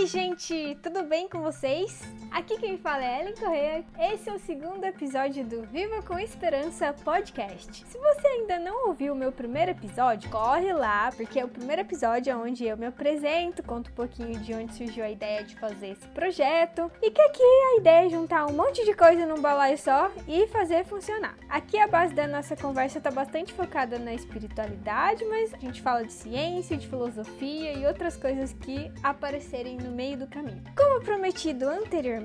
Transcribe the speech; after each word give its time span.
Oi, 0.00 0.06
gente, 0.06 0.78
tudo 0.82 1.02
bem 1.02 1.28
com 1.28 1.42
vocês? 1.42 2.00
Aqui 2.30 2.58
quem 2.58 2.78
fala 2.78 3.04
é 3.04 3.20
Ellen 3.20 3.34
Correia. 3.34 3.84
Esse 3.98 4.30
é 4.30 4.32
o 4.32 4.38
segundo 4.38 4.84
episódio 4.84 5.44
do 5.44 5.62
Viva 5.62 6.00
com 6.00 6.16
Esperança 6.16 6.92
podcast. 7.04 7.84
Se 7.84 7.98
você 7.98 8.26
ainda 8.28 8.56
não 8.56 8.86
ouviu 8.86 9.12
o 9.14 9.16
meu 9.16 9.32
primeiro 9.32 9.72
episódio, 9.72 10.30
corre 10.30 10.72
lá, 10.72 11.10
porque 11.16 11.40
é 11.40 11.44
o 11.44 11.48
primeiro 11.48 11.82
episódio 11.82 12.40
onde 12.40 12.64
eu 12.64 12.76
me 12.76 12.86
apresento, 12.86 13.64
conto 13.64 13.90
um 13.90 13.94
pouquinho 13.94 14.38
de 14.38 14.54
onde 14.54 14.74
surgiu 14.74 15.04
a 15.04 15.10
ideia 15.10 15.42
de 15.42 15.56
fazer 15.56 15.88
esse 15.88 16.06
projeto 16.08 16.90
e 17.02 17.10
que 17.10 17.20
aqui 17.20 17.42
a 17.42 17.80
ideia 17.80 18.06
é 18.06 18.08
juntar 18.08 18.46
um 18.46 18.52
monte 18.52 18.84
de 18.84 18.94
coisa 18.94 19.26
num 19.26 19.42
balaio 19.42 19.76
só 19.76 20.10
e 20.28 20.46
fazer 20.48 20.84
funcionar. 20.84 21.36
Aqui 21.48 21.78
a 21.78 21.88
base 21.88 22.14
da 22.14 22.28
nossa 22.28 22.54
conversa 22.54 22.98
está 22.98 23.10
bastante 23.10 23.52
focada 23.52 23.98
na 23.98 24.14
espiritualidade, 24.14 25.24
mas 25.24 25.52
a 25.52 25.58
gente 25.58 25.82
fala 25.82 26.04
de 26.04 26.12
ciência, 26.12 26.76
de 26.76 26.86
filosofia 26.86 27.72
e 27.72 27.84
outras 27.86 28.16
coisas 28.16 28.52
que 28.52 28.90
aparecerem 29.02 29.76
no 29.76 29.90
meio 29.90 30.16
do 30.16 30.28
caminho. 30.28 30.62
Como 30.76 31.00
prometido 31.00 31.68
anteriormente, 31.68 32.19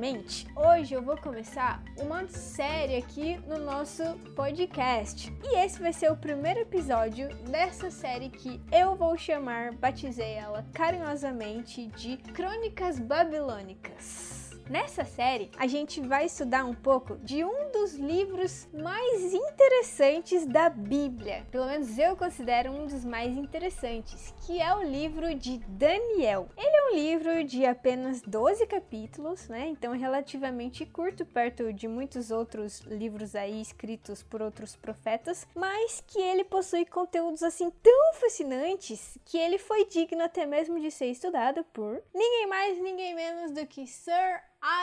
hoje 0.55 0.93
eu 0.93 1.01
vou 1.01 1.15
começar 1.15 1.81
uma 1.97 2.27
série 2.27 2.97
aqui 2.97 3.37
no 3.47 3.57
nosso 3.57 4.03
podcast. 4.35 5.33
E 5.41 5.57
esse 5.59 5.79
vai 5.79 5.93
ser 5.93 6.11
o 6.11 6.17
primeiro 6.17 6.59
episódio 6.59 7.29
dessa 7.49 7.89
série 7.89 8.29
que 8.29 8.61
eu 8.71 8.95
vou 8.95 9.17
chamar, 9.17 9.73
batizei 9.73 10.33
ela 10.33 10.65
carinhosamente 10.73 11.87
de 11.87 12.17
Crônicas 12.17 12.99
Babilônicas. 12.99 14.44
Nessa 14.67 15.05
série, 15.05 15.51
a 15.57 15.67
gente 15.67 16.01
vai 16.01 16.25
estudar 16.25 16.65
um 16.65 16.73
pouco 16.73 17.17
de 17.17 17.45
um 17.45 17.71
dos 17.71 17.93
livros 17.93 18.67
mais 18.73 19.31
interessantes 19.31 20.43
da 20.47 20.69
Bíblia. 20.69 21.45
Pelo 21.51 21.67
menos 21.67 21.99
eu 21.99 22.15
considero 22.17 22.71
um 22.71 22.87
dos 22.87 23.05
mais 23.05 23.37
interessantes, 23.37 24.33
que 24.43 24.59
é 24.59 24.75
o 24.75 24.81
livro 24.81 25.35
de 25.35 25.59
Daniel. 25.67 26.49
Ele 26.57 26.75
é 26.75 26.91
um 26.91 26.95
livro 26.95 27.43
de 27.43 27.63
apenas 27.63 28.23
12 28.23 28.65
capítulos, 28.65 29.47
né? 29.47 29.67
Então 29.67 29.93
é 29.93 29.97
relativamente 29.97 30.83
curto 30.83 31.23
perto 31.27 31.71
de 31.71 31.87
muitos 31.87 32.31
outros 32.31 32.79
livros 32.81 33.35
aí 33.35 33.61
escritos 33.61 34.23
por 34.23 34.41
outros 34.41 34.75
profetas, 34.75 35.47
mas 35.53 36.03
que 36.07 36.19
ele 36.19 36.43
possui 36.43 36.85
conteúdos 36.85 37.43
assim 37.43 37.69
tão 37.69 38.13
fascinantes 38.15 39.15
que 39.25 39.37
ele 39.37 39.59
foi 39.59 39.85
digno 39.85 40.23
até 40.23 40.47
mesmo 40.47 40.79
de 40.79 40.89
ser 40.89 41.11
estudado 41.11 41.63
por 41.65 42.01
ninguém 42.11 42.47
mais, 42.47 42.81
ninguém 42.81 43.13
menos 43.13 43.51
do 43.51 43.65
que 43.67 43.85
Sir 43.85 44.41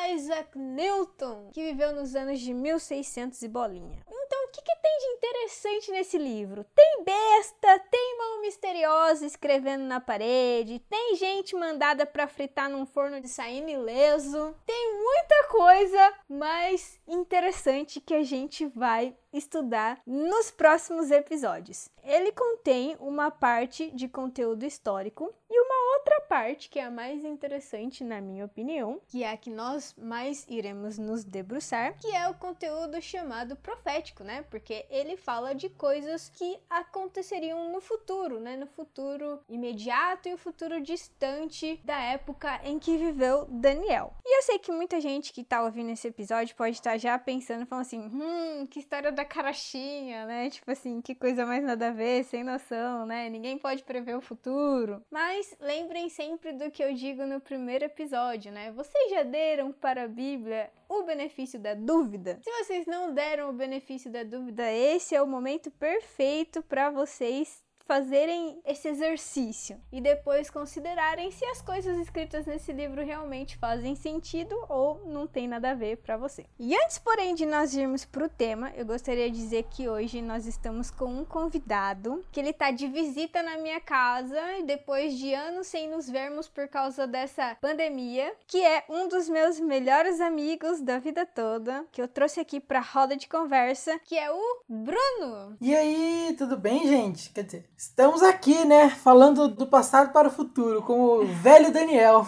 Isaac 0.08 0.56
Newton, 0.56 1.50
que 1.52 1.64
viveu 1.64 1.92
nos 1.92 2.14
anos 2.14 2.38
de 2.38 2.54
1600 2.54 3.42
e 3.42 3.48
bolinha. 3.48 3.98
Então, 4.08 4.44
o 4.44 4.48
que, 4.48 4.62
que, 4.62 4.76
tem 4.76 4.98
de 4.98 5.06
interessante 5.06 5.90
nesse 5.90 6.18
livro? 6.18 6.64
Tem 6.74 7.02
besta, 7.04 7.78
tem 7.90 8.18
mão 8.18 8.40
misteriosa 8.40 9.26
escrevendo 9.26 9.84
na 9.84 10.00
parede, 10.00 10.78
tem 10.88 11.16
gente 11.16 11.56
mandada 11.56 12.06
para 12.06 12.28
fritar 12.28 12.70
num 12.70 12.86
forno 12.86 13.20
de 13.20 13.28
saindo 13.28 13.70
ileso, 13.70 14.54
tem 14.64 14.94
muita 14.94 15.48
coisa 15.48 16.14
mais 16.28 17.00
interessante 17.06 18.00
que 18.00 18.14
a 18.14 18.22
gente 18.22 18.66
vai 18.66 19.16
estudar 19.32 20.00
nos 20.06 20.50
próximos 20.50 21.10
episódios. 21.10 21.88
Ele 22.04 22.30
contém 22.32 22.96
uma 23.00 23.30
parte 23.30 23.90
de 23.90 24.08
conteúdo 24.08 24.64
histórico 24.64 25.32
e 25.50 25.60
uma 25.60 25.81
outra 25.94 26.20
parte 26.22 26.68
que 26.68 26.78
é 26.78 26.84
a 26.84 26.90
mais 26.90 27.24
interessante, 27.24 28.02
na 28.02 28.20
minha 28.20 28.44
opinião, 28.44 29.00
que 29.06 29.22
é 29.22 29.30
a 29.30 29.36
que 29.36 29.50
nós 29.50 29.94
mais 29.96 30.46
iremos 30.48 30.98
nos 30.98 31.24
debruçar, 31.24 31.96
que 31.98 32.14
é 32.14 32.28
o 32.28 32.34
conteúdo 32.34 33.00
chamado 33.00 33.56
profético, 33.56 34.24
né? 34.24 34.42
Porque 34.50 34.86
ele 34.90 35.16
fala 35.16 35.54
de 35.54 35.68
coisas 35.68 36.28
que 36.28 36.58
aconteceriam 36.68 37.70
no 37.70 37.80
futuro, 37.80 38.40
né? 38.40 38.56
No 38.56 38.66
futuro 38.66 39.40
imediato 39.48 40.28
e 40.28 40.34
o 40.34 40.38
futuro 40.38 40.80
distante 40.80 41.80
da 41.84 41.98
época 42.00 42.60
em 42.64 42.78
que 42.78 42.96
viveu 42.96 43.46
Daniel. 43.46 44.14
E 44.24 44.38
eu 44.38 44.42
sei 44.42 44.58
que 44.58 44.72
muita 44.72 45.00
gente 45.00 45.32
que 45.32 45.44
tá 45.44 45.62
ouvindo 45.62 45.90
esse 45.90 46.08
episódio 46.08 46.56
pode 46.56 46.76
estar 46.76 46.98
já 46.98 47.18
pensando, 47.18 47.66
falando 47.66 47.86
assim, 47.86 48.00
hum, 48.00 48.66
que 48.66 48.80
história 48.80 49.12
da 49.12 49.24
carochinha, 49.24 50.26
né? 50.26 50.50
Tipo 50.50 50.70
assim, 50.70 51.00
que 51.00 51.14
coisa 51.14 51.44
mais 51.44 51.62
nada 51.62 51.88
a 51.88 51.92
ver, 51.92 52.24
sem 52.24 52.42
noção, 52.42 53.06
né? 53.06 53.28
Ninguém 53.28 53.58
pode 53.58 53.82
prever 53.82 54.16
o 54.16 54.20
futuro. 54.20 55.02
Mas 55.10 55.54
lembrem 55.82 56.08
sempre 56.08 56.52
do 56.52 56.70
que 56.70 56.82
eu 56.82 56.94
digo 56.94 57.26
no 57.26 57.40
primeiro 57.40 57.84
episódio, 57.84 58.52
né? 58.52 58.70
Vocês 58.70 59.10
já 59.10 59.24
deram 59.24 59.72
para 59.72 60.04
a 60.04 60.08
Bíblia 60.08 60.70
o 60.88 61.02
benefício 61.02 61.58
da 61.58 61.74
dúvida? 61.74 62.38
Se 62.40 62.50
vocês 62.50 62.86
não 62.86 63.12
deram 63.12 63.50
o 63.50 63.52
benefício 63.52 64.08
da 64.10 64.22
dúvida, 64.22 64.70
esse 64.70 65.16
é 65.16 65.20
o 65.20 65.26
momento 65.26 65.72
perfeito 65.72 66.62
para 66.62 66.88
vocês 66.88 67.64
fazerem 67.86 68.60
esse 68.64 68.88
exercício 68.88 69.80
e 69.90 70.00
depois 70.00 70.50
considerarem 70.50 71.30
se 71.30 71.44
as 71.46 71.60
coisas 71.60 71.98
escritas 71.98 72.46
nesse 72.46 72.72
livro 72.72 73.04
realmente 73.04 73.56
fazem 73.56 73.94
sentido 73.94 74.56
ou 74.68 75.02
não 75.06 75.26
tem 75.26 75.48
nada 75.48 75.70
a 75.70 75.74
ver 75.74 75.98
para 75.98 76.16
você. 76.16 76.44
E 76.58 76.74
antes, 76.76 76.98
porém, 76.98 77.34
de 77.34 77.46
nós 77.46 77.74
irmos 77.74 78.04
para 78.04 78.24
o 78.24 78.28
tema, 78.28 78.72
eu 78.76 78.84
gostaria 78.84 79.30
de 79.30 79.36
dizer 79.36 79.64
que 79.70 79.88
hoje 79.88 80.22
nós 80.22 80.46
estamos 80.46 80.90
com 80.90 81.06
um 81.06 81.24
convidado 81.24 82.24
que 82.30 82.40
ele 82.40 82.50
está 82.50 82.70
de 82.70 82.86
visita 82.86 83.42
na 83.42 83.58
minha 83.58 83.80
casa 83.80 84.40
e 84.58 84.64
depois 84.64 85.16
de 85.18 85.34
anos 85.34 85.66
sem 85.66 85.88
nos 85.88 86.08
vermos 86.08 86.48
por 86.48 86.68
causa 86.68 87.06
dessa 87.06 87.56
pandemia, 87.60 88.34
que 88.46 88.62
é 88.64 88.84
um 88.88 89.08
dos 89.08 89.28
meus 89.28 89.58
melhores 89.58 90.20
amigos 90.20 90.80
da 90.80 90.98
vida 90.98 91.26
toda, 91.26 91.84
que 91.90 92.00
eu 92.00 92.08
trouxe 92.08 92.40
aqui 92.40 92.60
para 92.60 92.80
roda 92.80 93.16
de 93.16 93.28
conversa, 93.28 93.98
que 94.04 94.18
é 94.18 94.30
o 94.30 94.62
Bruno. 94.68 95.56
E 95.60 95.74
aí, 95.74 96.34
tudo 96.38 96.56
bem, 96.56 96.86
gente? 96.86 97.30
Quer 97.30 97.44
dizer, 97.44 97.70
Estamos 97.82 98.22
aqui, 98.22 98.64
né, 98.64 98.88
falando 98.88 99.48
do 99.48 99.66
passado 99.66 100.12
para 100.12 100.28
o 100.28 100.30
futuro, 100.30 100.82
com 100.82 101.02
o 101.02 101.26
velho 101.26 101.72
Daniel. 101.72 102.24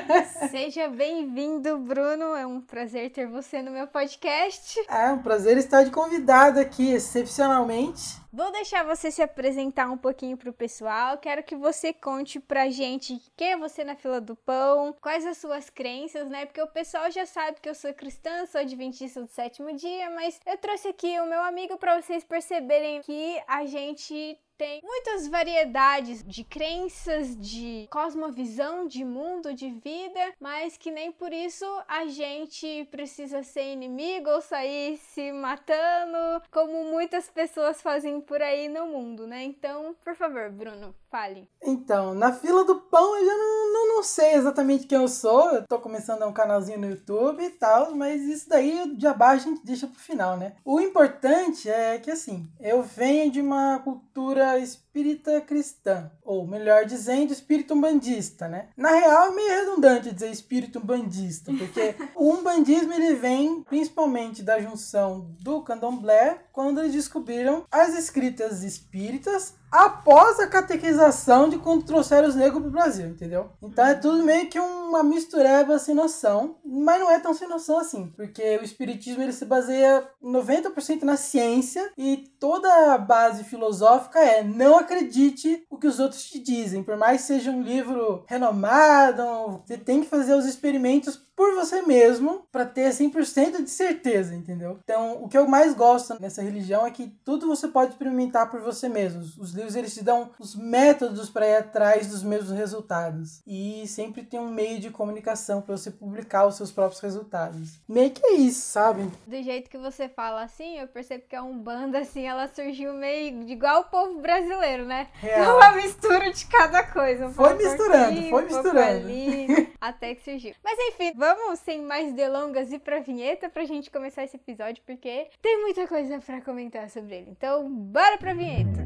Seja 0.50 0.88
bem-vindo, 0.88 1.76
Bruno. 1.76 2.34
É 2.34 2.46
um 2.46 2.58
prazer 2.58 3.10
ter 3.10 3.28
você 3.28 3.60
no 3.60 3.70
meu 3.70 3.86
podcast. 3.86 4.82
É 4.88 5.12
um 5.12 5.18
prazer 5.18 5.58
estar 5.58 5.84
de 5.84 5.90
convidado 5.90 6.58
aqui, 6.58 6.90
excepcionalmente. 6.90 8.24
Vou 8.32 8.50
deixar 8.50 8.82
você 8.82 9.10
se 9.10 9.20
apresentar 9.22 9.90
um 9.90 9.98
pouquinho 9.98 10.38
pro 10.38 10.54
pessoal. 10.54 11.18
Quero 11.18 11.44
que 11.44 11.54
você 11.54 11.92
conte 11.92 12.40
pra 12.40 12.70
gente 12.70 13.20
quem 13.36 13.52
é 13.52 13.56
você 13.58 13.84
na 13.84 13.94
fila 13.94 14.22
do 14.22 14.34
pão, 14.34 14.92
quais 15.02 15.26
as 15.26 15.36
suas 15.36 15.68
crenças, 15.68 16.28
né? 16.30 16.46
Porque 16.46 16.62
o 16.62 16.66
pessoal 16.66 17.10
já 17.10 17.26
sabe 17.26 17.60
que 17.60 17.68
eu 17.68 17.74
sou 17.74 17.92
cristã, 17.92 18.46
sou 18.46 18.62
adventista 18.62 19.20
do 19.20 19.28
sétimo 19.28 19.72
dia, 19.76 20.10
mas 20.10 20.40
eu 20.46 20.56
trouxe 20.56 20.88
aqui 20.88 21.20
o 21.20 21.26
meu 21.26 21.42
amigo 21.42 21.76
para 21.76 22.00
vocês 22.00 22.24
perceberem 22.24 23.02
que 23.02 23.40
a 23.46 23.66
gente 23.66 24.36
tem 24.56 24.80
muitas 24.82 25.26
variedades 25.26 26.22
de 26.22 26.44
crenças, 26.44 27.36
de 27.36 27.88
cosmovisão, 27.90 28.86
de 28.86 29.04
mundo, 29.04 29.52
de 29.52 29.70
vida, 29.70 30.32
mas 30.40 30.76
que 30.76 30.90
nem 30.90 31.10
por 31.10 31.32
isso 31.32 31.64
a 31.88 32.06
gente 32.06 32.86
precisa 32.90 33.42
ser 33.42 33.72
inimigo 33.72 34.30
ou 34.30 34.40
sair 34.40 34.96
se 34.96 35.32
matando, 35.32 36.42
como 36.50 36.84
muitas 36.84 37.28
pessoas 37.28 37.82
fazem 37.82 38.20
por 38.20 38.40
aí 38.40 38.68
no 38.68 38.86
mundo, 38.86 39.26
né? 39.26 39.42
Então, 39.42 39.94
por 40.04 40.14
favor, 40.14 40.50
Bruno, 40.50 40.94
fale. 41.10 41.48
Então, 41.62 42.14
na 42.14 42.32
fila 42.32 42.64
do 42.64 42.76
pão 42.76 43.16
eu 43.16 43.26
já 43.26 43.36
não, 43.36 43.72
não, 43.72 43.88
não 43.96 44.02
sei 44.02 44.34
exatamente 44.34 44.86
quem 44.86 44.98
eu 44.98 45.08
sou, 45.08 45.50
eu 45.50 45.66
tô 45.66 45.78
começando 45.78 46.24
um 46.24 46.32
canalzinho 46.32 46.78
no 46.78 46.90
YouTube 46.90 47.42
e 47.42 47.50
tal, 47.50 47.94
mas 47.94 48.22
isso 48.22 48.48
daí 48.48 48.94
de 48.96 49.06
abaixo 49.06 49.48
a 49.48 49.50
gente 49.50 49.64
deixa 49.64 49.86
pro 49.86 49.98
final, 49.98 50.36
né? 50.36 50.54
O 50.64 50.80
importante 50.80 51.68
é 51.68 51.98
que 51.98 52.10
assim, 52.10 52.48
eu 52.60 52.82
venho 52.82 53.30
de 53.30 53.40
uma 53.40 53.80
cultura 53.80 54.43
guys. 54.44 54.83
Espírita 54.94 55.40
cristã, 55.40 56.08
ou 56.22 56.46
melhor 56.46 56.84
dizendo, 56.84 57.32
espírito 57.32 57.74
umbandista, 57.74 58.46
né? 58.46 58.68
Na 58.76 58.90
real, 58.90 59.26
é 59.26 59.34
meio 59.34 59.48
redundante 59.48 60.12
dizer 60.12 60.30
espírito 60.30 60.78
umbandista, 60.78 61.52
porque 61.52 61.96
o 62.14 62.30
umbandismo 62.32 62.92
ele 62.92 63.14
vem 63.14 63.64
principalmente 63.64 64.40
da 64.40 64.60
junção 64.60 65.34
do 65.40 65.62
candomblé, 65.62 66.44
quando 66.52 66.78
eles 66.78 66.92
descobriram 66.92 67.64
as 67.72 67.98
escritas 67.98 68.62
espíritas 68.62 69.54
após 69.74 70.38
a 70.38 70.46
catequização 70.46 71.48
de 71.48 71.58
quando 71.58 71.84
trouxeram 71.84 72.28
os 72.28 72.36
negros 72.36 72.62
pro 72.62 72.70
Brasil, 72.70 73.08
entendeu? 73.08 73.50
Então 73.60 73.84
é 73.84 73.94
tudo 73.94 74.22
meio 74.22 74.48
que 74.48 74.60
uma 74.60 75.02
mistureba 75.02 75.80
sem 75.80 75.96
noção, 75.96 76.54
mas 76.64 77.00
não 77.00 77.10
é 77.10 77.18
tão 77.18 77.34
sem 77.34 77.48
noção 77.48 77.78
assim, 77.78 78.06
porque 78.14 78.56
o 78.58 78.62
espiritismo 78.62 79.20
ele 79.20 79.32
se 79.32 79.44
baseia 79.44 80.08
90% 80.22 81.02
na 81.02 81.16
ciência 81.16 81.90
e 81.98 82.18
toda 82.38 82.94
a 82.94 82.98
base 82.98 83.42
filosófica 83.42 84.20
é 84.20 84.44
não 84.44 84.78
acredite 84.84 85.66
o 85.68 85.76
que 85.76 85.86
os 85.86 85.98
outros 85.98 86.24
te 86.24 86.38
dizem, 86.38 86.82
por 86.82 86.96
mais 86.96 87.22
que 87.22 87.26
seja 87.26 87.50
um 87.50 87.62
livro 87.62 88.24
renomado, 88.26 89.62
você 89.64 89.76
tem 89.76 90.02
que 90.02 90.08
fazer 90.08 90.34
os 90.34 90.46
experimentos 90.46 91.16
por 91.36 91.54
você 91.54 91.82
mesmo 91.82 92.46
para 92.52 92.64
ter 92.64 92.90
100% 92.90 93.62
de 93.62 93.70
certeza, 93.70 94.34
entendeu? 94.34 94.78
Então, 94.84 95.22
o 95.22 95.28
que 95.28 95.36
eu 95.36 95.48
mais 95.48 95.74
gosto 95.74 96.20
nessa 96.20 96.42
religião 96.42 96.86
é 96.86 96.90
que 96.90 97.08
tudo 97.24 97.46
você 97.46 97.66
pode 97.68 97.92
experimentar 97.92 98.50
por 98.50 98.60
você 98.60 98.88
mesmo. 98.88 99.20
Os 99.20 99.52
livros 99.52 99.74
eles 99.74 99.94
te 99.94 100.04
dão 100.04 100.30
os 100.38 100.54
métodos 100.54 101.28
para 101.28 101.46
ir 101.46 101.56
atrás 101.56 102.06
dos 102.06 102.22
mesmos 102.22 102.52
resultados 102.52 103.42
e 103.46 103.86
sempre 103.88 104.22
tem 104.22 104.38
um 104.38 104.50
meio 104.50 104.78
de 104.78 104.90
comunicação 104.90 105.60
para 105.60 105.76
você 105.76 105.90
publicar 105.90 106.46
os 106.46 106.56
seus 106.56 106.70
próprios 106.70 107.00
resultados. 107.00 107.80
Meio 107.88 108.10
que 108.10 108.24
é 108.24 108.34
isso, 108.34 108.60
sabe? 108.68 109.10
Do 109.26 109.42
jeito 109.42 109.68
que 109.70 109.78
você 109.78 110.08
fala 110.08 110.42
assim, 110.42 110.78
eu 110.78 110.86
percebo 110.86 111.24
que 111.28 111.34
a 111.36 111.42
Umbanda 111.42 111.98
assim, 111.98 112.26
ela 112.26 112.48
surgiu 112.48 112.92
meio 112.94 113.48
igual 113.48 113.80
o 113.82 113.84
povo 113.84 114.20
brasileiro 114.20 114.84
né? 114.84 115.08
Real. 115.14 115.56
Uma 115.56 115.72
mistura 115.72 116.32
de 116.32 116.46
cada 116.46 116.82
coisa. 116.84 117.26
Um 117.26 117.32
Foi 117.32 117.54
misturando, 117.54 118.18
aqui, 118.18 118.30
foi 118.30 118.42
um 118.42 118.46
misturando. 118.46 118.78
ali, 118.78 119.72
até 119.80 120.14
que 120.14 120.24
surgiu. 120.24 120.54
Mas 120.62 120.78
enfim, 120.78 121.12
vamos 121.24 121.60
sem 121.60 121.80
mais 121.80 122.12
delongas 122.12 122.70
ir 122.70 122.80
pra 122.80 123.00
vinheta 123.00 123.48
pra 123.48 123.64
gente 123.64 123.90
começar 123.90 124.24
esse 124.24 124.36
episódio, 124.36 124.82
porque 124.84 125.28
tem 125.40 125.62
muita 125.62 125.86
coisa 125.86 126.18
pra 126.18 126.42
comentar 126.42 126.90
sobre 126.90 127.14
ele. 127.14 127.30
Então, 127.30 127.66
bora 127.70 128.18
pra 128.18 128.34
vinheta! 128.34 128.84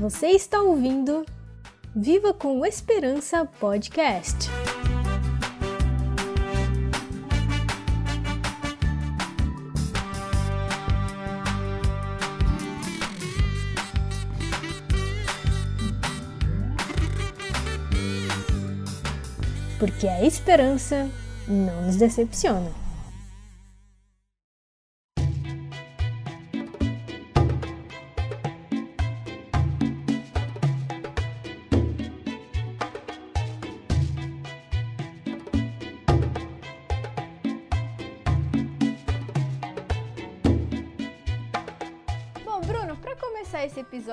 Você 0.00 0.28
está 0.28 0.62
ouvindo 0.62 1.26
Viva 1.96 2.32
com 2.32 2.64
Esperança 2.64 3.44
Podcast. 3.44 4.48
Porque 19.84 20.08
a 20.08 20.24
esperança 20.24 21.10
não 21.46 21.82
nos 21.82 21.96
decepciona. 21.96 22.70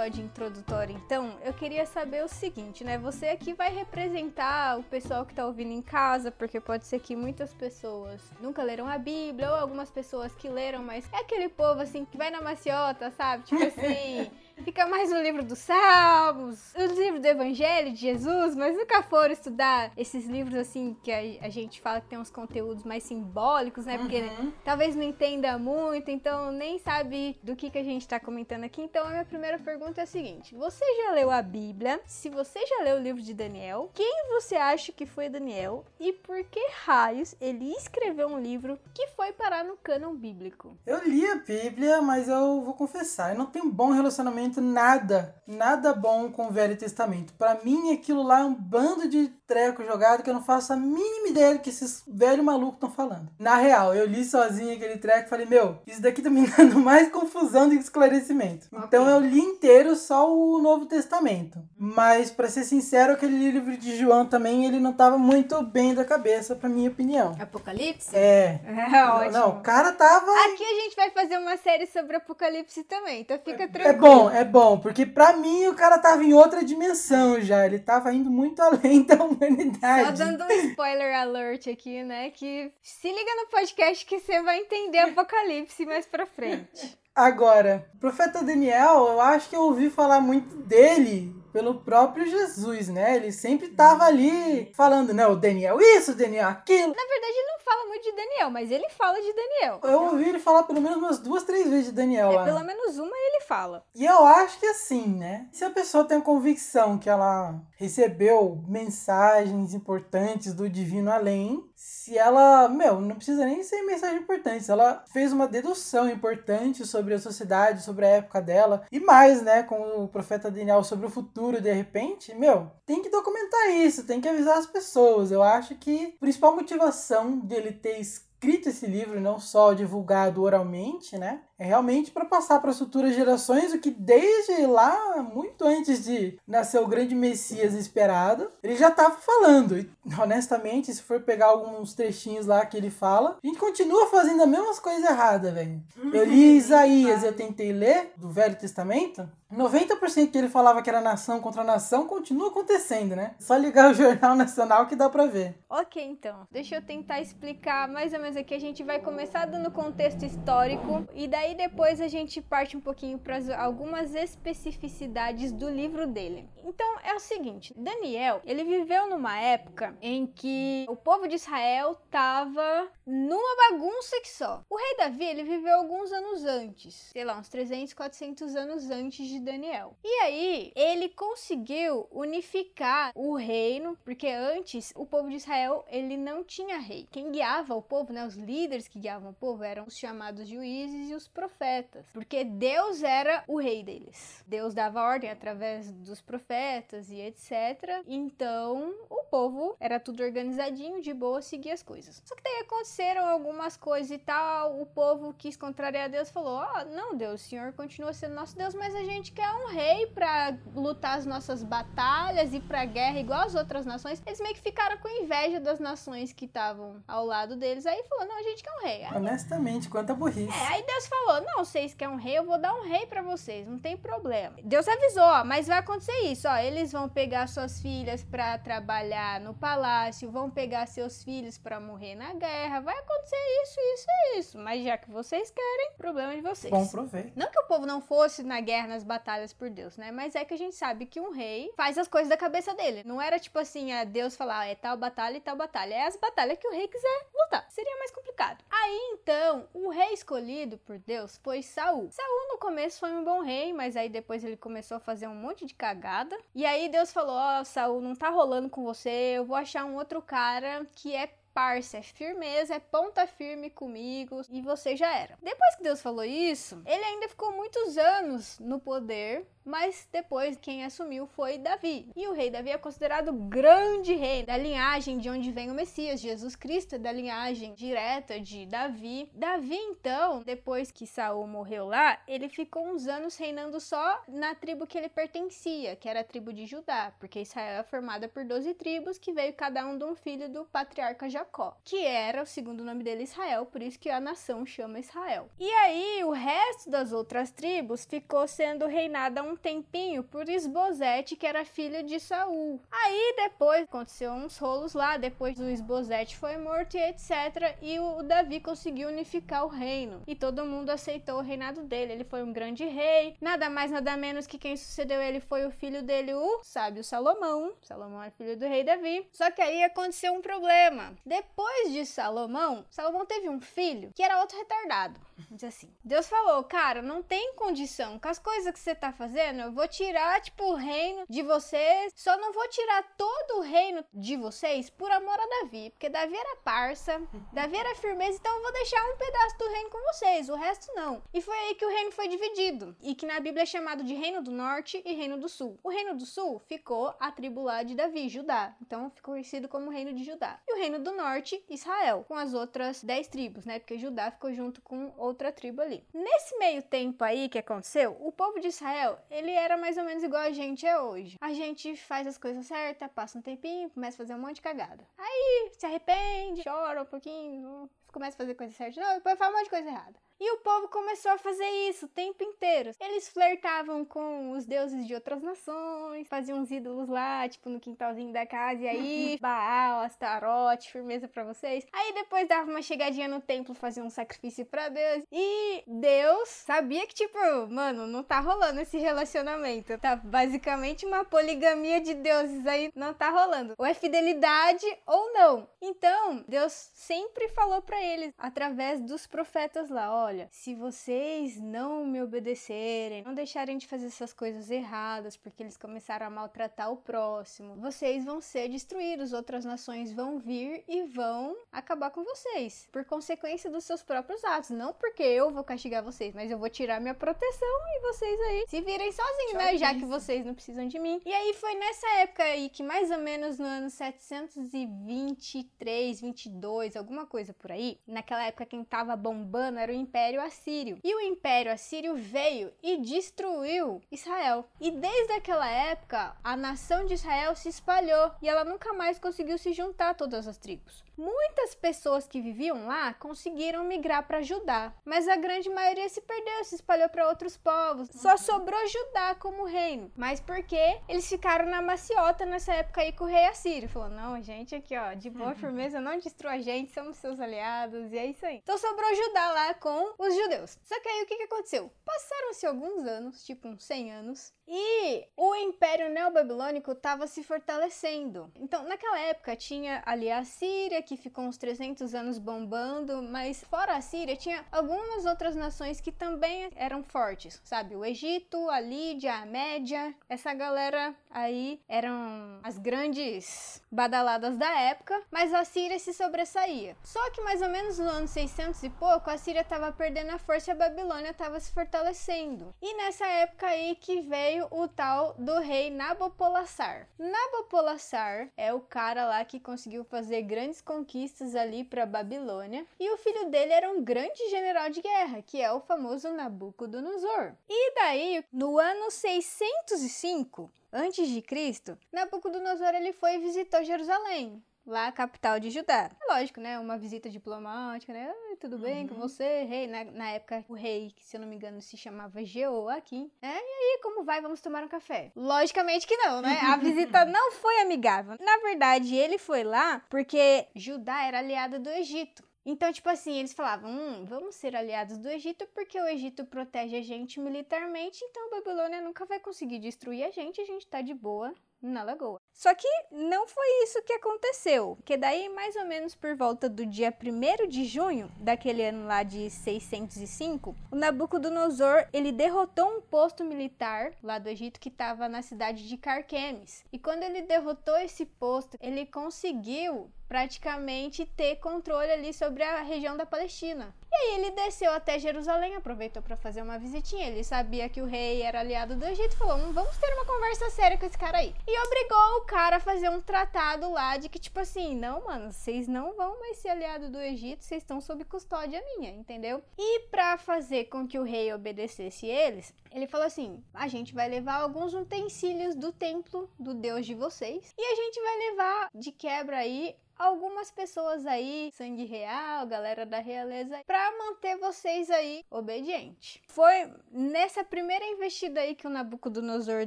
Episódio 0.02 0.24
introdutório, 0.24 0.96
então, 0.96 1.38
eu 1.44 1.54
queria 1.54 1.86
saber 1.86 2.24
o 2.24 2.28
seguinte, 2.28 2.84
né? 2.84 2.98
Você 2.98 3.28
aqui 3.28 3.54
vai 3.54 3.72
representar 3.72 4.80
o 4.80 4.84
pessoal 4.84 5.26
que 5.26 5.34
tá 5.34 5.46
ouvindo 5.46 5.72
em 5.72 5.82
casa, 5.82 6.32
porque 6.32 6.60
pode 6.60 6.88
ser 6.88 7.00
que 7.00 7.16
muitas 7.16 7.54
pessoas 7.54 8.20
nunca 8.40 8.64
leram 8.64 8.88
a 8.88 8.98
Bíblia, 8.98 9.52
ou 9.52 9.56
algumas 9.58 9.92
pessoas 9.92 10.34
que 10.34 10.50
leram, 10.50 10.82
mas 10.82 11.08
é 11.14 11.18
aquele 11.18 11.50
povo 11.50 11.82
assim 11.82 12.04
que 12.04 12.18
vai 12.18 12.32
na 12.32 12.42
maciota, 12.42 13.12
sabe? 13.12 13.44
Tipo 13.44 13.64
assim. 13.64 14.32
Fica 14.64 14.86
mais 14.86 15.10
no 15.10 15.22
livro 15.22 15.44
dos 15.44 15.60
Salmos, 15.60 16.74
no 16.78 16.86
livro 16.94 17.20
do 17.20 17.26
Evangelho 17.26 17.92
de 17.92 17.98
Jesus, 18.00 18.56
mas 18.56 18.76
nunca 18.76 19.02
foram 19.04 19.32
estudar 19.34 19.92
esses 19.98 20.26
livros 20.28 20.56
assim 20.56 20.96
que 21.04 21.12
a, 21.12 21.46
a 21.46 21.50
gente 21.50 21.82
fala 21.82 22.00
que 22.02 22.08
tem 22.08 22.20
uns 22.20 22.30
conteúdos 22.30 22.84
mais 22.84 23.04
simbólicos, 23.04 23.86
né? 23.86 23.98
Porque 23.98 24.22
Uhum. 24.22 24.52
talvez 24.64 24.96
não 24.96 25.04
entenda 25.04 25.58
muito, 25.58 26.10
então 26.12 26.52
nem 26.52 26.78
sabe 26.80 27.40
do 27.42 27.56
que, 27.56 27.70
que 27.70 27.78
a 27.78 27.84
gente 27.84 28.08
tá 28.08 28.20
comentando 28.20 28.64
aqui. 28.64 28.82
Então 28.82 29.06
a 29.06 29.10
minha 29.10 29.26
primeira 29.26 29.58
pergunta 29.58 30.02
é 30.02 30.04
a 30.04 30.08
seguinte: 30.08 30.54
você 30.56 30.86
já 31.04 31.12
leu 31.12 31.32
a 31.32 31.42
Bíblia? 31.42 32.00
Se 32.06 32.30
você 32.30 32.60
já 32.68 32.84
leu 32.84 32.98
o 32.98 33.02
livro 33.02 33.22
de 33.22 33.34
Daniel, 33.34 33.90
quem 33.94 34.28
você 34.30 34.56
acha 34.56 34.92
que 34.92 35.06
foi 35.06 35.28
Daniel 35.30 35.86
e 36.00 36.14
por 36.14 36.44
que 36.44 36.60
raios 36.86 37.36
ele 37.42 37.72
escreveu 37.74 38.28
um 38.28 38.40
livro 38.40 38.78
que 38.94 39.08
foi 39.08 39.32
parar 39.32 39.64
no 39.64 39.76
cânon 39.78 40.14
bíblico? 40.16 40.78
Eu 40.86 41.04
li 41.04 41.26
a 41.26 41.36
Bíblia, 41.36 42.02
mas 42.02 42.28
eu 42.28 42.62
vou 42.62 42.74
confessar, 42.74 43.32
eu 43.34 43.38
não 43.38 43.46
tenho 43.48 43.72
bom 43.72 43.92
relacionamento 43.92 44.51
nada, 44.60 45.36
nada 45.48 45.94
bom 45.94 46.32
com 46.32 46.48
o 46.48 46.52
Velho 46.52 46.76
Testamento. 46.76 47.34
Pra 47.38 47.60
mim, 47.64 47.94
aquilo 47.94 48.24
lá 48.24 48.40
é 48.42 48.44
um 48.44 48.54
bando 48.54 49.08
de 49.08 49.28
treco 49.48 49.84
jogado 49.84 50.24
que 50.24 50.30
eu 50.30 50.34
não 50.34 50.44
faço 50.44 50.74
a 50.74 50.78
mínima 50.78 51.28
ideia 51.28 51.54
do 51.54 51.60
que 51.60 51.70
esses 51.70 52.04
velhos 52.08 52.44
malucos 52.44 52.76
estão 52.76 52.90
falando. 52.90 53.30
Na 53.38 53.58
real, 53.58 53.94
eu 53.94 54.06
li 54.06 54.24
sozinho 54.24 54.74
aquele 54.74 54.98
treco 54.98 55.28
e 55.28 55.30
falei, 55.30 55.46
meu, 55.46 55.78
isso 55.86 56.02
daqui 56.02 56.22
tá 56.22 56.30
me 56.30 56.48
dando 56.58 56.80
mais 56.80 57.10
confusão 57.10 57.70
do 57.70 57.76
que 57.76 57.82
esclarecimento. 57.82 58.68
Então 58.74 59.08
eu 59.10 59.20
li 59.20 59.40
inteiro 59.40 59.96
só 59.96 60.34
o 60.34 60.58
Novo 60.60 60.86
Testamento. 60.86 61.60
Mas, 61.78 62.32
pra 62.32 62.48
ser 62.48 62.64
sincero, 62.64 63.14
aquele 63.14 63.52
livro 63.52 63.76
de 63.78 63.98
João 63.98 64.26
também, 64.26 64.66
ele 64.66 64.80
não 64.80 64.94
tava 64.94 65.18
muito 65.18 65.62
bem 65.64 65.94
da 65.94 66.06
cabeça, 66.06 66.56
pra 66.56 66.70
minha 66.70 66.90
opinião. 66.90 67.36
Apocalipse? 67.40 68.16
É. 68.16 68.60
É 68.66 69.06
ótimo. 69.06 69.32
Não, 69.32 69.50
o 69.50 69.62
cara 69.62 69.92
tava. 69.92 70.32
Aqui 70.46 70.64
a 70.64 70.82
gente 70.82 70.96
vai 70.96 71.10
fazer 71.12 71.38
uma 71.38 71.58
série 71.58 71.88
sobre 71.88 72.16
Apocalipse 72.18 72.84
também, 72.84 73.22
então 73.22 73.38
fica 73.38 73.68
tranquilo. 73.68 73.88
É 73.90 73.94
bom, 73.94 74.30
é 74.30 74.41
bom, 74.44 74.80
porque 74.80 75.06
pra 75.06 75.34
mim 75.34 75.68
o 75.68 75.74
cara 75.76 75.98
tava 76.00 76.24
em 76.24 76.34
outra 76.34 76.64
dimensão 76.64 77.40
já. 77.42 77.66
Ele 77.66 77.80
tava 77.80 78.14
indo 78.14 78.30
muito 78.30 78.60
além 78.64 79.04
da 79.04 79.18
Só 79.18 79.26
humanidade. 79.28 80.18
dando 80.18 80.44
um 80.44 80.52
spoiler 80.70 81.16
alert 81.16 81.68
aqui, 81.68 82.04
né? 82.04 82.30
Que 82.30 82.72
se 82.82 83.08
liga 83.08 83.36
no 83.42 83.50
podcast 83.50 84.06
que 84.06 84.20
você 84.20 84.42
vai 84.42 84.60
entender 84.60 85.00
Apocalipse 85.00 85.86
mais 85.86 86.06
pra 86.06 86.26
frente. 86.26 86.98
Agora, 87.14 87.90
o 87.96 87.98
profeta 87.98 88.42
Daniel, 88.44 89.08
eu 89.10 89.22
acho 89.22 89.50
que 89.50 89.56
eu 89.56 89.62
ouvi 89.64 89.90
falar 89.90 90.22
muito 90.22 90.56
dele 90.56 91.36
pelo 91.52 91.76
próprio 91.76 92.26
Jesus, 92.26 92.88
né? 92.88 93.16
Ele 93.16 93.32
sempre 93.32 93.70
tava 93.70 94.06
ali 94.06 94.72
falando, 94.76 95.14
não, 95.14 95.38
Daniel 95.40 95.80
isso, 95.82 96.16
Daniel 96.16 96.50
aquilo. 96.50 96.88
Na 96.96 97.08
verdade, 97.08 97.34
ele 97.38 97.52
não 97.52 97.60
fala 97.60 97.88
muito 97.88 98.04
de 98.04 98.16
Daniel, 98.16 98.50
mas 98.50 98.72
ele 98.72 98.90
fala 98.90 99.18
de 99.22 99.34
Daniel. 99.34 99.80
Eu 99.84 100.04
ouvi 100.04 100.30
ele 100.30 100.40
falar 100.40 100.64
pelo 100.64 100.82
menos 100.82 100.98
umas 100.98 101.20
duas, 101.20 101.44
três 101.44 101.70
vezes 101.70 101.86
de 101.86 101.92
Daniel 101.92 102.32
É, 102.32 102.36
lá. 102.36 102.44
pelo 102.46 102.60
menos 102.64 102.98
uma 102.98 103.16
ele 103.16 103.42
fala. 103.48 103.84
E 103.96 104.06
eu 104.06 104.26
acho 104.26 104.60
que 104.60 104.66
assim, 104.66 105.08
né? 105.08 105.48
Se 105.52 105.64
a 105.64 105.70
pessoa 105.70 106.04
tem 106.04 106.18
a 106.18 106.22
convicção 106.22 106.98
que 106.98 107.10
ela 107.10 107.60
recebeu 107.78 108.62
mensagens 108.68 109.74
importantes 109.74 110.54
do 110.54 110.70
divino 110.70 111.12
além, 111.12 111.64
se 111.76 112.16
ela, 112.18 112.68
meu, 112.68 113.02
não 113.02 113.16
precisa 113.16 113.44
nem 113.46 113.64
ser 113.64 113.82
mensagem 113.84 114.18
importante, 114.20 114.64
se 114.64 114.72
ela 114.72 115.04
fez 115.12 115.34
uma 115.34 115.48
dedução 115.48 116.08
importante 116.10 116.86
sobre 116.86 117.14
a 117.16 117.20
sociedade, 117.20 117.82
sobre 117.84 118.06
a 118.06 118.10
época 118.10 118.40
dela, 118.42 118.84
e 118.92 119.00
mais, 119.00 119.42
né, 119.42 119.64
com 119.64 120.04
o 120.04 120.08
profeta 120.08 120.52
Daniel 120.52 120.84
sobre 120.84 121.08
o 121.08 121.10
futuro, 121.10 121.41
de 121.50 121.72
repente, 121.72 122.36
meu, 122.36 122.70
tem 122.86 123.02
que 123.02 123.10
documentar 123.10 123.72
isso, 123.72 124.06
tem 124.06 124.22
que 124.22 124.30
avisar 124.30 124.58
as 124.58 124.68
pessoas. 124.68 125.32
Eu 125.32 125.42
acho 125.42 125.76
que 125.76 126.14
a 126.16 126.20
principal 126.20 126.56
motivação 126.56 127.40
dele 127.40 127.72
ter 127.72 128.00
escrito 128.00 128.70
esse 128.70 128.86
livro, 128.86 129.20
não 129.20 129.40
só 129.40 129.74
divulgado 129.74 130.42
oralmente, 130.42 131.18
né? 131.18 131.42
É 131.62 131.64
realmente 131.64 132.10
para 132.10 132.26
passar 132.26 132.60
para 132.60 132.72
as 132.72 132.80
futuras 132.80 133.14
gerações 133.14 133.72
o 133.72 133.78
que 133.78 133.92
desde 133.92 134.66
lá, 134.66 135.22
muito 135.22 135.64
antes 135.64 136.04
de 136.04 136.40
nascer 136.48 136.82
o 136.82 136.88
grande 136.88 137.14
Messias 137.14 137.76
esperado, 137.76 138.50
ele 138.64 138.76
já 138.76 138.88
estava 138.88 139.16
falando. 139.18 139.78
E 139.78 139.88
honestamente, 140.20 140.92
se 140.92 141.04
for 141.04 141.20
pegar 141.20 141.46
alguns 141.46 141.94
trechinhos 141.94 142.48
lá 142.48 142.66
que 142.66 142.76
ele 142.76 142.90
fala, 142.90 143.38
a 143.44 143.46
gente 143.46 143.60
continua 143.60 144.08
fazendo 144.08 144.42
as 144.42 144.50
mesmas 144.50 144.80
coisas 144.80 145.08
erradas, 145.08 145.54
velho. 145.54 145.80
Eu 146.12 146.26
li 146.26 146.58
Isaías, 146.58 147.24
eu 147.24 147.32
tentei 147.32 147.72
ler 147.72 148.12
do 148.18 148.32
Velho 148.32 148.56
Testamento. 148.56 149.30
90% 149.54 150.32
que 150.32 150.38
ele 150.38 150.48
falava 150.48 150.82
que 150.82 150.90
era 150.90 151.02
nação 151.02 151.42
contra 151.42 151.64
nação 151.64 152.08
continua 152.08 152.48
acontecendo, 152.48 153.16
né? 153.16 153.36
Só 153.38 153.58
ligar 153.58 153.92
o 153.92 153.94
Jornal 153.94 154.36
Nacional 154.36 154.88
que 154.88 154.96
dá 154.96 155.10
pra 155.10 155.26
ver. 155.26 155.58
Ok, 155.70 156.02
então. 156.02 156.48
Deixa 156.50 156.76
eu 156.76 156.82
tentar 156.82 157.20
explicar 157.20 157.88
mais 157.90 158.14
ou 158.14 158.20
menos 158.20 158.38
aqui. 158.38 158.54
A 158.54 158.60
gente 158.60 158.82
vai 158.82 159.00
começar 159.00 159.46
dando 159.46 159.70
contexto 159.70 160.24
histórico 160.24 161.06
e 161.14 161.28
daí 161.28 161.51
depois 161.56 162.02
a 162.02 162.08
gente 162.08 162.42
parte 162.42 162.76
um 162.76 162.82
pouquinho 162.82 163.18
para 163.18 163.38
algumas 163.62 164.16
especificidades 164.16 165.52
do 165.52 165.70
livro 165.70 166.08
dele. 166.08 166.48
Então 166.64 167.00
é 167.04 167.14
o 167.14 167.20
seguinte, 167.20 167.74
Daniel, 167.76 168.42
ele 168.46 168.64
viveu 168.64 169.10
numa 169.10 169.40
época 169.40 169.96
em 170.02 170.26
que 170.26 170.86
o 170.90 170.96
povo 170.96 171.28
de 171.28 171.36
Israel 171.36 171.96
tava 172.10 172.90
numa 173.06 173.56
bagunça 173.70 174.20
que 174.22 174.30
só. 174.30 174.64
O 174.70 174.78
rei 174.78 174.98
Davi, 174.98 175.26
ele 175.26 175.44
viveu 175.44 175.76
alguns 175.76 176.12
anos 176.12 176.46
antes, 176.46 177.10
sei 177.12 177.26
lá, 177.26 177.38
uns 177.38 177.50
300, 177.50 177.94
400 177.94 178.56
anos 178.56 178.90
antes 178.90 179.28
de 179.28 179.40
Daniel. 179.40 179.98
E 180.04 180.20
aí, 180.22 180.72
ele 180.76 181.10
conseguiu 181.10 182.08
unificar 182.12 183.12
o 183.16 183.36
reino, 183.36 183.98
porque 184.04 184.28
antes 184.28 184.94
o 184.96 185.06
povo 185.06 185.30
de 185.30 185.36
Israel, 185.36 185.86
ele 185.90 186.16
não 186.16 186.44
tinha 186.44 186.80
rei. 186.80 187.08
Quem 187.12 187.32
guiava 187.32 187.76
o 187.76 187.82
povo, 187.82 188.14
né, 188.14 188.26
os 188.26 188.36
líderes 188.36 188.88
que 188.88 189.00
guiavam 189.00 189.32
o 189.32 189.36
povo 189.36 189.64
eram 189.64 189.86
os 189.86 189.98
chamados 189.98 190.48
juízes 190.48 191.10
e 191.10 191.16
os 191.16 191.28
profetas, 191.42 192.06
porque 192.14 192.44
Deus 192.44 193.02
era 193.02 193.44
o 193.48 193.60
rei 193.60 193.82
deles. 193.84 194.44
Deus 194.46 194.76
dava 194.76 195.02
ordem 195.02 195.28
através 195.28 195.92
dos 195.92 196.22
profetas 196.22 197.10
e 197.10 197.20
etc. 197.20 198.04
Então, 198.06 198.94
o 199.10 199.24
povo 199.24 199.76
era 199.80 200.00
tudo 200.00 200.22
organizadinho, 200.22 201.02
de 201.02 201.12
boa, 201.12 201.42
seguia 201.42 201.74
as 201.74 201.82
coisas. 201.82 202.22
Só 202.24 202.36
que 202.36 202.44
daí 202.44 202.60
aconteceram 202.62 203.26
algumas 203.26 203.76
coisas 203.76 204.12
e 204.12 204.20
tal, 204.20 204.80
o 204.80 204.86
povo 204.86 205.34
quis 205.36 205.58
contrariar 205.58 206.10
Deus, 206.10 206.30
falou: 206.30 206.60
"Ó, 206.60 206.86
não, 206.86 207.16
Deus, 207.16 207.42
o 207.42 207.50
Senhor 207.50 207.74
continua 207.74 208.14
sendo 208.14 208.36
nosso 208.36 208.56
Deus, 208.56 208.76
mas 208.76 208.94
a 208.94 209.04
gente 209.04 209.32
quer 209.32 209.50
um 209.52 209.68
rei 209.70 210.06
para 210.08 210.56
lutar 210.76 211.18
as 211.18 211.26
nossas 211.26 211.64
batalhas 211.64 212.54
e 212.54 212.60
para 212.60 212.86
guerra 212.86 213.20
igual 213.20 213.42
as 213.42 213.56
outras 213.56 213.84
nações". 213.84 214.22
Eles 214.28 214.40
meio 214.40 214.54
que 214.54 214.62
ficaram 214.62 214.98
com 215.00 215.08
inveja 215.24 215.60
das 215.60 215.80
nações 215.80 216.32
que 216.32 216.46
estavam 216.46 217.04
ao 217.08 217.26
lado 217.26 217.56
deles. 217.56 217.88
Aí 217.88 218.04
falou: 218.04 218.28
"Não, 218.28 218.38
a 218.38 218.44
gente 218.44 218.62
quer 218.64 218.72
um 218.74 218.84
rei". 218.84 219.04
Aí 219.06 219.16
Honestamente, 219.16 219.90
quanta 219.90 220.14
burrice. 220.14 220.52
é, 220.52 220.68
aí 220.74 220.84
Deus 220.86 221.08
falou 221.08 221.21
falou: 221.26 221.42
Não, 221.42 221.66
vocês 221.66 221.94
querem 221.94 222.14
um 222.14 222.18
rei, 222.18 222.38
eu 222.38 222.46
vou 222.46 222.58
dar 222.58 222.74
um 222.74 222.84
rei 222.84 223.06
para 223.06 223.22
vocês, 223.22 223.68
não 223.68 223.80
tem 223.80 223.96
problema. 223.96 224.56
Deus 224.64 224.88
avisou, 224.88 225.24
ó, 225.24 225.44
mas 225.44 225.68
vai 225.68 225.78
acontecer 225.78 226.18
isso, 226.22 226.48
ó. 226.48 226.58
Eles 226.58 226.92
vão 226.92 227.08
pegar 227.08 227.48
suas 227.48 227.82
filhas 227.82 228.24
para 228.24 228.58
trabalhar 228.58 229.40
no 229.40 229.54
palácio, 229.54 230.32
vão 230.32 230.50
pegar 230.50 230.88
seus 230.88 231.24
filhos 231.24 231.58
para 231.58 231.80
morrer 231.80 232.16
na 232.16 232.34
guerra, 232.34 232.82
vai 232.82 232.98
acontecer 232.98 233.36
isso, 233.64 233.80
isso 233.80 234.06
e 234.10 234.40
isso. 234.40 234.58
Mas 234.58 234.84
já 234.84 234.98
que 234.98 235.10
vocês 235.10 235.52
querem, 235.52 235.92
problema 235.98 236.36
de 236.36 236.42
vocês. 236.42 236.72
Bom 236.72 236.88
proveito. 236.88 237.34
Não 237.36 237.52
que 237.52 237.60
o 237.60 237.68
povo 237.68 237.86
não 237.86 238.02
fosse 238.02 238.44
na 238.44 238.60
guerra, 238.60 238.88
nas 238.88 239.04
batalhas 239.04 239.54
por 239.54 239.70
Deus, 239.70 239.98
né? 239.98 240.12
Mas 240.12 240.36
é 240.36 240.44
que 240.44 240.54
a 240.54 240.58
gente 240.58 240.76
sabe 240.76 241.06
que 241.06 241.20
um 241.20 241.32
rei 241.32 241.72
faz 241.76 241.98
as 241.98 242.08
coisas 242.08 242.30
da 242.30 242.38
cabeça 242.38 242.74
dele. 242.74 243.04
Não 243.06 243.22
era 243.22 243.40
tipo 243.40 243.60
assim, 243.60 243.92
a 243.94 244.04
Deus 244.04 244.36
falar, 244.36 244.68
é 244.68 244.76
tal 244.76 244.98
batalha 244.98 245.38
e 245.38 245.42
tal 245.42 245.56
batalha. 245.56 245.94
É 245.94 246.08
as 246.08 246.16
batalhas 246.16 246.58
que 246.58 246.68
o 246.68 246.72
rei 246.72 246.88
quiser 246.88 247.28
lutar. 247.34 247.66
Seria 247.70 247.98
mais 247.98 248.12
complicado. 248.12 248.64
Aí 248.70 249.12
então, 249.14 249.68
o 249.74 249.90
rei 249.90 250.14
escolhido 250.14 250.78
por 250.80 250.98
Deus 250.98 251.11
foi 251.44 251.62
Saul. 251.62 252.10
Saul 252.12 252.48
no 252.50 252.58
começo 252.58 253.00
foi 253.00 253.12
um 253.12 253.24
bom 253.24 253.42
rei, 253.42 253.74
mas 253.74 253.96
aí 253.96 254.10
depois 254.10 254.44
ele 254.44 254.58
começou 254.58 254.98
a 254.98 255.00
fazer 255.00 255.28
um 255.28 255.36
monte 255.36 255.66
de 255.66 255.74
cagada. 255.74 256.38
E 256.56 256.66
aí 256.66 256.90
Deus 256.90 257.12
falou: 257.12 257.36
Ó, 257.36 257.62
oh, 257.62 257.66
Saul, 257.66 258.02
não 258.02 258.16
tá 258.16 258.30
rolando 258.30 258.70
com 258.70 258.84
você, 258.84 259.34
eu 259.36 259.46
vou 259.46 259.56
achar 259.56 259.86
um 259.86 259.96
outro 259.96 260.22
cara 260.22 260.86
que 260.96 261.16
é 261.16 261.34
parça, 261.54 261.98
é 261.98 262.02
firmeza, 262.02 262.76
é 262.76 262.80
ponta 262.80 263.28
firme 263.28 263.70
comigo 263.70 264.42
e 264.50 264.62
você 264.62 264.96
já 264.96 265.14
era. 265.14 265.38
Depois 265.42 265.76
que 265.76 265.84
Deus 265.84 266.02
falou 266.02 266.24
isso, 266.24 266.82
ele 266.86 267.04
ainda 267.04 267.28
ficou 267.28 267.52
muitos 267.52 267.98
anos 267.98 268.60
no 268.60 268.80
poder, 268.80 269.46
mas 269.66 270.08
depois 270.12 270.58
quem 270.62 270.84
assumiu 270.84 271.28
foi 271.28 271.58
Davi. 271.58 272.10
E 272.16 272.28
o 272.28 272.34
rei 272.34 272.50
Davi 272.50 272.70
é 272.70 272.78
considerado 272.78 273.32
grande 273.34 274.14
rei 274.14 274.44
da 274.44 274.58
linhagem 274.58 275.18
de 275.18 275.30
onde 275.30 275.52
vem 275.52 275.72
o 275.72 275.74
Messias, 275.74 276.20
Jesus 276.20 276.56
Cristo, 276.56 276.98
da 276.98 277.12
linhagem 277.12 277.74
direta 277.74 278.40
de 278.40 278.66
Davi. 278.66 279.30
Davi 279.34 279.76
então, 279.76 280.42
depois 280.44 280.92
que 280.92 281.08
Saul 281.08 281.48
morreu 281.48 281.88
lá, 281.88 282.20
ele 282.28 282.50
ficou 282.50 282.88
uns 282.88 283.08
anos 283.08 283.38
reinando 283.38 283.80
só 283.80 284.22
na 284.28 284.56
tribo 284.56 284.88
que 284.88 284.98
ele 284.98 285.10
pertencia, 285.10 285.96
que 285.96 286.10
era 286.10 286.22
a 286.22 286.24
tribo 286.24 286.54
de 286.54 286.66
Judá, 286.66 287.14
porque 287.20 287.42
Israel 287.42 287.82
é 287.82 287.84
formada 287.84 288.28
por 288.28 288.44
12 288.44 288.74
tribos 288.76 289.18
que 289.18 289.34
veio 289.34 289.54
cada 289.54 289.86
um 289.86 289.98
de 289.98 290.04
um 290.04 290.16
filho 290.16 290.50
do 290.50 290.66
patriarca 290.66 291.30
Jacó, 291.30 291.78
que 291.84 292.06
era 292.06 292.44
o 292.44 292.46
segundo 292.46 292.84
nome 292.84 293.04
dele 293.04 293.24
Israel, 293.24 293.66
por 293.66 293.82
isso 293.82 294.00
que 294.00 294.10
a 294.10 294.20
nação 294.20 294.66
chama 294.66 295.00
Israel. 295.00 295.50
E 295.60 295.70
aí 295.70 296.24
o 296.24 296.32
resto 296.32 296.90
das 296.90 297.12
outras 297.12 297.52
tribos 297.52 298.06
ficou 298.06 298.48
sendo 298.48 298.86
reinada 298.88 299.44
um 299.44 299.51
tempinho 299.56 300.24
por 300.24 300.48
Esbozete, 300.48 301.36
que 301.36 301.46
era 301.46 301.66
filho 301.66 302.04
de 302.04 302.20
Saul. 302.20 302.82
Aí 302.92 303.34
depois 303.38 303.84
aconteceu 303.84 304.32
uns 304.32 304.58
rolos 304.58 304.94
lá, 304.94 305.18
depois 305.18 305.60
o 305.60 305.70
Esbozete 305.70 306.38
foi 306.38 306.58
morto 306.58 306.96
e 306.96 307.02
etc. 307.02 307.78
E 307.82 308.00
o 308.00 308.24
Davi 308.24 308.60
conseguiu 308.60 309.10
unificar 309.10 309.66
o 309.66 309.70
reino. 309.70 310.24
E 310.28 310.36
todo 310.36 310.66
mundo 310.66 310.90
aceitou 310.90 311.38
o 311.38 311.42
reinado 311.42 311.84
dele. 311.84 312.14
Ele 312.14 312.24
foi 312.24 312.44
um 312.44 312.54
grande 312.54 312.86
rei. 312.86 313.36
Nada 313.42 313.70
mais, 313.70 313.92
nada 313.92 314.16
menos 314.18 314.48
que 314.48 314.58
quem 314.58 314.76
sucedeu 314.78 315.22
ele 315.22 315.40
foi 315.40 315.66
o 315.66 315.72
filho 315.72 316.04
dele, 316.04 316.34
o 316.34 316.64
sábio 316.64 317.04
Salomão. 317.04 317.74
Salomão 317.82 318.24
é 318.24 318.32
filho 318.32 318.58
do 318.58 318.68
rei 318.68 318.84
Davi. 318.84 319.28
Só 319.32 319.50
que 319.52 319.62
aí 319.62 319.84
aconteceu 319.84 320.34
um 320.34 320.42
problema. 320.42 321.14
Depois 321.26 321.92
de 321.92 322.06
Salomão, 322.06 322.86
Salomão 322.90 323.26
teve 323.26 323.50
um 323.50 323.60
filho 323.60 324.12
que 324.16 324.24
era 324.24 324.40
outro 324.40 324.58
retardado. 324.58 325.20
Diz 325.50 325.64
assim: 325.64 325.90
Deus 326.04 326.28
falou, 326.28 326.64
cara, 326.64 327.02
não 327.02 327.22
tem 327.22 327.54
condição 327.54 328.20
com 328.20 328.28
as 328.28 328.40
coisas 328.40 328.72
que 328.72 328.80
você 328.80 328.94
tá 328.94 329.12
fazendo. 329.12 329.41
Eu 329.42 329.72
vou 329.72 329.88
tirar, 329.88 330.40
tipo, 330.40 330.64
o 330.64 330.76
reino 330.76 331.26
de 331.28 331.42
vocês. 331.42 332.14
Só 332.16 332.38
não 332.38 332.54
vou 332.54 332.68
tirar 332.70 333.04
todo 333.18 333.58
o 333.58 333.62
reino 333.62 334.06
de 334.14 334.38
vocês 334.38 334.90
por 334.90 335.10
amor 335.10 335.40
a 335.40 335.48
Davi. 335.62 335.90
Porque 335.90 336.10
Davi 336.10 336.36
era 336.36 336.58
parça, 336.58 337.20
Davi 337.52 337.76
era 337.76 337.96
firmeza, 337.96 338.38
então 338.40 338.56
eu 338.56 338.62
vou 338.62 338.72
deixar 338.72 339.04
um 339.04 339.18
pedaço 339.18 339.58
do 339.58 339.68
reino 339.68 339.90
com 339.90 340.14
vocês, 340.14 340.50
o 340.50 340.56
resto 340.56 340.94
não. 340.94 341.24
E 341.34 341.42
foi 341.42 341.58
aí 341.58 341.76
que 341.76 341.86
o 341.86 341.90
reino 341.90 342.12
foi 342.12 342.28
dividido. 342.28 342.96
E 343.02 343.16
que 343.16 343.26
na 343.26 343.40
Bíblia 343.40 343.64
é 343.64 343.66
chamado 343.66 344.04
de 344.04 344.14
Reino 344.14 344.44
do 344.44 344.52
Norte 344.52 345.02
e 345.04 345.14
Reino 345.14 345.38
do 345.38 345.50
Sul. 345.50 345.80
O 345.84 345.90
Reino 345.90 346.16
do 346.16 346.26
Sul 346.26 346.60
ficou 346.68 347.14
a 347.20 347.32
tribo 347.32 347.64
lá 347.64 347.82
de 347.82 347.96
Davi, 347.96 348.30
Judá. 348.30 348.76
Então 348.82 349.10
ficou 349.10 349.34
conhecido 349.34 349.68
como 349.68 349.90
Reino 349.90 350.14
de 350.14 350.24
Judá. 350.24 350.60
E 350.68 350.74
o 350.74 350.78
Reino 350.78 351.00
do 351.00 351.12
Norte, 351.12 351.64
Israel, 351.70 352.26
com 352.28 352.36
as 352.36 352.54
outras 352.54 353.04
dez 353.04 353.28
tribos, 353.28 353.66
né? 353.66 353.80
Porque 353.80 353.98
Judá 353.98 354.30
ficou 354.30 354.54
junto 354.54 354.82
com 354.82 355.14
outra 355.18 355.52
tribo 355.52 355.82
ali. 355.82 356.06
Nesse 356.14 356.58
meio 356.58 356.84
tempo 356.84 357.24
aí 357.24 357.50
que 357.50 357.58
aconteceu, 357.58 358.18
o 358.20 358.32
povo 358.32 358.60
de 358.60 358.68
Israel, 358.68 359.18
ele 359.32 359.52
era 359.52 359.78
mais 359.78 359.98
ou 359.98 360.04
menos 360.04 360.22
igual 360.22 360.42
a 360.42 360.52
gente 360.52 360.86
é 360.86 361.00
hoje. 361.00 361.38
A 361.40 361.54
gente 361.54 361.96
faz 361.96 362.28
as 362.28 362.38
coisas 362.38 362.66
certas, 362.66 363.10
passa 363.12 363.40
um 363.40 363.42
tempinho, 363.42 363.90
começa 363.90 364.18
a 364.18 364.26
fazer 364.26 364.36
um 364.36 364.40
monte 364.40 364.56
de 364.56 364.62
cagada. 364.62 365.08
Aí 365.18 365.72
se 365.72 365.86
arrepende, 365.86 366.64
chora 366.64 367.02
um 367.02 367.06
pouquinho, 367.06 367.90
começa 368.12 368.36
a 368.36 368.40
fazer 368.40 368.56
coisa 368.56 368.74
certa 368.74 368.94
de 368.94 369.00
novo, 369.00 369.16
depois 369.16 369.38
faz 369.38 369.50
um 369.50 369.56
monte 369.56 369.64
de 369.64 369.70
coisa 369.70 369.88
errada. 369.88 370.20
E 370.44 370.52
o 370.54 370.58
povo 370.58 370.88
começou 370.88 371.34
a 371.34 371.38
fazer 371.38 371.70
isso 371.88 372.08
o 372.08 372.10
tempo 372.10 372.44
inteiro. 372.44 372.90
Eles 373.00 373.30
flertavam 373.30 374.04
com 374.04 374.54
os 374.54 374.66
deuses 374.66 375.06
de 375.06 375.14
outras 375.14 375.40
nações, 375.44 376.28
faziam 376.28 376.58
uns 376.58 376.72
ídolos 376.72 377.08
lá, 377.08 377.48
tipo 377.48 377.70
no 377.70 377.80
quintalzinho 377.80 378.34
da 378.34 378.44
casa, 378.44 378.82
e 378.82 378.88
aí 378.88 379.38
Baal, 379.40 380.02
Astarote, 380.02 380.92
firmeza 380.92 381.28
para 381.28 381.44
vocês. 381.44 381.86
Aí 381.94 382.14
depois 382.14 382.48
dava 382.48 382.72
uma 382.72 382.82
chegadinha 382.82 383.28
no 383.28 383.40
templo, 383.40 383.76
fazia 383.76 384.04
um 384.04 384.10
sacrifício 384.10 384.66
para 384.66 384.90
Deus. 384.90 385.26
E 385.32 385.84
Deus 385.86 386.50
sabia 386.50 387.06
que, 387.06 387.14
tipo, 387.14 387.38
mano, 387.70 388.08
não 388.08 388.24
tá 388.24 388.40
rolando 388.40 388.82
esse 388.82 388.98
relacionamento. 388.98 389.96
Tá 390.00 390.16
basicamente 390.16 391.06
uma 391.06 391.24
poligamia 391.24 392.02
de 392.02 392.16
deuses 392.16 392.66
aí, 392.66 392.92
não 392.96 393.14
tá 393.14 393.30
rolando. 393.30 393.76
Ou 393.78 393.86
é 393.86 393.94
fidelidade 393.94 394.88
ou 395.06 395.34
não. 395.34 395.70
Então, 395.80 396.44
Deus 396.48 396.72
sempre 396.96 397.48
falou 397.50 397.84
para 397.84 398.02
eles, 398.02 398.34
através 398.40 399.00
dos 399.02 399.28
profetas 399.28 399.92
lá, 399.92 400.12
ó 400.12 400.31
olha, 400.32 400.48
se 400.50 400.74
vocês 400.74 401.60
não 401.60 402.06
me 402.06 402.22
obedecerem, 402.22 403.22
não 403.22 403.34
deixarem 403.34 403.78
de 403.78 403.86
fazer 403.86 404.06
essas 404.06 404.32
coisas 404.32 404.72
erradas, 404.72 405.36
porque 405.36 405.62
eles 405.62 405.76
começaram 405.76 406.26
a 406.26 406.30
maltratar 406.30 406.90
o 406.90 406.96
próximo, 406.96 407.76
vocês 407.76 408.24
vão 408.24 408.40
ser 408.40 408.70
destruídos, 408.70 409.34
outras 409.34 409.66
nações 409.66 410.14
vão 410.14 410.40
vir 410.40 410.86
e 410.88 411.04
vão 411.04 411.58
acabar 411.70 412.12
com 412.12 412.24
vocês, 412.24 412.88
por 412.94 413.04
consequência 413.04 413.70
dos 413.70 413.84
seus 413.84 414.02
próprios 414.02 414.42
atos, 414.46 414.70
não 414.70 414.94
porque 414.94 415.22
eu 415.22 415.52
vou 415.52 415.66
castigar 415.66 416.02
vocês, 416.02 416.34
mas 416.34 416.50
eu 416.50 416.58
vou 416.58 416.70
tirar 416.70 417.02
minha 417.02 417.14
proteção 417.14 417.68
e 417.98 418.00
vocês 418.00 418.40
aí 418.40 418.64
se 418.70 418.80
virem 418.80 419.12
sozinhos, 419.12 419.54
né, 419.54 419.78
já 419.78 419.94
que 419.94 420.06
vocês 420.06 420.46
não 420.46 420.54
precisam 420.54 420.88
de 420.88 420.98
mim. 420.98 421.22
E 421.26 421.34
aí 421.34 421.54
foi 421.56 421.76
nessa 421.76 422.08
época 422.20 422.44
aí 422.44 422.70
que 422.70 422.84
mais 422.84 423.12
ou 423.12 423.18
menos 423.18 423.60
no 423.60 423.66
ano 423.66 423.90
723, 423.90 426.22
22, 426.22 426.96
alguma 426.96 427.26
coisa 427.26 427.54
por 427.54 427.70
aí, 427.70 428.00
naquela 428.08 428.46
época 428.46 428.66
quem 428.66 428.86
tava 428.86 429.14
bombando 429.18 429.78
era 429.78 429.92
o 429.92 429.96
Império 429.96 430.21
Império 430.22 430.42
Assírio. 430.44 431.00
E 431.04 431.16
o 431.16 431.20
Império 431.20 431.72
Assírio 431.72 432.16
veio 432.16 432.72
e 432.84 432.98
destruiu 432.98 434.00
Israel. 434.12 434.68
E 434.80 434.92
desde 434.92 435.34
aquela 435.34 435.68
época, 435.68 436.36
a 436.44 436.56
nação 436.56 437.08
de 437.08 437.16
Israel 437.16 437.56
se 437.56 437.70
espalhou 437.70 438.32
e 438.40 438.48
ela 438.48 438.64
nunca 438.64 438.94
mais 438.94 439.18
conseguiu 439.18 439.58
se 439.58 439.74
juntar 439.74 440.12
a 440.12 440.14
todas 440.14 440.48
as 440.48 440.60
tribos. 440.60 441.04
Muitas 441.22 441.76
pessoas 441.76 442.28
que 442.28 442.42
viviam 442.42 442.88
lá 442.88 443.14
conseguiram 443.14 443.84
migrar 443.84 444.26
para 444.26 444.42
Judá, 444.42 444.92
mas 445.06 445.28
a 445.28 445.36
grande 445.36 445.70
maioria 445.70 446.10
se 446.10 446.20
perdeu, 446.20 446.64
se 446.64 446.74
espalhou 446.74 447.08
para 447.10 447.28
outros 447.28 447.56
povos. 447.56 448.10
Só 448.10 448.36
sobrou 448.38 448.88
Judá 448.88 449.36
como 449.36 449.66
reino, 449.66 450.12
mas 450.18 450.40
porque 450.40 451.00
eles 451.08 451.30
ficaram 451.30 451.70
na 451.70 451.80
maciota 451.80 452.44
nessa 452.44 452.74
época 452.74 453.02
aí 453.02 453.12
com 453.12 453.26
o 453.26 453.28
rei 453.28 453.46
Assírio. 453.46 453.88
Falou: 453.88 454.10
"Não, 454.10 454.42
gente, 454.42 454.74
aqui 454.74 454.98
ó, 454.98 455.14
de 455.14 455.30
boa 455.30 455.54
firmeza, 455.54 456.02
não 456.02 456.18
destrua 456.18 456.54
a 456.54 456.60
gente, 456.60 456.92
somos 456.92 457.18
seus 457.18 457.40
aliados", 457.40 458.12
e 458.12 458.18
é 458.18 458.26
isso 458.26 458.44
aí. 458.44 458.58
Então 458.64 458.80
sobrou 458.80 459.14
Judá 459.14 459.52
lá 459.52 459.74
com 459.76 460.16
os 460.18 460.34
judeus. 460.34 460.80
Só 460.82 461.00
que 461.00 461.08
aí 461.08 461.22
o 461.22 461.28
que 461.28 461.38
que 461.38 461.44
aconteceu? 461.44 461.94
Passaram-se 462.04 462.66
alguns 462.66 463.06
anos, 463.06 463.46
tipo 463.46 463.68
uns 463.68 463.84
100 463.84 464.12
anos, 464.12 464.52
e 464.74 465.28
o 465.36 465.54
Império 465.54 466.10
Neobabilônico 466.10 466.94
estava 466.94 467.28
se 467.28 467.44
fortalecendo. 467.44 468.50
Então, 468.56 468.88
naquela 468.88 469.20
época, 469.20 469.54
tinha 469.54 470.02
ali 470.06 470.32
a 470.32 470.46
Síria, 470.46 471.02
que 471.02 471.18
ficou 471.18 471.44
uns 471.44 471.58
300 471.58 472.16
anos 472.16 472.40
bombando, 472.40 473.22
mas 473.22 473.62
fora 473.66 473.96
a 473.96 474.02
Síria, 474.02 474.38
tinha 474.38 474.64
algumas 474.72 475.26
outras 475.26 475.58
nações 475.58 476.00
que 476.00 476.12
também 476.12 476.70
eram 476.74 477.04
fortes, 477.04 477.60
sabe? 477.66 477.98
O 477.98 478.06
Egito, 478.06 478.70
a 478.70 478.80
Lídia, 478.80 479.34
a 479.34 479.46
Média, 479.46 480.16
essa 480.30 480.54
galera 480.54 481.14
aí 481.30 481.82
eram 481.90 482.62
as 482.64 482.78
grandes 482.78 483.82
badaladas 483.92 484.58
da 484.58 484.72
época, 484.80 485.22
mas 485.30 485.54
a 485.54 485.66
Síria 485.66 486.00
se 486.00 486.14
sobressaía. 486.14 486.96
Só 487.04 487.30
que 487.32 487.42
mais 487.42 487.62
ou 487.62 487.70
menos 487.70 488.00
no 488.00 488.08
ano 488.08 488.28
600 488.28 488.82
e 488.84 488.90
pouco, 488.90 489.30
a 489.30 489.38
Síria 489.38 489.62
estava 489.62 489.92
perdendo 489.92 490.30
a 490.30 490.38
força 490.38 490.72
e 490.72 490.74
a 490.74 490.76
Babilônia 490.76 491.32
estava 491.32 491.60
se 491.60 491.74
fortalecendo. 491.74 492.74
E 492.82 492.96
nessa 492.96 493.28
época 493.28 493.68
aí 493.68 493.96
que 493.96 494.22
veio 494.22 494.61
o 494.70 494.88
tal 494.88 495.34
do 495.38 495.60
rei 495.60 495.90
Nabopolassar. 495.90 497.08
Nabopolassar 497.18 498.50
é 498.56 498.74
o 498.74 498.80
cara 498.80 499.26
lá 499.26 499.44
que 499.46 499.60
conseguiu 499.60 500.04
fazer 500.04 500.42
grandes 500.44 500.82
conquistas 500.82 501.56
ali 501.56 501.84
para 501.84 502.06
Babilônia, 502.06 502.86
e 503.00 503.12
o 503.12 503.18
filho 503.18 503.50
dele 503.50 503.74
era 503.74 503.92
um 503.92 504.04
grande 504.04 504.50
general 504.50 504.90
de 504.90 505.02
guerra, 505.02 505.42
que 505.42 505.62
é 505.62 505.72
o 505.72 505.80
famoso 505.80 506.32
Nabucodonosor. 506.32 507.54
E 507.70 507.96
daí, 507.96 508.44
no 508.52 508.78
ano 508.78 509.10
605 509.10 510.72
antes 510.92 511.28
de 511.30 511.42
Cristo, 511.42 511.98
Nabucodonosor 512.12 512.94
ele 512.94 513.14
foi 513.14 513.36
e 513.36 513.40
visitou 513.40 513.84
Jerusalém 513.84 514.62
lá 514.86 515.08
a 515.08 515.12
capital 515.12 515.60
de 515.60 515.70
Judá. 515.70 516.10
É 516.22 516.34
lógico, 516.34 516.60
né? 516.60 516.80
Uma 516.80 516.98
visita 516.98 517.30
diplomática, 517.30 518.14
né? 518.14 518.34
tudo 518.60 518.78
bem 518.78 519.08
com 519.08 519.16
Uhum. 519.16 519.22
você, 519.22 519.64
rei? 519.64 519.88
Na, 519.88 520.04
na 520.04 520.30
época, 520.30 520.64
o 520.70 520.74
rei, 520.76 521.12
que 521.16 521.26
se 521.26 521.36
eu 521.36 521.42
não 521.42 521.48
me 521.48 521.56
engano 521.56 521.82
se 521.82 521.98
chamava 521.98 522.46
Jeoaquim. 522.46 523.32
É, 523.42 523.48
e 523.48 523.52
aí, 523.96 524.00
como 524.04 524.24
vai? 524.24 524.40
Vamos 524.40 524.62
tomar 524.62 524.84
um 524.84 524.88
café? 524.88 525.32
Logicamente 525.36 526.06
que 526.06 526.16
não, 526.18 526.42
né? 526.42 526.60
A 526.62 526.78
visita 526.78 527.26
não 527.26 527.52
foi 527.54 527.82
amigável. 527.82 528.36
Na 528.40 528.58
verdade, 528.58 529.16
ele 529.16 529.40
foi 529.40 529.64
lá 529.64 530.04
porque 530.10 530.68
Judá 530.76 531.24
era 531.24 531.40
aliado 531.40 531.80
do 531.80 531.90
Egito. 531.90 532.48
Então, 532.64 532.94
tipo 532.94 533.10
assim, 533.10 533.40
eles 533.40 533.54
falavam, 533.54 533.90
hum, 533.90 534.26
vamos 534.26 534.54
ser 534.56 534.76
aliados 534.76 535.18
do 535.18 535.28
Egito 535.28 535.66
porque 535.74 536.00
o 536.00 536.08
Egito 536.08 536.46
protege 536.46 536.96
a 536.98 537.02
gente 537.02 537.40
militarmente, 537.40 538.24
então 538.24 538.46
a 538.48 538.58
Babilônia 538.58 539.02
nunca 539.02 539.26
vai 539.26 539.40
conseguir 539.40 539.80
destruir 539.80 540.24
a 540.24 540.30
gente, 540.30 540.62
a 540.62 540.66
gente 540.66 540.86
tá 540.86 541.02
de 541.02 541.14
boa 541.16 541.52
na 541.82 542.04
lagoa. 542.04 542.40
Só 542.62 542.76
que 542.76 542.88
não 543.12 543.48
foi 543.48 543.66
isso 543.86 544.04
que 544.04 544.14
aconteceu, 544.14 544.96
porque 544.96 545.18
daí 545.18 545.50
mais 545.50 545.76
ou 545.76 545.84
menos 545.84 546.14
por 546.14 546.36
volta 546.36 546.70
do 546.70 546.86
dia 546.86 547.12
1 547.12 547.68
de 547.68 547.86
junho 547.86 548.32
daquele 548.38 548.86
ano 548.86 549.08
lá 549.08 549.24
de 549.24 549.50
605, 549.50 550.76
o 550.92 550.96
Nabucodonosor, 550.96 552.08
ele 552.14 552.32
derrotou 552.32 552.88
um 552.88 553.02
posto 553.02 553.44
militar 553.44 554.14
lá 554.22 554.38
do 554.38 554.48
Egito 554.48 554.80
que 554.80 554.90
estava 554.90 555.28
na 555.28 555.42
cidade 555.42 555.90
de 555.90 555.98
Carquemes. 555.98 556.86
E 556.94 557.00
quando 557.00 557.24
ele 557.24 557.42
derrotou 557.42 557.98
esse 557.98 558.28
posto, 558.28 558.78
ele 558.80 559.08
conseguiu 559.08 560.12
praticamente 560.32 561.26
ter 561.26 561.58
controle 561.58 562.10
ali 562.10 562.34
sobre 562.34 562.64
a 562.64 562.82
região 562.84 563.18
da 563.18 563.26
Palestina. 563.26 563.94
E 564.10 564.16
aí 564.16 564.36
ele 564.36 564.52
desceu 564.52 564.90
até 564.94 565.20
Jerusalém, 565.20 565.76
aproveitou 565.76 566.22
para 566.22 566.38
fazer 566.38 566.62
uma 566.62 566.80
visitinha. 566.80 567.28
Ele 567.28 567.44
sabia 567.44 567.90
que 567.90 568.02
o 568.02 568.06
rei 568.06 568.42
era 568.42 568.62
aliado 568.62 568.96
do 568.96 569.04
Egito 569.04 569.36
falou: 569.36 569.58
hum, 569.58 569.74
"Vamos 569.74 569.98
ter 569.98 570.14
uma 570.14 570.24
conversa 570.24 570.70
séria 570.70 570.98
com 570.98 571.06
esse 571.06 571.18
cara 571.18 571.40
aí". 571.40 571.54
E 571.68 571.86
obrigou 571.86 572.38
o 572.38 572.46
cara 572.46 572.78
a 572.78 572.80
fazer 572.80 573.10
um 573.10 573.20
tratado 573.20 573.92
lá 573.92 574.16
de 574.16 574.30
que 574.30 574.40
tipo 574.40 574.58
assim, 574.58 574.96
não, 574.96 575.26
mano, 575.26 575.52
vocês 575.52 575.86
não 575.86 576.14
vão 576.16 576.40
mais 576.40 576.60
ser 576.60 576.70
aliado 576.70 577.10
do 577.10 577.20
Egito, 577.20 577.66
vocês 577.66 577.84
estão 577.84 578.00
sob 578.00 578.24
custódia 578.24 578.82
minha, 578.96 579.12
entendeu? 579.12 579.62
E 579.78 580.00
para 580.08 580.38
fazer 580.38 580.86
com 580.86 581.06
que 581.06 581.20
o 581.20 581.24
rei 581.24 581.54
obedecesse 581.54 582.26
eles, 582.26 582.74
ele 582.90 583.06
falou 583.06 583.28
assim: 583.28 583.62
a 583.74 583.90
gente 583.90 584.14
vai 584.14 584.30
levar 584.30 584.62
alguns 584.62 584.94
utensílios 584.94 585.76
do 585.76 585.92
templo 585.92 586.50
do 586.58 586.74
Deus 586.74 587.06
de 587.06 587.14
vocês 587.14 587.74
e 587.78 587.82
a 587.82 587.96
gente 587.96 588.22
vai 588.22 588.38
levar 588.38 588.90
de 588.96 589.12
quebra 589.12 589.58
aí 589.58 589.94
algumas 590.22 590.70
pessoas 590.70 591.26
aí, 591.26 591.72
sangue 591.74 592.06
real, 592.06 592.68
galera 592.68 593.06
da 593.06 593.18
realeza, 593.20 593.82
para 593.88 594.18
manter 594.20 594.56
vocês 594.58 595.10
aí 595.10 595.44
obedientes. 595.50 596.40
Foi 596.48 596.94
nessa 597.12 597.64
primeira 597.64 598.06
investida 598.06 598.62
aí 598.62 598.76
que 598.76 598.86
o 598.86 598.90
Nabucodonosor 598.90 599.86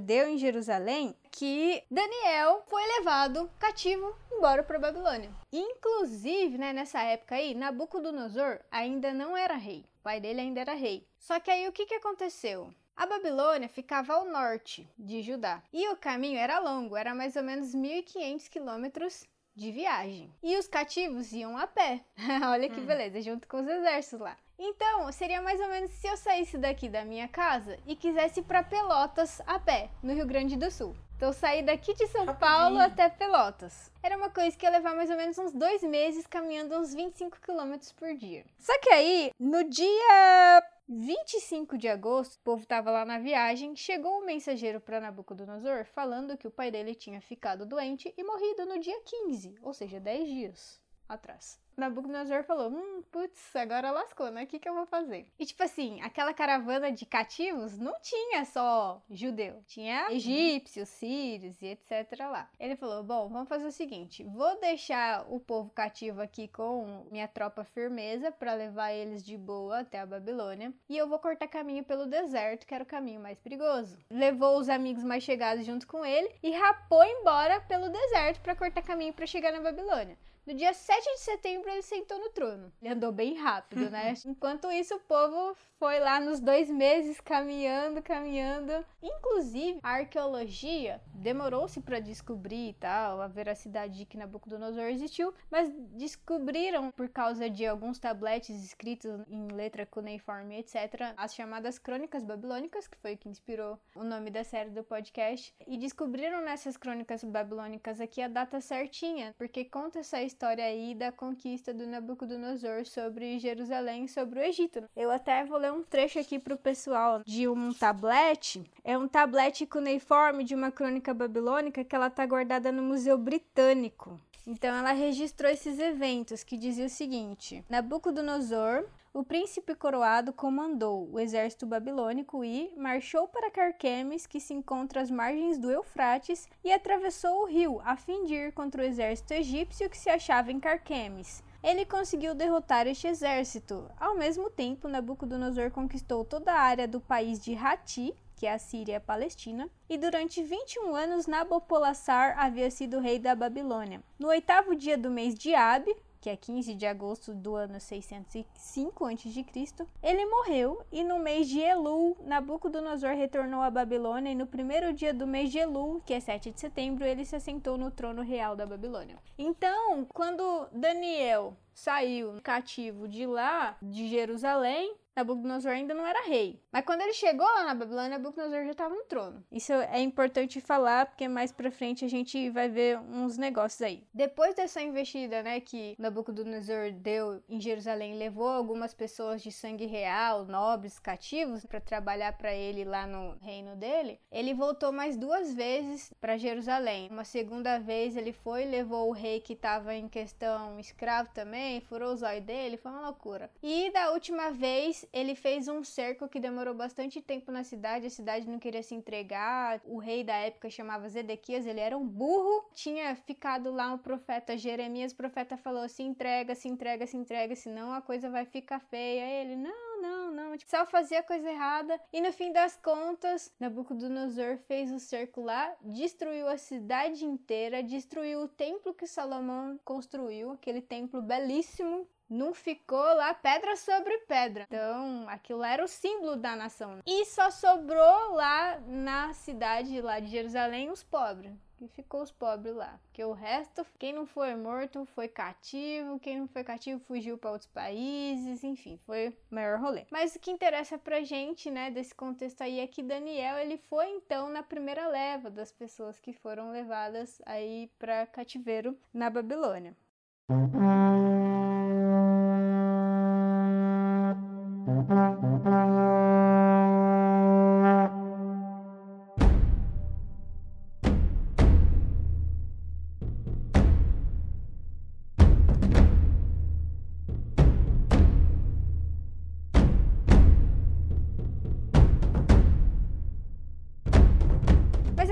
deu 0.01 0.29
em 0.29 0.37
Jerusalém 0.37 1.15
que 1.31 1.83
Daniel 1.91 2.65
foi 2.67 2.85
levado 2.99 3.49
cativo 3.59 4.17
embora 4.33 4.65
para 4.65 4.79
Babilônia. 4.79 5.31
Inclusive, 5.53 6.59
né, 6.59 6.73
nessa 6.73 7.01
época 7.03 7.37
aí, 7.37 7.55
Nabucodonosor 7.55 8.59
ainda 8.71 9.15
não 9.15 9.37
era 9.37 9.55
rei. 9.55 9.85
O 10.01 10.03
pai 10.03 10.21
dele 10.21 10.41
ainda 10.41 10.61
era 10.61 10.75
rei. 10.75 11.07
Só 11.19 11.39
que 11.39 11.51
aí 11.51 11.69
o 11.69 11.73
que 11.73 11.87
que 11.87 11.95
aconteceu? 11.95 12.75
A 12.97 13.07
Babilônia 13.07 13.69
ficava 13.69 14.15
ao 14.15 14.25
norte 14.25 14.89
de 14.97 15.21
Judá 15.23 15.63
e 15.73 15.89
o 15.89 15.97
caminho 15.97 16.39
era 16.39 16.61
longo, 16.61 16.97
era 16.97 17.13
mais 17.13 17.35
ou 17.35 17.43
menos 17.43 17.75
1.500 17.75 18.49
quilômetros 18.49 19.27
de 19.55 19.71
viagem. 19.71 20.33
E 20.43 20.57
os 20.57 20.67
cativos 20.67 21.33
iam 21.33 21.57
a 21.57 21.67
pé. 21.67 22.01
Olha 22.51 22.69
que 22.69 22.81
Hum. 22.81 22.87
beleza, 22.87 23.21
junto 23.21 23.47
com 23.49 23.59
os 23.61 23.69
exércitos 23.69 24.21
lá. 24.21 24.37
Então, 24.59 25.11
seria 25.11 25.43
mais 25.43 25.61
ou 25.61 25.69
menos 25.69 25.91
se 25.91 26.07
eu 26.07 26.17
saísse 26.17 26.57
daqui 26.57 26.89
da 26.89 27.05
minha 27.05 27.27
casa 27.27 27.77
e 27.87 27.97
quisesse 27.97 28.41
ir 28.41 28.45
para 28.45 28.63
Pelotas 28.63 29.41
a 29.47 29.59
pé, 29.59 29.91
no 30.03 30.13
Rio 30.15 30.27
Grande 30.27 30.57
do 30.57 30.71
Sul. 30.71 30.95
Então, 31.17 31.33
saí 31.33 31.63
daqui 31.63 31.95
de 31.95 32.07
São 32.09 32.25
Rapidinho. 32.25 32.39
Paulo 32.39 32.79
até 32.79 33.09
Pelotas. 33.09 33.91
Era 34.03 34.17
uma 34.17 34.31
coisa 34.31 34.57
que 34.57 34.67
ia 34.67 34.71
levar 34.71 34.95
mais 34.95 35.11
ou 35.11 35.17
menos 35.17 35.39
uns 35.39 35.53
dois 35.53 35.83
meses 35.83 36.27
caminhando 36.27 36.77
uns 36.77 36.93
25 36.93 37.41
quilômetros 37.41 37.93
por 37.93 38.15
dia. 38.15 38.45
Só 38.59 38.79
que 38.81 38.91
aí, 38.91 39.31
no 39.39 39.65
dia 39.65 40.63
25 40.89 41.79
de 41.79 41.89
agosto, 41.89 42.35
o 42.35 42.41
povo 42.41 42.67
tava 42.67 42.91
lá 42.91 43.05
na 43.05 43.19
viagem, 43.19 43.75
chegou 43.75 44.21
um 44.21 44.27
mensageiro 44.27 44.81
para 44.81 45.01
Nabucodonosor 45.01 45.85
falando 45.87 46.37
que 46.37 46.47
o 46.47 46.51
pai 46.51 46.71
dele 46.71 46.95
tinha 46.95 47.21
ficado 47.21 47.65
doente 47.65 48.13
e 48.17 48.25
morrido 48.25 48.67
no 48.67 48.79
dia 48.79 49.01
15, 49.27 49.57
ou 49.63 49.73
seja, 49.73 49.99
10 49.99 50.29
dias 50.29 50.84
atrás. 51.09 51.63
Nabucodonosor 51.77 52.45
falou: 52.45 52.71
Hum, 52.71 53.03
putz, 53.11 53.55
agora 53.57 53.91
lascou, 53.91 54.31
né? 54.31 54.45
O 54.45 54.47
que, 54.47 54.59
que 54.59 54.69
eu 54.69 54.75
vou 54.75 54.87
fazer? 54.87 55.27
E 55.39 55.45
tipo 55.45 55.63
assim, 55.63 56.01
aquela 56.03 56.33
caravana 56.33 56.93
de 56.93 57.05
cativos 57.05 57.79
não 57.79 57.99
tinha 58.01 58.45
só 58.45 59.03
judeu, 59.11 59.63
tinha 59.67 60.07
egípcios, 60.11 60.89
sírios 60.89 61.61
e 61.61 61.67
etc. 61.67 62.17
lá. 62.21 62.49
Ele 62.61 62.77
falou: 62.77 63.03
Bom, 63.03 63.29
vamos 63.29 63.49
fazer 63.49 63.67
o 63.67 63.73
seguinte: 63.73 64.23
vou 64.23 64.59
deixar 64.61 65.27
o 65.29 65.41
povo 65.41 65.71
cativo 65.71 66.23
aqui 66.23 66.47
com 66.47 67.07
minha 67.11 67.27
tropa 67.27 67.65
firmeza 67.65 68.31
para 68.31 68.55
levar 68.55 68.93
eles 68.93 69.25
de 69.25 69.37
boa 69.37 69.81
até 69.81 69.99
a 69.99 70.07
Babilônia 70.07 70.73
e 70.89 70.97
eu 70.97 71.09
vou 71.09 71.19
cortar 71.19 71.49
caminho 71.49 71.85
pelo 71.85 72.07
deserto, 72.07 72.67
que 72.67 72.75
era 72.75 72.85
o 72.85 72.87
caminho 72.87 73.21
mais 73.21 73.39
perigoso. 73.41 73.99
Levou 74.09 74.59
os 74.59 74.69
amigos 74.69 75.03
mais 75.03 75.25
chegados 75.25 75.67
junto 75.67 75.87
com 75.87 76.05
ele 76.05 76.31
e 76.43 76.53
rapou 76.53 77.03
embora 77.03 77.61
pelo 77.63 77.89
deserto 77.89 78.41
para 78.41 78.55
cortar 78.55 78.83
caminho 78.83 79.13
para 79.13 79.27
chegar 79.27 79.53
na 79.53 79.61
Babilônia. 79.61 80.17
No 80.47 80.53
dia 80.53 80.75
7 80.75 81.03
de 81.03 81.21
setembro, 81.21 81.71
ele 81.71 81.81
sentou 81.81 82.19
no 82.19 82.29
trono. 82.29 82.71
Ele 82.83 82.93
andou 82.93 83.11
bem 83.11 83.35
rápido, 83.35 83.89
né? 83.89 84.13
Enquanto 84.27 84.71
isso, 84.71 84.95
o 84.95 85.01
povo 85.01 85.57
foi 85.79 85.99
lá 86.01 86.21
nos 86.21 86.39
dois 86.39 86.69
meses 86.69 87.19
caminhando, 87.19 88.03
caminhando. 88.03 88.85
Inclusive, 89.03 89.79
a 89.83 89.93
arqueologia 89.93 91.01
demorou-se 91.15 91.81
para 91.81 91.99
descobrir 91.99 92.69
e 92.69 92.73
tal 92.75 93.23
a 93.23 93.27
veracidade 93.27 93.97
de 93.97 94.05
que 94.05 94.19
Nabucodonosor 94.19 94.85
existiu, 94.85 95.33
mas 95.51 95.73
descobriram 95.93 96.91
por 96.91 97.09
causa 97.09 97.49
de 97.49 97.67
alguns 97.67 97.99
tabletes 97.99 98.63
escritos 98.63 99.11
em 99.29 99.49
letra 99.49 99.87
cuneiforme, 99.87 100.59
etc., 100.59 101.15
as 101.17 101.35
chamadas 101.35 101.79
Crônicas 101.79 102.23
Babilônicas, 102.23 102.87
que 102.87 102.99
foi 102.99 103.15
o 103.15 103.19
que 103.19 103.31
inspirou 103.31 103.79
o 103.95 104.05
nome 104.05 104.31
da 104.31 104.45
série 104.45 104.71
do 104.71 104.85
podcast, 104.85 105.55
e 105.67 105.79
descobriram 105.79 106.43
nessas 106.43 106.77
crônicas 106.77 107.25
babilônicas 107.25 107.99
aqui 107.99 108.21
a 108.21 108.29
data 108.29 108.61
certinha, 108.61 109.35
porque 109.39 109.65
conta 109.65 110.01
essa 110.01 110.21
história 110.21 110.34
aí 110.43 110.95
da 110.95 111.13
conquista 111.13 111.73
do 111.73 111.87
Nabucodonosor 111.87 112.85
sobre 112.85 113.39
Jerusalém, 113.39 114.09
sobre 114.09 114.41
o 114.41 114.43
Egito. 114.43 114.83
Eu 114.97 115.11
até 115.11 115.45
vou 115.45 115.59
ler 115.59 115.73
um 115.73 115.83
trecho 115.83 116.19
aqui 116.19 116.39
pro 116.39 116.57
pessoal 116.57 117.23
de 117.25 117.49
um 117.49 117.73
tablete. 117.73 118.63
É 118.83 118.97
um 118.99 119.07
tablete 119.07 119.67
cuneiforme 119.67 120.45
de 120.45 120.55
uma 120.55 120.71
crônica 120.71 121.15
babilônica 121.15 121.85
que 121.85 121.95
ela 121.95 122.11
tá 122.11 122.27
guardada 122.27 122.73
no 122.73 122.83
Museu 122.83 123.17
Britânico. 123.17 124.21
Então 124.47 124.75
ela 124.75 124.93
registrou 124.93 125.51
esses 125.51 125.79
eventos 125.79 126.45
que 126.45 126.57
dizia 126.57 126.87
o 126.87 126.91
seguinte: 126.91 127.65
Nabucodonosor 127.69 128.87
o 129.17 129.23
príncipe 129.23 129.77
coroado 129.77 130.33
comandou 130.33 131.09
o 131.09 131.21
exército 131.21 131.65
babilônico 131.65 132.45
e 132.45 132.75
marchou 132.77 133.29
para 133.29 133.49
Carquemes, 133.49 134.27
que 134.27 134.41
se 134.41 134.53
encontra 134.53 135.01
às 135.01 135.09
margens 135.09 135.57
do 135.57 135.71
Eufrates, 135.71 136.49
e 136.65 136.73
atravessou 136.73 137.43
o 137.43 137.47
rio 137.47 137.81
a 137.85 137.97
fim 137.97 138.25
de 138.25 138.35
ir 138.35 138.53
contra 138.53 138.83
o 138.83 138.85
exército 138.85 139.33
egípcio 139.33 139.89
que 139.89 139.97
se 139.97 140.11
achava 140.11 140.51
em 140.51 140.59
Carquemes. 140.59 141.45
Ele 141.63 141.87
conseguiu 141.87 142.35
derrotar 142.35 142.89
este 142.89 143.07
exército. 143.07 143.89
Ao 143.97 144.17
mesmo 144.17 144.51
tempo, 144.51 144.89
Nabucodonosor 144.89 145.71
conquistou 145.71 146.25
toda 146.25 146.53
a 146.53 146.61
área 146.61 146.89
do 146.89 147.01
país 147.01 147.39
de 147.39 147.55
Hati, 147.55 148.13
que 148.37 148.47
é 148.47 148.53
a 148.53 148.59
Síria 148.59 148.93
e 148.93 148.97
a 148.97 149.01
Palestina, 149.01 149.69
e 149.89 149.97
durante 149.97 150.43
21 150.43 150.95
anos 150.95 151.27
Nabopolassar 151.27 152.39
havia 152.39 152.71
sido 152.71 153.01
rei 153.01 153.19
da 153.19 153.35
Babilônia. 153.35 154.03
No 154.19 154.29
oitavo 154.29 154.75
dia 154.75 154.97
do 154.97 155.11
mês 155.11 155.35
de 155.35 155.55
Ab, 155.55 155.95
que 156.25 156.31
é 156.31 156.37
15 156.37 156.75
de 156.75 156.87
agosto 156.87 157.35
do 157.35 157.55
ano 157.55 157.79
605 157.79 159.05
a.C., 159.05 159.87
ele 160.03 160.25
morreu 160.25 160.83
e 160.91 161.05
no 161.05 161.19
mês 161.19 161.47
de 161.47 161.61
Elul, 161.61 162.17
Nabucodonosor 162.25 163.11
retornou 163.11 163.61
à 163.61 163.71
Babilônia 163.71 164.33
e 164.33 164.35
no 164.35 164.47
primeiro 164.47 164.91
dia 164.95 165.13
do 165.13 165.27
mês 165.27 165.53
de 165.53 165.59
Elul, 165.59 166.01
que 166.01 166.15
é 166.15 166.21
7 166.21 166.51
de 166.51 166.59
setembro, 166.59 167.05
ele 167.05 167.27
se 167.27 167.37
assentou 167.37 167.77
no 167.77 167.91
trono 167.91 168.23
real 168.23 168.57
da 168.57 168.65
Babilônia. 168.65 169.19
Então, 169.37 170.07
quando 170.15 170.67
Daniel 170.73 171.55
saiu 171.75 172.41
cativo 172.43 173.07
de 173.07 173.27
lá, 173.27 173.77
de 173.83 174.09
Jerusalém, 174.09 174.97
Nabucodonosor 175.15 175.73
ainda 175.73 175.93
não 175.93 176.07
era 176.07 176.27
rei. 176.27 176.59
Mas 176.75 176.85
quando 176.85 177.03
ele 177.03 177.13
chegou 177.13 177.47
lá 177.47 177.67
na 177.67 177.73
Babilônia, 177.73 178.19
Nabucodonosor 178.19 178.65
já 178.65 178.73
estava 178.73 178.93
no 178.93 179.05
trono. 179.05 179.45
Isso 179.53 179.73
é 179.73 180.01
importante 180.01 180.61
falar, 180.61 181.07
porque 181.07 181.29
mais 181.29 181.53
pra 181.53 181.71
frente 181.71 182.05
a 182.05 182.09
gente 182.09 182.51
vai 182.51 182.69
ver 182.69 182.99
uns 182.99 183.39
negócios 183.39 183.81
aí. 183.81 184.03
Depois 184.13 184.57
dessa 184.57 184.83
investida, 184.83 185.41
né, 185.41 185.61
que 185.61 185.95
Nabucodonosor 185.97 186.91
deu 186.95 187.41
em 187.49 187.61
Jerusalém, 187.61 188.19
levou 188.19 188.49
algumas 188.49 188.93
pessoas 188.93 189.41
de 189.41 189.53
sangue 189.53 189.87
real, 189.87 190.47
nobres, 190.47 190.99
cativos, 190.99 191.65
para 191.65 191.81
trabalhar 191.81 192.37
para 192.37 192.53
ele 192.53 192.85
lá 192.85 193.07
no 193.07 193.37
reino 193.41 193.77
dele. 193.77 194.19
Ele 194.33 194.53
voltou 194.53 194.91
mais 194.91 195.17
duas 195.17 195.55
vezes 195.55 196.13
para 196.21 196.37
Jerusalém. 196.37 197.09
Uma 197.09 197.25
segunda 197.25 197.79
vez 197.79 198.17
ele 198.17 198.33
foi, 198.33 198.65
levou 198.65 199.09
o 199.09 199.13
rei 199.13 199.39
que 199.39 199.53
estava 199.53 199.95
em 199.95 200.09
questão 200.09 200.81
escravo 200.81 201.31
também, 201.33 201.81
furou 201.83 202.13
os 202.13 202.25
olhos 202.25 202.43
dele, 202.43 202.77
foi 202.77 202.91
uma 202.91 203.03
loucura. 203.03 203.49
E 203.63 203.93
da 203.93 204.11
última 204.11 204.51
vez 204.51 205.07
ele 205.13 205.37
fez 205.37 205.69
um 205.69 205.85
cerco 205.85 206.29
que 206.29 206.41
demorou 206.41 206.64
bastante 206.73 207.21
tempo 207.21 207.51
na 207.51 207.65
cidade, 207.65 208.07
a 208.07 208.11
cidade 208.11 208.49
não 208.49 208.61
queria 208.61 208.83
se 208.83 208.95
entregar. 208.95 209.81
O 209.85 209.99
rei 209.99 210.23
da 210.23 210.37
época 210.37 210.71
chamava 210.71 211.09
Zedequias, 211.09 211.67
ele 211.67 211.81
era 211.81 211.99
um 211.99 212.07
burro. 212.07 212.71
Tinha 212.73 213.15
ficado 213.17 213.73
lá 213.73 213.93
o 213.93 213.99
profeta 213.99 214.57
Jeremias, 214.57 215.13
o 215.13 215.17
profeta 215.17 215.57
falou: 215.57 215.89
se 215.89 216.03
entrega, 216.03 216.55
se 216.55 216.69
entrega, 216.69 217.07
se 217.07 217.17
entrega, 217.17 217.57
senão 217.57 217.93
a 217.93 218.01
coisa 218.01 218.31
vai 218.31 218.45
ficar 218.45 218.79
feia. 218.79 219.43
Ele, 219.43 219.57
não, 219.57 220.01
não, 220.01 220.31
não. 220.31 220.57
Tipo, 220.57 220.71
só 220.71 220.87
fazia 220.87 221.23
coisa 221.23 221.51
errada. 221.51 222.01
E 222.13 222.21
no 222.21 222.33
fim 222.33 222.53
das 222.53 222.77
contas, 222.77 223.53
Nabucodonosor 223.59 224.59
fez 224.69 224.93
o 224.93 225.01
cerco 225.01 225.41
lá, 225.41 225.75
destruiu 225.83 226.47
a 226.47 226.57
cidade 226.57 227.25
inteira, 227.25 227.83
destruiu 227.83 228.43
o 228.43 228.49
templo 228.49 228.95
que 228.95 229.07
Salomão 229.07 229.79
construiu, 229.85 230.53
aquele 230.53 230.81
templo 230.81 231.21
belíssimo 231.21 232.07
não 232.29 232.55
ficou 232.55 233.15
lá 233.15 233.35
pedra 233.35 233.77
sobre 233.77 234.17
pedra. 234.21 234.65
Então, 234.69 235.27
aquilo 235.29 235.63
era 235.63 235.85
o 235.85 235.89
símbolo 235.89 236.37
da 236.37 236.57
nação. 236.57 237.01
E 237.07 237.25
só 237.27 237.51
sobrou 237.51 238.35
lá 238.35 238.81
na 238.87 239.33
cidade 239.33 240.01
lá 240.01 240.21
de 240.21 240.29
Jerusalém 240.29 240.91
os 240.91 241.03
pobres. 241.03 241.53
E 241.81 241.89
ficou 241.89 242.23
os 242.23 242.31
pobres 242.31 242.75
lá. 242.75 242.99
Porque 243.03 243.23
o 243.25 243.33
resto, 243.33 243.85
quem 243.99 244.13
não 244.13 244.27
foi 244.27 244.55
morto 244.55 245.05
foi 245.07 245.29
cativo, 245.29 246.19
quem 246.19 246.39
não 246.39 246.49
foi 246.49 246.65
cativo 246.65 247.01
fugiu 247.01 247.37
para 247.37 247.51
outros 247.51 247.71
países, 247.71 248.65
enfim, 248.65 248.99
foi 249.05 249.29
o 249.29 249.55
maior 249.55 249.79
rolê. 249.79 250.07
Mas 250.11 250.35
o 250.35 250.39
que 250.39 250.51
interessa 250.51 250.97
pra 250.97 251.23
gente, 251.23 251.71
né, 251.71 251.91
desse 251.91 252.15
contexto 252.15 252.63
aí 252.63 252.81
é 252.81 252.87
que 252.87 253.03
Daniel, 253.03 253.59
ele 253.59 253.77
foi 253.77 254.09
então 254.09 254.49
na 254.49 254.63
primeira 254.63 255.07
leva 255.09 255.51
das 255.51 255.73
pessoas 255.73 256.19
que 256.19 256.33
foram 256.33 256.71
levadas 256.71 257.43
aí 257.45 257.91
para 257.99 258.27
cativeiro 258.27 258.97
na 259.13 259.29
Babilônia. 259.29 259.95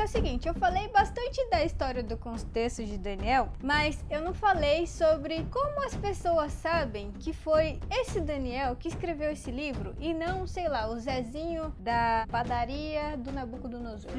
É 0.03 0.05
o 0.05 0.09
seguinte, 0.09 0.49
eu 0.49 0.55
falei 0.55 0.89
bastante 1.33 1.51
da 1.51 1.65
história 1.65 2.03
do 2.03 2.17
contexto 2.17 2.85
de 2.85 2.99
Daniel, 2.99 3.49
mas 3.63 4.05
eu 4.11 4.21
não 4.21 4.35
falei 4.35 4.87
sobre 4.87 5.47
como 5.51 5.83
as 5.85 5.95
pessoas 5.95 6.53
sabem 6.53 7.11
que 7.13 7.33
foi 7.33 7.81
esse 7.91 8.21
Daniel 8.21 8.77
que 8.77 8.89
escreveu 8.89 9.31
esse 9.31 9.51
livro 9.51 9.95
e 9.99 10.13
não, 10.13 10.47
sei 10.47 10.69
lá, 10.69 10.89
o 10.89 10.99
Zezinho 10.99 11.75
da 11.79 12.27
padaria 12.31 13.17
do 13.17 13.33
Nabucodonosor, 13.33 14.11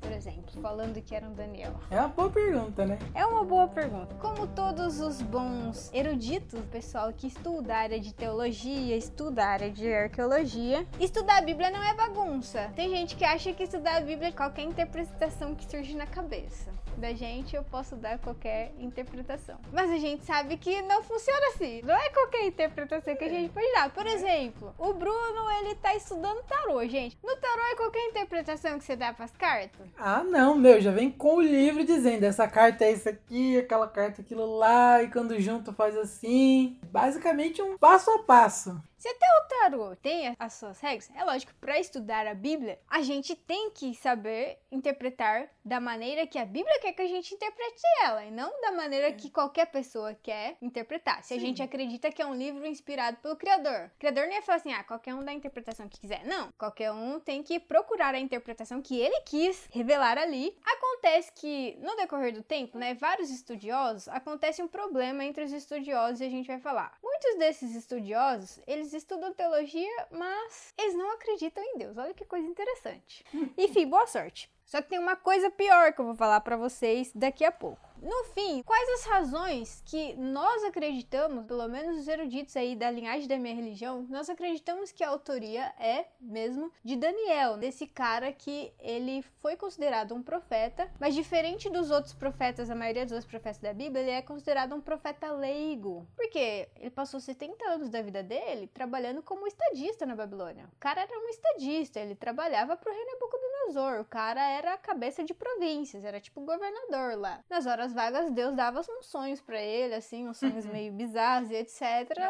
por 0.00 0.12
exemplo, 0.12 0.60
falando 0.62 1.02
que 1.02 1.14
era 1.14 1.26
um 1.26 1.34
Daniel. 1.34 1.74
É 1.90 1.98
uma 1.98 2.08
boa 2.08 2.30
pergunta, 2.30 2.86
né? 2.86 2.98
É 3.14 3.26
uma 3.26 3.44
boa 3.44 3.68
pergunta. 3.68 4.14
Como 4.14 4.46
todos 4.46 5.00
os 5.00 5.20
bons 5.20 5.90
eruditos, 5.92 6.60
pessoal 6.70 7.12
que 7.12 7.26
estuda 7.26 7.74
a 7.74 7.78
área 7.78 8.00
de 8.00 8.14
teologia, 8.14 8.96
estuda 8.96 9.44
a 9.44 9.48
área 9.48 9.70
de 9.70 9.92
arqueologia, 9.92 10.86
estudar 10.98 11.38
a 11.38 11.42
Bíblia 11.42 11.70
não 11.70 11.82
é 11.82 11.94
bagunça. 11.94 12.70
Tem 12.74 12.88
gente 12.88 13.14
que 13.14 13.24
acha 13.24 13.52
que 13.52 13.64
estudar 13.64 13.96
a 13.96 14.00
Bíblia 14.00 14.28
é 14.28 14.32
qualquer 14.32 14.62
interpretação 14.62 15.02
interpretação 15.02 15.54
que 15.54 15.64
surge 15.64 15.94
na 15.94 16.06
cabeça. 16.06 16.61
Da 16.96 17.12
gente, 17.12 17.56
eu 17.56 17.64
posso 17.64 17.96
dar 17.96 18.18
qualquer 18.18 18.72
interpretação. 18.78 19.58
Mas 19.72 19.90
a 19.90 19.96
gente 19.96 20.24
sabe 20.24 20.56
que 20.56 20.82
não 20.82 21.02
funciona 21.02 21.46
assim. 21.48 21.82
Não 21.82 21.94
é 21.94 22.10
qualquer 22.10 22.46
interpretação 22.46 23.16
que 23.16 23.24
a 23.24 23.28
gente 23.28 23.52
pode 23.52 23.72
dar. 23.72 23.90
Por 23.90 24.06
exemplo, 24.06 24.74
o 24.78 24.92
Bruno, 24.92 25.50
ele 25.58 25.74
tá 25.76 25.94
estudando 25.94 26.42
tarô, 26.44 26.86
gente. 26.86 27.18
No 27.22 27.34
tarô 27.36 27.62
é 27.72 27.76
qualquer 27.76 28.06
interpretação 28.06 28.78
que 28.78 28.84
você 28.84 28.94
dá 28.94 29.12
pras 29.12 29.32
cartas? 29.32 29.88
Ah, 29.98 30.22
não, 30.22 30.54
meu. 30.54 30.80
Já 30.80 30.90
vem 30.90 31.10
com 31.10 31.36
o 31.36 31.42
livro 31.42 31.84
dizendo 31.84 32.24
essa 32.24 32.46
carta 32.46 32.84
é 32.84 32.92
isso 32.92 33.08
aqui, 33.08 33.58
aquela 33.58 33.88
carta 33.88 34.20
é 34.20 34.24
aquilo 34.24 34.58
lá, 34.58 35.02
e 35.02 35.10
quando 35.10 35.40
junto 35.40 35.72
faz 35.72 35.96
assim. 35.96 36.78
Basicamente 36.84 37.62
um 37.62 37.76
passo 37.78 38.10
a 38.10 38.18
passo. 38.20 38.80
Se 39.02 39.08
até 39.08 39.26
o 39.26 39.48
tarô 39.48 39.96
tem 39.96 40.36
as 40.38 40.52
suas 40.52 40.78
regras, 40.78 41.10
é 41.16 41.24
lógico, 41.24 41.52
para 41.60 41.80
estudar 41.80 42.24
a 42.24 42.34
Bíblia, 42.34 42.78
a 42.88 43.02
gente 43.02 43.34
tem 43.34 43.72
que 43.72 43.92
saber 43.96 44.61
interpretar 44.72 45.48
da 45.64 45.78
maneira 45.78 46.26
que 46.26 46.38
a 46.38 46.44
Bíblia 46.44 46.80
quer 46.80 46.92
que 46.92 47.02
a 47.02 47.06
gente 47.06 47.34
interprete 47.34 47.82
ela, 48.02 48.24
e 48.24 48.30
não 48.30 48.60
da 48.62 48.72
maneira 48.72 49.12
que 49.12 49.30
qualquer 49.30 49.66
pessoa 49.66 50.14
quer 50.14 50.56
interpretar. 50.60 51.22
Se 51.22 51.28
Sim. 51.28 51.36
a 51.36 51.38
gente 51.38 51.62
acredita 51.62 52.10
que 52.10 52.22
é 52.22 52.26
um 52.26 52.34
livro 52.34 52.66
inspirado 52.66 53.18
pelo 53.18 53.36
Criador, 53.36 53.90
o 53.94 53.98
Criador 53.98 54.26
não 54.26 54.32
ia 54.32 54.42
falar 54.42 54.56
assim, 54.56 54.72
ah, 54.72 54.82
qualquer 54.82 55.14
um 55.14 55.22
dá 55.22 55.30
a 55.30 55.34
interpretação 55.34 55.88
que 55.88 56.00
quiser. 56.00 56.24
Não, 56.24 56.50
qualquer 56.58 56.90
um 56.90 57.20
tem 57.20 57.42
que 57.42 57.60
procurar 57.60 58.14
a 58.14 58.18
interpretação 58.18 58.80
que 58.80 58.98
ele 58.98 59.20
quis 59.20 59.68
revelar 59.70 60.16
ali. 60.16 60.56
Acontece 60.64 61.30
que, 61.32 61.76
no 61.80 61.94
decorrer 61.96 62.32
do 62.32 62.42
tempo, 62.42 62.78
né, 62.78 62.94
vários 62.94 63.30
estudiosos, 63.30 64.08
acontece 64.08 64.62
um 64.62 64.68
problema 64.68 65.24
entre 65.24 65.44
os 65.44 65.52
estudiosos 65.52 66.20
e 66.20 66.24
a 66.24 66.30
gente 66.30 66.46
vai 66.46 66.58
falar. 66.58 66.96
Muitos 67.02 67.38
desses 67.38 67.74
estudiosos, 67.74 68.58
eles 68.66 68.92
estudam 68.92 69.34
teologia, 69.34 70.06
mas 70.10 70.72
eles 70.78 70.94
não 70.94 71.10
acreditam 71.12 71.62
em 71.62 71.78
Deus. 71.78 71.96
Olha 71.98 72.14
que 72.14 72.24
coisa 72.24 72.46
interessante. 72.46 73.24
Enfim, 73.56 73.86
boa 73.86 74.06
sorte. 74.06 74.50
Só 74.72 74.80
que 74.80 74.88
tem 74.88 74.98
uma 74.98 75.16
coisa 75.16 75.50
pior 75.50 75.92
que 75.92 76.00
eu 76.00 76.06
vou 76.06 76.14
falar 76.14 76.40
para 76.40 76.56
vocês 76.56 77.12
daqui 77.14 77.44
a 77.44 77.52
pouco. 77.52 77.92
No 78.02 78.24
fim, 78.34 78.64
quais 78.64 78.88
as 78.98 79.04
razões 79.04 79.80
que 79.86 80.14
nós 80.14 80.64
acreditamos, 80.64 81.46
pelo 81.46 81.68
menos 81.68 81.98
os 81.98 82.08
eruditos 82.08 82.56
aí 82.56 82.74
da 82.74 82.90
linhagem 82.90 83.28
da 83.28 83.38
minha 83.38 83.54
religião, 83.54 84.04
nós 84.10 84.28
acreditamos 84.28 84.90
que 84.90 85.04
a 85.04 85.08
autoria 85.08 85.72
é 85.78 86.06
mesmo 86.20 86.72
de 86.82 86.96
Daniel, 86.96 87.56
desse 87.56 87.86
cara 87.86 88.32
que 88.32 88.72
ele 88.80 89.22
foi 89.40 89.56
considerado 89.56 90.16
um 90.16 90.22
profeta, 90.22 90.90
mas 90.98 91.14
diferente 91.14 91.70
dos 91.70 91.92
outros 91.92 92.12
profetas, 92.12 92.70
a 92.70 92.74
maioria 92.74 93.04
dos 93.04 93.12
outros 93.12 93.30
profetas 93.30 93.60
da 93.60 93.72
Bíblia, 93.72 94.02
ele 94.02 94.10
é 94.10 94.22
considerado 94.22 94.74
um 94.74 94.80
profeta 94.80 95.30
leigo. 95.30 96.04
Porque 96.16 96.68
ele 96.80 96.90
passou 96.90 97.20
70 97.20 97.64
anos 97.68 97.88
da 97.88 98.02
vida 98.02 98.20
dele 98.20 98.66
trabalhando 98.66 99.22
como 99.22 99.46
estadista 99.46 100.04
na 100.04 100.16
Babilônia. 100.16 100.68
O 100.72 100.80
cara 100.80 101.02
era 101.02 101.20
um 101.20 101.28
estadista, 101.28 102.00
ele 102.00 102.16
trabalhava 102.16 102.76
pro 102.76 102.92
rei 102.92 103.04
Nabucodonosor, 103.04 103.51
o 104.00 104.04
cara 104.04 104.42
era 104.48 104.74
a 104.74 104.78
cabeça 104.78 105.24
de 105.24 105.34
províncias, 105.34 106.04
era 106.04 106.20
tipo 106.20 106.40
governador 106.40 107.18
lá. 107.18 107.42
Nas 107.48 107.66
horas 107.66 107.92
vagas, 107.92 108.30
Deus 108.30 108.54
dava 108.54 108.80
uns 108.80 109.06
sonhos 109.06 109.40
para 109.40 109.60
ele, 109.60 109.94
assim, 109.94 110.28
uns 110.28 110.38
sonhos 110.38 110.64
uhum. 110.64 110.72
meio 110.72 110.92
bizarros 110.92 111.50
e 111.50 111.54
etc, 111.54 111.80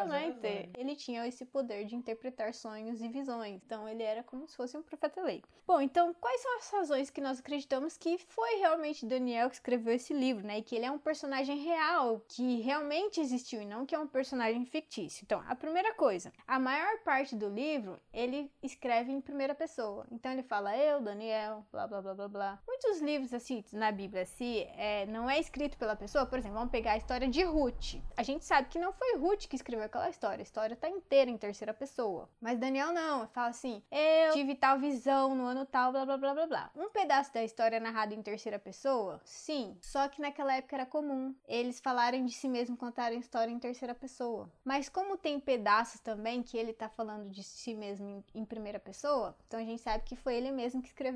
né? 0.08 0.26
Então, 0.28 0.80
ele 0.80 0.96
tinha 0.96 1.26
esse 1.26 1.44
poder 1.44 1.84
de 1.84 1.96
interpretar 1.96 2.54
sonhos 2.54 3.02
e 3.02 3.08
visões. 3.08 3.60
Então, 3.64 3.88
ele 3.88 4.02
era 4.02 4.22
como 4.22 4.46
se 4.46 4.56
fosse 4.56 4.76
um 4.76 4.82
profeta 4.82 5.22
leigo. 5.22 5.48
Bom, 5.66 5.80
então, 5.80 6.12
quais 6.14 6.40
são 6.40 6.56
as 6.58 6.70
razões 6.70 7.10
que 7.10 7.20
nós 7.20 7.38
acreditamos 7.38 7.96
que 7.96 8.18
foi 8.18 8.56
realmente 8.56 9.06
Daniel 9.06 9.48
que 9.48 9.54
escreveu 9.54 9.94
esse 9.94 10.12
livro, 10.12 10.46
né? 10.46 10.58
E 10.58 10.62
que 10.62 10.74
ele 10.74 10.84
é 10.84 10.90
um 10.90 10.98
personagem 10.98 11.58
real, 11.58 12.24
que 12.28 12.60
realmente 12.60 13.20
existiu 13.20 13.62
e 13.62 13.66
não 13.66 13.86
que 13.86 13.94
é 13.94 13.98
um 13.98 14.06
personagem 14.06 14.64
fictício. 14.66 15.22
Então, 15.24 15.42
a 15.46 15.54
primeira 15.54 15.94
coisa, 15.94 16.32
a 16.46 16.58
maior 16.58 16.98
parte 17.04 17.36
do 17.36 17.48
livro, 17.48 17.98
ele 18.12 18.50
escreve 18.62 19.12
em 19.12 19.20
primeira 19.20 19.54
pessoa. 19.54 20.06
Então, 20.10 20.32
ele 20.32 20.42
fala 20.42 20.76
eu, 20.76 21.00
Daniel, 21.00 21.21
blá, 21.70 21.86
blá, 21.86 22.02
blá, 22.02 22.14
blá, 22.14 22.28
blá. 22.28 22.58
Muitos 22.66 23.00
livros, 23.00 23.32
assim, 23.32 23.64
na 23.72 23.92
Bíblia, 23.92 24.22
assim, 24.22 24.66
é, 24.76 25.06
não 25.06 25.30
é 25.30 25.38
escrito 25.38 25.78
pela 25.78 25.94
pessoa, 25.94 26.26
por 26.26 26.38
exemplo, 26.38 26.58
vamos 26.58 26.72
pegar 26.72 26.92
a 26.92 26.96
história 26.96 27.28
de 27.28 27.42
Ruth. 27.42 27.94
A 28.16 28.22
gente 28.22 28.44
sabe 28.44 28.68
que 28.68 28.78
não 28.78 28.92
foi 28.92 29.16
Ruth 29.16 29.46
que 29.46 29.56
escreveu 29.56 29.86
aquela 29.86 30.10
história, 30.10 30.40
a 30.40 30.42
história 30.42 30.76
tá 30.76 30.88
inteira 30.88 31.30
em 31.30 31.38
terceira 31.38 31.72
pessoa. 31.72 32.28
Mas 32.40 32.58
Daniel 32.58 32.92
não, 32.92 33.28
fala 33.28 33.48
assim: 33.48 33.82
eu 33.90 34.32
tive 34.32 34.54
tal 34.54 34.78
visão 34.78 35.34
no 35.34 35.44
ano 35.44 35.64
tal, 35.64 35.92
blá 35.92 36.04
blá 36.04 36.16
blá 36.16 36.34
blá 36.34 36.46
blá. 36.46 36.70
Um 36.74 36.90
pedaço 36.90 37.32
da 37.32 37.44
história 37.44 37.76
é 37.76 37.80
narrado 37.80 38.14
em 38.14 38.22
terceira 38.22 38.58
pessoa? 38.58 39.20
Sim, 39.24 39.76
só 39.80 40.08
que 40.08 40.20
naquela 40.20 40.54
época 40.54 40.76
era 40.76 40.86
comum 40.86 41.34
eles 41.46 41.80
falarem 41.80 42.24
de 42.24 42.32
si 42.32 42.48
mesmo, 42.48 42.76
contarem 42.76 43.18
história 43.18 43.52
em 43.52 43.58
terceira 43.58 43.94
pessoa. 43.94 44.50
Mas 44.64 44.88
como 44.88 45.16
tem 45.16 45.38
pedaços 45.38 46.00
também 46.00 46.42
que 46.42 46.56
ele 46.56 46.72
tá 46.72 46.88
falando 46.88 47.30
de 47.30 47.42
si 47.42 47.74
mesmo 47.74 48.08
em, 48.08 48.40
em 48.40 48.44
primeira 48.44 48.80
pessoa, 48.80 49.36
então 49.46 49.60
a 49.60 49.64
gente 49.64 49.80
sabe 49.80 50.04
que 50.04 50.16
foi 50.16 50.34
ele 50.34 50.50
mesmo 50.50 50.82
que 50.82 50.88
escreveu 50.88 51.11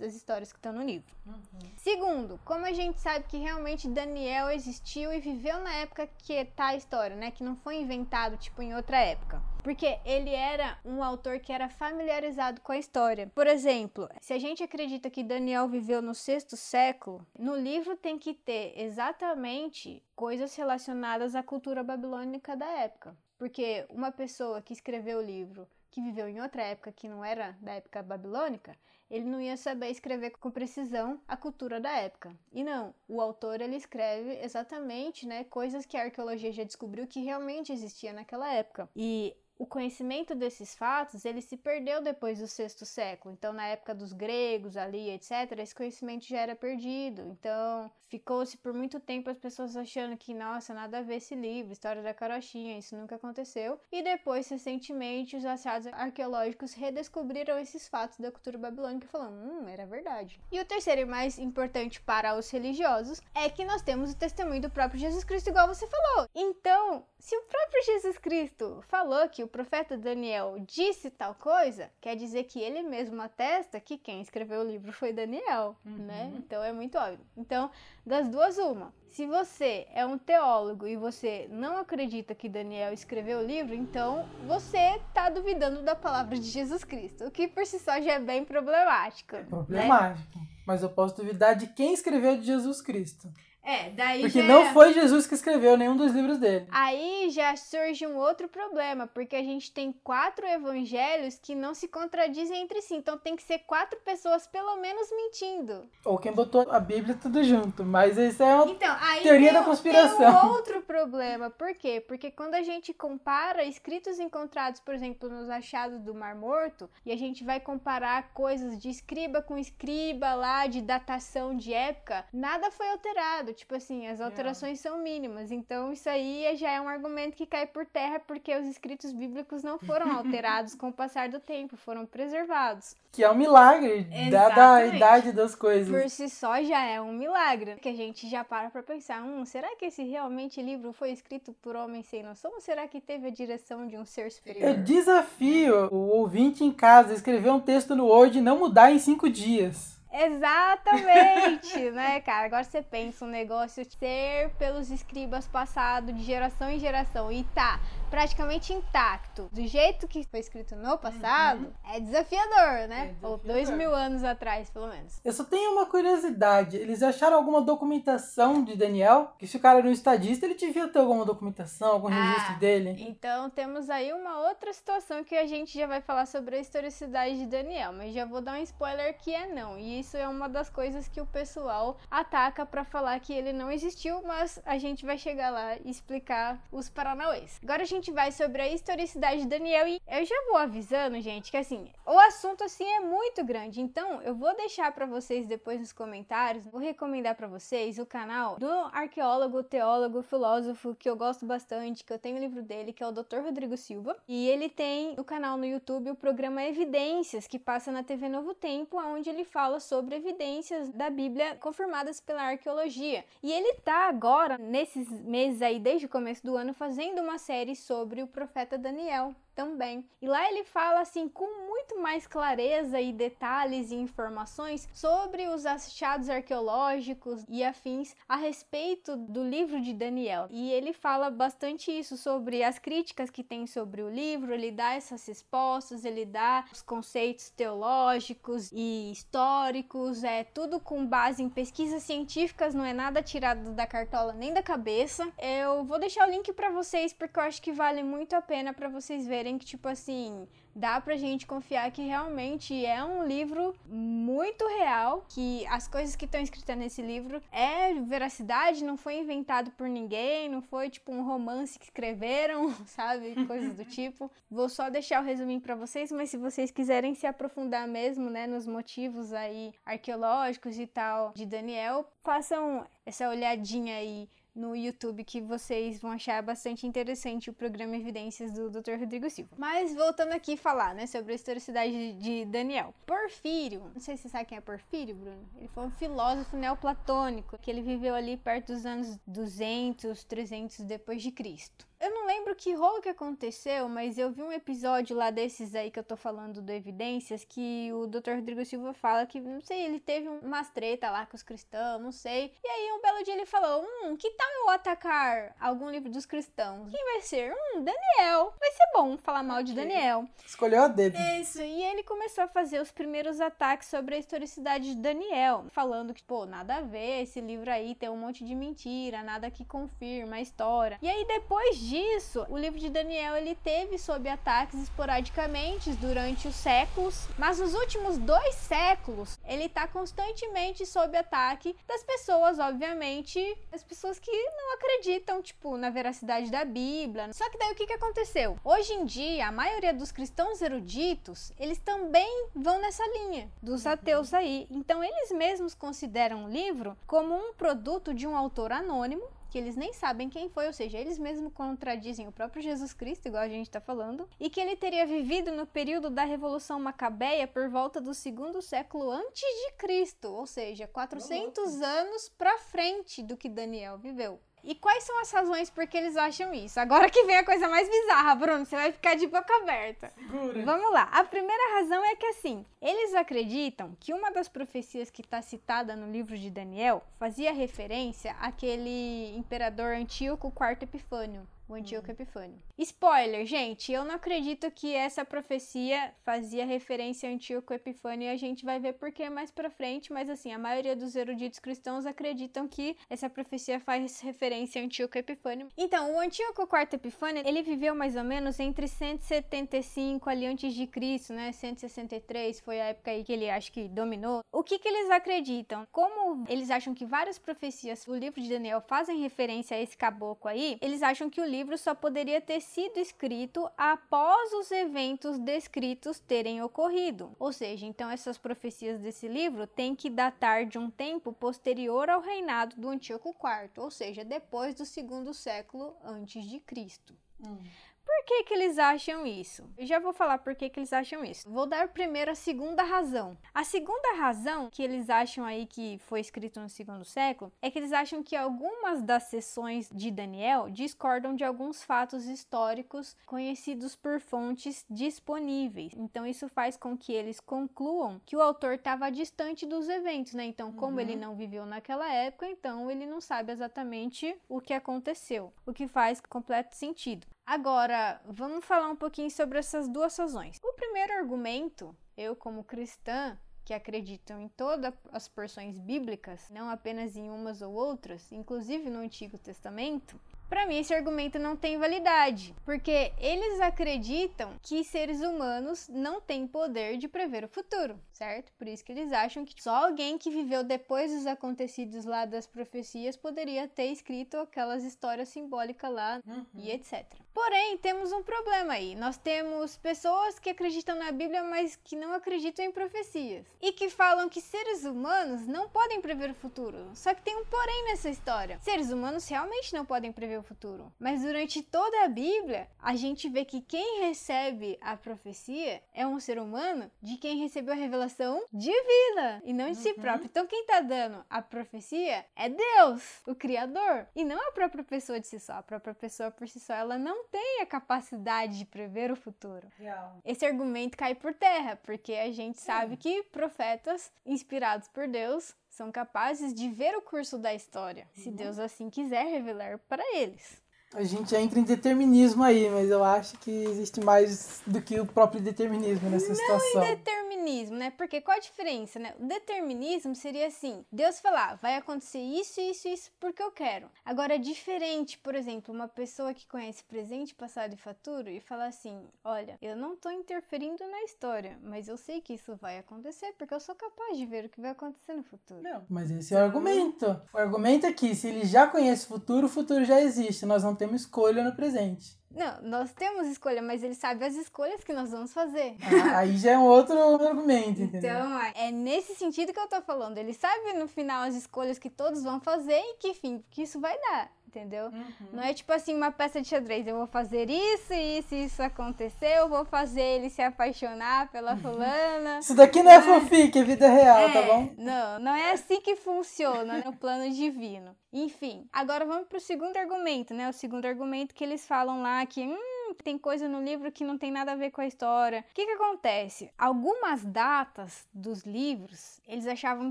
as 0.00 0.14
histórias 0.14 0.52
que 0.52 0.58
estão 0.58 0.72
no 0.72 0.82
livro. 0.82 1.14
Uhum. 1.26 1.70
Segundo, 1.76 2.40
como 2.44 2.66
a 2.66 2.72
gente 2.72 2.98
sabe 3.00 3.26
que 3.28 3.36
realmente 3.36 3.88
Daniel 3.88 4.50
existiu 4.50 5.12
e 5.12 5.20
viveu 5.20 5.60
na 5.60 5.72
época 5.74 6.08
que 6.18 6.44
tá 6.44 6.68
a 6.68 6.76
história, 6.76 7.14
né? 7.14 7.30
Que 7.30 7.44
não 7.44 7.56
foi 7.56 7.76
inventado, 7.76 8.36
tipo, 8.36 8.60
em 8.62 8.74
outra 8.74 8.98
época. 8.98 9.42
Porque 9.62 9.98
ele 10.04 10.30
era 10.30 10.78
um 10.84 11.02
autor 11.02 11.38
que 11.38 11.52
era 11.52 11.68
familiarizado 11.68 12.60
com 12.60 12.72
a 12.72 12.78
história. 12.78 13.30
Por 13.34 13.46
exemplo, 13.46 14.08
se 14.20 14.32
a 14.32 14.38
gente 14.38 14.62
acredita 14.62 15.08
que 15.08 15.22
Daniel 15.22 15.68
viveu 15.68 16.02
no 16.02 16.14
sexto 16.14 16.56
século, 16.56 17.26
no 17.38 17.56
livro 17.56 17.96
tem 17.96 18.18
que 18.18 18.34
ter 18.34 18.74
exatamente 18.76 20.02
coisas 20.14 20.54
relacionadas 20.54 21.34
à 21.34 21.42
cultura 21.42 21.82
babilônica 21.82 22.56
da 22.56 22.66
época. 22.66 23.16
Porque 23.38 23.86
uma 23.90 24.10
pessoa 24.10 24.62
que 24.62 24.72
escreveu 24.72 25.18
o 25.18 25.22
livro 25.22 25.66
que 25.90 26.00
viveu 26.00 26.28
em 26.28 26.40
outra 26.40 26.62
época 26.62 26.90
que 26.90 27.08
não 27.08 27.24
era 27.24 27.56
da 27.60 27.74
época 27.74 28.02
babilônica, 28.02 28.76
ele 29.10 29.24
não 29.24 29.40
ia 29.40 29.56
saber 29.56 29.90
escrever 29.90 30.30
com 30.30 30.50
precisão 30.50 31.20
a 31.28 31.36
cultura 31.36 31.80
da 31.80 31.90
época. 31.90 32.34
E 32.52 32.64
não, 32.64 32.94
o 33.08 33.20
autor 33.20 33.60
ele 33.60 33.76
escreve 33.76 34.38
exatamente, 34.42 35.26
né, 35.26 35.44
coisas 35.44 35.86
que 35.86 35.96
a 35.96 36.04
arqueologia 36.04 36.52
já 36.52 36.64
descobriu 36.64 37.06
que 37.06 37.20
realmente 37.20 37.72
existia 37.72 38.12
naquela 38.12 38.52
época. 38.52 38.88
E 38.96 39.36
o 39.58 39.66
conhecimento 39.66 40.34
desses 40.34 40.74
fatos 40.74 41.24
ele 41.24 41.40
se 41.40 41.56
perdeu 41.56 42.02
depois 42.02 42.38
do 42.38 42.46
sexto 42.46 42.84
século. 42.84 43.34
Então, 43.34 43.52
na 43.52 43.66
época 43.66 43.94
dos 43.94 44.12
gregos 44.12 44.76
ali, 44.76 45.10
etc., 45.10 45.58
esse 45.58 45.74
conhecimento 45.74 46.26
já 46.26 46.38
era 46.38 46.56
perdido. 46.56 47.22
Então, 47.22 47.90
ficou-se 48.08 48.56
por 48.56 48.72
muito 48.72 48.98
tempo 49.00 49.30
as 49.30 49.38
pessoas 49.38 49.76
achando 49.76 50.16
que, 50.16 50.34
nossa, 50.34 50.74
nada 50.74 50.98
a 50.98 51.02
ver 51.02 51.16
esse 51.16 51.34
livro, 51.34 51.72
História 51.72 52.02
da 52.02 52.12
Carochinha, 52.12 52.78
isso 52.78 52.96
nunca 52.96 53.16
aconteceu. 53.16 53.78
E 53.92 54.02
depois, 54.02 54.48
recentemente, 54.48 55.36
os 55.36 55.44
achados 55.44 55.86
arqueológicos 55.92 56.74
redescobriram 56.74 57.58
esses 57.58 57.88
fatos 57.88 58.18
da 58.18 58.32
cultura 58.32 58.58
babilônica, 58.58 59.08
falando, 59.08 59.36
hum, 59.36 59.68
era 59.68 59.86
verdade. 59.86 60.40
E 60.50 60.60
o 60.60 60.64
terceiro 60.64 61.02
e 61.02 61.04
mais 61.04 61.38
importante 61.38 62.00
para 62.00 62.36
os 62.36 62.50
religiosos 62.50 63.20
é 63.34 63.48
que 63.48 63.64
nós 63.64 63.82
temos 63.82 64.12
o 64.12 64.16
testemunho 64.16 64.62
do 64.62 64.70
próprio 64.70 64.98
Jesus 64.98 65.24
Cristo, 65.24 65.50
igual 65.50 65.68
você 65.68 65.86
falou. 65.86 66.28
Então, 66.34 67.06
se 67.18 67.36
o 67.36 67.42
próprio 67.42 67.84
Jesus 67.84 68.18
Cristo 68.18 68.82
falou 68.88 69.28
que 69.28 69.43
o 69.44 69.48
profeta 69.48 69.96
Daniel 69.96 70.56
disse 70.66 71.10
tal 71.10 71.34
coisa, 71.34 71.90
quer 72.00 72.16
dizer 72.16 72.44
que 72.44 72.58
ele 72.58 72.82
mesmo 72.82 73.20
atesta 73.20 73.78
que 73.78 73.98
quem 73.98 74.20
escreveu 74.20 74.60
o 74.60 74.64
livro 74.64 74.92
foi 74.92 75.12
Daniel, 75.12 75.76
uhum. 75.84 75.98
né? 75.98 76.32
Então 76.36 76.62
é 76.62 76.72
muito 76.72 76.96
óbvio. 76.98 77.20
Então, 77.36 77.70
das 78.04 78.28
duas, 78.28 78.58
uma. 78.58 78.92
Se 79.10 79.26
você 79.26 79.86
é 79.94 80.04
um 80.04 80.18
teólogo 80.18 80.88
e 80.88 80.96
você 80.96 81.46
não 81.50 81.76
acredita 81.76 82.34
que 82.34 82.48
Daniel 82.48 82.92
escreveu 82.92 83.38
o 83.38 83.44
livro, 83.44 83.74
então 83.74 84.28
você 84.46 84.96
está 84.96 85.30
duvidando 85.30 85.82
da 85.82 85.94
palavra 85.94 86.36
de 86.36 86.48
Jesus 86.48 86.82
Cristo, 86.82 87.24
o 87.26 87.30
que 87.30 87.46
por 87.46 87.64
si 87.64 87.78
só 87.78 88.00
já 88.00 88.14
é 88.14 88.18
bem 88.18 88.44
problemático. 88.44 89.36
É 89.36 89.44
problemático. 89.44 90.38
Né? 90.38 90.46
Mas 90.66 90.82
eu 90.82 90.88
posso 90.88 91.16
duvidar 91.16 91.54
de 91.54 91.68
quem 91.68 91.92
escreveu 91.92 92.36
de 92.36 92.44
Jesus 92.44 92.80
Cristo. 92.80 93.28
É, 93.64 93.88
daí 93.90 94.20
Porque 94.20 94.42
não 94.42 94.62
é... 94.62 94.72
foi 94.72 94.92
Jesus 94.92 95.26
que 95.26 95.34
escreveu 95.34 95.76
nenhum 95.76 95.96
dos 95.96 96.12
livros 96.12 96.36
dele. 96.36 96.66
Aí 96.70 97.30
já 97.30 97.56
surge 97.56 98.06
um 98.06 98.16
outro 98.16 98.46
problema, 98.46 99.06
porque 99.06 99.34
a 99.34 99.42
gente 99.42 99.72
tem 99.72 99.90
quatro 100.04 100.46
evangelhos 100.46 101.38
que 101.42 101.54
não 101.54 101.74
se 101.74 101.88
contradizem 101.88 102.60
entre 102.60 102.82
si. 102.82 102.94
Então 102.94 103.16
tem 103.16 103.34
que 103.34 103.42
ser 103.42 103.60
quatro 103.60 103.98
pessoas 104.00 104.46
pelo 104.46 104.76
menos 104.76 105.08
mentindo. 105.10 105.88
Ou 106.04 106.18
quem 106.18 106.32
botou 106.32 106.70
a 106.70 106.78
Bíblia 106.78 107.18
tudo 107.20 107.42
junto. 107.42 107.84
Mas 107.84 108.18
isso 108.18 108.42
é 108.42 108.54
uma 108.54 108.70
então, 108.70 108.96
teoria 109.22 109.52
tem, 109.52 109.58
da 109.58 109.64
conspiração. 109.64 110.18
Tem 110.18 110.28
um 110.28 110.52
outro 110.52 110.82
problema. 110.82 111.48
Por 111.48 111.74
quê? 111.74 112.04
Porque 112.06 112.30
quando 112.30 112.54
a 112.54 112.62
gente 112.62 112.92
compara 112.92 113.64
escritos 113.64 114.18
encontrados, 114.18 114.80
por 114.80 114.94
exemplo, 114.94 115.30
nos 115.30 115.48
achados 115.48 116.00
do 116.00 116.14
Mar 116.14 116.34
Morto, 116.34 116.90
e 117.06 117.12
a 117.12 117.16
gente 117.16 117.42
vai 117.42 117.58
comparar 117.60 118.34
coisas 118.34 118.78
de 118.78 118.90
escriba 118.90 119.40
com 119.40 119.56
escriba 119.56 120.34
lá, 120.34 120.66
de 120.66 120.82
datação 120.82 121.56
de 121.56 121.72
época, 121.72 122.26
nada 122.30 122.70
foi 122.70 122.90
alterado. 122.90 123.53
Tipo 123.54 123.74
assim, 123.76 124.06
as 124.06 124.20
alterações 124.20 124.80
são 124.80 124.98
mínimas. 124.98 125.50
Então, 125.50 125.92
isso 125.92 126.08
aí 126.08 126.54
já 126.56 126.70
é 126.70 126.80
um 126.80 126.88
argumento 126.88 127.36
que 127.36 127.46
cai 127.46 127.66
por 127.66 127.86
terra 127.86 128.20
porque 128.20 128.54
os 128.56 128.66
escritos 128.66 129.12
bíblicos 129.12 129.62
não 129.62 129.78
foram 129.78 130.10
alterados 130.16 130.74
com 130.74 130.88
o 130.88 130.92
passar 130.92 131.28
do 131.28 131.40
tempo, 131.40 131.76
foram 131.76 132.04
preservados. 132.04 132.96
Que 133.12 133.22
é 133.22 133.30
um 133.30 133.34
milagre, 133.36 134.08
dada 134.28 134.74
a 134.74 134.86
idade 134.86 135.30
das 135.30 135.54
coisas. 135.54 135.88
Por 135.88 136.10
si 136.10 136.28
só 136.28 136.60
já 136.62 136.84
é 136.84 137.00
um 137.00 137.12
milagre. 137.12 137.76
Que 137.76 137.88
a 137.88 137.94
gente 137.94 138.28
já 138.28 138.42
para 138.42 138.70
pra 138.70 138.82
pensar: 138.82 139.22
hum, 139.22 139.44
será 139.44 139.76
que 139.76 139.86
esse 139.86 140.02
realmente 140.02 140.60
livro 140.60 140.92
foi 140.92 141.12
escrito 141.12 141.54
por 141.62 141.76
homens 141.76 142.06
sem 142.06 142.24
noção? 142.24 142.52
Ou 142.52 142.60
será 142.60 142.88
que 142.88 143.00
teve 143.00 143.28
a 143.28 143.30
direção 143.30 143.86
de 143.86 143.96
um 143.96 144.04
ser 144.04 144.32
superior? 144.32 144.68
Eu 144.68 144.82
desafio 144.82 145.88
o 145.92 146.08
ouvinte 146.08 146.64
em 146.64 146.72
casa 146.72 147.12
a 147.12 147.14
escrever 147.14 147.50
um 147.50 147.60
texto 147.60 147.94
no 147.94 148.06
Word 148.06 148.38
e 148.38 148.42
não 148.42 148.58
mudar 148.58 148.90
em 148.90 148.98
cinco 148.98 149.30
dias. 149.30 149.93
Exatamente, 150.16 151.76
né, 151.90 152.20
cara? 152.20 152.46
Agora 152.46 152.62
você 152.62 152.80
pensa 152.80 153.24
um 153.24 153.28
negócio 153.28 153.84
ser 153.84 154.48
pelos 154.50 154.88
escribas 154.88 155.48
passado 155.48 156.12
de 156.12 156.22
geração 156.22 156.70
em 156.70 156.78
geração 156.78 157.32
e 157.32 157.42
tá 157.42 157.80
praticamente 158.14 158.72
intacto, 158.72 159.48
do 159.52 159.66
jeito 159.66 160.06
que 160.06 160.22
foi 160.22 160.38
escrito 160.38 160.76
no 160.76 160.96
passado, 160.96 161.64
uhum. 161.64 161.92
é 161.92 161.98
desafiador, 161.98 162.88
né? 162.88 163.08
É 163.10 163.12
desafiador. 163.12 163.30
Ou 163.30 163.38
dois 163.38 163.70
mil 163.70 163.92
anos 163.92 164.22
atrás, 164.22 164.70
pelo 164.70 164.86
menos. 164.86 165.20
Eu 165.24 165.32
só 165.32 165.42
tenho 165.42 165.72
uma 165.72 165.86
curiosidade. 165.86 166.76
Eles 166.76 167.02
acharam 167.02 167.36
alguma 167.36 167.60
documentação 167.60 168.62
de 168.62 168.76
Daniel? 168.76 169.32
Que 169.36 169.48
se 169.48 169.56
o 169.56 169.60
cara 169.60 169.80
era 169.80 169.88
um 169.88 169.90
estadista, 169.90 170.46
ele 170.46 170.54
devia 170.54 170.86
ter 170.86 171.00
alguma 171.00 171.24
documentação, 171.24 171.88
algum 171.88 172.06
ah, 172.06 172.10
registro 172.10 172.56
dele. 172.60 172.96
Então 173.00 173.50
temos 173.50 173.90
aí 173.90 174.12
uma 174.12 174.46
outra 174.46 174.72
situação 174.72 175.24
que 175.24 175.34
a 175.34 175.46
gente 175.46 175.76
já 175.76 175.88
vai 175.88 176.00
falar 176.00 176.26
sobre 176.26 176.54
a 176.54 176.60
historicidade 176.60 177.36
de 177.36 177.46
Daniel, 177.46 177.92
mas 177.92 178.14
já 178.14 178.24
vou 178.24 178.40
dar 178.40 178.52
um 178.52 178.62
spoiler 178.62 179.18
que 179.18 179.34
é 179.34 179.48
não. 179.48 179.76
E 179.76 179.98
isso 179.98 180.16
é 180.16 180.28
uma 180.28 180.48
das 180.48 180.70
coisas 180.70 181.08
que 181.08 181.20
o 181.20 181.26
pessoal 181.26 181.98
ataca 182.08 182.64
para 182.64 182.84
falar 182.84 183.18
que 183.18 183.32
ele 183.32 183.52
não 183.52 183.72
existiu, 183.72 184.22
mas 184.22 184.60
a 184.64 184.78
gente 184.78 185.04
vai 185.04 185.18
chegar 185.18 185.50
lá 185.50 185.76
e 185.84 185.90
explicar 185.90 186.62
os 186.70 186.88
paranauês. 186.88 187.58
Agora 187.60 187.82
a 187.82 187.86
gente 187.86 188.03
gente 188.04 188.12
vai 188.12 188.30
sobre 188.30 188.60
a 188.60 188.68
historicidade 188.68 189.40
de 189.40 189.48
Daniel 189.48 189.88
e 189.88 189.98
eu 190.06 190.24
já 190.26 190.34
vou 190.46 190.58
avisando, 190.58 191.18
gente, 191.22 191.50
que 191.50 191.56
assim, 191.56 191.86
o 192.04 192.18
assunto 192.18 192.62
assim 192.62 192.84
é 192.84 193.00
muito 193.00 193.42
grande. 193.42 193.80
Então, 193.80 194.20
eu 194.20 194.34
vou 194.34 194.54
deixar 194.54 194.92
para 194.92 195.06
vocês 195.06 195.46
depois 195.46 195.80
nos 195.80 195.90
comentários, 195.90 196.66
vou 196.66 196.78
recomendar 196.78 197.34
para 197.34 197.46
vocês 197.46 197.98
o 197.98 198.04
canal 198.04 198.58
do 198.58 198.70
arqueólogo, 198.92 199.62
teólogo, 199.62 200.20
filósofo 200.20 200.94
que 200.94 201.08
eu 201.08 201.16
gosto 201.16 201.46
bastante, 201.46 202.04
que 202.04 202.12
eu 202.12 202.18
tenho 202.18 202.36
o 202.36 202.40
livro 202.40 202.62
dele, 202.62 202.92
que 202.92 203.02
é 203.02 203.06
o 203.06 203.12
Dr. 203.12 203.38
Rodrigo 203.42 203.74
Silva, 203.74 204.14
e 204.28 204.48
ele 204.50 204.68
tem 204.68 205.14
no 205.16 205.24
canal 205.24 205.56
no 205.56 205.64
YouTube 205.64 206.10
o 206.10 206.14
programa 206.14 206.62
Evidências, 206.62 207.46
que 207.46 207.58
passa 207.58 207.90
na 207.90 208.02
TV 208.02 208.28
Novo 208.28 208.52
Tempo, 208.52 209.00
onde 209.00 209.30
ele 209.30 209.46
fala 209.46 209.80
sobre 209.80 210.16
evidências 210.16 210.90
da 210.90 211.08
Bíblia 211.08 211.54
confirmadas 211.54 212.20
pela 212.20 212.42
arqueologia. 212.42 213.24
E 213.42 213.50
ele 213.50 213.76
tá 213.76 214.08
agora 214.08 214.58
nesses 214.58 215.08
meses 215.22 215.62
aí 215.62 215.80
desde 215.80 216.04
o 216.04 216.10
começo 216.10 216.44
do 216.44 216.54
ano 216.54 216.74
fazendo 216.74 217.22
uma 217.22 217.38
série 217.38 217.74
sobre 217.74 217.93
sobre 217.94 218.24
o 218.24 218.26
profeta 218.26 218.76
Daniel 218.76 219.36
também. 219.54 220.04
E 220.20 220.26
lá 220.26 220.48
ele 220.50 220.64
fala 220.64 221.00
assim 221.00 221.28
com 221.28 221.46
muito 221.66 222.00
mais 222.00 222.26
clareza 222.26 223.00
e 223.00 223.12
detalhes 223.12 223.90
e 223.90 223.94
informações 223.94 224.88
sobre 224.92 225.46
os 225.48 225.66
achados 225.66 226.28
arqueológicos 226.28 227.44
e 227.48 227.62
afins 227.62 228.14
a 228.28 228.36
respeito 228.36 229.16
do 229.16 229.42
livro 229.42 229.80
de 229.80 229.92
Daniel. 229.92 230.46
E 230.50 230.70
ele 230.72 230.92
fala 230.92 231.30
bastante 231.30 231.90
isso 231.90 232.16
sobre 232.16 232.62
as 232.62 232.78
críticas 232.78 233.30
que 233.30 233.44
tem 233.44 233.66
sobre 233.66 234.02
o 234.02 234.10
livro, 234.10 234.52
ele 234.52 234.70
dá 234.70 234.94
essas 234.94 235.26
respostas, 235.26 236.04
ele 236.04 236.24
dá 236.24 236.64
os 236.72 236.82
conceitos 236.82 237.50
teológicos 237.50 238.70
e 238.72 239.10
históricos, 239.12 240.24
é 240.24 240.44
tudo 240.44 240.80
com 240.80 241.06
base 241.06 241.42
em 241.42 241.48
pesquisas 241.48 242.02
científicas, 242.02 242.74
não 242.74 242.84
é 242.84 242.92
nada 242.92 243.22
tirado 243.22 243.72
da 243.72 243.86
cartola 243.86 244.32
nem 244.32 244.52
da 244.52 244.62
cabeça. 244.62 245.30
Eu 245.38 245.84
vou 245.84 245.98
deixar 245.98 246.26
o 246.26 246.30
link 246.30 246.52
para 246.52 246.70
vocês 246.70 247.12
porque 247.12 247.38
eu 247.38 247.42
acho 247.42 247.60
que 247.60 247.72
vale 247.72 248.02
muito 248.02 248.34
a 248.34 248.42
pena 248.42 248.72
para 248.72 248.88
vocês 248.88 249.26
verem 249.26 249.43
que, 249.58 249.64
tipo 249.64 249.88
assim, 249.88 250.46
dá 250.74 251.00
pra 251.00 251.16
gente 251.16 251.46
confiar 251.46 251.90
que 251.92 252.02
realmente 252.02 252.84
é 252.84 253.02
um 253.04 253.24
livro 253.26 253.74
muito 253.86 254.66
real, 254.66 255.24
que 255.28 255.64
as 255.66 255.86
coisas 255.86 256.16
que 256.16 256.24
estão 256.24 256.40
escritas 256.40 256.76
nesse 256.76 257.00
livro 257.00 257.40
é 257.52 257.94
veracidade, 257.94 258.84
não 258.84 258.96
foi 258.96 259.18
inventado 259.18 259.70
por 259.72 259.88
ninguém, 259.88 260.48
não 260.48 260.60
foi 260.60 260.90
tipo 260.90 261.12
um 261.12 261.24
romance 261.24 261.78
que 261.78 261.84
escreveram, 261.84 262.70
sabe? 262.86 263.46
Coisas 263.46 263.74
do 263.74 263.84
tipo. 263.86 264.30
Vou 264.50 264.68
só 264.68 264.90
deixar 264.90 265.22
o 265.22 265.24
resuminho 265.24 265.60
para 265.60 265.74
vocês, 265.74 266.10
mas 266.10 266.30
se 266.30 266.36
vocês 266.36 266.70
quiserem 266.70 267.14
se 267.14 267.26
aprofundar 267.26 267.86
mesmo, 267.86 268.28
né, 268.28 268.46
nos 268.46 268.66
motivos 268.66 269.32
aí 269.32 269.72
arqueológicos 269.84 270.78
e 270.78 270.86
tal 270.86 271.32
de 271.34 271.46
Daniel, 271.46 272.08
façam 272.22 272.86
essa 273.06 273.28
olhadinha 273.28 273.96
aí 273.96 274.28
no 274.54 274.76
YouTube 274.76 275.24
que 275.24 275.40
vocês 275.40 276.00
vão 276.00 276.12
achar 276.12 276.42
bastante 276.42 276.86
interessante 276.86 277.50
o 277.50 277.52
programa 277.52 277.96
Evidências 277.96 278.52
do 278.52 278.70
Dr. 278.70 278.98
Rodrigo 279.00 279.28
Silva. 279.28 279.50
Mas 279.58 279.94
voltando 279.94 280.32
aqui 280.32 280.56
falar, 280.56 280.94
né, 280.94 281.06
sobre 281.06 281.32
a 281.32 281.34
historicidade 281.34 282.12
de 282.14 282.44
Daniel. 282.44 282.94
Porfírio, 283.06 283.90
não 283.94 284.00
sei 284.00 284.16
se 284.16 284.22
você 284.22 284.28
sabe 284.28 284.46
quem 284.46 284.58
é 284.58 284.60
Porfírio, 284.60 285.14
Bruno. 285.14 285.48
Ele 285.56 285.68
foi 285.68 285.84
um 285.84 285.90
filósofo 285.90 286.56
neoplatônico 286.56 287.58
que 287.58 287.70
ele 287.70 287.82
viveu 287.82 288.14
ali 288.14 288.36
perto 288.36 288.72
dos 288.72 288.86
anos 288.86 289.18
200, 289.26 290.22
300 290.24 290.80
depois 290.80 291.22
de 291.22 291.30
Cristo. 291.30 291.86
Eu 292.04 292.10
não 292.10 292.26
lembro 292.26 292.54
que 292.54 292.74
rolo 292.74 293.00
que 293.00 293.08
aconteceu, 293.08 293.88
mas 293.88 294.18
eu 294.18 294.30
vi 294.30 294.42
um 294.42 294.52
episódio 294.52 295.16
lá 295.16 295.30
desses 295.30 295.74
aí 295.74 295.90
que 295.90 295.98
eu 295.98 296.04
tô 296.04 296.18
falando 296.18 296.60
do 296.60 296.70
Evidências 296.70 297.46
que 297.46 297.90
o 297.94 298.06
Dr. 298.06 298.32
Rodrigo 298.34 298.62
Silva 298.62 298.92
fala 298.92 299.24
que, 299.24 299.40
não 299.40 299.58
sei, 299.62 299.86
ele 299.86 299.98
teve 299.98 300.28
umas 300.28 300.68
treta 300.68 301.10
lá 301.10 301.24
com 301.24 301.34
os 301.34 301.42
cristãos, 301.42 302.02
não 302.02 302.12
sei. 302.12 302.52
E 302.62 302.68
aí 302.68 302.92
um 302.92 303.00
belo 303.00 303.24
dia 303.24 303.32
ele 303.32 303.46
falou: 303.46 303.82
Hum, 303.82 304.18
que 304.18 304.30
tal 304.32 304.46
eu 304.60 304.68
atacar 304.68 305.56
algum 305.58 305.88
livro 305.88 306.10
dos 306.10 306.26
cristãos? 306.26 306.90
Quem 306.90 307.04
vai 307.06 307.22
ser? 307.22 307.54
Hum, 307.54 307.82
Daniel. 307.82 308.52
Vai 308.60 308.70
ser 308.72 308.84
bom 308.92 309.16
falar 309.16 309.42
mal 309.42 309.62
de 309.62 309.72
Daniel. 309.72 310.28
Escolheu 310.44 310.82
a 310.82 310.88
dedo. 310.88 311.16
Isso, 311.40 311.62
e 311.62 311.82
ele 311.84 312.02
começou 312.02 312.44
a 312.44 312.48
fazer 312.48 312.82
os 312.82 312.92
primeiros 312.92 313.40
ataques 313.40 313.88
sobre 313.88 314.14
a 314.14 314.18
historicidade 314.18 314.94
de 314.94 315.00
Daniel, 315.00 315.64
falando 315.70 316.12
que, 316.12 316.22
pô, 316.22 316.44
nada 316.44 316.76
a 316.76 316.80
ver, 316.82 317.22
esse 317.22 317.40
livro 317.40 317.70
aí 317.70 317.94
tem 317.94 318.10
um 318.10 318.16
monte 318.18 318.44
de 318.44 318.54
mentira, 318.54 319.22
nada 319.22 319.50
que 319.50 319.64
confirma 319.64 320.36
a 320.36 320.42
história. 320.42 320.98
E 321.00 321.08
aí 321.08 321.26
depois 321.26 321.78
disso, 321.78 321.93
disso, 321.94 322.44
o 322.48 322.58
livro 322.58 322.80
de 322.80 322.90
Daniel 322.90 323.36
ele 323.36 323.54
teve 323.54 323.98
sob 323.98 324.28
ataques 324.28 324.82
esporadicamente 324.82 325.92
durante 325.92 326.48
os 326.48 326.56
séculos, 326.56 327.28
mas 327.38 327.60
nos 327.60 327.72
últimos 327.72 328.18
dois 328.18 328.56
séculos 328.56 329.38
ele 329.44 329.66
está 329.66 329.86
constantemente 329.86 330.84
sob 330.84 331.16
ataque 331.16 331.76
das 331.86 332.02
pessoas, 332.02 332.58
obviamente, 332.58 333.38
as 333.72 333.84
pessoas 333.84 334.18
que 334.18 334.32
não 334.32 334.74
acreditam, 334.74 335.40
tipo, 335.40 335.76
na 335.76 335.88
veracidade 335.88 336.50
da 336.50 336.64
Bíblia. 336.64 337.32
Só 337.32 337.48
que 337.48 337.58
daí 337.58 337.70
o 337.70 337.76
que, 337.76 337.86
que 337.86 337.92
aconteceu? 337.92 338.58
Hoje 338.64 338.92
em 338.92 339.04
dia, 339.04 339.46
a 339.46 339.52
maioria 339.52 339.94
dos 339.94 340.10
cristãos 340.10 340.60
eruditos, 340.60 341.52
eles 341.60 341.78
também 341.78 342.48
vão 342.56 342.80
nessa 342.80 343.06
linha 343.06 343.48
dos 343.62 343.86
ateus 343.86 344.34
aí. 344.34 344.66
Então, 344.68 345.04
eles 345.04 345.30
mesmos 345.30 345.74
consideram 345.74 346.46
o 346.46 346.48
livro 346.48 346.96
como 347.06 347.34
um 347.34 347.52
produto 347.54 348.12
de 348.12 348.26
um 348.26 348.36
autor 348.36 348.72
anônimo 348.72 349.28
que 349.54 349.58
eles 349.58 349.76
nem 349.76 349.92
sabem 349.92 350.28
quem 350.28 350.48
foi, 350.48 350.66
ou 350.66 350.72
seja, 350.72 350.98
eles 350.98 351.16
mesmos 351.16 351.52
contradizem 351.52 352.26
o 352.26 352.32
próprio 352.32 352.60
Jesus 352.60 352.92
Cristo, 352.92 353.28
igual 353.28 353.44
a 353.44 353.48
gente 353.48 353.66
está 353.66 353.80
falando, 353.80 354.28
e 354.40 354.50
que 354.50 354.60
ele 354.60 354.74
teria 354.74 355.06
vivido 355.06 355.52
no 355.52 355.64
período 355.64 356.10
da 356.10 356.24
Revolução 356.24 356.80
Macabeia 356.80 357.46
por 357.46 357.68
volta 357.68 358.00
do 358.00 358.12
segundo 358.12 358.60
século 358.60 359.08
antes 359.12 359.40
de 359.42 359.74
Cristo, 359.74 360.24
ou 360.28 360.44
seja, 360.44 360.88
400 360.88 361.80
anos 361.82 362.28
para 362.30 362.58
frente 362.58 363.22
do 363.22 363.36
que 363.36 363.48
Daniel 363.48 363.96
viveu. 363.96 364.40
E 364.64 364.74
quais 364.74 365.04
são 365.04 365.20
as 365.20 365.30
razões 365.30 365.68
por 365.68 365.86
que 365.86 365.96
eles 365.96 366.16
acham 366.16 366.52
isso? 366.54 366.80
Agora 366.80 367.10
que 367.10 367.24
vem 367.24 367.36
a 367.36 367.44
coisa 367.44 367.68
mais 367.68 367.88
bizarra, 367.88 368.34
Bruno, 368.34 368.64
você 368.64 368.74
vai 368.74 368.90
ficar 368.90 369.14
de 369.14 369.26
boca 369.26 369.54
aberta. 369.56 370.10
Segura. 370.16 370.64
Vamos 370.64 370.90
lá. 370.90 371.02
A 371.12 371.22
primeira 371.22 371.78
razão 371.78 372.02
é 372.02 372.16
que 372.16 372.26
assim, 372.26 372.64
eles 372.80 373.14
acreditam 373.14 373.94
que 374.00 374.14
uma 374.14 374.30
das 374.30 374.48
profecias 374.48 375.10
que 375.10 375.20
está 375.20 375.42
citada 375.42 375.94
no 375.94 376.10
livro 376.10 376.38
de 376.38 376.48
Daniel 376.48 377.04
fazia 377.18 377.52
referência 377.52 378.34
àquele 378.40 379.36
imperador 379.36 379.94
Antíoco 379.94 380.48
IV 380.48 380.78
Epifânio, 380.82 381.46
o 381.74 381.76
Antíoco 381.76 382.10
Epifânio. 382.10 382.58
Spoiler, 382.78 383.44
gente, 383.44 383.92
eu 383.92 384.04
não 384.04 384.14
acredito 384.14 384.70
que 384.70 384.94
essa 384.94 385.24
profecia 385.24 386.12
fazia 386.24 386.64
referência 386.64 387.28
a 387.28 387.32
Antíoco 387.32 387.72
Epifânio 387.72 388.26
e 388.26 388.30
a 388.30 388.36
gente 388.36 388.64
vai 388.64 388.78
ver 388.78 388.94
por 388.94 389.10
que 389.12 389.28
mais 389.28 389.50
pra 389.50 389.70
frente, 389.70 390.12
mas 390.12 390.30
assim, 390.30 390.52
a 390.52 390.58
maioria 390.58 390.94
dos 390.96 391.16
eruditos 391.16 391.58
cristãos 391.58 392.06
acreditam 392.06 392.68
que 392.68 392.96
essa 393.10 393.28
profecia 393.28 393.80
faz 393.80 394.20
referência 394.20 394.80
a 394.80 394.84
Antíoco 394.84 395.18
Epifânio. 395.18 395.68
Então, 395.76 396.14
o 396.14 396.20
Antíoco 396.20 396.62
IV 396.62 396.94
Epifânio, 396.94 397.42
ele 397.46 397.62
viveu 397.62 397.94
mais 397.94 398.16
ou 398.16 398.24
menos 398.24 398.58
entre 398.60 398.86
175 398.86 400.30
ali 400.30 400.46
antes 400.46 400.74
de 400.74 400.86
Cristo, 400.86 401.32
né? 401.32 401.52
163 401.52 402.60
foi 402.60 402.80
a 402.80 402.86
época 402.86 403.10
aí 403.10 403.24
que 403.24 403.32
ele 403.32 403.50
acho 403.50 403.72
que 403.72 403.88
dominou. 403.88 404.42
O 404.52 404.62
que 404.62 404.78
que 404.78 404.88
eles 404.88 405.10
acreditam? 405.10 405.86
Como 405.90 406.44
eles 406.48 406.70
acham 406.70 406.94
que 406.94 407.04
várias 407.04 407.38
profecias 407.38 408.04
do 408.04 408.14
livro 408.14 408.40
de 408.40 408.48
Daniel 408.48 408.80
fazem 408.80 409.20
referência 409.20 409.76
a 409.76 409.80
esse 409.80 409.96
caboclo 409.96 410.50
aí, 410.50 410.78
eles 410.80 411.02
acham 411.02 411.28
que 411.28 411.40
o 411.40 411.44
livro 411.44 411.63
só 411.78 411.94
poderia 411.94 412.40
ter 412.40 412.60
sido 412.60 412.98
escrito 412.98 413.68
após 413.76 414.52
os 414.52 414.70
eventos 414.70 415.38
descritos 415.38 416.20
terem 416.20 416.62
ocorrido. 416.62 417.34
Ou 417.38 417.52
seja, 417.52 417.86
então 417.86 418.10
essas 418.10 418.36
profecias 418.36 419.00
desse 419.00 419.26
livro 419.26 419.66
têm 419.66 419.94
que 419.94 420.10
datar 420.10 420.66
de 420.66 420.78
um 420.78 420.90
tempo 420.90 421.32
posterior 421.32 422.10
ao 422.10 422.20
reinado 422.20 422.76
do 422.76 422.88
Antíoco 422.88 423.30
IV, 423.30 423.70
ou 423.78 423.90
seja, 423.90 424.24
depois 424.24 424.74
do 424.74 424.84
segundo 424.84 425.32
século 425.32 425.96
antes 426.04 426.44
de 426.44 426.60
Cristo. 426.60 427.16
Hum. 427.40 427.58
Por 428.04 428.24
que, 428.26 428.44
que 428.44 428.54
eles 428.54 428.78
acham 428.78 429.26
isso? 429.26 429.68
Eu 429.76 429.86
já 429.86 429.98
vou 429.98 430.12
falar 430.12 430.38
por 430.38 430.54
que, 430.54 430.68
que 430.70 430.78
eles 430.80 430.92
acham 430.92 431.24
isso. 431.24 431.48
Vou 431.48 431.66
dar 431.66 431.88
primeiro 431.88 432.30
a 432.30 432.34
segunda 432.34 432.82
razão. 432.82 433.36
A 433.52 433.64
segunda 433.64 434.14
razão 434.16 434.68
que 434.70 434.82
eles 434.82 435.10
acham 435.10 435.44
aí 435.44 435.66
que 435.66 435.98
foi 436.06 436.20
escrito 436.20 436.60
no 436.60 436.68
segundo 436.68 437.04
século 437.04 437.52
é 437.60 437.70
que 437.70 437.78
eles 437.78 437.92
acham 437.92 438.22
que 438.22 438.34
algumas 438.36 439.02
das 439.02 439.24
sessões 439.24 439.88
de 439.92 440.10
Daniel 440.10 440.70
discordam 440.70 441.34
de 441.34 441.44
alguns 441.44 441.82
fatos 441.82 442.26
históricos 442.26 443.16
conhecidos 443.26 443.94
por 443.96 444.20
fontes 444.20 444.84
disponíveis. 444.88 445.92
Então 445.96 446.26
isso 446.26 446.48
faz 446.48 446.76
com 446.76 446.96
que 446.96 447.12
eles 447.12 447.40
concluam 447.40 448.20
que 448.24 448.36
o 448.36 448.40
autor 448.42 448.74
estava 448.74 449.10
distante 449.10 449.66
dos 449.66 449.88
eventos, 449.88 450.34
né? 450.34 450.44
Então, 450.44 450.72
como 450.72 450.94
Uhum. 450.94 451.00
ele 451.00 451.16
não 451.16 451.34
viveu 451.34 451.66
naquela 451.66 452.10
época, 452.12 452.46
então 452.48 452.90
ele 452.90 453.06
não 453.06 453.20
sabe 453.20 453.52
exatamente 453.52 454.36
o 454.48 454.60
que 454.60 454.72
aconteceu, 454.72 455.52
o 455.66 455.72
que 455.72 455.88
faz 455.88 456.20
completo 456.20 456.74
sentido. 456.74 457.26
Agora, 457.46 458.22
vamos 458.24 458.64
falar 458.64 458.88
um 458.88 458.96
pouquinho 458.96 459.30
sobre 459.30 459.58
essas 459.58 459.86
duas 459.86 460.16
razões. 460.16 460.58
O 460.64 460.72
primeiro 460.72 461.12
argumento, 461.12 461.94
eu 462.16 462.34
como 462.34 462.64
cristã, 462.64 463.38
que 463.64 463.74
acreditam 463.74 464.40
em 464.40 464.48
todas 464.48 464.94
as 465.12 465.28
porções 465.28 465.78
bíblicas, 465.78 466.48
não 466.48 466.70
apenas 466.70 467.16
em 467.16 467.30
umas 467.30 467.60
ou 467.60 467.74
outras, 467.74 468.32
inclusive 468.32 468.88
no 468.88 469.00
Antigo 469.00 469.36
Testamento, 469.36 470.18
para 470.54 470.66
mim 470.66 470.78
esse 470.78 470.94
argumento 470.94 471.36
não 471.36 471.56
tem 471.56 471.76
validade, 471.76 472.54
porque 472.64 473.12
eles 473.18 473.60
acreditam 473.60 474.52
que 474.62 474.84
seres 474.84 475.20
humanos 475.20 475.88
não 475.88 476.20
têm 476.20 476.46
poder 476.46 476.96
de 476.96 477.08
prever 477.08 477.42
o 477.42 477.48
futuro, 477.48 477.98
certo? 478.12 478.52
Por 478.52 478.68
isso 478.68 478.84
que 478.84 478.92
eles 478.92 479.12
acham 479.12 479.44
que 479.44 479.60
só 479.60 479.86
alguém 479.86 480.16
que 480.16 480.30
viveu 480.30 480.62
depois 480.62 481.10
dos 481.12 481.26
acontecidos 481.26 482.04
lá 482.04 482.24
das 482.24 482.46
profecias 482.46 483.16
poderia 483.16 483.66
ter 483.66 483.86
escrito 483.86 484.36
aquelas 484.36 484.84
histórias 484.84 485.28
simbólicas 485.28 485.90
lá 485.92 486.20
Uhum. 486.24 486.46
e 486.54 486.70
etc. 486.70 487.04
Porém, 487.34 487.76
temos 487.78 488.12
um 488.12 488.22
problema 488.22 488.74
aí. 488.74 488.94
Nós 488.94 489.16
temos 489.16 489.76
pessoas 489.76 490.38
que 490.38 490.50
acreditam 490.50 490.94
na 490.96 491.10
Bíblia, 491.10 491.42
mas 491.42 491.74
que 491.74 491.96
não 491.96 492.12
acreditam 492.12 492.64
em 492.64 492.70
profecias. 492.70 493.44
E 493.60 493.72
que 493.72 493.90
falam 493.90 494.28
que 494.28 494.40
seres 494.40 494.84
humanos 494.84 495.44
não 495.48 495.68
podem 495.68 496.00
prever 496.00 496.30
o 496.30 496.34
futuro. 496.34 496.90
Só 496.94 497.12
que 497.12 497.22
tem 497.22 497.34
um 497.36 497.44
porém 497.44 497.86
nessa 497.86 498.08
história. 498.08 498.60
Seres 498.60 498.92
humanos 498.92 499.26
realmente 499.28 499.74
não 499.74 499.84
podem 499.84 500.12
prever 500.12 500.38
o 500.38 500.43
futuro. 500.44 500.92
Mas 500.98 501.22
durante 501.22 501.62
toda 501.62 502.04
a 502.04 502.08
Bíblia, 502.08 502.68
a 502.78 502.94
gente 502.94 503.28
vê 503.28 503.44
que 503.44 503.60
quem 503.60 504.00
recebe 504.06 504.78
a 504.80 504.96
profecia 504.96 505.82
é 505.92 506.06
um 506.06 506.20
ser 506.20 506.38
humano 506.38 506.90
de 507.02 507.16
quem 507.16 507.38
recebeu 507.38 507.72
a 507.74 507.76
revelação 507.76 508.44
divina 508.52 509.42
e 509.44 509.52
não 509.52 509.70
de 509.70 509.76
si 509.76 509.88
Uhum. 509.90 509.94
próprio. 510.00 510.26
Então, 510.26 510.46
quem 510.46 510.64
tá 510.66 510.80
dando 510.80 511.24
a 511.28 511.40
profecia 511.42 512.24
é 512.36 512.48
Deus, 512.48 513.20
o 513.26 513.34
Criador, 513.34 514.06
e 514.14 514.24
não 514.24 514.48
a 514.48 514.52
própria 514.52 514.84
pessoa 514.84 515.18
de 515.20 515.26
si 515.26 515.38
só. 515.40 515.54
A 515.54 515.62
própria 515.62 515.94
pessoa 515.94 516.30
por 516.30 516.48
si 516.48 516.60
só, 516.60 516.74
ela 516.74 516.98
não 516.98 517.24
tem 517.28 517.60
a 517.62 517.66
capacidade 517.66 518.58
de 518.58 518.64
prever 518.64 519.10
o 519.10 519.16
futuro. 519.16 519.66
Real. 519.78 520.18
Esse 520.24 520.44
argumento 520.44 520.96
cai 520.96 521.14
por 521.14 521.32
terra, 521.34 521.76
porque 521.82 522.12
a 522.14 522.30
gente 522.32 522.58
sabe 522.60 522.96
que 522.96 523.22
profetas 523.24 524.12
inspirados 524.26 524.88
por 524.88 525.06
Deus 525.08 525.54
são 525.74 525.90
capazes 525.90 526.54
de 526.54 526.68
ver 526.70 526.96
o 526.96 527.02
curso 527.02 527.36
da 527.36 527.52
história, 527.52 528.08
se 528.14 528.30
Deus 528.30 528.60
assim 528.60 528.88
quiser 528.88 529.24
revelar 529.26 529.78
para 529.88 530.04
eles. 530.16 530.62
A 530.94 531.02
gente 531.02 531.34
entra 531.34 531.58
em 531.58 531.64
determinismo 531.64 532.44
aí, 532.44 532.70
mas 532.70 532.88
eu 532.88 533.02
acho 533.02 533.36
que 533.38 533.50
existe 533.50 534.00
mais 534.00 534.62
do 534.64 534.80
que 534.80 535.00
o 535.00 535.04
próprio 535.04 535.40
determinismo 535.40 536.08
nessa 536.08 536.32
situação. 536.32 536.82
Determinismo, 536.82 537.76
né? 537.76 537.90
Porque 537.90 538.20
qual 538.20 538.36
a 538.36 538.40
diferença, 538.40 539.00
né? 539.00 539.12
O 539.18 539.26
determinismo 539.26 540.14
seria 540.14 540.46
assim: 540.46 540.84
Deus 540.92 541.18
falar, 541.18 541.56
vai 541.56 541.76
acontecer 541.76 542.20
isso, 542.20 542.60
isso, 542.60 542.86
isso 542.86 543.10
porque 543.18 543.42
eu 543.42 543.50
quero. 543.50 543.88
Agora 544.04 544.36
é 544.36 544.38
diferente, 544.38 545.18
por 545.18 545.34
exemplo, 545.34 545.74
uma 545.74 545.88
pessoa 545.88 546.32
que 546.32 546.46
conhece 546.46 546.84
presente, 546.84 547.34
passado 547.34 547.74
e 547.74 547.76
futuro 547.76 548.30
e 548.30 548.40
falar 548.40 548.66
assim: 548.66 549.02
olha, 549.24 549.58
eu 549.60 549.76
não 549.76 549.96
tô 549.96 550.10
interferindo 550.10 550.86
na 550.88 551.02
história, 551.02 551.58
mas 551.64 551.88
eu 551.88 551.96
sei 551.96 552.20
que 552.20 552.34
isso 552.34 552.54
vai 552.54 552.78
acontecer 552.78 553.34
porque 553.36 553.52
eu 553.52 553.60
sou 553.60 553.74
capaz 553.74 554.16
de 554.16 554.26
ver 554.26 554.44
o 554.44 554.48
que 554.48 554.60
vai 554.60 554.70
acontecer 554.70 555.14
no 555.14 555.24
futuro. 555.24 555.60
Não, 555.60 555.82
mas 555.88 556.08
esse 556.12 556.34
é 556.34 556.38
o 556.38 556.44
argumento. 556.44 557.20
O 557.32 557.38
argumento 557.38 557.84
é 557.84 557.92
que 557.92 558.14
se 558.14 558.28
ele 558.28 558.44
já 558.44 558.66
conhece 558.66 559.06
o 559.06 559.08
futuro, 559.08 559.46
o 559.46 559.50
futuro 559.50 559.84
já 559.84 560.00
existe. 560.00 560.46
Nós 560.46 560.62
não 560.62 560.74
temos 560.74 560.83
escolha 560.92 561.42
no 561.42 561.54
presente. 561.54 562.18
Não, 562.30 562.60
nós 562.62 562.92
temos 562.92 563.28
escolha, 563.28 563.62
mas 563.62 563.84
ele 563.84 563.94
sabe 563.94 564.24
as 564.24 564.34
escolhas 564.34 564.82
que 564.82 564.92
nós 564.92 565.12
vamos 565.12 565.32
fazer. 565.32 565.76
Ah, 565.80 566.18
Aí 566.18 566.36
já 566.36 566.52
é 566.52 566.58
um 566.58 566.64
outro 566.64 566.98
argumento, 566.98 567.80
entendeu? 567.80 568.10
Então, 568.10 568.40
é 568.56 568.72
nesse 568.72 569.14
sentido 569.14 569.52
que 569.52 569.60
eu 569.60 569.68
tô 569.68 569.80
falando. 569.82 570.18
Ele 570.18 570.34
sabe 570.34 570.72
no 570.72 570.88
final 570.88 571.22
as 571.22 571.36
escolhas 571.36 571.78
que 571.78 571.88
todos 571.88 572.24
vão 572.24 572.40
fazer 572.40 572.76
e 572.76 572.96
que 572.96 573.14
fim 573.14 573.44
que 573.52 573.62
isso 573.62 573.80
vai 573.80 573.96
dar, 574.00 574.32
entendeu? 574.54 574.86
Uhum. 574.86 575.28
Não 575.32 575.42
é 575.42 575.52
tipo 575.52 575.72
assim 575.72 575.94
uma 575.94 576.12
peça 576.12 576.40
de 576.40 576.48
xadrez. 576.48 576.86
Eu 576.86 576.96
vou 576.96 577.06
fazer 577.06 577.50
isso 577.50 577.92
e 577.92 578.18
isso, 578.18 578.34
isso 578.34 578.62
acontecer. 578.62 579.38
Eu 579.38 579.48
vou 579.48 579.64
fazer 579.64 580.00
ele 580.00 580.30
se 580.30 580.40
apaixonar 580.40 581.30
pela 581.30 581.56
fulana. 581.56 582.38
Isso 582.38 582.54
daqui 582.54 582.82
não 582.82 582.92
é 582.92 583.02
fanfic, 583.02 583.58
é 583.58 583.64
vida 583.64 583.88
real, 583.88 584.30
tá 584.32 584.38
É, 584.38 584.46
bom? 584.46 584.74
Não, 584.78 585.18
não 585.18 585.34
é 585.34 585.52
assim 585.52 585.80
que 585.80 585.96
funciona 585.96 586.82
no 586.84 586.92
plano 586.96 587.28
divino. 587.30 587.96
Enfim, 588.12 588.68
agora 588.72 589.04
vamos 589.04 589.26
pro 589.26 589.40
segundo 589.40 589.76
argumento, 589.76 590.32
né? 590.32 590.48
O 590.48 590.52
segundo 590.52 590.86
argumento 590.86 591.34
que 591.34 591.42
eles 591.42 591.66
falam 591.66 592.00
lá 592.00 592.24
que 592.24 592.46
hum, 592.46 592.94
tem 593.02 593.18
coisa 593.18 593.48
no 593.48 593.60
livro 593.60 593.90
que 593.90 594.04
não 594.04 594.16
tem 594.16 594.30
nada 594.30 594.52
a 594.52 594.56
ver 594.56 594.70
com 594.70 594.80
a 594.80 594.86
história. 594.86 595.44
O 595.50 595.54
que 595.54 595.66
que 595.66 595.72
acontece? 595.72 596.48
Algumas 596.56 597.24
datas 597.24 598.06
dos 598.14 598.44
livros, 598.44 599.20
eles 599.26 599.46
achavam 599.48 599.90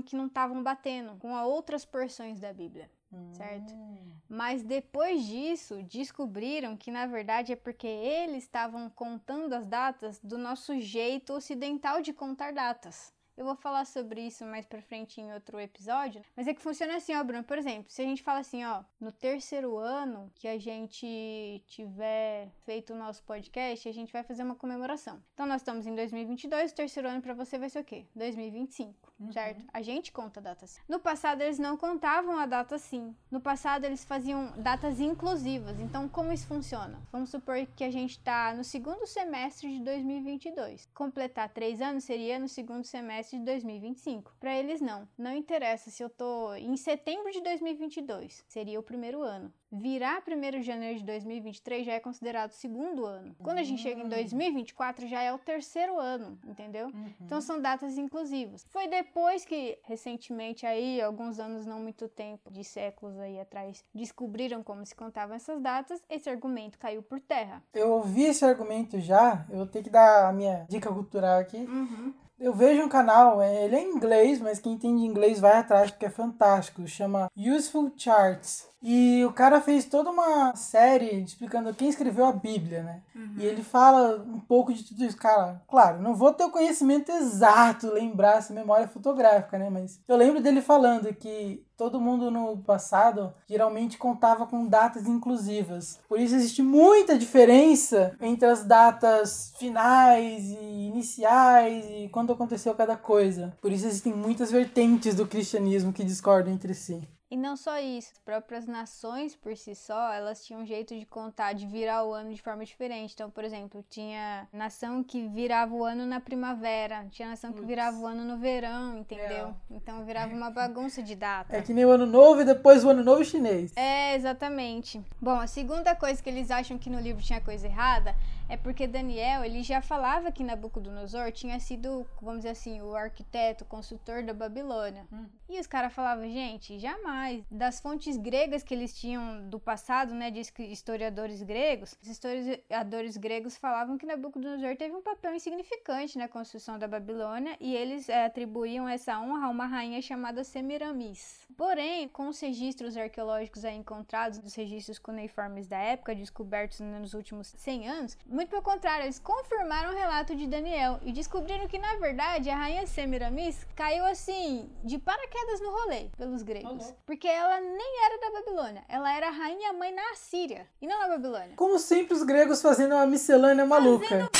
que 0.00 0.16
não 0.16 0.26
estavam 0.26 0.62
batendo 0.62 1.16
com 1.18 1.34
outras 1.34 1.84
porções 1.84 2.40
da 2.40 2.52
Bíblia. 2.52 2.90
Certo. 3.32 3.72
Hum. 3.72 4.12
Mas 4.28 4.62
depois 4.64 5.24
disso, 5.24 5.82
descobriram 5.84 6.76
que 6.76 6.90
na 6.90 7.06
verdade 7.06 7.52
é 7.52 7.56
porque 7.56 7.86
eles 7.86 8.42
estavam 8.44 8.90
contando 8.90 9.52
as 9.52 9.66
datas 9.66 10.18
do 10.20 10.36
nosso 10.36 10.78
jeito 10.80 11.32
ocidental 11.32 12.00
de 12.00 12.12
contar 12.12 12.52
datas. 12.52 13.13
Eu 13.36 13.44
vou 13.44 13.56
falar 13.56 13.84
sobre 13.84 14.20
isso 14.20 14.44
mais 14.44 14.64
pra 14.64 14.80
frente 14.80 15.20
em 15.20 15.32
outro 15.32 15.58
episódio. 15.58 16.22
Mas 16.36 16.46
é 16.46 16.54
que 16.54 16.62
funciona 16.62 16.96
assim, 16.96 17.16
ó, 17.16 17.24
Bruno. 17.24 17.42
Por 17.42 17.58
exemplo, 17.58 17.86
se 17.88 18.00
a 18.00 18.04
gente 18.04 18.22
fala 18.22 18.38
assim, 18.38 18.64
ó, 18.64 18.84
no 19.00 19.10
terceiro 19.10 19.76
ano 19.76 20.30
que 20.36 20.46
a 20.46 20.56
gente 20.56 21.64
tiver 21.66 22.48
feito 22.64 22.92
o 22.92 22.96
nosso 22.96 23.24
podcast, 23.24 23.88
a 23.88 23.92
gente 23.92 24.12
vai 24.12 24.22
fazer 24.22 24.44
uma 24.44 24.54
comemoração. 24.54 25.20
Então 25.34 25.46
nós 25.46 25.62
estamos 25.62 25.84
em 25.84 25.94
2022, 25.96 26.70
o 26.70 26.74
terceiro 26.74 27.08
ano 27.08 27.20
para 27.20 27.34
você 27.34 27.58
vai 27.58 27.68
ser 27.68 27.80
o 27.80 27.84
quê? 27.84 28.06
2025, 28.14 29.12
uhum. 29.18 29.32
certo? 29.32 29.64
A 29.72 29.82
gente 29.82 30.12
conta 30.12 30.40
datas. 30.40 30.78
No 30.88 31.00
passado 31.00 31.42
eles 31.42 31.58
não 31.58 31.76
contavam 31.76 32.38
a 32.38 32.46
data 32.46 32.76
assim. 32.76 33.16
No 33.28 33.40
passado 33.40 33.84
eles 33.84 34.04
faziam 34.04 34.52
datas 34.58 35.00
inclusivas. 35.00 35.80
Então 35.80 36.08
como 36.08 36.32
isso 36.32 36.46
funciona? 36.46 37.02
Vamos 37.10 37.30
supor 37.30 37.66
que 37.74 37.82
a 37.82 37.90
gente 37.90 38.20
tá 38.20 38.54
no 38.54 38.62
segundo 38.62 39.06
semestre 39.08 39.72
de 39.72 39.84
2022. 39.84 40.88
Completar 40.94 41.48
três 41.48 41.80
anos 41.80 42.04
seria 42.04 42.38
no 42.38 42.48
segundo 42.48 42.84
semestre 42.84 43.23
de 43.30 43.44
2025. 43.44 44.34
Para 44.38 44.54
eles 44.54 44.80
não. 44.80 45.08
Não 45.16 45.34
interessa 45.34 45.90
se 45.90 46.02
eu 46.02 46.10
tô 46.10 46.54
em 46.54 46.76
setembro 46.76 47.30
de 47.30 47.40
2022, 47.42 48.44
seria 48.48 48.78
o 48.78 48.82
primeiro 48.82 49.22
ano 49.22 49.52
virar 49.74 50.22
1 50.26 50.60
de 50.60 50.62
janeiro 50.62 50.98
de 50.98 51.04
2023 51.04 51.84
já 51.84 51.92
é 51.94 52.00
considerado 52.00 52.52
segundo 52.52 53.04
ano. 53.04 53.34
Quando 53.42 53.58
a 53.58 53.62
gente 53.62 53.82
chega 53.82 54.00
em 54.00 54.08
2024 54.08 55.08
já 55.08 55.20
é 55.20 55.32
o 55.32 55.38
terceiro 55.38 55.98
ano, 55.98 56.38
entendeu? 56.46 56.86
Uhum. 56.86 57.12
Então 57.20 57.40
são 57.40 57.60
datas 57.60 57.98
inclusivas. 57.98 58.64
Foi 58.70 58.86
depois 58.86 59.44
que 59.44 59.78
recentemente 59.82 60.64
aí, 60.64 61.00
alguns 61.00 61.38
anos 61.40 61.66
não 61.66 61.80
muito 61.80 62.08
tempo, 62.08 62.50
de 62.50 62.62
séculos 62.62 63.18
aí 63.18 63.40
atrás, 63.40 63.84
descobriram 63.92 64.62
como 64.62 64.86
se 64.86 64.94
contavam 64.94 65.34
essas 65.34 65.60
datas, 65.60 66.02
esse 66.08 66.30
argumento 66.30 66.78
caiu 66.78 67.02
por 67.02 67.18
terra. 67.20 67.62
Eu 67.72 67.94
ouvi 67.94 68.24
esse 68.24 68.44
argumento 68.44 69.00
já, 69.00 69.44
eu 69.50 69.56
vou 69.56 69.66
ter 69.66 69.82
que 69.82 69.90
dar 69.90 70.28
a 70.28 70.32
minha 70.32 70.66
dica 70.68 70.92
cultural 70.92 71.40
aqui. 71.40 71.58
Uhum. 71.58 72.14
Eu 72.38 72.52
vejo 72.52 72.82
um 72.82 72.88
canal, 72.88 73.40
é, 73.40 73.64
ele 73.64 73.76
é 73.76 73.80
em 73.80 73.94
inglês, 73.94 74.40
mas 74.40 74.58
quem 74.58 74.72
entende 74.72 75.06
inglês 75.06 75.38
vai 75.38 75.58
atrás 75.58 75.90
porque 75.90 76.06
é 76.06 76.10
fantástico. 76.10 76.86
Chama 76.86 77.30
Useful 77.36 77.92
Charts. 77.96 78.68
E 78.86 79.24
o 79.24 79.32
cara 79.32 79.62
fez 79.62 79.86
toda 79.86 80.10
uma 80.10 80.54
série 80.54 81.22
explicando 81.22 81.72
quem 81.72 81.88
escreveu 81.88 82.26
a 82.26 82.32
Bíblia, 82.32 82.82
né? 82.82 83.00
Uhum. 83.16 83.36
E 83.38 83.46
ele 83.46 83.62
fala 83.62 84.22
um 84.22 84.38
pouco 84.38 84.74
de 84.74 84.84
tudo 84.84 85.02
isso. 85.02 85.16
Cara, 85.16 85.62
claro, 85.66 86.02
não 86.02 86.14
vou 86.14 86.30
ter 86.34 86.44
o 86.44 86.50
conhecimento 86.50 87.10
exato, 87.10 87.94
lembrar 87.94 88.36
essa 88.36 88.52
memória 88.52 88.86
fotográfica, 88.86 89.58
né? 89.58 89.70
Mas 89.70 89.98
eu 90.06 90.16
lembro 90.16 90.42
dele 90.42 90.60
falando 90.60 91.14
que 91.14 91.64
todo 91.78 92.00
mundo 92.00 92.30
no 92.30 92.58
passado 92.58 93.32
geralmente 93.48 93.96
contava 93.96 94.46
com 94.46 94.66
datas 94.66 95.06
inclusivas. 95.06 95.98
Por 96.06 96.20
isso 96.20 96.34
existe 96.34 96.62
muita 96.62 97.18
diferença 97.18 98.14
entre 98.20 98.46
as 98.46 98.64
datas 98.64 99.54
finais 99.58 100.44
e 100.44 100.88
iniciais 100.88 101.86
e 101.88 102.08
quando 102.10 102.34
aconteceu 102.34 102.74
cada 102.74 102.96
coisa. 102.96 103.56
Por 103.62 103.72
isso 103.72 103.86
existem 103.86 104.12
muitas 104.12 104.50
vertentes 104.50 105.14
do 105.14 105.26
cristianismo 105.26 105.92
que 105.92 106.04
discordam 106.04 106.52
entre 106.52 106.74
si. 106.74 107.00
E 107.34 107.36
não 107.36 107.56
só 107.56 107.80
isso, 107.80 108.12
as 108.12 108.18
próprias 108.18 108.64
nações 108.64 109.34
por 109.34 109.56
si 109.56 109.74
só, 109.74 110.12
elas 110.12 110.46
tinham 110.46 110.62
um 110.62 110.64
jeito 110.64 110.96
de 110.96 111.04
contar, 111.04 111.52
de 111.52 111.66
virar 111.66 112.04
o 112.04 112.14
ano 112.14 112.32
de 112.32 112.40
forma 112.40 112.64
diferente. 112.64 113.12
Então, 113.12 113.28
por 113.28 113.42
exemplo, 113.42 113.84
tinha 113.90 114.46
nação 114.52 115.02
que 115.02 115.26
virava 115.26 115.74
o 115.74 115.84
ano 115.84 116.06
na 116.06 116.20
primavera, 116.20 117.04
tinha 117.10 117.28
nação 117.28 117.52
que 117.52 117.60
virava 117.64 117.98
o 117.98 118.06
ano 118.06 118.24
no 118.24 118.36
verão, 118.38 118.96
entendeu? 118.96 119.48
É. 119.48 119.54
Então 119.68 120.04
virava 120.04 120.32
uma 120.32 120.48
bagunça 120.48 121.02
de 121.02 121.16
data. 121.16 121.56
É 121.56 121.60
que 121.60 121.74
nem 121.74 121.84
o 121.84 121.90
ano 121.90 122.06
novo 122.06 122.42
e 122.42 122.44
depois 122.44 122.84
o 122.84 122.90
ano 122.90 123.02
novo 123.02 123.24
chinês. 123.24 123.76
É, 123.76 124.14
exatamente. 124.14 125.02
Bom, 125.20 125.40
a 125.40 125.48
segunda 125.48 125.92
coisa 125.96 126.22
que 126.22 126.30
eles 126.30 126.52
acham 126.52 126.78
que 126.78 126.88
no 126.88 127.00
livro 127.00 127.20
tinha 127.20 127.40
coisa 127.40 127.66
errada 127.66 128.14
é 128.48 128.56
porque 128.56 128.86
Daniel, 128.86 129.44
ele 129.44 129.62
já 129.62 129.80
falava 129.80 130.30
que 130.30 130.44
Nabucodonosor 130.44 131.32
tinha 131.32 131.58
sido, 131.58 132.06
vamos 132.20 132.40
dizer 132.40 132.50
assim, 132.50 132.80
o 132.82 132.94
arquiteto, 132.94 133.64
o 133.64 133.66
consultor 133.66 134.22
da 134.22 134.34
Babilônia. 134.34 135.06
Hum. 135.12 135.26
E 135.48 135.58
os 135.58 135.66
caras 135.66 135.92
falavam, 135.92 136.28
gente, 136.28 136.78
jamais. 136.78 137.44
Das 137.50 137.80
fontes 137.80 138.16
gregas 138.16 138.62
que 138.62 138.74
eles 138.74 138.98
tinham 138.98 139.48
do 139.48 139.58
passado, 139.58 140.14
né, 140.14 140.30
de 140.30 140.40
historiadores 140.58 141.42
gregos, 141.42 141.96
os 142.02 142.08
historiadores 142.08 143.16
gregos 143.16 143.56
falavam 143.56 143.96
que 143.96 144.06
Nabucodonosor 144.06 144.76
teve 144.76 144.94
um 144.94 145.02
papel 145.02 145.34
insignificante 145.34 146.18
na 146.18 146.28
construção 146.28 146.78
da 146.78 146.88
Babilônia 146.88 147.56
e 147.60 147.74
eles 147.74 148.08
é, 148.08 148.26
atribuíam 148.26 148.88
essa 148.88 149.18
honra 149.20 149.46
a 149.46 149.50
uma 149.50 149.66
rainha 149.66 150.02
chamada 150.02 150.44
Semiramis. 150.44 151.46
Porém, 151.56 152.08
com 152.08 152.28
os 152.28 152.40
registros 152.40 152.96
arqueológicos 152.96 153.64
encontrados, 153.64 154.38
dos 154.38 154.54
registros 154.54 154.98
cuneiformes 154.98 155.66
da 155.66 155.78
época, 155.78 156.14
descobertos 156.14 156.80
nos 156.80 157.14
últimos 157.14 157.48
100 157.56 157.88
anos, 157.88 158.18
muito 158.34 158.50
pelo 158.50 158.62
contrário, 158.62 159.04
eles 159.04 159.18
confirmaram 159.18 159.90
o 159.90 159.94
relato 159.94 160.34
de 160.34 160.46
Daniel 160.46 160.98
e 161.04 161.12
descobriram 161.12 161.68
que, 161.68 161.78
na 161.78 161.94
verdade, 161.96 162.50
a 162.50 162.56
rainha 162.56 162.86
Semiramis 162.86 163.64
caiu 163.76 164.04
assim, 164.04 164.68
de 164.82 164.98
paraquedas 164.98 165.60
no 165.60 165.70
rolê, 165.70 166.06
pelos 166.18 166.42
gregos. 166.42 166.92
Porque 167.06 167.28
ela 167.28 167.60
nem 167.60 168.04
era 168.04 168.18
da 168.18 168.40
Babilônia, 168.40 168.84
ela 168.88 169.14
era 169.16 169.28
a 169.28 169.30
rainha 169.30 169.72
mãe 169.72 169.94
na 169.94 170.10
Assíria 170.10 170.66
e 170.82 170.86
não 170.86 170.98
na 170.98 171.08
Babilônia. 171.08 171.52
Como 171.56 171.78
sempre, 171.78 172.14
os 172.14 172.24
gregos 172.24 172.60
fazendo 172.60 172.94
uma 172.94 173.06
miscelânea 173.06 173.64
maluca. 173.64 174.06
Fazendo 174.08 174.30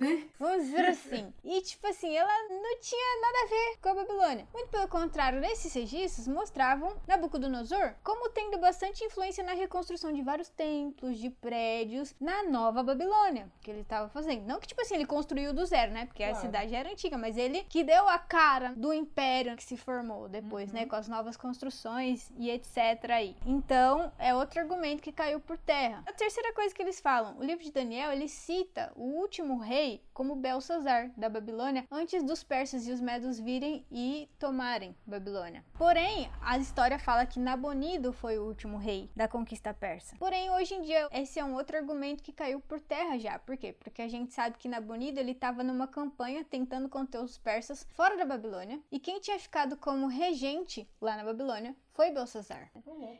né? 0.00 0.28
Vamos 0.38 0.64
dizer 0.66 0.86
assim. 0.86 1.32
E, 1.44 1.60
tipo 1.62 1.86
assim, 1.86 2.16
ela 2.16 2.48
não 2.48 2.80
tinha 2.80 3.20
nada 3.20 3.38
a 3.44 3.48
ver 3.48 3.78
com 3.80 3.88
a 3.88 3.94
Babilônia. 3.94 4.48
Muito 4.52 4.68
pelo 4.68 4.88
contrário, 4.88 5.40
nesses 5.40 5.72
registros 5.72 6.28
mostravam 6.28 6.96
Nabucodonosor 7.06 7.94
como 8.02 8.30
tendo 8.30 8.58
bastante 8.58 9.04
influência 9.04 9.44
na 9.44 9.52
reconstrução 9.52 10.12
de 10.12 10.22
vários 10.22 10.48
templos, 10.48 11.18
de 11.18 11.30
prédios 11.30 12.14
na 12.20 12.44
Nova 12.44 12.82
Babilônia, 12.82 13.50
que 13.60 13.70
ele 13.70 13.80
estava 13.80 14.08
fazendo. 14.08 14.46
Não 14.46 14.60
que, 14.60 14.66
tipo 14.66 14.80
assim, 14.80 14.94
ele 14.94 15.06
construiu 15.06 15.52
do 15.52 15.64
zero, 15.66 15.92
né? 15.92 16.06
Porque 16.06 16.22
claro. 16.22 16.38
a 16.38 16.40
cidade 16.40 16.74
era 16.74 16.90
antiga, 16.90 17.18
mas 17.18 17.36
ele 17.36 17.64
que 17.64 17.82
deu 17.82 18.08
a 18.08 18.18
cara 18.18 18.72
do 18.76 18.92
império 18.92 19.56
que 19.56 19.64
se 19.64 19.76
formou 19.76 20.28
depois, 20.28 20.72
né? 20.72 20.80
uhum. 20.80 20.84
né? 20.86 20.90
Com 20.90 20.96
as 20.96 21.08
novas 21.08 21.36
construções 21.36 22.30
e 22.36 22.50
etc. 22.50 22.76
aí. 23.10 23.36
Então, 23.46 24.12
é 24.18 24.34
outro 24.34 24.60
argumento 24.60 25.02
que 25.02 25.12
caiu 25.12 25.40
por 25.40 25.58
terra. 25.58 26.02
A 26.06 26.12
terceira 26.12 26.52
coisa 26.52 26.74
que 26.74 26.82
eles 26.82 27.00
falam, 27.00 27.36
o 27.38 27.44
livro 27.44 27.64
de 27.64 27.72
Daniel, 27.72 28.12
ele 28.12 28.28
cita 28.28 28.92
o 28.96 29.02
último 29.02 29.58
rei 29.58 29.87
rei 29.88 30.04
como 30.12 30.36
Belsazar 30.36 31.10
da 31.16 31.28
Babilônia 31.28 31.86
antes 31.90 32.22
dos 32.22 32.42
persas 32.44 32.86
e 32.86 32.92
os 32.92 33.00
medos 33.00 33.38
virem 33.38 33.86
e 33.90 34.28
tomarem 34.38 34.94
Babilônia. 35.06 35.64
Porém, 35.78 36.30
a 36.42 36.58
história 36.58 36.98
fala 36.98 37.24
que 37.24 37.38
Nabonido 37.38 38.12
foi 38.12 38.38
o 38.38 38.44
último 38.44 38.76
rei 38.76 39.10
da 39.16 39.26
conquista 39.26 39.72
persa. 39.72 40.16
Porém, 40.18 40.50
hoje 40.50 40.74
em 40.74 40.82
dia 40.82 41.08
esse 41.12 41.38
é 41.38 41.44
um 41.44 41.54
outro 41.54 41.76
argumento 41.76 42.22
que 42.22 42.32
caiu 42.32 42.60
por 42.60 42.80
terra 42.80 43.18
já. 43.18 43.38
Por 43.38 43.56
quê? 43.56 43.72
Porque 43.72 44.02
a 44.02 44.08
gente 44.08 44.34
sabe 44.34 44.58
que 44.58 44.68
Nabonido 44.68 45.20
ele 45.20 45.32
estava 45.32 45.62
numa 45.62 45.86
campanha 45.86 46.44
tentando 46.44 46.88
conter 46.88 47.20
os 47.20 47.38
persas 47.38 47.86
fora 47.94 48.16
da 48.16 48.26
Babilônia 48.26 48.80
e 48.90 48.98
quem 48.98 49.20
tinha 49.20 49.38
ficado 49.38 49.76
como 49.76 50.08
regente 50.08 50.88
lá 51.00 51.16
na 51.16 51.24
Babilônia 51.24 51.74
foi 51.98 52.12
Belsazar. 52.12 52.70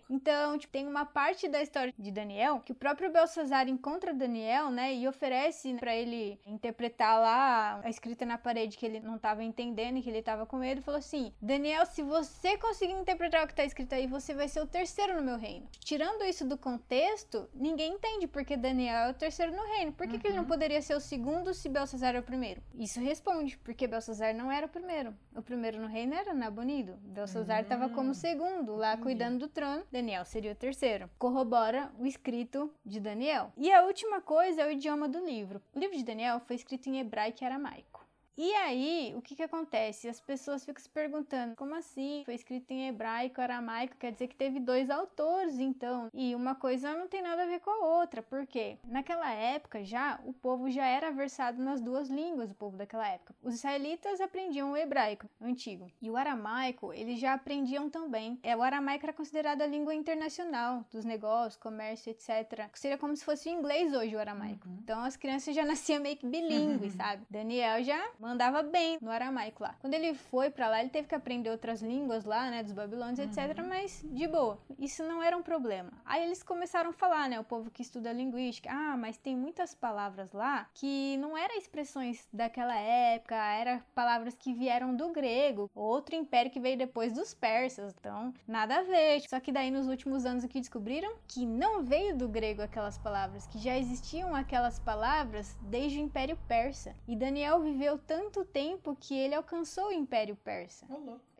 Então, 0.09 0.57
tipo, 0.57 0.73
tem 0.73 0.87
uma 0.87 1.05
parte 1.05 1.49
da 1.49 1.61
história 1.61 1.93
de 1.99 2.13
Daniel 2.13 2.61
que 2.61 2.71
o 2.71 2.77
próprio 2.77 3.11
Belsazar 3.11 3.69
encontra 3.69 4.15
Daniel, 4.15 4.71
né, 4.71 4.95
e 4.95 5.09
oferece 5.09 5.75
para 5.75 5.97
ele 5.97 6.41
interpretar 6.47 7.21
lá 7.21 7.81
a 7.83 7.91
escrita 7.91 8.25
na 8.25 8.39
parede 8.39 8.79
que 8.79 8.87
ele 8.87 9.01
não 9.01 9.17
estava 9.17 9.43
entendendo 9.43 9.97
e 9.97 10.03
que 10.03 10.09
ele 10.09 10.21
estava 10.21 10.47
com 10.47 10.59
medo, 10.59 10.81
falou 10.81 11.01
assim: 11.01 11.33
"Daniel, 11.43 11.85
se 11.87 12.05
você 12.05 12.57
conseguir 12.57 12.93
interpretar 12.93 13.43
o 13.43 13.47
que 13.49 13.53
está 13.53 13.65
escrito 13.65 13.97
aí, 13.97 14.07
você 14.07 14.33
vai 14.33 14.47
ser 14.47 14.61
o 14.61 14.67
terceiro 14.67 15.17
no 15.17 15.23
meu 15.23 15.39
reino". 15.39 15.67
Tirando 15.81 16.23
isso 16.23 16.47
do 16.47 16.57
contexto, 16.57 17.51
ninguém 17.53 17.95
entende 17.95 18.29
porque 18.29 18.57
Daniel 18.57 19.09
é 19.09 19.11
o 19.11 19.15
terceiro 19.15 19.57
no 19.57 19.67
reino. 19.75 19.93
Por 19.93 20.07
que, 20.07 20.15
uhum. 20.15 20.21
que 20.21 20.27
ele 20.29 20.37
não 20.37 20.45
uhum. 20.45 20.49
poderia 20.49 20.81
ser 20.81 20.95
o 20.95 21.01
segundo 21.01 21.53
se 21.53 21.69
Belsazar 21.69 22.15
é 22.15 22.21
o 22.21 22.23
primeiro? 22.23 22.63
Isso 22.77 23.01
responde, 23.01 23.59
porque 23.59 23.89
Belsazar 23.89 24.33
não 24.37 24.53
era 24.53 24.67
o 24.67 24.69
primeiro. 24.69 25.13
O 25.35 25.43
primeiro 25.43 25.81
no 25.81 25.89
reino 25.89 26.15
era 26.15 26.33
Nabonido. 26.33 26.97
Belsazar 27.03 27.63
estava 27.63 27.87
uhum. 27.87 27.93
como 27.93 28.15
segundo 28.15 28.68
segundo 28.69 28.77
lá 28.77 28.97
cuidando 28.97 29.39
do 29.39 29.49
trono, 29.49 29.83
Daniel 29.91 30.25
seria 30.25 30.53
o 30.53 30.55
terceiro. 30.55 31.09
Corrobora 31.19 31.91
o 31.99 32.07
escrito 32.07 32.71
de 32.85 33.01
Daniel. 33.01 33.51
E 33.57 33.73
a 33.73 33.85
última 33.85 34.21
coisa 34.21 34.63
é 34.63 34.67
o 34.67 34.71
idioma 34.71 35.09
do 35.09 35.25
livro. 35.25 35.63
O 35.75 35.79
livro 35.79 35.97
de 35.97 36.05
Daniel 36.05 36.41
foi 36.41 36.57
escrito 36.57 36.89
em 36.89 37.01
hebraico 37.01 37.43
e 37.43 37.47
aramaico. 37.47 37.98
E 38.41 38.55
aí, 38.55 39.13
o 39.17 39.21
que 39.21 39.35
que 39.35 39.43
acontece? 39.43 40.09
As 40.09 40.21
pessoas 40.21 40.65
ficam 40.65 40.81
se 40.81 40.89
perguntando, 40.89 41.57
como 41.57 41.75
assim? 41.75 42.23
Foi 42.25 42.35
escrito 42.35 42.71
em 42.71 42.87
hebraico, 42.87 43.41
aramaico, 43.41 43.97
quer 43.97 44.13
dizer 44.13 44.29
que 44.29 44.37
teve 44.37 44.61
dois 44.61 44.89
autores, 44.91 45.59
então. 45.59 46.09
E 46.15 46.37
uma 46.37 46.55
coisa 46.55 46.95
não 46.95 47.09
tem 47.09 47.21
nada 47.21 47.43
a 47.43 47.47
ver 47.47 47.59
com 47.59 47.71
a 47.71 47.99
outra, 47.99 48.23
porque 48.23 48.79
naquela 48.85 49.29
época 49.33 49.83
já 49.83 50.21
o 50.25 50.33
povo 50.33 50.71
já 50.71 50.87
era 50.87 51.11
versado 51.11 51.61
nas 51.61 51.81
duas 51.81 52.09
línguas, 52.09 52.49
o 52.49 52.55
povo 52.55 52.77
daquela 52.77 53.09
época. 53.09 53.35
Os 53.43 53.57
israelitas 53.57 54.21
aprendiam 54.21 54.71
o 54.71 54.77
hebraico 54.77 55.29
antigo, 55.41 55.91
e 56.01 56.09
o 56.09 56.17
aramaico 56.17 56.93
eles 56.93 57.19
já 57.19 57.35
aprendiam 57.35 57.91
também. 57.91 58.39
É, 58.45 58.57
o 58.57 58.63
aramaico 58.63 59.05
era 59.05 59.13
considerado 59.13 59.63
a 59.63 59.67
língua 59.67 59.97
internacional 59.97 60.85
dos 60.93 61.05
negócios, 61.05 61.57
comércio, 61.57 62.11
etc. 62.13 62.71
Seria 62.75 62.99
como 62.99 63.17
se 63.17 63.25
fosse 63.25 63.49
o 63.49 63.53
inglês 63.53 63.93
hoje 63.93 64.15
o 64.15 64.21
aramaico. 64.21 64.69
Uhum. 64.69 64.79
Então 64.81 65.03
as 65.03 65.17
crianças 65.17 65.57
já 65.57 65.65
nasciam 65.65 66.01
meio 66.01 66.17
que 66.17 66.25
bilíngues, 66.25 66.93
sabe? 66.95 67.27
Daniel 67.29 67.83
já 67.83 68.01
mandava 68.29 68.63
bem 68.63 68.99
no 69.01 69.11
aramaico 69.11 69.63
lá. 69.63 69.75
Quando 69.81 69.95
ele 69.95 70.13
foi 70.13 70.51
para 70.51 70.69
lá, 70.69 70.81
ele 70.81 70.91
teve 70.91 71.09
que 71.09 71.15
aprender 71.15 71.51
outras 71.51 71.81
línguas 71.81 72.25
lá, 72.25 72.51
né, 72.51 72.63
dos 72.63 72.73
babilônios, 72.73 73.19
uhum. 73.19 73.25
etc, 73.25 73.65
mas 73.67 74.05
de 74.05 74.29
boa. 74.29 74.59
Isso 74.79 75.03
não 75.03 75.23
era 75.23 75.37
um 75.37 75.43
problema. 75.43 75.91
Aí 76.05 76.23
eles 76.23 76.43
começaram 76.43 76.91
a 76.91 76.93
falar, 76.93 77.29
né, 77.29 77.41
o 77.41 77.45
povo 77.45 77.71
que 77.71 77.81
estuda 77.81 78.13
linguística, 78.13 78.71
ah, 78.71 78.97
mas 78.99 79.17
tem 79.17 79.35
muitas 79.35 79.75
palavras 79.75 80.33
lá 80.33 80.69
que 80.75 81.17
não 81.17 81.37
eram 81.37 81.57
expressões 81.57 82.29
daquela 82.31 82.77
época, 82.77 83.35
eram 83.35 83.83
palavras 83.95 84.35
que 84.35 84.53
vieram 84.53 84.95
do 84.95 85.09
grego, 85.09 85.71
outro 85.75 86.15
império 86.15 86.51
que 86.51 86.61
veio 86.61 86.77
depois 86.77 87.13
dos 87.13 87.33
persas. 87.33 87.95
Então, 87.99 88.35
nada 88.47 88.81
a 88.81 88.83
ver. 88.83 89.23
Só 89.29 89.41
que 89.41 89.51
daí 89.51 89.71
nos 89.71 89.89
últimos 89.89 90.27
anos 90.27 90.45
o 90.45 90.49
que 90.49 90.61
descobriram? 90.61 91.15
Que 91.27 91.47
não 91.47 91.83
veio 91.83 92.17
do 92.17 92.29
grego 92.29 92.61
aquelas 92.61 92.99
palavras, 92.99 93.47
que 93.47 93.59
já 93.59 93.77
existiam 93.79 94.35
aquelas 94.35 94.79
palavras 94.79 95.57
desde 95.63 95.99
o 95.99 96.03
Império 96.03 96.39
Persa. 96.47 96.95
E 97.07 97.17
Daniel 97.17 97.61
viveu 97.61 97.97
tanto 97.99 98.18
tempo 98.45 98.97
que 98.99 99.15
ele 99.17 99.35
alcançou 99.35 99.89
o 99.89 99.93
Império 99.93 100.37
Persa. 100.37 100.87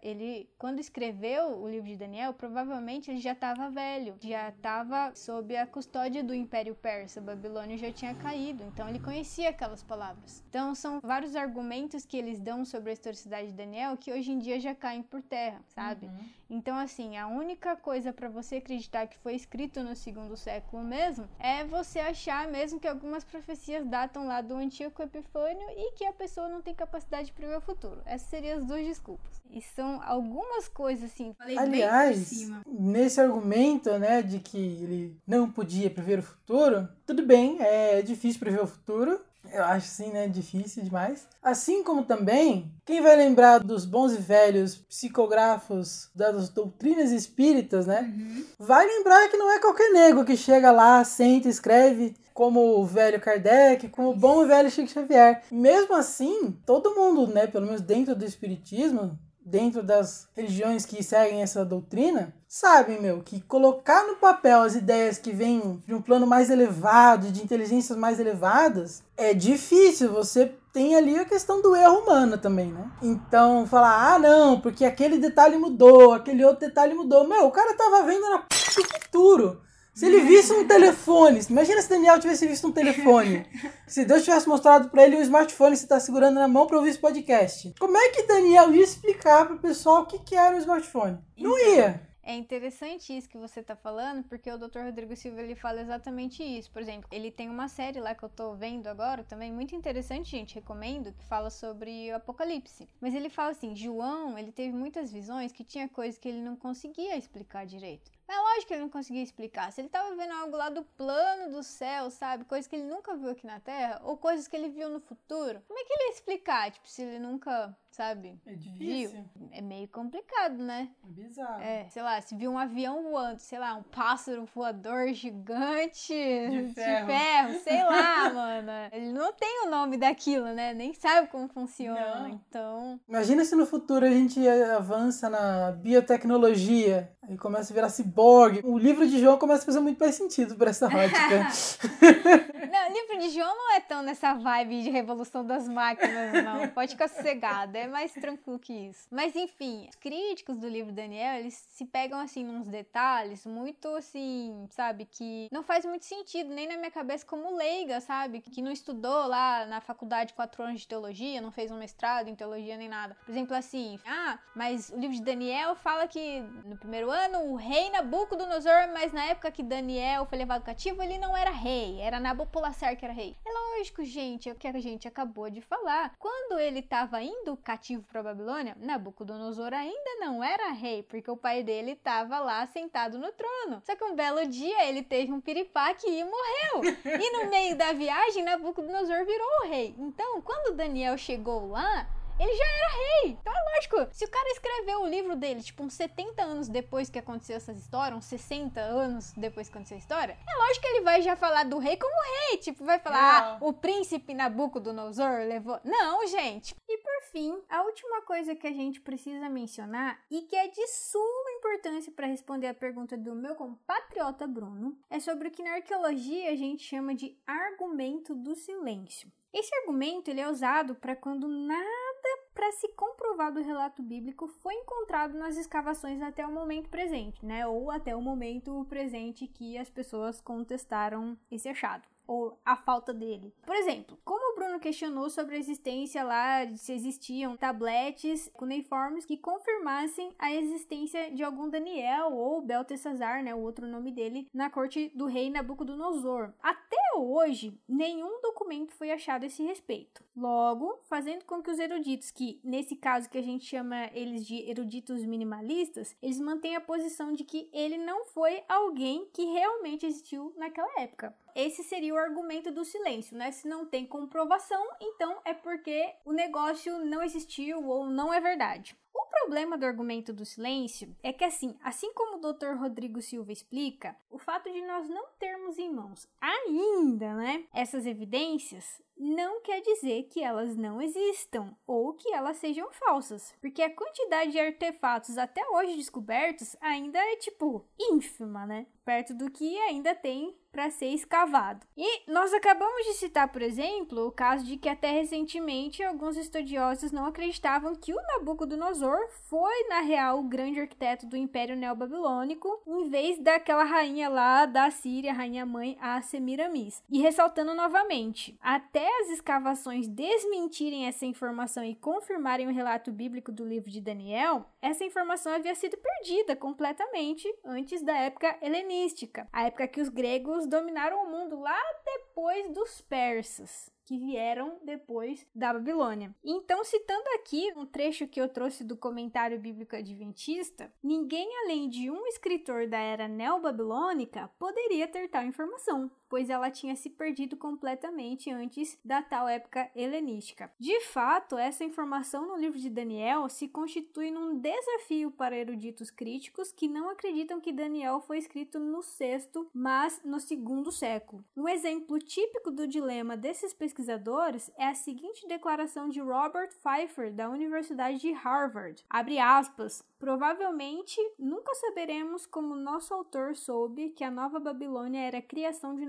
Ele, 0.03 0.49
quando 0.59 0.81
escreveu 0.81 1.61
o 1.61 1.69
livro 1.69 1.89
de 1.89 1.97
Daniel, 1.97 2.33
provavelmente 2.33 3.11
ele 3.11 3.21
já 3.21 3.33
estava 3.33 3.71
velho, 3.71 4.17
já 4.21 4.49
estava 4.49 5.15
sob 5.15 5.57
a 5.57 5.67
custódia 5.67 6.23
do 6.23 6.35
Império 6.35 6.75
Persa. 6.75 7.21
Babilônia 7.21 7.77
já 7.77 7.93
tinha 7.93 8.15
caído, 8.15 8.65
então 8.65 8.89
ele 8.89 8.99
conhecia 8.99 9.51
aquelas 9.51 9.83
palavras. 9.83 10.45
Então 10.49 10.75
são 10.75 11.01
vários 11.01 11.35
argumentos 11.37 12.05
que 12.05 12.17
eles 12.17 12.39
dão 12.39 12.65
sobre 12.65 12.91
a 12.91 12.93
historicidade 12.93 13.49
de 13.49 13.55
Daniel 13.55 13.97
que 13.97 14.13
hoje 14.13 14.33
em 14.33 14.39
dia 14.39 14.61
já 14.61 14.75
caem 14.75 15.03
por 15.03 15.23
terra, 15.23 15.61
sabe? 15.69 16.07
Uhum. 16.07 16.39
Então, 16.51 16.79
assim, 16.79 17.19
a 17.19 17.27
única 17.27 17.77
coisa 17.77 18.11
para 18.11 18.29
você 18.29 18.57
acreditar 18.57 19.07
que 19.07 19.19
foi 19.19 19.35
escrito 19.35 19.83
no 19.83 19.95
segundo 19.95 20.35
século 20.35 20.83
mesmo 20.83 21.29
é 21.39 21.63
você 21.65 21.99
achar 21.99 22.49
mesmo 22.49 22.81
que 22.81 22.89
algumas 22.89 23.23
profecias 23.23 23.85
datam 23.87 24.27
lá 24.27 24.41
do 24.41 24.55
Antíoco 24.55 25.03
Epifânio 25.03 25.69
e 25.77 25.93
que 25.93 26.07
a 26.07 26.13
pessoa 26.13 26.49
não 26.49 26.63
tem 26.63 26.75
capacidade 26.75 27.27
de 27.27 27.33
prever 27.35 27.59
o 27.59 27.61
futuro. 27.61 28.01
Essas 28.07 28.29
seriam 28.29 28.59
as 28.59 28.65
duas 28.65 28.85
desculpas. 28.85 29.43
E 29.51 29.61
são 29.61 29.88
algumas 30.03 30.69
coisas, 30.69 31.11
assim, 31.11 31.35
falei 31.39 31.57
Aliás, 31.59 32.49
nesse 32.67 33.21
argumento, 33.21 33.91
né, 33.99 34.23
de 34.23 34.39
que 34.39 34.59
ele 34.59 35.21
não 35.27 35.51
podia 35.51 35.91
prever 35.91 36.19
o 36.19 36.23
futuro, 36.23 36.89
tudo 37.07 37.25
bem, 37.25 37.61
é 37.61 38.03
difícil 38.03 38.41
prever 38.41 38.63
o 38.63 38.67
futuro, 38.67 39.21
eu 39.53 39.65
acho 39.65 39.87
sim, 39.87 40.11
né? 40.11 40.29
Difícil 40.29 40.83
demais. 40.83 41.27
Assim 41.43 41.83
como 41.83 42.05
também, 42.05 42.71
quem 42.85 43.01
vai 43.01 43.17
lembrar 43.17 43.59
dos 43.59 43.85
bons 43.85 44.13
e 44.13 44.17
velhos 44.17 44.77
psicógrafos 44.77 46.11
das 46.15 46.49
doutrinas 46.51 47.11
espíritas, 47.11 47.87
né? 47.87 48.03
Uhum. 48.03 48.45
Vai 48.59 48.87
lembrar 48.87 49.29
que 49.29 49.37
não 49.37 49.51
é 49.51 49.59
qualquer 49.59 49.91
nego 49.91 50.25
que 50.25 50.37
chega 50.37 50.71
lá, 50.71 51.03
senta, 51.05 51.49
escreve 51.49 52.15
como 52.35 52.79
o 52.79 52.85
velho 52.85 53.21
Kardec, 53.21 53.89
como 53.89 54.11
o 54.11 54.17
bom 54.17 54.45
e 54.45 54.47
velho 54.47 54.71
Chico 54.71 54.89
Xavier. 54.89 55.43
Mesmo 55.51 55.95
assim, 55.95 56.53
todo 56.65 56.95
mundo, 56.95 57.27
né, 57.27 57.47
pelo 57.47 57.67
menos 57.67 57.81
dentro 57.81 58.15
do 58.15 58.25
espiritismo, 58.25 59.19
dentro 59.51 59.83
das 59.83 60.29
religiões 60.37 60.85
que 60.85 61.03
seguem 61.03 61.43
essa 61.43 61.65
doutrina, 61.65 62.35
sabem, 62.47 63.01
meu, 63.01 63.23
que 63.23 63.41
colocar 63.41 64.07
no 64.07 64.17
papel 64.17 64.61
as 64.61 64.75
ideias 64.75 65.19
que 65.19 65.33
vêm 65.33 65.83
de 65.87 65.95
um 65.95 66.03
plano 66.03 66.27
mais 66.27 66.51
elevado, 66.51 67.33
de 67.33 67.43
inteligências 67.43 67.97
mais 67.97 68.21
elevadas, 68.21 69.03
é 69.17 69.33
difícil. 69.33 70.13
Você 70.13 70.53
tem 70.73 70.95
ali 70.95 71.19
a 71.19 71.25
questão 71.25 71.63
do 71.63 71.75
erro 71.75 72.01
humano 72.01 72.37
também, 72.37 72.71
né? 72.71 72.91
Então, 73.03 73.67
falar, 73.67 74.15
ah, 74.15 74.19
não, 74.19 74.61
porque 74.61 74.85
aquele 74.85 75.19
detalhe 75.19 75.57
mudou, 75.57 76.13
aquele 76.13 76.45
outro 76.45 76.67
detalhe 76.67 76.95
mudou. 76.95 77.27
Meu, 77.27 77.47
o 77.47 77.51
cara 77.51 77.75
tava 77.75 78.03
vendo 78.05 78.29
na 78.29 78.39
p 78.39 78.55
do 78.77 79.01
futuro. 79.01 79.68
Se 79.99 80.07
ele 80.07 80.21
visse 80.21 80.53
um 80.53 80.65
telefone, 80.65 81.41
imagina 81.51 81.83
se 81.83 81.89
Daniel 81.89 82.21
tivesse 82.21 82.47
visto 82.47 82.69
um 82.69 82.71
telefone. 82.71 83.45
Se 83.85 84.05
Deus 84.05 84.23
tivesse 84.23 84.49
mostrado 84.49 84.91
para 84.91 85.05
ele 85.05 85.17
um 85.17 85.23
smartphone 85.23 85.73
que 85.73 85.79
você 85.79 85.87
está 85.87 85.99
segurando 85.99 86.37
na 86.37 86.47
mão 86.47 86.69
para 86.69 86.77
ouvir 86.77 86.91
esse 86.91 87.01
podcast. 87.01 87.75
Como 87.81 87.97
é 87.97 88.11
que 88.11 88.23
Daniel 88.23 88.73
ia 88.73 88.85
explicar 88.85 89.47
para 89.47 89.57
o 89.57 89.59
pessoal 89.59 90.03
o 90.03 90.07
que, 90.07 90.21
que 90.21 90.37
era 90.37 90.55
o 90.55 90.59
smartphone? 90.61 91.19
Não 91.37 91.59
então, 91.59 91.75
ia. 91.75 92.08
É 92.29 92.35
interessante 92.35 93.17
isso 93.17 93.27
que 93.27 93.39
você 93.39 93.61
está 93.61 93.75
falando, 93.75 94.23
porque 94.23 94.51
o 94.51 94.59
Dr. 94.59 94.81
Rodrigo 94.81 95.17
Silva 95.17 95.41
ele 95.41 95.55
fala 95.55 95.81
exatamente 95.81 96.43
isso. 96.43 96.71
Por 96.71 96.83
exemplo, 96.83 97.09
ele 97.11 97.31
tem 97.31 97.49
uma 97.49 97.69
série 97.69 98.01
lá 98.01 98.15
que 98.15 98.23
eu 98.23 98.27
estou 98.27 98.55
vendo 98.55 98.87
agora, 98.87 99.25
também 99.25 99.51
muito 99.51 99.75
interessante, 99.75 100.33
gente, 100.33 100.57
recomendo, 100.57 101.11
que 101.15 101.25
fala 101.25 101.49
sobre 101.49 102.13
o 102.13 102.17
Apocalipse. 102.17 102.87
Mas 103.01 103.15
ele 103.15 103.31
fala 103.31 103.53
assim, 103.53 103.75
João, 103.75 104.39
ele 104.39 104.53
teve 104.53 104.77
muitas 104.77 105.11
visões 105.11 105.53
que 105.53 105.65
tinha 105.65 105.89
coisas 105.89 106.19
que 106.19 106.29
ele 106.29 106.43
não 106.43 106.55
conseguia 106.55 107.17
explicar 107.17 107.65
direito. 107.65 108.13
É 108.29 108.39
lógico 108.39 108.67
que 108.67 108.75
ele 108.75 108.83
não 108.83 108.91
conseguia 108.91 109.23
explicar. 109.23 109.73
Se 109.73 109.81
ele 109.81 109.89
tava 109.89 110.15
vendo 110.15 110.35
algo 110.35 110.55
lá 110.55 110.69
do 110.69 110.83
plano 110.83 111.51
do 111.51 111.63
céu, 111.63 112.11
sabe? 112.11 112.45
Coisas 112.45 112.67
que 112.67 112.77
ele 112.77 112.85
nunca 112.85 113.17
viu 113.17 113.31
aqui 113.31 113.47
na 113.47 113.59
Terra, 113.59 114.03
ou 114.05 114.19
coisas 114.19 114.47
que 114.47 114.55
ele 114.55 114.69
viu 114.69 114.91
no 114.91 115.01
futuro, 115.01 115.63
como 115.67 115.81
é 115.81 115.83
que 115.83 115.95
ele 115.95 116.03
ia 116.03 116.13
explicar? 116.13 116.71
Tipo, 116.71 116.87
se 116.87 117.01
ele 117.01 117.19
nunca 117.19 117.75
sabe? 117.99 118.41
É 118.47 118.55
difícil. 118.55 119.25
Viu? 119.35 119.49
É 119.51 119.61
meio 119.61 119.89
complicado, 119.89 120.57
né? 120.57 120.89
É 121.05 121.11
bizarro. 121.11 121.61
É, 121.61 121.89
sei 121.91 122.01
lá, 122.01 122.21
se 122.21 122.37
viu 122.37 122.53
um 122.53 122.57
avião 122.57 123.03
voando, 123.03 123.41
sei 123.41 123.59
lá, 123.59 123.75
um 123.75 123.83
pássaro 123.83 124.49
voador 124.55 125.13
gigante 125.13 126.15
de 126.15 126.73
ferro, 126.75 127.07
de 127.07 127.13
ferro 127.13 127.59
sei 127.65 127.83
lá, 127.83 128.31
mano. 128.33 128.71
Ele 128.93 129.13
não 129.13 129.33
tem 129.33 129.67
o 129.67 129.71
nome 129.71 129.97
daquilo, 129.97 130.47
né? 130.55 130.73
Nem 130.73 130.95
sabe 130.95 131.27
como 131.27 131.49
funciona. 131.49 132.21
Não. 132.21 132.29
Então. 132.29 133.01
Imagina 133.09 133.45
se 133.45 133.57
no 133.57 133.67
futuro 133.67 134.07
a 134.07 134.11
gente 134.11 134.47
avança 134.49 135.29
na 135.29 135.73
biotecnologia 135.73 137.11
e 137.29 137.37
começa 137.37 137.73
a 137.73 137.75
virar 137.75 137.89
ciborgue. 137.89 138.61
O 138.63 138.79
livro 138.79 139.09
de 139.09 139.19
João 139.19 139.39
começa 139.39 139.63
a 139.63 139.67
fazer 139.67 139.81
muito 139.81 139.99
mais 139.99 140.15
sentido 140.15 140.55
para 140.55 140.71
essa 140.71 140.87
ótica. 140.87 141.49
não, 142.71 142.91
o 142.91 142.93
livro 142.93 143.19
de 143.19 143.31
João 143.31 143.55
não 143.57 143.75
é 143.75 143.81
tão 143.81 144.03
nessa 144.03 144.35
vibe 144.35 144.83
de 144.83 144.91
revolução 144.91 145.45
das 145.45 145.69
máquinas, 145.69 146.45
não. 146.45 146.69
Pode 146.69 146.93
ficar 146.93 147.09
sossegado. 147.09 147.77
É 147.77 147.88
mais 147.89 148.13
tranquilo 148.13 148.59
que 148.59 148.73
isso. 148.73 149.07
Mas 149.11 149.35
enfim, 149.35 149.87
os 149.89 149.97
críticos 149.97 150.59
do 150.59 150.69
livro 150.69 150.93
Daniel, 150.93 151.41
eles 151.41 151.55
se 151.71 151.85
pegam 151.85 152.19
assim 152.19 152.45
nos 152.45 152.69
detalhes 152.69 153.47
muito 153.47 153.89
assim, 153.97 154.67
sabe, 154.71 155.05
que 155.05 155.49
não 155.51 155.63
faz 155.63 155.85
muito 155.85 156.05
sentido 156.05 156.51
nem 156.51 156.67
na 156.67 156.77
minha 156.77 156.91
cabeça 156.91 157.25
como 157.27 157.57
leiga, 157.57 158.01
sabe, 158.01 158.41
que 158.41 158.63
não 158.63 158.71
estudou 158.71 159.27
lá 159.27 159.67
na 159.67 159.81
faculdade 159.81 160.35
quatro 160.35 160.63
anos 160.63 160.81
de 160.81 160.89
teologia, 160.89 161.41
não 161.41 161.51
fez 161.51 161.71
um 161.71 161.79
mestrado 161.79 162.29
em 162.29 162.35
teologia 162.35 162.77
nem 162.77 162.89
nada. 162.89 163.17
Por 163.25 163.31
exemplo, 163.31 163.55
assim, 163.55 163.99
ah, 164.07 164.39
mas 164.55 164.91
o 164.91 164.99
livro 164.99 165.17
de 165.17 165.23
Daniel 165.23 165.75
fala 165.75 166.07
que 166.07 166.41
no 166.65 166.77
primeiro 166.77 167.11
ano 167.11 167.51
o 167.51 167.57
rei 167.57 167.91
Nabucodonosor, 167.91 168.89
mas 168.93 169.13
na 169.13 169.25
época 169.25 169.51
que 169.51 169.63
Daniel 169.63 170.27
foi 170.27 170.39
levado 170.39 170.65
cativo, 170.65 171.03
ele 171.03 171.19
não 171.19 171.37
era 171.37 171.51
rei, 171.51 172.01
era 172.01 172.21
Nabopolassar 172.21 172.97
que 172.97 173.05
era 173.05 173.15
rei. 173.15 173.37
É 173.45 173.53
lógico, 173.79 174.05
gente, 174.05 174.49
é 174.49 174.53
o 174.53 174.57
que 174.57 174.67
a 174.67 174.81
gente 174.81 175.07
acabou 175.07 175.49
de 175.49 175.61
falar. 175.61 176.13
Quando 176.19 176.59
ele 176.59 176.81
estava 176.81 177.23
indo 177.23 177.57
cativo 177.57 178.03
para 178.03 178.23
Babilônia, 178.23 178.77
Nabucodonosor 178.81 179.73
ainda 179.73 180.17
não 180.19 180.43
era 180.43 180.73
rei, 180.73 181.05
porque 181.05 181.31
o 181.31 181.37
pai 181.37 181.63
dele 181.63 181.93
estava 181.93 182.41
lá 182.41 182.67
sentado 182.67 183.19
no 183.19 183.31
trono. 183.33 183.81
Só 183.85 183.95
que 183.95 184.03
um 184.03 184.17
belo 184.17 184.45
dia 184.47 184.85
ele 184.85 185.03
teve 185.03 185.33
um 185.33 185.41
piripaque 185.41 186.09
e 186.09 186.25
morreu. 186.25 186.93
E 187.05 187.31
no 187.31 187.49
meio 187.49 187.77
da 187.77 187.93
viagem, 187.93 188.43
Nabucodonosor 188.43 189.25
virou 189.25 189.49
o 189.63 189.69
rei. 189.69 189.95
Então, 189.97 190.43
quando 190.43 190.75
Daniel 190.75 191.17
chegou 191.17 191.69
lá, 191.69 192.09
ele 192.39 192.57
já 192.57 192.65
era 192.65 192.89
rei. 192.89 193.39
Então 193.41 193.53
é 193.53 193.75
lógico, 193.75 194.09
se 194.13 194.25
o 194.25 194.31
cara 194.31 194.49
escreveu 194.51 195.03
o 195.03 195.07
livro 195.07 195.37
dele, 195.37 195.63
tipo, 195.63 195.83
uns 195.83 195.95
70 195.95 196.43
anos 196.43 196.69
depois 196.69 197.11
que 197.11 197.19
aconteceu 197.19 197.57
essa 197.57 197.73
história, 197.73 198.17
uns 198.17 198.27
60 198.27 198.81
anos 198.81 199.33
depois 199.37 199.69
que 199.69 199.75
aconteceu 199.75 199.97
a 199.97 200.01
história, 200.01 200.39
é 200.47 200.59
lógico 200.59 200.81
que 200.81 200.87
ele 200.89 201.01
vai 201.03 201.23
já 201.23 201.37
falar 201.37 201.65
do 201.65 201.79
rei 201.79 201.97
como 201.97 202.13
rei. 202.49 202.59
Tipo, 202.59 202.85
vai 202.85 202.99
falar, 202.99 203.43
ah, 203.43 203.59
o 203.61 203.73
príncipe 203.73 204.35
Nabucodonosor 204.35 205.47
levou. 205.47 205.81
Não, 205.85 206.27
gente. 206.27 206.75
E 206.89 206.99
por 206.99 207.23
fim, 207.31 207.61
a 207.69 207.83
última 207.83 208.23
coisa 208.23 208.55
que 208.55 208.67
a 208.67 208.73
gente 208.73 209.01
precisa 209.01 209.49
mencionar 209.49 210.21
e 210.31 210.43
que 210.43 210.57
é 210.57 210.69
de 210.69 210.87
suma 210.89 211.51
importância 211.59 212.13
para 212.13 212.27
responder 212.27 212.69
a 212.69 212.75
pergunta 212.75 213.17
do 213.17 213.35
meu 213.35 213.55
compatriota 213.55 214.47
Bruno 214.47 214.99
é 215.11 215.21
sobre 215.21 215.49
o 215.49 215.51
que 215.51 215.63
na 215.63 215.75
arqueologia 215.75 216.51
a 216.51 216.57
gente 216.57 216.83
chama 216.83 217.15
de 217.15 217.37
argumento 217.47 218.35
do 218.35 218.55
silêncio. 218.55 219.31
Esse 219.53 219.75
argumento 219.77 220.29
ele 220.29 220.41
é 220.41 220.49
usado 220.49 220.95
para 220.95 221.17
quando 221.17 221.49
nada 221.49 222.08
para 222.55 222.73
se 222.73 222.89
comprovar 222.89 223.53
do 223.53 223.63
relato 223.63 224.03
bíblico 224.03 224.49
foi 224.49 224.75
encontrado 224.75 225.37
nas 225.39 225.57
escavações 225.57 226.21
até 226.21 226.47
o 226.47 226.53
momento 226.53 226.89
presente, 226.89 227.45
né? 227.45 227.67
Ou 227.67 227.91
até 227.91 228.15
o 228.17 228.21
momento 228.21 228.87
presente 228.89 229.47
que 229.47 229.79
as 229.79 229.89
pessoas 229.89 230.41
contestaram 230.41 231.39
esse 231.51 231.69
achado 231.69 232.07
ou 232.29 232.59
a 232.65 232.77
falta 232.77 233.13
dele. 233.13 233.53
Por 233.65 233.75
exemplo, 233.75 234.19
como 234.23 234.53
o 234.53 234.55
Bruno 234.55 234.79
questionou 234.79 235.31
sobre 235.31 235.57
a 235.57 235.59
existência 235.59 236.23
lá, 236.23 236.65
se 236.77 236.93
existiam 236.93 237.57
tabletes 237.57 238.51
cuneiformes 238.53 239.25
que 239.25 239.39
confirmassem 239.39 240.33
a 240.39 240.53
existência 240.53 241.31
de 241.33 241.43
algum 241.43 241.69
Daniel 241.71 242.35
ou 242.35 242.61
Beltesazar, 242.61 243.43
né, 243.43 243.55
o 243.55 243.61
outro 243.61 243.87
nome 243.87 244.13
dele, 244.13 244.47
na 244.53 244.69
corte 244.69 245.11
do 245.15 245.27
rei 245.27 245.49
Nabucodonosor. 245.49 246.53
Até 246.63 246.97
hoje, 247.17 247.77
nenhum 247.89 248.41
documento 248.43 248.93
foi 248.93 249.11
achado 249.11 249.45
a 249.45 249.47
esse 249.47 249.63
respeito. 249.63 250.23
Logo, 250.37 250.99
fazendo 251.05 251.45
com 251.47 251.63
que 251.63 251.71
os 251.71 251.79
eruditos, 251.79 252.31
que 252.31 252.61
nesse 252.63 252.95
caso 252.95 253.31
que 253.31 253.39
a 253.39 253.43
gente 253.43 253.65
chama 253.65 254.11
eles 254.13 254.47
de 254.47 254.69
eruditos 254.69 255.25
minimalistas, 255.25 256.15
eles 256.23 256.39
mantêm 256.39 256.77
a 256.77 256.81
posição 256.81 257.33
de 257.33 257.43
que 257.43 257.71
ele 257.73 257.97
não 257.97 258.27
foi 258.27 258.63
alguém 258.69 259.27
que 259.33 259.45
realmente 259.45 260.05
existiu 260.05 260.53
naquela 260.57 261.01
época. 261.01 261.35
Esse 261.61 261.83
seria 261.83 262.15
o 262.15 262.17
argumento 262.17 262.71
do 262.71 262.85
silêncio, 262.85 263.37
né? 263.37 263.51
Se 263.51 263.67
não 263.67 263.85
tem 263.85 264.07
comprovação, 264.07 264.81
então 265.01 265.41
é 265.45 265.53
porque 265.53 266.15
o 266.25 266.33
negócio 266.33 267.05
não 267.05 267.21
existiu 267.21 267.85
ou 267.85 268.09
não 268.09 268.33
é 268.33 268.41
verdade. 268.41 268.97
O 269.19 269.27
problema 269.27 269.77
do 269.77 269.85
argumento 269.85 270.33
do 270.33 270.45
silêncio 270.45 271.17
é 271.25 271.33
que, 271.33 271.43
assim, 271.43 271.77
assim 271.83 272.15
como 272.15 272.37
o 272.37 272.53
Dr. 272.53 272.77
Rodrigo 272.79 273.21
Silva 273.21 273.51
explica, 273.51 274.17
o 274.31 274.39
fato 274.39 274.71
de 274.73 274.81
nós 274.83 275.09
não 275.09 275.27
termos 275.41 275.77
em 275.77 275.93
mãos 275.93 276.29
ainda, 276.41 277.35
né, 277.35 277.65
essas 277.75 278.07
evidências 278.07 279.03
não 279.19 279.61
quer 279.61 279.81
dizer 279.81 280.29
que 280.31 280.43
elas 280.43 280.77
não 280.77 281.03
existam 281.03 281.75
ou 281.87 282.15
que 282.15 282.33
elas 282.33 282.59
sejam 282.59 282.89
falsas, 282.93 283.53
porque 283.61 283.83
a 283.83 283.95
quantidade 283.95 284.53
de 284.53 284.61
artefatos 284.61 285.37
até 285.37 285.61
hoje 285.71 285.97
descobertos 285.97 286.77
ainda 286.81 287.19
é 287.19 287.37
tipo 287.37 287.85
ínfima, 287.99 288.65
né? 288.65 288.87
Perto 289.05 289.35
do 289.35 289.51
que 289.51 289.77
ainda 289.79 290.15
tem 290.15 290.57
para 290.71 290.91
ser 290.91 291.07
escavado. 291.07 291.85
E 291.97 292.31
nós 292.31 292.53
acabamos 292.53 293.05
de 293.07 293.15
citar, 293.15 293.51
por 293.51 293.63
exemplo, 293.63 294.27
o 294.27 294.33
caso 294.33 294.65
de 294.65 294.77
que 294.77 294.89
até 294.89 295.11
recentemente 295.11 296.03
alguns 296.03 296.37
estudiosos 296.37 297.11
não 297.11 297.25
acreditavam 297.25 297.97
que 297.97 298.13
o 298.13 298.23
Nabucodonosor 298.23 299.08
foi 299.49 299.89
na 299.89 300.01
real 300.01 300.41
o 300.41 300.49
grande 300.49 300.81
arquiteto 300.81 301.27
do 301.27 301.37
Império 301.37 301.77
Neobabilônico, 301.77 302.83
em 302.87 303.09
vez 303.09 303.39
daquela 303.39 303.85
rainha 303.85 304.29
lá 304.29 304.67
da 304.67 304.91
Síria, 304.91 305.33
rainha 305.33 305.65
mãe, 305.65 305.97
a 306.01 306.21
Semiramis. 306.23 307.03
E 307.11 307.21
ressaltando 307.21 307.75
novamente, 307.75 308.59
até 308.61 309.07
as 309.21 309.31
escavações 309.31 310.09
desmentirem 310.09 311.07
essa 311.07 311.27
informação 311.27 311.85
e 311.85 311.95
confirmarem 311.95 312.67
o 312.67 312.73
relato 312.73 313.13
bíblico 313.13 313.53
do 313.53 313.65
livro 313.65 313.91
de 313.91 314.01
Daniel, 314.01 314.67
essa 314.81 315.05
informação 315.05 315.53
havia 315.53 315.75
sido 315.75 315.97
perdida 315.97 316.57
completamente 316.57 317.49
antes 317.65 318.03
da 318.03 318.17
época 318.17 318.57
helenística, 318.61 319.49
a 319.53 319.65
época 319.65 319.89
que 319.89 320.01
os 320.01 320.09
gregos 320.09 320.67
dominaram 320.67 321.25
o 321.25 321.31
mundo 321.31 321.59
lá 321.61 321.81
depois 322.05 322.73
dos 322.73 323.01
persas 323.03 323.97
que 324.09 324.17
vieram 324.17 324.79
depois 324.83 325.47
da 325.55 325.71
Babilônia. 325.71 326.35
Então, 326.43 326.83
citando 326.83 327.29
aqui 327.35 327.71
um 327.77 327.85
trecho 327.85 328.27
que 328.27 328.41
eu 328.41 328.49
trouxe 328.49 328.83
do 328.83 328.97
comentário 328.97 329.61
bíblico 329.61 329.95
adventista, 329.95 330.91
ninguém 331.03 331.47
além 331.65 331.91
de 331.91 332.11
um 332.11 332.27
escritor 332.27 332.89
da 332.89 332.99
era 332.99 333.29
neobabilônica 333.29 334.49
poderia 334.59 335.07
ter 335.07 335.29
tal 335.29 335.45
informação, 335.45 336.11
pois 336.29 336.51
ela 336.51 336.71
tinha 336.71 336.95
se 336.95 337.11
perdido 337.11 337.57
completamente 337.57 338.51
antes 338.51 338.99
da 339.05 339.23
tal 339.23 339.49
época 339.49 339.91
helenística. 339.95 340.71
De 340.79 341.01
fato, 341.01 341.57
essa 341.57 341.85
informação 341.85 342.47
no 342.47 342.57
livro 342.57 342.79
de 342.79 342.91
Daniel 342.91 343.49
se 343.49 343.69
constitui 343.69 344.31
num 344.31 344.59
desafio 344.59 345.31
para 345.31 345.57
eruditos 345.57 346.11
críticos 346.11 346.73
que 346.73 346.89
não 346.89 347.11
acreditam 347.11 347.61
que 347.61 347.73
Daniel 347.73 348.21
foi 348.21 348.39
escrito 348.39 348.79
no 348.79 349.03
sexto, 349.03 349.69
mas 349.73 350.21
no 350.25 350.41
segundo 350.41 350.93
século. 350.93 351.45
Um 351.57 351.69
exemplo 351.69 352.19
típico 352.19 352.71
do 352.71 352.87
dilema 352.87 353.37
desses 353.37 353.73
pesquisadores 353.73 354.71
é 354.77 354.87
a 354.87 354.95
seguinte 354.95 355.47
declaração 355.47 356.09
de 356.09 356.21
Robert 356.21 356.71
Pfeiffer, 356.83 357.33
da 357.33 357.49
Universidade 357.49 358.19
de 358.19 358.33
Harvard. 358.33 359.05
Abre 359.09 359.39
aspas. 359.39 360.03
Provavelmente 360.19 361.17
nunca 361.39 361.73
saberemos 361.77 362.45
como 362.45 362.75
nosso 362.75 363.15
autor 363.15 363.55
soube 363.55 364.11
que 364.11 364.25
a 364.25 364.31
Nova 364.31 364.59
Babilônia 364.59 365.21
era 365.21 365.39
a 365.39 365.43
criação 365.43 365.95
de 365.95 366.05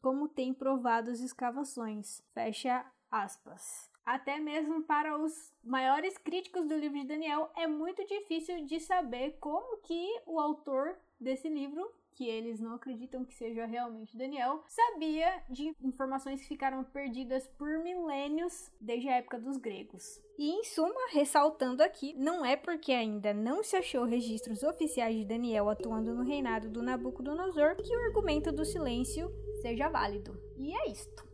como 0.00 0.28
tem 0.28 0.52
provado 0.52 1.10
as 1.10 1.20
escavações. 1.20 2.22
Fecha 2.32 2.84
aspas. 3.10 3.90
Até 4.04 4.40
mesmo 4.40 4.82
para 4.82 5.16
os 5.16 5.52
maiores 5.62 6.18
críticos 6.18 6.66
do 6.66 6.76
livro 6.76 6.98
de 6.98 7.06
Daniel, 7.06 7.50
é 7.56 7.66
muito 7.68 8.04
difícil 8.04 8.64
de 8.66 8.80
saber 8.80 9.36
como 9.38 9.76
que 9.78 10.20
o 10.26 10.40
autor 10.40 10.96
desse 11.20 11.48
livro 11.48 11.88
que 12.14 12.28
eles 12.28 12.60
não 12.60 12.74
acreditam 12.74 13.24
que 13.24 13.34
seja 13.34 13.66
realmente 13.66 14.16
Daniel, 14.16 14.62
sabia 14.68 15.42
de 15.48 15.74
informações 15.82 16.40
que 16.40 16.48
ficaram 16.48 16.84
perdidas 16.84 17.46
por 17.58 17.78
milênios 17.78 18.70
desde 18.80 19.08
a 19.08 19.16
época 19.16 19.38
dos 19.38 19.56
gregos. 19.56 20.20
E 20.38 20.50
em 20.50 20.64
suma, 20.64 21.08
ressaltando 21.10 21.82
aqui, 21.82 22.14
não 22.14 22.44
é 22.44 22.56
porque 22.56 22.92
ainda 22.92 23.34
não 23.34 23.62
se 23.62 23.76
achou 23.76 24.04
registros 24.04 24.62
oficiais 24.62 25.16
de 25.16 25.24
Daniel 25.24 25.68
atuando 25.68 26.14
no 26.14 26.22
reinado 26.22 26.68
do 26.68 26.82
Nabucodonosor 26.82 27.76
que 27.76 27.96
o 27.96 28.00
argumento 28.00 28.50
do 28.50 28.64
silêncio 28.64 29.30
seja 29.60 29.88
válido. 29.88 30.36
E 30.56 30.72
é 30.74 30.90
isto. 30.90 31.26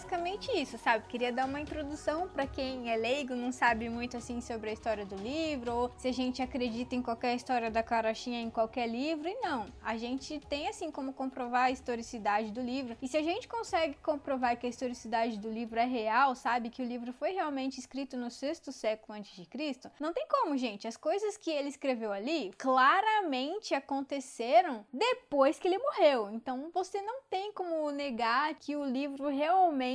Basicamente 0.00 0.50
isso, 0.58 0.78
sabe? 0.78 1.04
Queria 1.08 1.30
dar 1.30 1.44
uma 1.44 1.60
introdução 1.60 2.26
para 2.26 2.46
quem 2.46 2.90
é 2.90 2.96
leigo, 2.96 3.34
não 3.34 3.52
sabe 3.52 3.90
muito 3.90 4.16
assim 4.16 4.40
sobre 4.40 4.70
a 4.70 4.72
história 4.72 5.04
do 5.04 5.14
livro, 5.16 5.74
ou 5.74 5.90
se 5.98 6.08
a 6.08 6.12
gente 6.12 6.40
acredita 6.40 6.94
em 6.94 7.02
qualquer 7.02 7.34
história 7.34 7.70
da 7.70 7.82
Carochinha 7.82 8.40
em 8.40 8.48
qualquer 8.48 8.88
livro, 8.88 9.28
e 9.28 9.34
não. 9.42 9.66
A 9.82 9.98
gente 9.98 10.40
tem 10.48 10.68
assim 10.68 10.90
como 10.90 11.12
comprovar 11.12 11.64
a 11.64 11.70
historicidade 11.70 12.50
do 12.50 12.62
livro, 12.62 12.96
e 13.02 13.06
se 13.06 13.18
a 13.18 13.22
gente 13.22 13.46
consegue 13.46 13.94
comprovar 14.02 14.56
que 14.56 14.66
a 14.66 14.70
historicidade 14.70 15.38
do 15.38 15.50
livro 15.50 15.78
é 15.78 15.84
real, 15.84 16.34
sabe? 16.34 16.70
Que 16.70 16.82
o 16.82 16.86
livro 16.86 17.12
foi 17.12 17.32
realmente 17.32 17.78
escrito 17.78 18.16
no 18.16 18.30
sexto 18.30 18.72
século 18.72 19.18
antes 19.18 19.36
de 19.36 19.44
Cristo, 19.44 19.90
não 20.00 20.14
tem 20.14 20.26
como, 20.26 20.56
gente. 20.56 20.88
As 20.88 20.96
coisas 20.96 21.36
que 21.36 21.50
ele 21.50 21.68
escreveu 21.68 22.10
ali 22.10 22.52
claramente 22.56 23.74
aconteceram 23.74 24.86
depois 24.90 25.58
que 25.58 25.68
ele 25.68 25.76
morreu. 25.76 26.30
Então 26.30 26.70
você 26.72 27.02
não 27.02 27.20
tem 27.28 27.52
como 27.52 27.90
negar 27.90 28.54
que 28.54 28.74
o 28.74 28.84
livro 28.84 29.28
realmente 29.28 29.89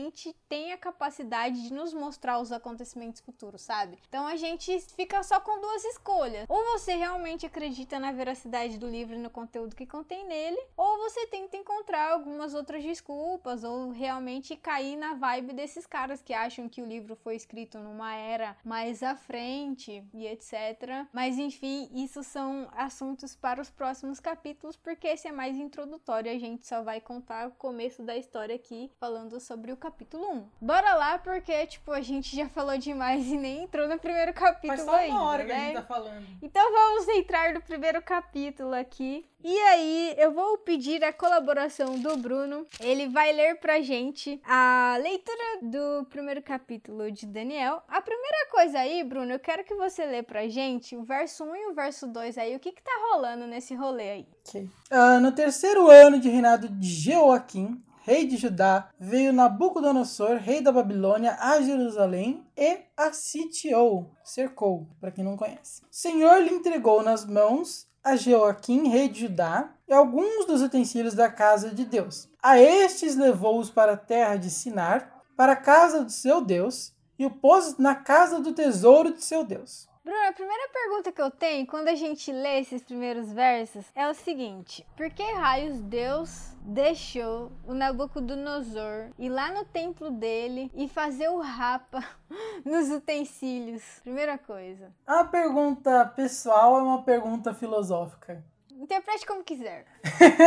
tem 0.48 0.72
a 0.72 0.78
capacidade 0.78 1.62
de 1.64 1.74
nos 1.74 1.93
mostrar 1.93 2.39
os 2.39 2.52
acontecimentos 2.52 3.22
futuros, 3.22 3.62
sabe? 3.62 3.98
Então 4.08 4.28
a 4.28 4.36
gente 4.36 4.80
fica 4.96 5.22
só 5.24 5.39
com 5.39 5.60
duas 5.62 5.84
escolhas. 5.86 6.46
Ou 6.48 6.64
você 6.72 6.96
realmente 6.96 7.46
acredita 7.46 8.00
na 8.00 8.12
veracidade 8.12 8.78
do 8.78 8.88
livro 8.88 9.16
e 9.16 9.20
no 9.20 9.30
conteúdo 9.30 9.76
que 9.76 9.86
contém 9.86 10.26
nele, 10.26 10.62
ou 10.76 10.98
você 10.98 11.28
tenta 11.28 11.58
encontrar 11.58 12.12
algumas 12.12 12.54
outras 12.54 12.84
desculpas, 12.84 13.64
ou 13.64 13.91
realmente 13.91 14.56
cair 14.56 14.96
na 14.96 15.14
vibe 15.14 15.54
desses 15.54 15.86
caras 15.86 16.22
que 16.22 16.34
acham 16.34 16.70
que 16.70 16.82
o 16.82 16.86
livro 16.86 17.16
foi 17.16 17.36
escrito 17.36 17.80
numa 17.80 18.14
era 18.14 18.58
mais 18.64 19.04
à 19.04 19.16
frente 19.16 20.04
e 20.14 20.28
etc. 20.28 21.08
Mas 21.12 21.38
enfim, 21.38 21.89
isso 21.93 22.24
são 22.24 22.68
assuntos 22.74 23.36
para 23.36 23.62
os 23.62 23.70
próximos 23.70 24.20
capítulos, 24.20 24.76
porque 24.76 25.08
esse 25.08 25.28
é 25.28 25.32
mais 25.32 25.58
introdutório, 25.58 26.32
a 26.32 26.39
gente 26.39 26.66
só 26.66 26.82
vai 26.82 27.02
contar 27.02 27.48
o 27.48 27.52
começo 27.52 28.04
da 28.04 28.16
história 28.18 28.56
aqui 28.56 28.91
falando 29.00 29.39
sobre 29.39 29.72
o 29.72 29.78
capítulo 29.86 30.27
1. 30.31 30.47
Bora 30.59 30.95
lá, 30.95 31.19
porque, 31.19 31.67
tipo, 31.67 31.91
a 31.91 32.01
gente 32.01 32.36
já 32.36 32.49
falou 32.49 32.75
demais 32.75 33.27
e 33.27 33.38
nem 33.38 33.65
entrou 33.65 33.88
no 33.88 33.99
primeiro 33.99 34.33
capítulo 34.33 34.77
Faz 34.77 34.81
só 34.81 34.91
uma 34.91 34.99
ainda, 34.99 35.21
hora 35.21 35.43
né? 35.43 35.45
que 35.45 35.51
a 35.53 35.63
gente 35.65 35.73
tá 35.75 35.81
falando. 35.83 36.25
Então 36.41 36.71
vamos 36.71 37.07
entrar 37.09 37.53
no 37.53 37.61
primeiro 37.61 38.01
capítulo 38.01 38.73
aqui. 38.73 39.23
E 39.43 39.55
aí, 39.55 40.15
eu 40.17 40.31
vou 40.31 40.57
pedir 40.57 41.03
a 41.03 41.13
colaboração 41.13 41.99
do 41.99 42.17
Bruno. 42.17 42.65
Ele 42.79 43.07
vai 43.09 43.31
ler 43.31 43.59
pra 43.59 43.79
gente 43.79 44.41
a 44.43 44.97
leitura 44.99 45.59
do 45.61 46.03
primeiro 46.09 46.41
capítulo 46.41 47.11
de 47.11 47.27
Daniel. 47.27 47.83
A 47.88 48.01
primeira 48.01 48.49
coisa 48.49 48.79
aí, 48.79 49.03
Bruno, 49.03 49.33
eu 49.33 49.39
quero 49.39 49.63
que 49.63 49.75
você 49.75 50.03
lê 50.03 50.23
pra 50.23 50.47
gente 50.47 50.95
o 50.95 51.03
verso 51.03 51.43
1 51.43 51.55
e 51.55 51.67
o 51.67 51.75
verso 51.75 52.07
2 52.07 52.39
aí. 52.39 52.55
O 52.55 52.59
que 52.59 52.71
que 52.71 52.81
tá 52.81 52.91
rolando 53.11 53.45
nesse 53.45 53.75
rolê 53.75 54.09
aí? 54.09 54.27
Ok. 54.47 54.67
Ah, 54.89 55.19
no 55.19 55.31
terceiro 55.31 55.91
ano 55.91 56.19
de 56.19 56.27
reinado 56.27 56.67
de 56.67 56.88
Jeoaquim, 56.88 57.79
rei 58.06 58.28
de 58.28 58.38
Judá, 58.38 58.89
veio 58.99 59.34
Nabucodonosor, 59.34 60.38
rei 60.38 60.62
da 60.62 60.72
Babilônia, 60.72 61.36
a 61.39 61.60
Jerusalém 61.60 62.45
e 62.56 62.78
a 62.95 63.12
sitiou, 63.12 64.12
cercou, 64.24 64.88
para 65.01 65.10
quem 65.10 65.24
não 65.24 65.36
conhece. 65.36 65.82
O 65.82 65.88
Senhor 65.89 66.39
lhe 66.39 66.51
entregou 66.53 67.01
nas 67.01 67.26
mãos 67.26 67.88
a 68.03 68.16
Jeoaquim, 68.16 68.88
rei 68.89 69.10
de 69.10 69.22
Judá, 69.22 69.74
e 69.88 69.93
alguns 69.93 70.45
dos 70.45 70.62
utensílios 70.62 71.16
da 71.16 71.32
casa 71.32 71.72
de 71.72 71.84
Deus. 71.84 72.30
A 72.41 72.60
estes 72.60 73.16
levou-os 73.16 73.72
para 73.72 73.93
a 73.93 73.97
terra 73.97 74.36
de 74.36 74.51
Sinar, 74.51 75.24
para 75.36 75.53
a 75.53 75.58
casa 75.58 76.03
do 76.03 76.12
seu 76.12 76.41
Deus, 76.41 76.93
e 77.18 77.26
o 77.26 77.32
pôs 77.32 77.76
na 77.80 77.95
casa 77.95 78.39
do 78.39 78.53
tesouro 78.53 79.14
de 79.14 79.24
seu 79.24 79.43
Deus. 79.43 79.88
Bruno, 80.06 80.28
a 80.30 80.34
primeira 80.34 80.70
pergunta 80.72 81.12
que 81.12 81.20
eu 81.20 81.32
tenho 81.32 81.66
quando 81.66 81.88
a 81.88 81.95
gente 81.95 82.32
lê 82.32 82.60
esses 82.60 82.84
primeiros 82.84 83.34
versos 83.34 83.88
é 83.95 84.08
o 84.08 84.14
seguinte: 84.14 84.86
por 84.95 85.10
que 85.10 85.24
raios 85.24 85.82
Deus 85.82 86.51
deixou 86.62 87.51
o 87.66 87.74
Nabucodonosor 87.74 89.10
ir 89.18 89.30
lá 89.30 89.51
no 89.51 89.66
templo 89.66 90.12
dele 90.12 90.72
e 90.76 90.88
fazer 90.88 91.30
o 91.30 91.39
rapa 91.39 92.03
nos 92.64 92.91
utensílios? 92.91 93.82
Primeira 94.03 94.38
coisa. 94.38 94.93
A 95.08 95.24
pergunta 95.24 96.06
pessoal 96.16 96.78
é 96.78 96.84
uma 96.84 97.01
pergunta 97.01 97.51
filosófica. 97.51 98.43
Interprete 98.78 99.26
como 99.26 99.43
quiser. 99.43 99.88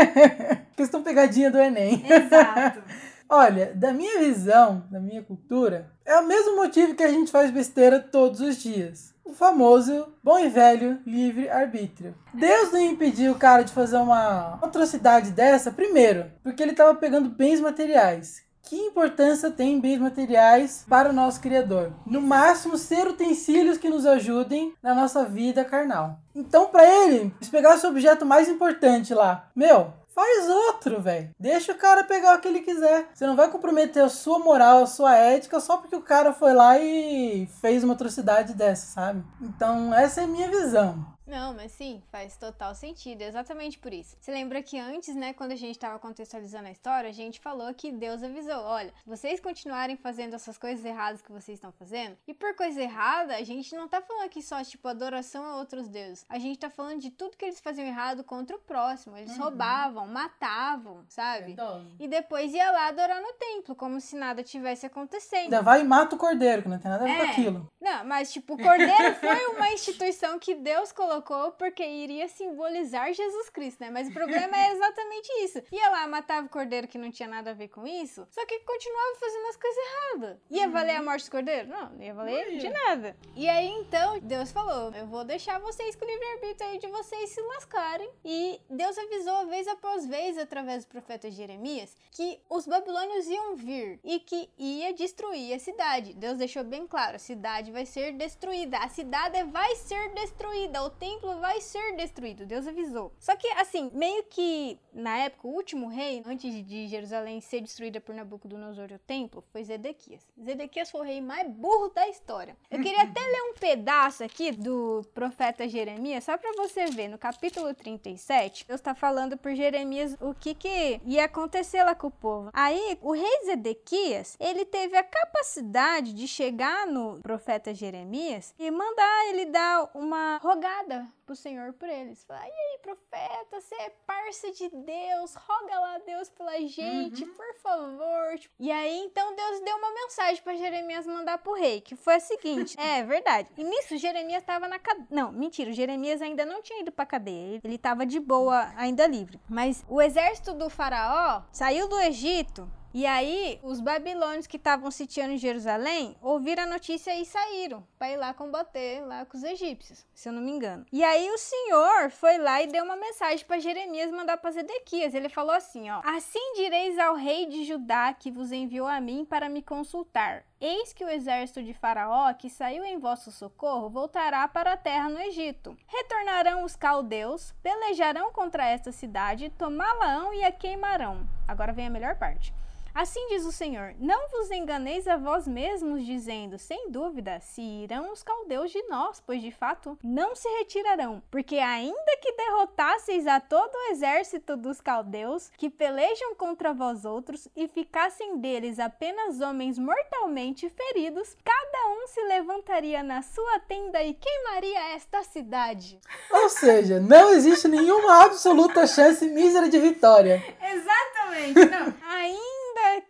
Questão 0.76 1.02
pegadinha 1.02 1.50
do 1.50 1.58
Enem. 1.58 2.04
Exato. 2.08 2.80
Olha, 3.28 3.74
da 3.74 3.92
minha 3.92 4.20
visão, 4.20 4.86
da 4.88 5.00
minha 5.00 5.22
cultura, 5.22 5.90
é 6.04 6.16
o 6.16 6.26
mesmo 6.26 6.56
motivo 6.56 6.94
que 6.94 7.02
a 7.02 7.10
gente 7.10 7.30
faz 7.30 7.50
besteira 7.50 8.00
todos 8.00 8.40
os 8.40 8.56
dias. 8.56 9.17
O 9.28 9.34
famoso 9.34 10.06
bom 10.24 10.38
e 10.38 10.48
velho 10.48 11.00
livre-arbítrio. 11.06 12.14
Deus 12.32 12.72
não 12.72 12.80
impediu 12.80 13.32
o 13.32 13.38
cara 13.38 13.62
de 13.62 13.74
fazer 13.74 13.98
uma 13.98 14.54
atrocidade 14.62 15.32
dessa, 15.32 15.70
primeiro, 15.70 16.32
porque 16.42 16.62
ele 16.62 16.70
estava 16.70 16.94
pegando 16.94 17.28
bens 17.28 17.60
materiais. 17.60 18.42
Que 18.62 18.76
importância 18.76 19.50
tem 19.50 19.78
bens 19.78 19.98
materiais 19.98 20.86
para 20.88 21.10
o 21.10 21.12
nosso 21.12 21.42
Criador? 21.42 21.92
No 22.06 22.22
máximo, 22.22 22.78
ser 22.78 23.06
utensílios 23.06 23.76
que 23.76 23.90
nos 23.90 24.06
ajudem 24.06 24.72
na 24.82 24.94
nossa 24.94 25.26
vida 25.26 25.62
carnal. 25.62 26.18
Então, 26.34 26.68
para 26.68 26.86
ele, 26.86 27.30
se 27.42 27.50
pegasse 27.50 27.84
o 27.84 27.90
objeto 27.90 28.24
mais 28.24 28.48
importante 28.48 29.12
lá, 29.12 29.50
meu, 29.54 29.92
Faz 30.18 30.48
outro, 30.48 31.00
velho. 31.00 31.30
Deixa 31.38 31.70
o 31.70 31.76
cara 31.76 32.02
pegar 32.02 32.36
o 32.36 32.40
que 32.40 32.48
ele 32.48 32.62
quiser. 32.62 33.08
Você 33.14 33.24
não 33.24 33.36
vai 33.36 33.48
comprometer 33.48 34.02
a 34.02 34.08
sua 34.08 34.40
moral, 34.40 34.82
a 34.82 34.86
sua 34.86 35.16
ética 35.16 35.60
só 35.60 35.76
porque 35.76 35.94
o 35.94 36.02
cara 36.02 36.32
foi 36.32 36.52
lá 36.52 36.76
e 36.76 37.48
fez 37.60 37.84
uma 37.84 37.94
atrocidade 37.94 38.52
dessa, 38.52 38.86
sabe? 38.86 39.22
Então, 39.40 39.94
essa 39.94 40.22
é 40.22 40.24
a 40.24 40.26
minha 40.26 40.48
visão. 40.48 41.06
Não, 41.28 41.54
mas 41.54 41.72
sim, 41.72 42.02
faz 42.10 42.36
total 42.36 42.74
sentido, 42.74 43.20
exatamente 43.20 43.78
por 43.78 43.92
isso. 43.92 44.16
Você 44.18 44.32
lembra 44.32 44.62
que 44.62 44.78
antes, 44.78 45.14
né, 45.14 45.34
quando 45.34 45.52
a 45.52 45.56
gente 45.56 45.72
estava 45.72 45.98
contextualizando 45.98 46.68
a 46.68 46.70
história, 46.70 47.10
a 47.10 47.12
gente 47.12 47.38
falou 47.38 47.72
que 47.74 47.92
Deus 47.92 48.22
avisou: 48.22 48.62
olha, 48.62 48.92
se 49.04 49.08
vocês 49.08 49.38
continuarem 49.38 49.96
fazendo 49.96 50.34
essas 50.34 50.56
coisas 50.56 50.84
erradas 50.84 51.20
que 51.20 51.30
vocês 51.30 51.58
estão 51.58 51.70
fazendo, 51.72 52.16
e 52.26 52.32
por 52.32 52.54
coisa 52.56 52.80
errada, 52.80 53.36
a 53.36 53.44
gente 53.44 53.76
não 53.76 53.86
tá 53.86 54.00
falando 54.00 54.24
aqui 54.24 54.40
só, 54.42 54.62
tipo, 54.64 54.88
adoração 54.88 55.44
a 55.44 55.56
outros 55.56 55.86
deuses. 55.88 56.24
A 56.28 56.38
gente 56.38 56.58
tá 56.58 56.70
falando 56.70 57.00
de 57.00 57.10
tudo 57.10 57.36
que 57.36 57.44
eles 57.44 57.60
faziam 57.60 57.86
errado 57.86 58.24
contra 58.24 58.56
o 58.56 58.60
próximo. 58.60 59.16
Eles 59.16 59.36
uhum. 59.36 59.44
roubavam, 59.44 60.06
matavam, 60.06 61.04
sabe? 61.08 61.56
É 61.58 61.82
e 61.98 62.08
depois 62.08 62.54
ia 62.54 62.70
lá 62.70 62.88
adorar 62.88 63.20
no 63.20 63.32
templo, 63.34 63.74
como 63.74 64.00
se 64.00 64.16
nada 64.16 64.42
tivesse 64.42 64.86
acontecendo. 64.86 65.44
Ainda 65.44 65.62
vai 65.62 65.82
e 65.82 65.84
mata 65.84 66.16
o 66.16 66.18
cordeiro, 66.18 66.62
que 66.62 66.68
não 66.68 66.78
tem 66.78 66.90
nada 66.90 67.04
a 67.04 67.06
ver 67.06 67.12
é. 67.12 67.16
com 67.16 67.30
aquilo. 67.30 67.70
Não, 67.80 68.04
mas, 68.04 68.32
tipo, 68.32 68.54
o 68.54 68.58
cordeiro 68.58 69.14
foi 69.20 69.46
uma 69.48 69.70
instituição 69.70 70.38
que 70.38 70.54
Deus 70.54 70.90
colocou 70.92 71.17
colocou 71.18 71.52
porque 71.52 71.84
iria 71.84 72.28
simbolizar 72.28 73.12
Jesus 73.12 73.50
Cristo, 73.50 73.80
né? 73.80 73.90
Mas 73.90 74.08
o 74.08 74.12
problema 74.12 74.56
é 74.56 74.72
exatamente 74.72 75.28
isso. 75.42 75.62
Ia 75.72 75.90
lá, 75.90 76.06
matava 76.06 76.46
o 76.46 76.50
cordeiro 76.50 76.88
que 76.88 76.98
não 76.98 77.10
tinha 77.10 77.28
nada 77.28 77.50
a 77.50 77.54
ver 77.54 77.68
com 77.68 77.86
isso, 77.86 78.26
só 78.30 78.44
que 78.46 78.58
continuava 78.60 79.16
fazendo 79.18 79.46
as 79.46 79.56
coisas 79.56 79.84
erradas. 79.84 80.38
Ia 80.50 80.66
uhum. 80.66 80.72
valer 80.72 80.96
a 80.96 81.02
morte 81.02 81.24
do 81.24 81.30
cordeiro? 81.30 81.68
Não, 81.68 81.90
não 81.90 82.02
ia 82.02 82.14
valer 82.14 82.52
não 82.52 82.58
de 82.58 82.68
nada. 82.68 83.16
E 83.34 83.48
aí 83.48 83.68
então, 83.68 84.18
Deus 84.20 84.52
falou: 84.52 84.92
Eu 84.94 85.06
vou 85.06 85.24
deixar 85.24 85.58
vocês 85.58 85.96
com 85.96 86.04
o 86.04 86.08
livre-arbítrio 86.08 86.70
aí 86.70 86.78
de 86.78 86.86
vocês 86.86 87.30
se 87.30 87.40
lascarem. 87.40 88.10
E 88.24 88.60
Deus 88.70 88.96
avisou 88.96 89.46
vez 89.46 89.66
após 89.68 90.06
vez, 90.06 90.38
através 90.38 90.84
do 90.84 90.88
profeta 90.88 91.30
Jeremias, 91.30 91.96
que 92.12 92.40
os 92.48 92.66
babilônios 92.66 93.26
iam 93.26 93.56
vir 93.56 94.00
e 94.04 94.20
que 94.20 94.48
ia 94.58 94.92
destruir 94.92 95.54
a 95.54 95.58
cidade. 95.58 96.14
Deus 96.14 96.38
deixou 96.38 96.64
bem 96.64 96.86
claro: 96.86 97.16
a 97.16 97.20
cidade 97.20 97.72
vai 97.72 97.86
ser 97.86 98.12
destruída. 98.12 98.78
A 98.78 98.88
cidade 98.88 99.42
vai 99.44 99.74
ser 99.76 100.12
destruída. 100.14 100.82
O 100.82 100.90
templo 100.90 101.07
vai 101.40 101.60
ser 101.60 101.96
destruído. 101.96 102.46
Deus 102.46 102.66
avisou. 102.66 103.12
Só 103.18 103.34
que, 103.36 103.46
assim, 103.52 103.90
meio 103.94 104.24
que 104.24 104.78
na 104.92 105.16
época, 105.18 105.46
o 105.46 105.52
último 105.52 105.88
rei, 105.88 106.22
antes 106.26 106.66
de 106.66 106.88
Jerusalém 106.88 107.40
ser 107.40 107.60
destruída 107.60 108.00
por 108.00 108.14
Nabucodonosor 108.14 108.90
o 108.92 108.98
templo, 108.98 109.44
foi 109.52 109.62
Zedequias. 109.62 110.26
Zedequias 110.42 110.90
foi 110.90 111.00
o 111.00 111.04
rei 111.04 111.20
mais 111.20 111.48
burro 111.48 111.88
da 111.90 112.08
história. 112.08 112.56
Eu 112.70 112.82
queria 112.82 113.02
até 113.02 113.20
ler 113.20 113.42
um 113.42 113.54
pedaço 113.54 114.24
aqui 114.24 114.50
do 114.50 115.04
profeta 115.14 115.68
Jeremias, 115.68 116.24
só 116.24 116.36
para 116.36 116.52
você 116.56 116.86
ver. 116.86 117.08
No 117.08 117.16
capítulo 117.16 117.72
37, 117.72 118.66
Deus 118.66 118.80
está 118.80 118.94
falando 118.94 119.36
por 119.36 119.54
Jeremias 119.54 120.16
o 120.20 120.34
que, 120.34 120.54
que 120.54 121.00
ia 121.04 121.24
acontecer 121.24 121.84
lá 121.84 121.94
com 121.94 122.08
o 122.08 122.10
povo. 122.10 122.50
Aí, 122.52 122.98
o 123.00 123.12
rei 123.12 123.44
Zedequias, 123.44 124.36
ele 124.40 124.64
teve 124.64 124.96
a 124.96 125.04
capacidade 125.04 126.12
de 126.12 126.26
chegar 126.26 126.86
no 126.86 127.20
profeta 127.20 127.72
Jeremias 127.72 128.52
e 128.58 128.68
mandar 128.70 129.28
ele 129.28 129.46
dar 129.46 129.90
uma 129.94 130.38
rogada 130.38 130.97
pro 131.26 131.36
Senhor 131.36 131.72
por 131.74 131.88
eles. 131.88 132.24
Falar, 132.24 132.46
e 132.46 132.50
aí, 132.50 132.78
profeta, 132.82 133.60
você 133.60 133.74
é 133.74 133.90
parça 134.06 134.50
de 134.52 134.68
Deus, 134.68 135.34
roga 135.34 135.80
lá 135.80 135.94
a 135.96 135.98
Deus 135.98 136.28
pela 136.30 136.58
gente, 136.60 137.24
uhum. 137.24 137.34
por 137.34 137.54
favor. 137.62 138.40
E 138.58 138.70
aí, 138.70 138.98
então, 139.00 139.34
Deus 139.34 139.60
deu 139.60 139.76
uma 139.76 139.92
mensagem 139.92 140.42
para 140.42 140.56
Jeremias 140.56 141.06
mandar 141.06 141.38
pro 141.38 141.54
rei, 141.54 141.80
que 141.80 141.96
foi 141.96 142.14
a 142.14 142.20
seguinte: 142.20 142.76
é 142.80 143.02
verdade. 143.04 143.48
E 143.56 143.64
nisso, 143.64 143.96
Jeremias 143.96 144.42
tava 144.42 144.68
na 144.68 144.78
cadeia. 144.78 145.06
Não, 145.10 145.32
mentira, 145.32 145.72
Jeremias 145.72 146.22
ainda 146.22 146.46
não 146.46 146.62
tinha 146.62 146.80
ido 146.80 146.92
pra 146.92 147.06
cadeia. 147.06 147.60
Ele 147.62 147.78
tava 147.78 148.06
de 148.06 148.18
boa, 148.18 148.72
ainda 148.76 149.06
livre. 149.06 149.40
Mas 149.48 149.84
o 149.88 150.00
exército 150.00 150.54
do 150.54 150.70
faraó 150.70 151.42
saiu 151.52 151.88
do 151.88 151.98
Egito 152.00 152.70
e 152.92 153.04
aí, 153.04 153.60
os 153.62 153.80
babilônios 153.80 154.46
que 154.46 154.56
estavam 154.56 154.90
sitiando 154.90 155.36
Jerusalém 155.36 156.16
ouviram 156.22 156.62
a 156.62 156.66
notícia 156.66 157.14
e 157.14 157.24
saíram 157.24 157.86
para 157.98 158.10
ir 158.10 158.16
lá 158.16 158.32
combater 158.32 159.04
lá 159.04 159.26
com 159.26 159.36
os 159.36 159.44
egípcios, 159.44 160.06
se 160.14 160.28
eu 160.28 160.32
não 160.32 160.40
me 160.40 160.50
engano. 160.50 160.86
E 160.90 161.04
aí 161.04 161.30
o 161.30 161.36
Senhor 161.36 162.10
foi 162.10 162.38
lá 162.38 162.62
e 162.62 162.66
deu 162.66 162.84
uma 162.84 162.96
mensagem 162.96 163.44
para 163.44 163.58
Jeremias 163.58 164.10
mandar 164.10 164.38
para 164.38 164.52
Zedequias. 164.52 165.14
Ele 165.14 165.28
falou 165.28 165.54
assim, 165.54 165.90
ó: 165.90 166.00
Assim 166.02 166.54
direis 166.54 166.98
ao 166.98 167.14
rei 167.14 167.46
de 167.46 167.64
Judá 167.64 168.12
que 168.14 168.30
vos 168.30 168.52
enviou 168.52 168.86
a 168.86 169.00
mim 169.00 169.24
para 169.24 169.48
me 169.48 169.62
consultar. 169.62 170.44
Eis 170.60 170.92
que 170.92 171.04
o 171.04 171.08
exército 171.08 171.62
de 171.62 171.72
Faraó, 171.72 172.32
que 172.34 172.50
saiu 172.50 172.84
em 172.84 172.98
vosso 172.98 173.30
socorro, 173.30 173.88
voltará 173.88 174.48
para 174.48 174.72
a 174.72 174.76
terra 174.76 175.08
no 175.08 175.20
Egito. 175.20 175.76
Retornarão 175.86 176.64
os 176.64 176.74
caldeus, 176.74 177.54
pelejarão 177.62 178.32
contra 178.32 178.66
esta 178.66 178.90
cidade, 178.90 179.50
tomá-la-ão 179.50 180.34
e 180.34 180.42
a 180.42 180.50
queimarão. 180.50 181.28
Agora 181.46 181.72
vem 181.72 181.86
a 181.86 181.90
melhor 181.90 182.16
parte. 182.16 182.52
Assim 182.98 183.28
diz 183.28 183.46
o 183.46 183.52
Senhor: 183.52 183.94
Não 184.00 184.28
vos 184.28 184.50
enganeis 184.50 185.06
a 185.06 185.16
vós 185.16 185.46
mesmos, 185.46 186.04
dizendo, 186.04 186.58
sem 186.58 186.90
dúvida, 186.90 187.38
se 187.38 187.62
irão 187.62 188.10
os 188.10 188.24
caldeus 188.24 188.72
de 188.72 188.82
nós, 188.88 189.22
pois 189.24 189.40
de 189.40 189.52
fato 189.52 189.96
não 190.02 190.34
se 190.34 190.48
retirarão. 190.58 191.22
Porque 191.30 191.58
ainda 191.58 192.16
que 192.20 192.32
derrotasseis 192.32 193.24
a 193.28 193.38
todo 193.38 193.72
o 193.72 193.92
exército 193.92 194.56
dos 194.56 194.80
caldeus, 194.80 195.48
que 195.56 195.70
pelejam 195.70 196.34
contra 196.34 196.74
vós 196.74 197.04
outros, 197.04 197.46
e 197.54 197.68
ficassem 197.68 198.38
deles 198.38 198.80
apenas 198.80 199.40
homens 199.40 199.78
mortalmente 199.78 200.68
feridos, 200.68 201.36
cada 201.44 201.90
um 202.02 202.08
se 202.08 202.20
levantaria 202.22 203.00
na 203.04 203.22
sua 203.22 203.60
tenda 203.60 204.02
e 204.02 204.12
queimaria 204.12 204.96
esta 204.96 205.22
cidade. 205.22 206.00
Ou 206.32 206.48
seja, 206.48 206.98
não 206.98 207.32
existe 207.32 207.68
nenhuma 207.68 208.24
absoluta 208.24 208.88
chance 208.88 209.24
mísera 209.28 209.68
de 209.68 209.78
vitória. 209.78 210.42
Exatamente, 210.60 211.64
não. 211.64 211.94
Ainda 212.08 212.57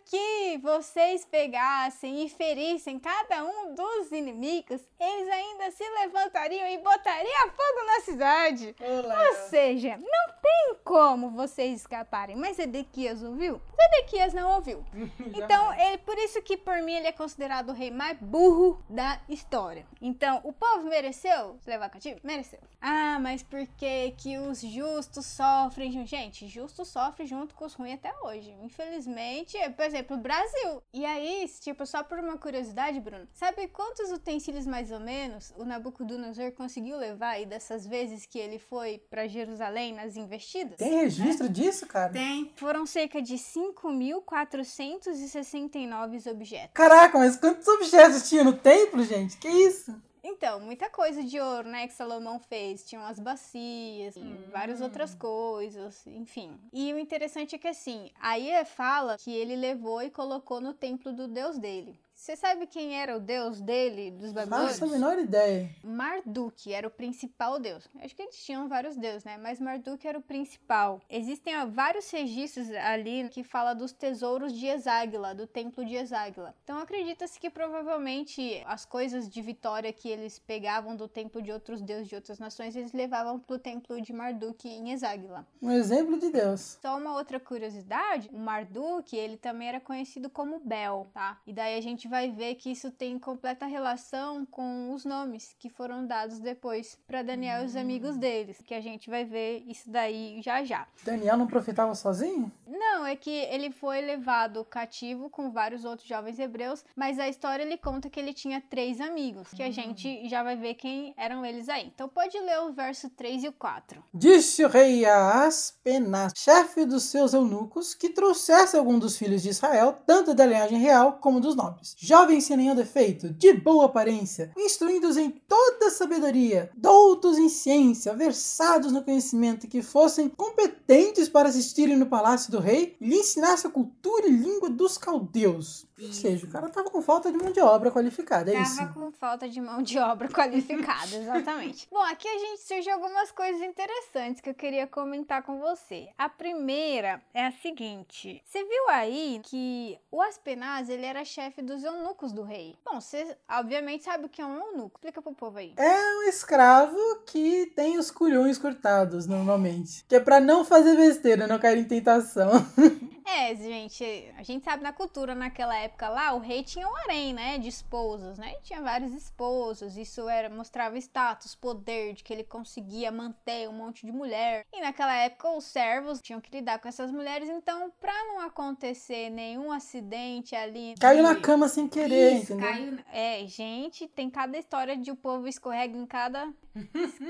que 0.05 0.57
vocês 0.57 1.25
pegassem 1.25 2.25
e 2.25 2.29
ferissem 2.29 2.99
cada 2.99 3.43
um 3.43 3.75
dos 3.75 4.11
inimigos, 4.11 4.81
eles 4.99 5.29
ainda 5.29 5.71
se 5.71 5.87
levantariam 6.01 6.67
e 6.67 6.77
botariam 6.77 7.49
fogo 7.49 7.85
na 7.85 7.99
cidade. 8.01 8.75
Olá. 8.79 9.27
Ou 9.27 9.33
seja, 9.49 9.97
não 9.97 10.33
tem 10.41 10.75
como 10.83 11.29
vocês 11.31 11.81
escaparem. 11.81 12.35
Mas 12.35 12.57
Zedequias 12.57 13.21
ouviu? 13.23 13.61
Zedequias 13.75 14.33
não 14.33 14.55
ouviu. 14.55 14.83
Então, 15.39 15.73
ele, 15.73 15.97
por 15.99 16.17
isso 16.17 16.41
que 16.41 16.57
por 16.57 16.81
mim 16.81 16.93
ele 16.93 17.07
é 17.07 17.11
considerado 17.11 17.69
o 17.69 17.73
rei 17.73 17.91
mais 17.91 18.17
burro 18.19 18.83
da 18.89 19.19
história. 19.29 19.85
Então, 20.01 20.41
o 20.43 20.51
povo 20.51 20.83
mereceu 20.83 21.57
se 21.61 21.69
levar 21.69 21.89
cativo? 21.89 22.19
Mereceu. 22.23 22.59
Ah, 22.81 23.17
mas 23.19 23.41
por 23.41 23.65
que 23.77 24.11
que 24.17 24.37
os 24.37 24.61
justos 24.61 25.25
sofrem? 25.25 26.05
Gente, 26.05 26.47
justos 26.47 26.87
sofrem 26.89 27.27
junto 27.27 27.55
com 27.55 27.65
os 27.65 27.73
ruins 27.73 27.95
até 27.95 28.13
hoje. 28.21 28.51
Infelizmente, 28.61 29.57
por 29.69 29.83
exemplo, 29.83 30.15
o 30.15 30.19
Brasil. 30.19 30.81
E 30.93 31.05
aí, 31.05 31.45
tipo, 31.59 31.85
só 31.85 32.01
por 32.03 32.19
uma 32.19 32.37
curiosidade, 32.37 32.97
Bruno, 32.99 33.27
sabe 33.33 33.67
quantos 33.67 34.11
utensílios 34.11 34.65
mais 34.65 34.91
ou 34.91 34.99
menos 34.99 35.53
o 35.57 35.65
Nabucodonosor 35.65 36.51
conseguiu 36.51 36.97
levar 36.97 37.31
aí 37.31 37.45
dessas 37.45 37.85
vezes 37.85 38.25
que 38.25 38.39
ele 38.39 38.57
foi 38.59 38.99
para 39.09 39.27
Jerusalém 39.27 39.93
nas 39.93 40.15
investidas? 40.15 40.77
Tem 40.77 41.01
registro 41.01 41.47
né? 41.47 41.53
disso, 41.53 41.85
cara? 41.87 42.13
Tem. 42.13 42.53
Foram 42.55 42.85
cerca 42.85 43.21
de 43.21 43.35
5.469 43.35 46.31
objetos. 46.31 46.71
Caraca, 46.73 47.17
mas 47.17 47.35
quantos 47.35 47.67
objetos 47.67 48.29
tinha 48.29 48.43
no 48.43 48.53
templo, 48.53 49.03
gente? 49.03 49.35
Que 49.37 49.49
isso? 49.49 49.99
Então, 50.31 50.59
muita 50.59 50.89
coisa 50.89 51.23
de 51.23 51.39
ouro, 51.39 51.67
né, 51.67 51.87
que 51.87 51.93
Salomão 51.93 52.39
fez. 52.39 52.85
Tinham 52.85 53.03
as 53.03 53.19
bacias, 53.19 54.15
hum. 54.15 54.37
várias 54.51 54.79
outras 54.79 55.15
coisas, 55.15 56.05
enfim. 56.05 56.57
E 56.71 56.93
o 56.93 56.99
interessante 56.99 57.55
é 57.55 57.57
que, 57.57 57.67
assim, 57.67 58.11
aí 58.19 58.49
fala 58.65 59.17
que 59.17 59.31
ele 59.31 59.55
levou 59.55 60.01
e 60.01 60.11
colocou 60.11 60.61
no 60.61 60.73
templo 60.73 61.11
do 61.11 61.27
Deus 61.27 61.57
dele. 61.57 61.99
Você 62.19 62.35
sabe 62.35 62.67
quem 62.67 62.99
era 62.99 63.15
o 63.15 63.19
deus 63.19 63.61
dele, 63.61 64.11
dos 64.11 64.33
babilônios? 64.33 64.77
Faço 64.77 64.83
a 64.83 64.87
menor 64.87 65.17
ideia. 65.17 65.73
Marduk 65.81 66.71
era 66.71 66.85
o 66.85 66.91
principal 66.91 67.57
deus. 67.57 67.87
Acho 68.01 68.13
que 68.13 68.21
eles 68.21 68.43
tinham 68.43 68.67
vários 68.67 68.97
deuses, 68.97 69.23
né? 69.23 69.37
Mas 69.37 69.57
Marduk 69.57 70.05
era 70.05 70.19
o 70.19 70.21
principal. 70.21 70.99
Existem 71.09 71.57
ó, 71.57 71.65
vários 71.65 72.11
registros 72.11 72.69
ali 72.71 73.29
que 73.29 73.41
fala 73.41 73.73
dos 73.73 73.93
tesouros 73.93 74.51
de 74.51 74.67
Exáguila, 74.67 75.33
do 75.33 75.47
templo 75.47 75.85
de 75.85 75.95
Exáguila. 75.95 76.53
Então 76.61 76.77
acredita-se 76.79 77.39
que 77.39 77.49
provavelmente 77.49 78.61
as 78.65 78.83
coisas 78.83 79.29
de 79.29 79.41
vitória 79.41 79.93
que 79.93 80.09
eles 80.09 80.39
pegavam 80.39 80.97
do 80.97 81.07
templo 81.07 81.41
de 81.41 81.53
outros 81.53 81.81
deuses 81.81 82.09
de 82.09 82.15
outras 82.15 82.37
nações, 82.37 82.75
eles 82.75 82.91
levavam 82.91 83.39
pro 83.39 83.57
templo 83.57 83.99
de 84.01 84.11
Marduk 84.11 84.67
em 84.67 84.91
Exáguila. 84.91 85.47
Um 85.61 85.71
exemplo 85.71 86.19
de 86.19 86.29
Deus. 86.29 86.77
Só 86.81 86.97
uma 86.97 87.15
outra 87.15 87.39
curiosidade, 87.39 88.29
o 88.33 88.37
Marduk, 88.37 89.15
ele 89.15 89.37
também 89.37 89.69
era 89.69 89.79
conhecido 89.79 90.29
como 90.29 90.59
Bel, 90.59 91.07
tá? 91.13 91.39
E 91.47 91.53
daí 91.53 91.77
a 91.77 91.81
gente 91.81 92.08
vai 92.09 92.31
ver 92.31 92.55
que 92.55 92.71
isso 92.71 92.91
tem 92.91 93.19
completa 93.19 93.65
relação 93.65 94.45
com 94.45 94.93
os 94.93 95.05
nomes 95.05 95.55
que 95.59 95.69
foram 95.69 96.05
dados 96.05 96.39
depois 96.39 96.97
para 97.07 97.21
Daniel 97.21 97.61
e 97.61 97.65
os 97.65 97.75
amigos 97.75 98.15
hum. 98.15 98.19
deles, 98.19 98.61
que 98.65 98.73
a 98.73 98.81
gente 98.81 99.09
vai 99.09 99.23
ver 99.23 99.63
isso 99.67 99.89
daí 99.89 100.41
já 100.41 100.63
já. 100.63 100.87
Daniel 101.05 101.37
não 101.37 101.47
profetava 101.47 101.93
sozinho? 101.93 102.51
Não, 102.67 103.05
é 103.05 103.15
que 103.15 103.29
ele 103.29 103.71
foi 103.71 104.01
levado 104.01 104.65
cativo 104.65 105.29
com 105.29 105.51
vários 105.51 105.85
outros 105.85 106.07
jovens 106.07 106.39
hebreus, 106.39 106.83
mas 106.95 107.19
a 107.19 107.29
história 107.29 107.63
ele 107.63 107.77
conta 107.77 108.09
que 108.09 108.19
ele 108.19 108.33
tinha 108.33 108.61
três 108.69 108.99
amigos, 108.99 109.49
que 109.49 109.61
a 109.61 109.67
hum. 109.67 109.71
gente 109.71 110.27
já 110.27 110.41
vai 110.41 110.55
ver 110.55 110.73
quem 110.73 111.13
eram 111.15 111.45
eles 111.45 111.69
aí. 111.69 111.91
Então 111.93 112.09
pode 112.09 112.37
ler 112.39 112.59
o 112.61 112.73
verso 112.73 113.09
3 113.11 113.43
e 113.43 113.47
o 113.47 113.53
4. 113.53 114.03
Disse 114.13 114.65
o 114.65 114.67
rei 114.67 115.05
a 115.05 115.45
Aspenaz, 115.45 116.33
chefe 116.35 116.85
dos 116.85 117.03
seus 117.03 117.33
eunucos, 117.33 117.93
que 117.93 118.09
trouxesse 118.09 118.75
algum 118.75 118.97
dos 118.97 119.17
filhos 119.17 119.43
de 119.43 119.49
Israel, 119.49 119.97
tanto 120.05 120.33
da 120.33 120.45
linhagem 120.45 120.79
real 120.79 121.13
como 121.13 121.39
dos 121.39 121.55
nobres 121.55 121.95
jovens 122.01 122.45
sem 122.45 122.55
nenhum 122.55 122.75
defeito, 122.75 123.29
de 123.29 123.53
boa 123.53 123.85
aparência, 123.85 124.51
instruídos 124.57 125.17
em 125.17 125.29
toda 125.29 125.89
sabedoria, 125.89 126.71
doutos 126.73 127.37
em 127.37 127.49
ciência, 127.49 128.15
versados 128.15 128.93
no 128.93 129.03
conhecimento, 129.03 129.67
que 129.67 129.81
fossem 129.81 130.29
competentes 130.29 131.27
para 131.27 131.49
assistirem 131.49 131.97
no 131.97 132.05
palácio 132.05 132.51
do 132.51 132.59
rei 132.59 132.95
e 133.01 133.07
lhe 133.09 133.15
ensinasse 133.17 133.67
a 133.67 133.69
cultura 133.69 134.27
e 134.27 134.31
língua 134.31 134.69
dos 134.69 134.97
caldeus. 134.97 135.85
Ou 136.01 136.13
seja, 136.13 136.45
o 136.45 136.49
cara 136.49 136.69
tava 136.69 136.89
com 136.89 137.01
falta 137.01 137.29
de 137.29 137.37
mão 137.37 137.51
de 137.51 137.59
obra 137.59 137.91
qualificada, 137.91 138.49
é 138.49 138.53
tava 138.53 138.65
isso? 138.65 138.77
Tava 138.77 138.93
com 138.93 139.11
falta 139.11 139.49
de 139.49 139.59
mão 139.59 139.83
de 139.83 139.99
obra 139.99 140.29
qualificada, 140.29 141.13
exatamente. 141.17 141.87
Bom, 141.91 142.01
aqui 142.03 142.27
a 142.27 142.37
gente 142.37 142.61
surge 142.61 142.89
algumas 142.89 143.31
coisas 143.31 143.61
interessantes 143.61 144.39
que 144.39 144.49
eu 144.49 144.53
queria 144.53 144.87
comentar 144.87 145.43
com 145.43 145.59
você. 145.59 146.07
A 146.17 146.29
primeira 146.29 147.21
é 147.33 147.47
a 147.47 147.51
seguinte: 147.51 148.41
você 148.45 148.63
viu 148.63 148.89
aí 148.89 149.41
que 149.43 149.99
o 150.09 150.21
Aspenaz 150.21 150.89
ele 150.89 151.05
era 151.05 151.25
chefe 151.25 151.61
dos 151.61 151.83
eunucos 151.89 152.31
do 152.31 152.43
rei? 152.43 152.75
Bom, 152.85 152.99
você 152.99 153.35
obviamente 153.49 154.03
sabe 154.03 154.25
o 154.25 154.29
que 154.29 154.41
é 154.41 154.45
um 154.45 154.57
eunuco. 154.57 154.97
Explica 154.97 155.21
pro 155.21 155.33
povo 155.33 155.57
aí. 155.57 155.73
É 155.77 156.17
um 156.17 156.23
escravo 156.23 156.97
que 157.25 157.67
tem 157.75 157.97
os 157.97 158.11
culhões 158.11 158.57
cortados, 158.57 159.25
normalmente. 159.25 160.05
Que 160.07 160.15
é 160.15 160.19
pra 160.19 160.39
não 160.39 160.63
fazer 160.63 160.95
besteira, 160.95 161.47
não 161.47 161.59
cair 161.59 161.79
em 161.79 161.85
tentação. 161.85 162.51
É, 163.31 163.53
gente, 163.55 164.33
a 164.37 164.41
gente 164.41 164.65
sabe 164.65 164.81
na 164.81 164.91
cultura 164.91 165.35
naquela 165.35 165.77
época 165.77 166.09
lá, 166.09 166.33
o 166.33 166.39
rei 166.39 166.63
tinha 166.63 166.87
um 166.87 166.95
harém, 166.95 167.31
né, 167.31 167.59
de 167.59 167.69
esposas, 167.69 168.39
né? 168.39 168.55
Tinha 168.63 168.81
vários 168.81 169.13
esposos, 169.13 169.95
isso 169.97 170.27
era 170.27 170.49
mostrava 170.49 170.97
status, 170.97 171.53
poder, 171.53 172.13
de 172.13 172.23
que 172.23 172.33
ele 172.33 172.43
conseguia 172.43 173.11
manter 173.11 173.69
um 173.69 173.73
monte 173.73 174.03
de 174.03 174.11
mulher. 174.11 174.65
E 174.73 174.81
naquela 174.81 175.15
época 175.15 175.51
os 175.51 175.65
servos 175.65 176.19
tinham 176.19 176.41
que 176.41 176.49
lidar 176.51 176.79
com 176.79 176.87
essas 176.87 177.11
mulheres, 177.11 177.47
então 177.49 177.91
para 178.01 178.13
não 178.25 178.41
acontecer 178.41 179.29
nenhum 179.29 179.71
acidente 179.71 180.55
ali, 180.55 180.95
caiu 180.99 181.21
na 181.21 181.35
cama 181.35 181.67
sem 181.79 181.87
querer, 181.87 182.33
isso, 182.37 182.53
entendeu? 182.53 182.69
Caiu... 182.69 182.99
É, 183.11 183.45
gente, 183.47 184.07
tem 184.07 184.29
cada 184.29 184.57
história 184.57 184.97
de 184.97 185.11
o 185.11 185.15
povo 185.15 185.47
escorrega 185.47 185.97
em 185.97 186.05
cada 186.05 186.51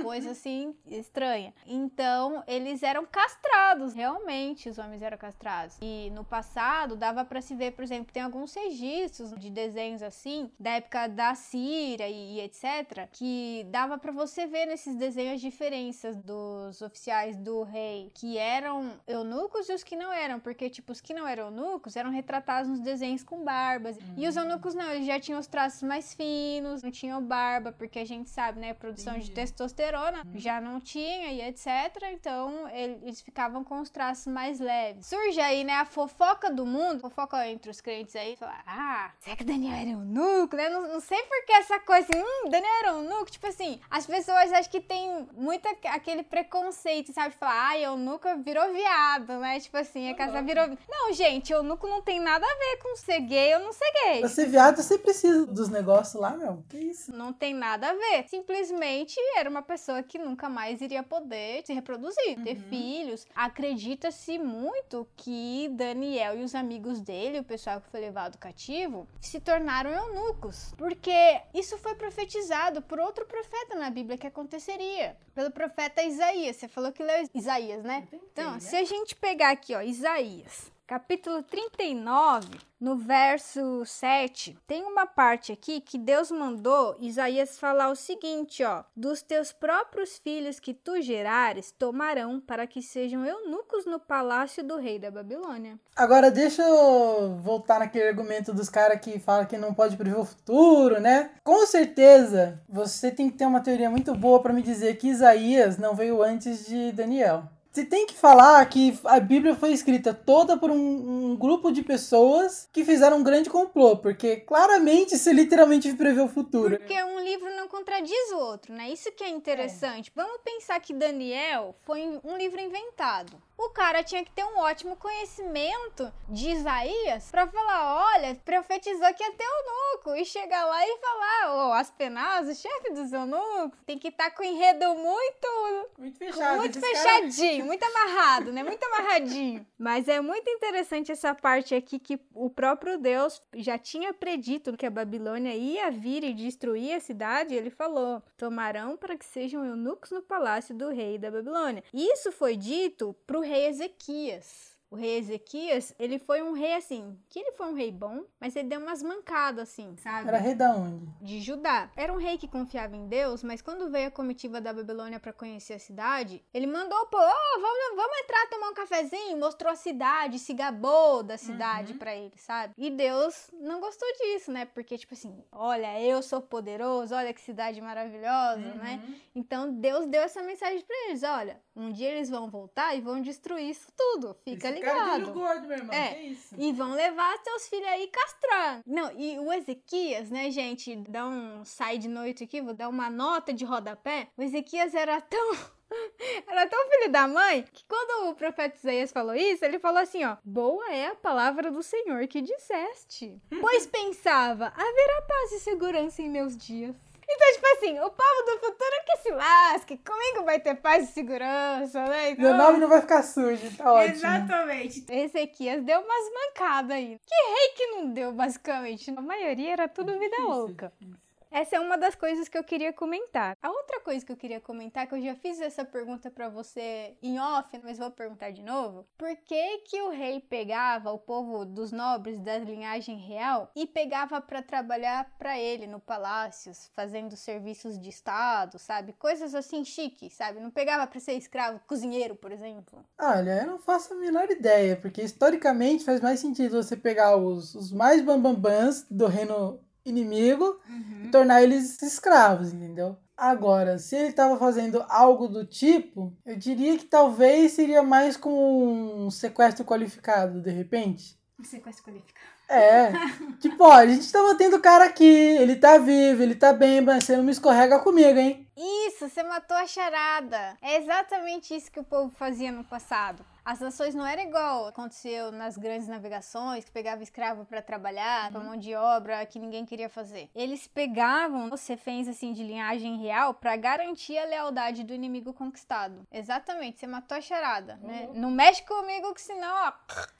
coisa 0.03 0.31
assim 0.31 0.75
estranha. 0.87 1.53
Então, 1.65 2.43
eles 2.47 2.83
eram 2.83 3.05
castrados, 3.05 3.93
realmente 3.93 4.69
os 4.69 4.77
homens 4.77 5.01
eram 5.01 5.17
castrados. 5.17 5.77
E 5.81 6.11
no 6.11 6.23
passado 6.23 6.95
dava 6.95 7.23
para 7.23 7.41
se 7.41 7.55
ver, 7.55 7.71
por 7.71 7.83
exemplo, 7.83 8.13
tem 8.13 8.23
alguns 8.23 8.53
registros 8.53 9.33
de 9.35 9.49
desenhos 9.49 10.01
assim, 10.01 10.51
da 10.59 10.71
época 10.71 11.07
da 11.07 11.33
Síria 11.35 12.07
e, 12.07 12.35
e 12.35 12.41
etc, 12.41 13.07
que 13.11 13.65
dava 13.69 13.97
para 13.97 14.11
você 14.11 14.45
ver 14.45 14.65
nesses 14.65 14.95
desenhos 14.95 15.29
as 15.29 15.41
diferenças 15.41 16.17
dos 16.17 16.81
oficiais 16.81 17.35
do 17.37 17.63
rei, 17.63 18.11
que 18.13 18.37
eram 18.37 18.93
eunucos 19.07 19.69
e 19.69 19.73
os 19.73 19.83
que 19.83 19.95
não 19.95 20.11
eram, 20.11 20.39
porque 20.39 20.69
tipo, 20.69 20.91
os 20.91 21.01
que 21.01 21.13
não 21.13 21.27
eram 21.27 21.45
eunucos 21.45 21.95
eram 21.95 22.09
retratados 22.09 22.69
nos 22.69 22.79
desenhos 22.79 23.23
com 23.23 23.43
barbas. 23.43 23.97
Uhum. 23.97 24.15
E 24.17 24.27
os 24.27 24.35
hum. 24.35 24.41
eunucos 24.41 24.75
não, 24.75 24.91
eles 24.91 25.07
já 25.07 25.19
tinham 25.19 25.39
os 25.39 25.47
traços 25.47 25.83
mais 25.83 26.13
finos, 26.13 26.83
não 26.83 26.91
tinham 26.91 27.23
barba, 27.23 27.71
porque 27.71 27.99
a 27.99 28.05
gente 28.05 28.29
sabe, 28.29 28.59
né, 28.59 28.73
produção 28.73 29.13
Entendi. 29.13 29.28
de 29.28 29.28
testosterona 29.29 30.23
uhum. 30.25 30.31
já 30.35 30.59
não 30.59 30.79
tinha 30.79 31.31
e 31.31 31.41
etc. 31.41 31.67
Então 32.11 32.67
eles 32.69 33.21
ficavam 33.21 33.63
com 33.63 33.79
os 33.79 33.89
traços 33.89 34.27
mais 34.27 34.59
leves. 34.59 35.05
Surge 35.05 35.39
aí, 35.39 35.63
né, 35.63 35.73
a 35.73 35.85
fofoca 35.85 36.49
do 36.49 36.65
mundo, 36.65 37.01
fofoca 37.01 37.47
entre 37.47 37.69
os 37.69 37.81
crentes 37.81 38.15
aí, 38.15 38.35
falar, 38.35 38.63
ah, 38.65 39.11
será 39.19 39.35
que 39.35 39.43
Daniel 39.43 39.75
era 39.75 39.97
um 39.97 40.05
nuco, 40.05 40.55
né? 40.55 40.69
Não, 40.69 40.87
não 40.87 40.99
sei 40.99 41.21
por 41.23 41.45
que 41.45 41.51
essa 41.53 41.79
coisa 41.79 42.07
assim, 42.09 42.21
hum, 42.21 42.49
Daniel 42.49 42.73
era 42.81 42.95
um 42.95 43.03
nuco. 43.03 43.31
Tipo 43.31 43.47
assim, 43.47 43.79
as 43.89 44.05
pessoas 44.05 44.51
acham 44.51 44.71
que 44.71 44.79
tem 44.79 45.27
muito 45.33 45.67
aquele 45.85 46.23
preconceito, 46.23 47.13
sabe? 47.13 47.35
Falar, 47.35 47.69
ah, 47.69 47.79
eunuco 47.79 48.27
virou 48.43 48.71
viado, 48.73 49.39
né? 49.39 49.59
Tipo 49.59 49.77
assim, 49.77 50.09
a 50.09 50.15
casa 50.15 50.41
virou. 50.41 50.67
Não, 50.87 51.13
gente, 51.13 51.51
eunuco 51.51 51.87
não 51.87 52.01
tem 52.01 52.19
nada 52.19 52.45
a 52.45 52.57
ver 52.57 52.81
com 52.81 52.95
ser 52.95 53.19
gay 53.21 53.53
ou 53.55 53.59
não 53.61 53.73
ser 53.73 53.91
gay. 54.03 54.19
Pra 54.19 54.29
ser 54.29 54.47
viado, 54.47 54.81
você 54.81 54.97
precisa 54.97 55.45
dos 55.45 55.69
negócios 55.69 56.19
lá, 56.19 56.31
meu. 56.31 56.63
Que 56.69 56.77
isso? 56.77 57.15
Não 57.15 57.33
tem 57.33 57.53
nada 57.53 57.89
a 57.89 57.93
ver. 57.93 58.27
Simplesmente 58.27 59.18
era 59.37 59.49
uma 59.49 59.61
pessoa 59.61 60.03
que 60.03 60.17
nunca 60.17 60.49
mais 60.49 60.81
iria 60.81 61.03
poder 61.03 61.65
se 61.65 61.73
reproduzir, 61.73 62.37
uhum. 62.37 62.43
ter 62.43 62.55
filhos. 62.55 63.25
Acredita-se 63.35 64.37
muito 64.37 65.07
que 65.15 65.69
Daniel 65.69 66.37
e 66.37 66.43
os 66.43 66.55
amigos 66.55 66.99
dele, 66.99 67.39
o 67.39 67.43
pessoal 67.43 67.81
que 67.81 67.89
foi 67.89 67.99
levado 67.99 68.37
cativo, 68.37 69.07
se 69.19 69.39
tornaram 69.39 69.91
eunucos. 69.91 70.73
Porque 70.77 71.41
isso 71.53 71.77
foi 71.77 71.95
profetizado 71.95 72.81
por 72.81 72.99
outro 72.99 73.25
profeta 73.25 73.75
na 73.75 73.89
Bíblia 73.89 74.17
que 74.17 74.27
aconteceria. 74.27 75.17
Pelo 75.33 75.51
profeta 75.51 76.03
Isaías. 76.03 76.55
Você 76.55 76.67
falou 76.67 76.91
que 76.91 77.03
leu 77.03 77.29
Isaías, 77.33 77.83
né? 77.83 78.07
Então, 78.11 78.53
né? 78.53 78.59
se 78.59 78.75
a 78.75 78.83
gente 78.83 79.15
pegar 79.15 79.51
aqui, 79.51 79.73
ó, 79.75 79.81
Isaías 79.81 80.71
capítulo 80.89 81.43
39, 81.43 82.47
no 82.81 82.97
verso 82.97 83.85
7, 83.85 84.57
tem 84.65 84.83
uma 84.85 85.05
parte 85.05 85.51
aqui 85.51 85.79
que 85.79 85.99
Deus 85.99 86.31
mandou 86.31 86.97
Isaías 86.99 87.59
falar 87.59 87.91
o 87.91 87.95
seguinte, 87.95 88.63
ó: 88.63 88.83
"Dos 88.97 89.21
teus 89.21 89.51
próprios 89.51 90.17
filhos 90.17 90.59
que 90.59 90.73
tu 90.73 90.99
gerares 90.99 91.71
tomarão 91.71 92.39
para 92.39 92.65
que 92.65 92.81
sejam 92.81 93.23
eunucos 93.23 93.85
no 93.85 93.99
palácio 93.99 94.63
do 94.63 94.77
rei 94.77 94.97
da 94.97 95.11
Babilônia". 95.11 95.77
Agora 95.95 96.31
deixa 96.31 96.63
eu 96.63 97.35
voltar 97.35 97.77
naquele 97.77 98.07
argumento 98.07 98.51
dos 98.51 98.67
caras 98.67 98.99
que 98.99 99.19
fala 99.19 99.45
que 99.45 99.59
não 99.59 99.75
pode 99.75 99.95
prever 99.95 100.17
o 100.17 100.25
futuro, 100.25 100.99
né? 100.99 101.29
Com 101.43 101.67
certeza, 101.67 102.59
você 102.67 103.11
tem 103.11 103.29
que 103.29 103.37
ter 103.37 103.45
uma 103.45 103.61
teoria 103.61 103.91
muito 103.91 104.15
boa 104.15 104.41
para 104.41 104.53
me 104.53 104.63
dizer 104.63 104.97
que 104.97 105.09
Isaías 105.09 105.77
não 105.77 105.93
veio 105.93 106.23
antes 106.23 106.65
de 106.65 106.91
Daniel. 106.93 107.43
Você 107.79 107.85
tem 107.85 108.05
que 108.05 108.13
falar 108.13 108.65
que 108.65 108.99
a 109.05 109.21
Bíblia 109.21 109.55
foi 109.55 109.71
escrita 109.71 110.13
toda 110.13 110.57
por 110.57 110.69
um, 110.69 111.31
um, 111.31 111.35
grupo 111.37 111.71
de 111.71 111.81
pessoas 111.81 112.67
que 112.73 112.83
fizeram 112.83 113.19
um 113.19 113.23
grande 113.23 113.49
complô, 113.49 113.95
porque 113.95 114.35
claramente 114.35 115.17
você 115.17 115.31
literalmente 115.31 115.93
prevê 115.93 116.19
o 116.19 116.27
futuro. 116.27 116.77
Porque 116.77 117.01
um 117.01 117.21
livro 117.21 117.49
não 117.55 117.69
contradiz 117.69 118.31
o 118.33 118.37
outro, 118.37 118.73
né? 118.73 118.89
Isso 118.89 119.09
que 119.13 119.23
é 119.23 119.29
interessante. 119.29 120.09
É. 120.09 120.21
Vamos 120.21 120.41
pensar 120.43 120.77
que 120.81 120.93
Daniel 120.93 121.73
foi 121.83 122.19
um 122.21 122.35
livro 122.35 122.59
inventado 122.59 123.41
o 123.59 123.69
cara 123.71 124.01
tinha 124.01 124.23
que 124.23 124.31
ter 124.31 124.45
um 124.45 124.57
ótimo 124.59 124.95
conhecimento 124.95 126.11
de 126.29 126.49
Isaías 126.49 127.29
para 127.29 127.45
falar, 127.45 128.13
olha, 128.13 128.33
profetizou 128.45 129.13
que 129.13 129.21
ia 129.21 129.31
ter 129.33 129.43
eunuco 129.43 130.15
e 130.15 130.23
chegar 130.23 130.65
lá 130.65 130.81
e 130.81 130.97
falar, 130.97 131.53
ô, 131.53 131.69
oh, 131.69 131.73
Aspenaz, 131.73 132.47
o 132.47 132.55
chefe 132.55 132.93
dos 132.93 133.11
eunucos, 133.11 133.77
tem 133.85 133.99
que 133.99 134.07
estar 134.07 134.29
tá 134.29 134.31
com 134.31 134.43
o 134.43 134.45
enredo 134.45 134.95
muito 134.95 135.89
muito 135.97 136.17
fechado, 136.17 136.57
muito 136.57 136.79
fechadinho, 136.79 137.57
cara... 137.57 137.65
muito 137.65 137.83
amarrado, 137.83 138.53
né? 138.53 138.63
Muito 138.63 138.83
amarradinho. 138.85 139.67
Mas 139.77 140.07
é 140.07 140.21
muito 140.21 140.49
interessante 140.49 141.11
essa 141.11 141.35
parte 141.35 141.75
aqui 141.75 141.99
que 141.99 142.17
o 142.33 142.49
próprio 142.49 142.97
Deus 142.97 143.41
já 143.55 143.77
tinha 143.77 144.13
predito 144.13 144.77
que 144.77 144.85
a 144.85 144.89
Babilônia 144.89 145.53
ia 145.53 145.91
vir 145.91 146.23
e 146.23 146.33
destruir 146.33 146.93
a 146.93 146.99
cidade, 147.01 147.53
ele 147.53 147.69
falou: 147.69 148.23
"Tomarão 148.37 148.95
para 148.95 149.17
que 149.17 149.25
sejam 149.25 149.65
eunucos 149.65 150.11
no 150.11 150.21
palácio 150.21 150.73
do 150.73 150.89
rei 150.89 151.17
da 151.17 151.29
Babilônia". 151.29 151.83
Isso 151.93 152.31
foi 152.31 152.55
dito 152.55 153.13
pro 153.27 153.41
rei 153.49 153.65
Ezequias. 153.67 154.78
O 154.89 154.95
rei 154.95 155.17
Ezequias, 155.17 155.93
ele 155.99 156.17
foi 156.17 156.41
um 156.41 156.53
rei 156.53 156.73
assim, 156.73 157.17
que 157.29 157.39
ele 157.39 157.51
foi 157.51 157.67
um 157.67 157.75
rei 157.75 157.91
bom, 157.91 158.23
mas 158.39 158.55
ele 158.55 158.67
deu 158.67 158.79
umas 158.79 159.03
mancadas 159.03 159.69
assim, 159.69 159.95
sabe? 159.97 160.27
Era 160.27 160.37
rei 160.37 160.55
da 160.55 160.75
onde? 160.75 161.07
De 161.21 161.39
Judá. 161.39 161.91
Era 161.95 162.11
um 162.11 162.17
rei 162.17 162.37
que 162.37 162.47
confiava 162.47 162.95
em 162.95 163.07
Deus, 163.07 163.43
mas 163.43 163.61
quando 163.61 163.89
veio 163.89 164.07
a 164.07 164.11
comitiva 164.11 164.59
da 164.59 164.73
Babilônia 164.73 165.19
para 165.19 165.31
conhecer 165.31 165.73
a 165.73 165.79
cidade, 165.79 166.43
ele 166.53 166.67
mandou, 166.67 167.05
pô, 167.07 167.17
oh, 167.17 167.61
vamos, 167.61 167.95
vamos 167.95 168.17
entrar 168.19 168.49
tomar 168.49 168.69
um 168.69 168.73
cafezinho, 168.73 169.37
mostrou 169.37 169.71
a 169.71 169.75
cidade, 169.75 170.39
se 170.39 170.53
gabou 170.53 171.23
da 171.23 171.37
cidade 171.37 171.93
uhum. 171.93 171.99
para 171.99 172.15
ele, 172.15 172.37
sabe? 172.37 172.73
E 172.77 172.89
Deus 172.89 173.49
não 173.53 173.79
gostou 173.79 174.07
disso, 174.13 174.51
né? 174.51 174.65
Porque, 174.65 174.97
tipo 174.97 175.13
assim, 175.13 175.43
olha, 175.51 176.01
eu 176.01 176.21
sou 176.21 176.41
poderoso, 176.41 177.15
olha 177.15 177.33
que 177.33 177.41
cidade 177.41 177.79
maravilhosa, 177.79 178.57
né? 178.57 178.71
uhum. 178.71 178.77
né? 178.77 179.15
Então 179.35 179.71
Deus 179.73 180.05
deu 180.07 180.21
essa 180.21 180.41
mensagem 180.41 180.81
para 180.81 180.95
eles: 181.07 181.23
olha, 181.23 181.61
um 181.75 181.91
dia 181.91 182.09
eles 182.09 182.29
vão 182.29 182.49
voltar 182.49 182.95
e 182.95 183.01
vão 183.01 183.21
destruir 183.21 183.69
isso 183.69 183.87
tudo. 183.95 184.35
Fica 184.43 184.69
ligado. 184.69 184.78
Cara 184.81 185.17
de 185.19 185.31
gordo, 185.31 185.67
meu 185.67 185.77
irmão. 185.77 185.93
É. 185.93 186.13
Que 186.13 186.21
isso? 186.27 186.55
E 186.57 186.71
vão 186.73 186.93
levar 186.93 187.37
seus 187.43 187.67
filhos 187.67 187.87
aí 187.87 188.07
castrar. 188.07 188.81
Não, 188.85 189.11
e 189.17 189.39
o 189.39 189.51
Ezequias, 189.51 190.29
né, 190.29 190.49
gente, 190.51 190.95
dá 191.07 191.27
um 191.27 191.63
side 191.65 192.07
noite 192.07 192.43
aqui, 192.43 192.61
vou 192.61 192.73
dar 192.73 192.89
uma 192.89 193.09
nota 193.09 193.53
de 193.53 193.65
rodapé. 193.65 194.27
O 194.37 194.41
Ezequias 194.41 194.93
era 194.93 195.19
tão 195.21 195.79
Era 196.47 196.67
tão 196.67 196.89
filho 196.89 197.11
da 197.11 197.27
mãe 197.27 197.65
que 197.73 197.83
quando 197.85 198.29
o 198.29 198.35
profeta 198.35 198.77
Isaías 198.77 199.11
falou 199.11 199.35
isso, 199.35 199.65
ele 199.65 199.79
falou 199.79 199.99
assim: 199.99 200.23
ó, 200.23 200.37
boa 200.43 200.91
é 200.91 201.07
a 201.07 201.15
palavra 201.15 201.71
do 201.71 201.81
Senhor 201.81 202.27
que 202.27 202.41
disseste. 202.41 203.39
Pois 203.61 203.85
pensava, 203.85 204.67
haverá 204.67 205.21
paz 205.27 205.51
e 205.51 205.59
segurança 205.59 206.21
em 206.21 206.29
meus 206.29 206.57
dias. 206.57 206.95
Então, 207.31 207.53
tipo 207.53 207.67
assim, 207.67 207.99
o 207.99 208.09
povo 208.09 208.43
do 208.45 208.59
futuro 208.59 209.03
que 209.05 209.17
se 209.17 209.31
lasque, 209.31 209.97
comigo 209.97 210.43
vai 210.43 210.59
ter 210.59 210.75
paz 210.75 211.09
e 211.09 211.13
segurança, 211.13 212.03
né? 212.05 212.31
Então... 212.31 212.43
Meu 212.43 212.57
nome 212.57 212.79
não 212.79 212.87
vai 212.89 213.01
ficar 213.01 213.21
sujo, 213.21 213.77
tá 213.77 213.93
ótimo. 213.93 214.15
Exatamente. 214.15 215.05
Ezequias 215.07 215.83
deu 215.83 215.99
umas 215.99 216.33
mancadas 216.33 216.91
aí. 216.97 217.19
Que 217.25 217.35
rei 217.35 217.69
que 217.75 217.87
não 217.87 218.11
deu, 218.11 218.33
basicamente? 218.33 219.11
A 219.11 219.21
maioria 219.21 219.73
era 219.73 219.87
tudo 219.87 220.17
vida 220.17 220.37
louca. 220.41 220.91
Isso. 220.99 221.28
Essa 221.51 221.77
é 221.77 221.79
uma 221.79 221.97
das 221.97 222.13
coisas 222.13 222.47
que 222.47 222.57
eu 222.57 222.63
queria 222.63 222.93
comentar. 222.93 223.57
A 223.61 223.69
outra 223.69 223.99
coisa 224.01 224.23
que 224.23 224.31
eu 224.31 224.37
queria 224.37 224.61
comentar, 224.61 225.07
que 225.07 225.15
eu 225.15 225.21
já 225.21 225.35
fiz 225.35 225.59
essa 225.59 225.83
pergunta 225.83 226.29
para 226.29 226.47
você 226.47 227.17
em 227.23 227.39
off, 227.39 227.69
mas 227.83 227.97
vou 227.97 228.11
perguntar 228.11 228.51
de 228.51 228.61
novo. 228.61 229.07
Por 229.17 229.35
que 229.35 229.79
que 229.79 229.99
o 230.01 230.11
rei 230.11 230.39
pegava 230.39 231.11
o 231.11 231.17
povo 231.17 231.65
dos 231.65 231.91
nobres 231.91 232.39
da 232.39 232.59
linhagem 232.59 233.17
real 233.17 233.71
e 233.75 233.87
pegava 233.87 234.39
para 234.39 234.61
trabalhar 234.61 235.35
para 235.39 235.59
ele 235.59 235.87
no 235.87 235.99
palácios, 235.99 236.91
fazendo 236.95 237.35
serviços 237.35 237.99
de 237.99 238.09
estado, 238.09 238.77
sabe? 238.77 239.13
Coisas 239.13 239.55
assim 239.55 239.83
chiques, 239.83 240.33
sabe? 240.33 240.59
Não 240.59 240.69
pegava 240.69 241.07
para 241.07 241.19
ser 241.19 241.33
escravo, 241.33 241.81
cozinheiro, 241.87 242.35
por 242.35 242.51
exemplo. 242.51 243.03
Olha, 243.19 243.61
eu 243.61 243.67
não 243.67 243.79
faço 243.79 244.13
a 244.13 244.17
menor 244.17 244.49
ideia, 244.51 244.95
porque 244.95 245.23
historicamente 245.23 246.05
faz 246.05 246.21
mais 246.21 246.39
sentido 246.39 246.81
você 246.81 246.95
pegar 246.95 247.35
os, 247.35 247.73
os 247.73 247.91
mais 247.91 248.21
bambambãs 248.21 249.05
do 249.09 249.25
reino 249.25 249.79
inimigo 250.09 250.79
uhum. 250.89 251.23
e 251.25 251.31
tornar 251.31 251.61
eles 251.61 252.01
escravos, 252.01 252.73
entendeu? 252.73 253.17
Agora, 253.35 253.97
se 253.97 254.17
ele 254.17 254.27
estava 254.27 254.57
fazendo 254.57 255.05
algo 255.07 255.47
do 255.47 255.65
tipo, 255.65 256.35
eu 256.45 256.57
diria 256.57 256.97
que 256.97 257.05
talvez 257.05 257.71
seria 257.71 258.03
mais 258.03 258.35
como 258.35 259.25
um 259.25 259.31
sequestro 259.31 259.85
qualificado, 259.85 260.61
de 260.61 260.69
repente. 260.69 261.39
Um 261.57 261.63
sequestro 261.63 262.03
qualificado. 262.03 262.49
É. 262.69 263.11
tipo, 263.59 263.83
ó, 263.83 263.93
a 263.93 264.05
gente 264.05 264.31
tá 264.31 264.43
mantendo 264.43 264.75
o 264.75 264.81
cara 264.81 265.05
aqui, 265.05 265.23
ele 265.23 265.75
tá 265.75 265.97
vivo, 265.97 266.43
ele 266.43 266.53
tá 266.53 266.71
bem, 266.71 267.01
mas 267.01 267.23
você 267.23 267.35
não 267.35 267.43
me 267.43 267.51
escorrega 267.51 267.99
comigo, 267.99 268.37
hein? 268.37 268.67
Isso, 268.77 269.27
você 269.27 269.41
matou 269.41 269.75
a 269.75 269.87
charada. 269.87 270.77
É 270.81 270.97
exatamente 270.97 271.75
isso 271.75 271.91
que 271.91 271.99
o 271.99 272.03
povo 272.03 272.29
fazia 272.37 272.71
no 272.71 272.83
passado. 272.83 273.43
As 273.63 273.79
nações 273.79 274.15
não 274.15 274.25
era 274.25 274.41
igual 274.41 274.87
aconteceu 274.87 275.51
nas 275.51 275.77
grandes 275.77 276.07
navegações, 276.07 276.85
que 276.85 276.91
pegava 276.91 277.23
escravo 277.23 277.65
para 277.65 277.81
trabalhar, 277.81 278.53
uhum. 278.53 278.63
mão 278.63 278.77
de 278.77 278.95
obra 278.95 279.45
que 279.45 279.59
ninguém 279.59 279.85
queria 279.85 280.09
fazer. 280.09 280.49
Eles 280.55 280.87
pegavam 280.87 281.69
os 281.71 281.87
reféns 281.87 282.27
assim 282.27 282.53
de 282.53 282.63
linhagem 282.63 283.17
real 283.17 283.53
para 283.53 283.75
garantir 283.75 284.37
a 284.37 284.45
lealdade 284.45 285.03
do 285.03 285.13
inimigo 285.13 285.53
conquistado. 285.53 286.27
Exatamente, 286.31 286.99
você 286.99 287.07
matou 287.07 287.37
a 287.37 287.41
charada, 287.41 287.99
né? 288.01 288.25
uhum. 288.27 288.33
né? 288.33 288.39
Não 288.39 288.51
mexe 288.51 288.83
comigo 288.83 289.33
que 289.33 289.41
senão, 289.41 289.87
ó, 289.87 289.93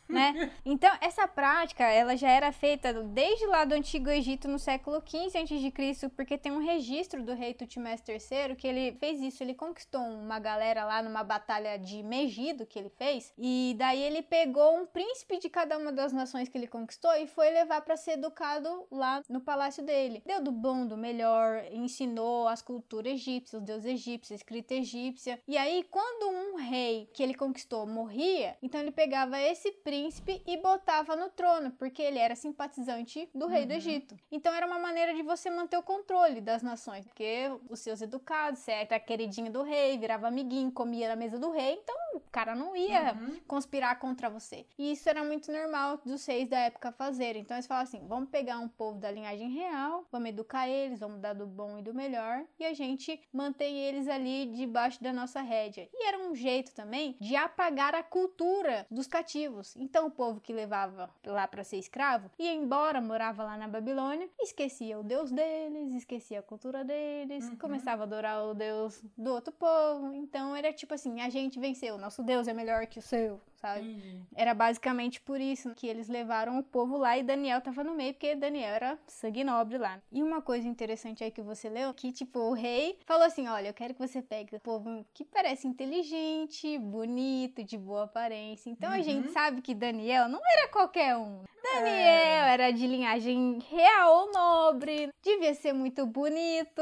né? 0.10 0.52
Então, 0.66 0.92
essa 1.00 1.28
prática, 1.28 1.84
ela 1.84 2.18
já 2.18 2.30
era 2.30 2.52
feita 2.52 2.92
desde 3.04 3.46
lá 3.46 3.64
do 3.64 3.76
Antigo 3.76 4.10
Egito 4.10 4.48
no 4.48 4.58
século 4.58 5.02
XV 5.06 5.38
a.C., 5.38 6.10
porque 6.10 6.38
tem 6.38 6.52
um 6.52 6.66
registro 6.66 7.24
do 7.24 7.34
rei 7.34 7.54
Tutmés 7.54 8.02
III 8.08 8.56
que 8.56 8.68
ele 8.68 8.98
fez 9.00 9.22
isso, 9.22 9.44
ele 9.44 9.54
conquistou 9.54 10.02
uma 10.02 10.40
galera 10.40 10.84
lá 10.84 11.04
numa 11.04 11.24
batalha 11.24 11.78
de 11.78 12.02
Megido 12.02 12.66
que 12.66 12.80
ele 12.80 12.90
fez, 12.90 13.32
e 13.38 13.76
daí 13.78 14.02
ele 14.02 14.24
pegou 14.24 14.78
um 14.78 14.86
príncipe 14.86 15.38
de 15.38 15.50
cada 15.50 15.78
uma 15.78 15.92
das 15.92 16.12
nações 16.12 16.50
que 16.50 16.58
ele 16.58 16.68
conquistou 16.68 17.14
e 17.16 17.28
foi 17.28 17.52
levar 17.52 17.82
para 17.82 17.96
ser 17.96 18.12
educado 18.12 18.88
lá 18.90 19.22
no 19.30 19.40
palácio 19.40 19.84
dele. 19.84 20.24
Deu 20.26 20.42
do 20.42 20.52
bom, 20.52 20.88
do 20.88 20.98
melhor, 20.98 21.64
ensinou 21.72 22.48
as 22.48 22.62
culturas 22.62 23.14
egípcias, 23.14 23.62
os 23.62 23.66
deuses 23.66 23.86
egípcios, 23.86 24.40
escrita 24.40 24.74
egípcia. 24.74 25.40
E 25.48 25.58
aí, 25.58 25.86
quando 25.92 26.30
um 26.30 26.56
rei 26.56 27.08
que 27.14 27.22
ele 27.22 27.36
conquistou 27.36 27.86
morria, 27.86 28.58
então 28.64 28.82
ele 28.82 28.92
pegava 28.92 29.40
esse 29.40 29.72
príncipe 29.72 29.99
e 30.46 30.58
botava 30.58 31.16
no 31.16 31.30
trono, 31.30 31.72
porque 31.72 32.02
ele 32.02 32.20
era 32.20 32.36
simpatizante 32.36 33.30
do 33.34 33.48
rei 33.48 33.62
uhum. 33.62 33.68
do 33.68 33.74
Egito. 33.74 34.16
Então 34.32 34.54
era 34.54 34.66
uma 34.66 34.80
maneira 34.80 35.14
de 35.14 35.24
você 35.24 35.50
manter 35.50 35.78
o 35.78 35.84
controle 35.84 36.42
das 36.42 36.62
nações, 36.62 37.06
porque 37.06 37.50
os 37.70 37.80
seus 37.80 38.02
educados, 38.02 38.60
você 38.60 38.72
era 38.72 39.00
queridinho 39.00 39.52
do 39.52 39.64
rei, 39.64 39.98
virava 39.98 40.28
amiguinho, 40.28 40.72
comia 40.72 41.10
na 41.10 41.16
mesa 41.16 41.38
do 41.38 41.52
rei, 41.52 41.80
então 41.82 41.96
o 42.14 42.20
cara 42.32 42.56
não 42.56 42.76
ia 42.76 43.14
uhum. 43.14 43.40
conspirar 43.48 44.00
contra 44.00 44.30
você. 44.30 44.66
E 44.78 44.92
isso 44.92 45.10
era 45.10 45.24
muito 45.24 45.52
normal 45.52 46.00
dos 46.06 46.26
reis 46.26 46.48
da 46.48 46.60
época 46.60 46.92
fazerem. 46.92 47.42
Então 47.42 47.58
eles 47.58 47.68
falavam 47.68 47.88
assim: 47.88 48.08
vamos 48.08 48.30
pegar 48.30 48.60
um 48.60 48.68
povo 48.68 49.00
da 49.00 49.12
linhagem 49.12 49.50
real, 49.50 50.06
vamos 50.12 50.30
educar 50.30 50.68
eles, 50.68 51.00
vamos 51.00 51.20
dar 51.20 51.34
do 51.34 51.46
bom 51.46 51.80
e 51.80 51.82
do 51.82 51.94
melhor, 51.94 52.44
e 52.58 52.66
a 52.66 52.74
gente 52.74 53.20
mantém 53.32 53.78
eles 53.80 54.08
ali 54.08 54.48
debaixo 54.48 55.02
da 55.02 55.14
nossa 55.14 55.42
rédea. 55.42 55.90
E 55.94 56.08
era 56.08 56.20
um 56.20 56.36
jeito 56.36 56.74
também 56.74 57.16
de 57.20 57.36
apagar 57.36 57.96
a 57.96 58.04
cultura 58.04 58.86
dos 58.90 59.08
cativos. 59.08 59.76
Então 59.90 60.06
o 60.06 60.12
povo 60.12 60.40
que 60.40 60.54
levava 60.54 61.10
lá 61.26 61.48
para 61.48 61.64
ser 61.64 61.78
escravo 61.78 62.30
ia 62.38 62.54
embora, 62.54 63.02
morava 63.02 63.44
lá 63.44 63.58
na 63.58 63.68
Babilônia, 63.68 64.30
esquecia 64.40 65.00
o 65.00 65.04
deus 65.04 65.32
deles, 65.32 65.96
esquecia 65.96 66.40
a 66.40 66.44
cultura 66.44 66.84
deles, 66.84 67.50
uhum. 67.50 67.56
começava 67.56 68.04
a 68.04 68.06
adorar 68.06 68.44
o 68.46 68.54
deus 68.54 69.04
do 69.18 69.34
outro 69.34 69.52
povo. 69.52 70.14
Então 70.14 70.56
era 70.56 70.72
tipo 70.72 70.94
assim: 70.94 71.22
a 71.22 71.30
gente 71.30 71.60
venceu, 71.60 71.98
nosso 71.98 72.22
deus 72.22 72.48
é 72.48 72.54
melhor 72.54 72.86
que 72.86 73.00
o 73.00 73.02
seu 73.02 73.42
sabe? 73.60 73.88
Uhum. 73.88 74.24
Era 74.36 74.54
basicamente 74.54 75.22
por 75.22 75.40
isso 75.40 75.74
que 75.76 75.88
eles 75.88 76.08
levaram 76.08 76.60
o 76.60 76.64
povo 76.64 76.98
lá 76.98 77.18
e 77.18 77.24
Daniel 77.24 77.62
tava 77.62 77.84
no 77.84 77.94
meio, 77.94 78.14
porque 78.14 78.36
Daniel 78.36 78.74
era 78.74 79.00
sangue 79.08 79.44
nobre 79.44 79.78
lá. 79.78 80.02
E 80.12 80.24
uma 80.24 80.42
coisa 80.42 80.68
interessante 80.68 81.24
aí 81.24 81.32
que 81.32 81.42
você 81.42 81.70
leu, 81.70 81.94
que 81.94 82.12
tipo, 82.12 82.40
o 82.40 82.54
rei 82.54 82.98
falou 83.06 83.26
assim: 83.26 83.48
olha, 83.48 83.70
eu 83.70 83.74
quero 83.74 83.94
que 83.94 84.08
você 84.08 84.22
pegue 84.22 84.56
o 84.56 84.60
povo 84.60 85.06
que 85.14 85.24
parece 85.24 85.68
inteligente, 85.68 86.78
bonito, 86.78 87.64
de 87.64 87.78
boa 87.78 88.04
aparência. 88.04 88.70
Então 88.70 88.90
uhum. 88.90 88.96
a 88.96 89.02
gente 89.02 89.28
uhum. 89.28 89.34
sabe 89.34 89.62
que 89.62 89.76
Daniel 89.76 90.30
não 90.30 90.40
era 90.46 90.70
qualquer 90.70 91.16
um. 91.18 91.42
Daniel 91.62 91.92
é. 91.92 92.54
era 92.54 92.72
de 92.72 92.88
linhagem 92.88 93.60
real 93.70 94.22
ou 94.22 94.32
nobre, 94.32 95.10
devia 95.22 95.54
ser 95.54 95.74
muito 95.74 96.06
bonito, 96.06 96.82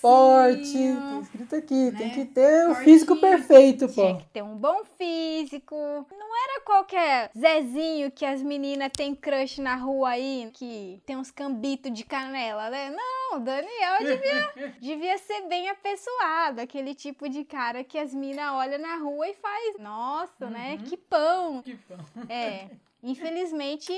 forte. 0.00 0.94
Tá 0.94 1.20
escrito 1.22 1.56
aqui, 1.56 1.90
né? 1.90 1.98
tem 1.98 2.10
que 2.10 2.24
ter 2.26 2.68
o 2.68 2.74
físico 2.76 3.16
perfeito, 3.16 3.88
pô. 3.88 4.02
Tinha 4.02 4.18
que 4.18 4.26
ter 4.28 4.42
um 4.42 4.56
bom 4.56 4.84
físico, 4.96 5.74
não 6.10 6.44
era 6.44 6.60
qualquer 6.62 7.30
Zezinho 7.36 8.10
que 8.10 8.24
as 8.24 8.42
meninas 8.42 8.90
têm 8.96 9.14
crush 9.14 9.60
na 9.60 9.76
rua 9.76 10.10
aí, 10.10 10.50
que 10.52 11.00
tem 11.06 11.16
uns 11.16 11.30
cambitos 11.30 11.92
de 11.92 12.04
canela, 12.04 12.70
né? 12.70 12.90
Não, 12.90 13.38
o 13.38 13.40
Daniel 13.40 13.98
devia, 14.00 14.52
devia 14.80 15.18
ser 15.18 15.42
bem 15.48 15.68
apessoado, 15.68 16.60
aquele 16.60 16.94
tipo 16.94 17.28
de 17.28 17.44
cara 17.44 17.84
que 17.84 17.98
as 17.98 18.14
minas 18.14 18.52
olham 18.52 18.78
na 18.78 18.96
rua 18.96 19.28
e 19.28 19.34
faz, 19.34 19.78
nossa, 19.78 20.48
né? 20.48 20.72
uhum. 20.72 20.78
né? 20.78 20.84
Que 20.84 20.96
pão. 20.96 21.62
Que 21.62 21.76
pão. 21.76 21.98
É. 22.28 22.68
Infelizmente, 23.02 23.92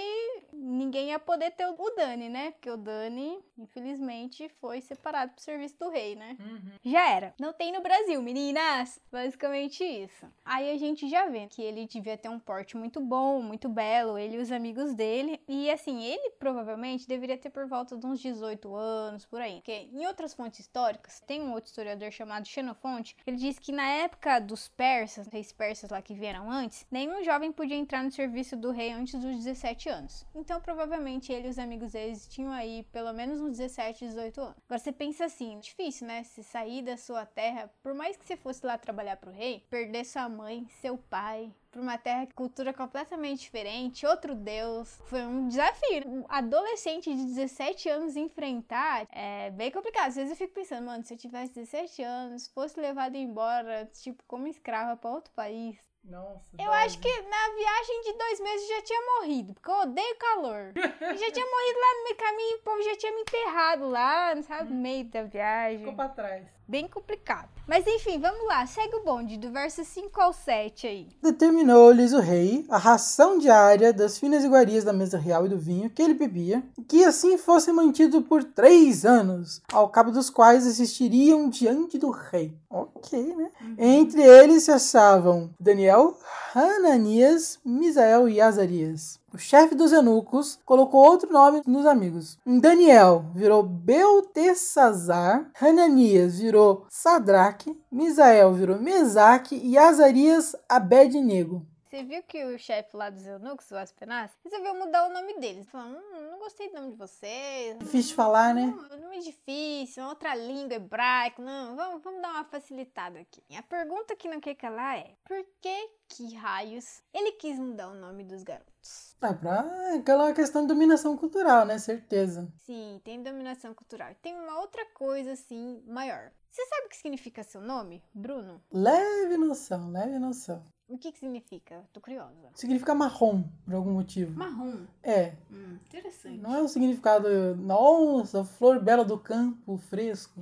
ninguém 0.53 1.09
ia 1.09 1.19
poder 1.19 1.51
ter 1.53 1.67
o 1.67 1.95
Dani, 1.97 2.29
né? 2.29 2.51
Porque 2.53 2.71
o 2.71 2.77
Dani, 2.77 3.39
infelizmente, 3.59 4.49
foi 4.61 4.81
separado 4.81 5.33
pro 5.33 5.43
serviço 5.43 5.79
do 5.79 5.91
rei, 5.91 6.15
né? 6.15 6.37
Uhum. 6.41 6.73
Já 6.85 7.11
era. 7.11 7.35
Não 7.39 7.53
tem 7.53 7.73
no 7.73 7.81
Brasil, 7.81 8.21
meninas! 8.23 9.01
Basicamente 9.11 9.85
isso. 9.85 10.27
Aí 10.45 10.71
a 10.71 10.79
gente 10.79 11.09
já 11.09 11.29
vê 11.29 11.47
que 11.47 11.63
ele 11.63 11.87
devia 11.87 12.17
ter 12.17 12.29
um 12.29 12.39
porte 12.39 12.77
muito 12.77 13.01
bom, 13.01 13.43
muito 13.43 13.69
belo, 13.69 14.19
ele 14.19 14.37
e 14.37 14.41
os 14.41 14.53
amigos 14.53 14.95
dele. 14.95 15.41
E 15.49 15.71
assim, 15.71 16.03
ele 16.03 16.31
provavelmente 16.39 17.07
deveria 17.09 17.37
ter 17.37 17.51
por 17.51 17.67
volta 17.67 17.97
de 17.97 18.07
uns 18.07 18.21
18 18.21 18.75
anos, 18.75 19.27
por 19.27 19.41
aí. 19.41 19.57
Porque 19.57 19.89
em 19.93 20.07
outras 20.07 20.35
fontes 20.35 20.61
históricas, 20.61 21.21
tem 21.27 21.43
um 21.43 21.53
outro 21.53 21.69
historiador 21.69 22.11
chamado 22.11 22.47
Xenofonte, 22.47 23.17
ele 23.27 23.37
diz 23.37 23.59
que 23.59 23.73
na 23.73 23.87
época 23.87 24.39
dos 24.41 24.69
persas, 24.69 25.27
reis 25.29 25.53
persas 25.53 25.91
lá 25.91 26.01
que 26.01 26.15
vieram 26.15 26.51
antes, 26.51 26.87
nenhum 26.91 27.23
jovem 27.23 27.53
podia 27.53 27.77
entrar 27.77 28.03
no 28.03 28.11
serviço 28.11 28.57
do 28.57 28.71
rei 28.71 28.93
antes 28.93 29.15
dos 29.15 29.37
17 29.37 29.89
anos. 29.89 30.27
Então 30.43 30.61
provavelmente, 30.61 31.33
ele 31.33 31.47
e 31.47 31.51
os 31.51 31.59
amigos 31.59 31.93
deles 31.93 32.27
tinham 32.27 32.51
aí 32.51 32.83
pelo 32.91 33.13
menos 33.13 33.41
uns 33.41 33.59
17, 33.59 34.07
18 34.09 34.41
anos. 34.41 34.57
Agora, 34.67 34.79
você 34.81 34.91
pensa 34.91 35.27
assim, 35.27 35.61
difícil, 35.61 36.05
né? 36.05 36.25
Se 36.25 36.43
sair 36.43 36.83
da 36.83 36.97
sua 36.97 37.25
terra, 37.25 37.73
por 37.81 37.95
mais 37.95 38.17
que 38.17 38.25
você 38.25 38.37
fosse 38.37 38.67
lá 38.67 38.77
trabalhar 38.77 39.17
pro 39.19 39.31
rei, 39.31 39.65
perder 39.71 40.05
sua 40.05 40.29
mãe, 40.29 40.67
seu 40.81 40.99
pai, 40.99 41.55
para 41.71 41.81
uma 41.81 41.97
terra 41.97 42.27
cultura 42.35 42.75
completamente 42.75 43.43
diferente, 43.43 44.05
outro 44.05 44.35
deus. 44.35 45.01
Foi 45.05 45.23
um 45.23 45.47
desafio. 45.47 46.09
Um 46.09 46.25
adolescente 46.29 47.15
de 47.15 47.25
17 47.25 47.89
anos 47.89 48.17
enfrentar 48.17 49.07
é 49.13 49.49
bem 49.53 49.71
complicado. 49.71 50.09
Às 50.09 50.17
vezes 50.17 50.33
eu 50.33 50.37
fico 50.37 50.55
pensando, 50.55 50.87
mano, 50.87 51.05
se 51.05 51.15
eu 51.15 51.19
tivesse 51.19 51.55
17 51.55 52.03
anos, 52.03 52.49
fosse 52.49 52.81
levado 52.81 53.15
embora, 53.15 53.89
tipo, 53.93 54.25
como 54.27 54.49
escrava 54.49 54.97
para 54.97 55.09
outro 55.09 55.33
país, 55.35 55.79
Nossa. 56.05 56.57
eu 56.59 56.73
acho 56.73 56.99
que 56.99 57.09
na 57.09 57.55
viagem 57.55 58.03
de 58.03 58.13
dois 58.19 58.41
meses 58.41 58.69
já 58.69 58.83
tinha 58.83 59.01
morrido, 59.01 59.55
porque 59.55 59.71
eu 59.71 59.75
odeio 59.75 60.17
calor. 60.17 60.73
Eu 60.75 61.17
já 61.17 61.31
tinha 61.31 61.47
morrido 61.47 61.79
lá 61.81 61.95
no 61.97 62.05
meio 62.05 62.17
caminho, 62.17 62.57
o 62.57 62.63
povo 62.63 62.83
já 62.83 62.97
tinha 62.97 63.13
me 63.13 63.21
enterrado 63.23 63.89
lá, 63.89 64.43
sabe, 64.43 64.73
no 64.73 64.81
meio 64.81 65.05
da 65.05 65.23
viagem. 65.23 65.79
Ficou 65.79 65.95
pra 65.95 66.09
trás. 66.09 66.47
Bem 66.67 66.89
complicado. 66.89 67.49
Mas 67.67 67.87
enfim, 67.87 68.19
vamos 68.19 68.47
lá, 68.47 68.67
segue 68.67 68.97
o 68.97 69.05
bonde, 69.05 69.37
do 69.37 69.51
verso 69.51 69.85
5 69.85 70.21
ao 70.21 70.33
7 70.33 70.87
aí. 70.87 71.09
Determinou-lhes 71.23 72.13
o 72.13 72.21
rei 72.21 72.65
a 72.69 72.79
ração 72.79 73.39
diária 73.39 73.93
das 73.93 74.19
finas 74.19 74.45
iguarias 74.45 74.85
da 74.85 74.93
mesa 74.93 75.19
real 75.19 75.47
e 75.47 75.49
do 75.49 75.59
vinho 75.59 75.91
que 75.91 76.03
ele 76.03 76.15
bebia, 76.15 76.63
que 76.89 77.05
assim 77.05 77.37
fosse 77.37 77.73
mantido 77.73 78.23
por 78.23 78.43
três 78.43 79.05
anos, 79.05 79.61
ao 79.73 79.89
cabo 79.89 80.11
dos 80.11 80.31
quais 80.31 80.67
assistiriam 80.67 81.49
diante 81.49 81.99
do 81.99 82.11
rei. 82.11 82.57
Ok, 82.71 83.35
né? 83.37 83.51
Entre 83.79 84.23
eles 84.23 84.65
se 84.65 84.73
achavam 84.73 85.51
Daniel, 85.61 86.17
Hananias, 86.55 87.59
Misael 87.65 88.29
e 88.29 88.39
Azarias. 88.39 89.19
O 89.33 89.39
chefe 89.39 89.75
dos 89.75 89.91
eunucos 89.91 90.59
colocou 90.67 91.01
outro 91.01 91.33
nome 91.33 91.63
nos 91.67 91.87
amigos. 91.87 92.39
Daniel 92.47 93.25
virou 93.35 93.63
Beltesazar, 93.63 95.51
Hananias 95.59 96.39
virou 96.39 96.85
Sadraque, 96.91 97.75
Misael 97.91 98.53
virou 98.53 98.79
Mesaque 98.79 99.59
e 99.65 99.79
Azarias 99.79 100.55
Abednego. 100.69 101.67
Você 101.93 102.05
viu 102.05 102.23
que 102.23 102.43
o 102.43 102.59
chefe 102.59 102.97
lá 102.97 103.11
dos 103.11 103.27
eunucos, 103.27 103.71
o 103.71 103.77
Aspenas, 103.77 104.31
resolveu 104.43 104.75
mudar 104.75 105.07
o 105.07 105.13
nome 105.13 105.39
deles. 105.39 105.69
Falando, 105.69 105.99
hum, 105.99 106.31
não 106.31 106.39
gostei 106.39 106.71
do 106.71 106.77
nome 106.77 106.93
de 106.93 106.97
vocês. 106.97 107.79
Difícil 107.81 108.09
de 108.09 108.15
falar, 108.15 108.55
né? 108.55 108.63
Hum, 108.63 108.97
nome 108.99 109.21
difícil, 109.21 110.03
outra 110.07 110.35
língua 110.35 110.77
hebraica. 110.77 111.43
Não, 111.43 111.77
vamos, 111.77 112.03
vamos 112.03 112.23
dar 112.23 112.31
uma 112.31 112.45
facilitada 112.47 113.21
aqui. 113.21 113.43
A 113.55 113.63
pergunta 113.63 114.17
que 114.17 114.27
não 114.27 114.41
quer 114.41 114.55
calar 114.55 115.01
é: 115.01 115.15
por 115.23 115.37
que 115.61 115.91
que 116.09 116.35
raios 116.35 117.03
ele 117.13 117.33
quis 117.33 117.59
mudar 117.59 117.89
o 117.89 117.95
nome 117.95 118.25
dos 118.25 118.43
garotos? 118.43 119.15
É 119.21 119.35
pra 119.35 119.95
aquela 119.95 120.33
questão 120.33 120.63
de 120.63 120.69
dominação 120.69 121.15
cultural, 121.15 121.67
né? 121.67 121.77
Certeza. 121.77 122.51
Sim, 122.65 123.03
tem 123.05 123.23
dominação 123.23 123.75
cultural. 123.75 124.15
Tem 124.23 124.35
uma 124.35 124.61
outra 124.61 124.87
coisa 124.95 125.33
assim 125.33 125.85
maior. 125.87 126.33
Você 126.51 126.65
sabe 126.67 126.87
o 126.87 126.89
que 126.89 126.97
significa 126.97 127.43
seu 127.43 127.61
nome, 127.61 128.03
Bruno? 128.15 128.63
Leve 128.73 129.37
noção, 129.37 129.91
leve 129.91 130.19
noção. 130.19 130.72
O 130.93 130.99
que, 130.99 131.11
que 131.11 131.19
significa? 131.19 131.83
Tô 131.93 132.01
curiosa. 132.03 132.51
Significa 132.55 132.95
marrom, 132.95 133.45
por 133.65 133.75
algum 133.75 133.93
motivo. 133.93 134.39
Marrom. 134.39 134.85
É, 135.03 135.33
Hum, 135.51 135.79
interessante. 135.87 136.39
não 136.39 136.55
é 136.55 136.61
o 136.63 136.69
significado, 136.69 137.57
nossa, 137.57 138.45
flor 138.45 138.79
bela 138.79 139.03
do 139.05 139.19
campo, 139.19 139.79
fresco, 139.79 140.39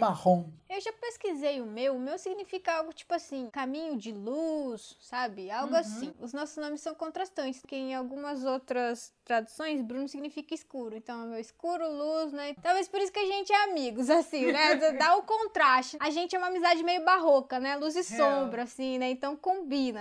marrom. 0.00 0.46
Eu 0.68 0.80
já 0.80 0.90
pesquisei 0.94 1.60
o 1.60 1.66
meu, 1.66 1.94
o 1.96 2.00
meu 2.00 2.18
significa 2.18 2.72
algo 2.78 2.94
tipo 2.94 3.12
assim, 3.12 3.50
caminho 3.50 3.94
de 3.98 4.10
luz, 4.10 4.96
sabe? 5.02 5.50
Algo 5.50 5.74
Uhum. 5.74 5.78
assim. 5.78 6.14
Os 6.18 6.32
nossos 6.32 6.56
nomes 6.56 6.80
são 6.80 6.94
contrastantes, 6.94 7.60
porque 7.60 7.76
em 7.76 7.94
algumas 7.94 8.42
outras 8.42 9.12
traduções, 9.22 9.82
Bruno 9.82 10.08
significa 10.08 10.54
escuro. 10.54 10.96
Então, 10.96 11.26
o 11.26 11.28
meu 11.28 11.38
escuro, 11.38 11.86
luz, 11.92 12.32
né? 12.32 12.54
Talvez 12.62 12.88
por 12.88 13.00
isso 13.00 13.12
que 13.12 13.18
a 13.18 13.26
gente 13.26 13.52
é 13.52 13.64
amigos, 13.64 14.08
assim, 14.08 14.50
né? 14.50 14.74
Dá 14.98 15.14
o 15.16 15.22
contraste. 15.24 15.98
A 16.00 16.08
gente 16.08 16.34
é 16.34 16.38
uma 16.38 16.48
amizade 16.48 16.82
meio 16.82 17.04
barroca, 17.04 17.60
né? 17.60 17.76
Luz 17.76 17.94
e 17.94 18.00
Real. 18.16 18.40
sombra, 18.40 18.62
assim, 18.62 18.96
né? 18.98 19.10
Então 19.10 19.36
combina. 19.36 19.91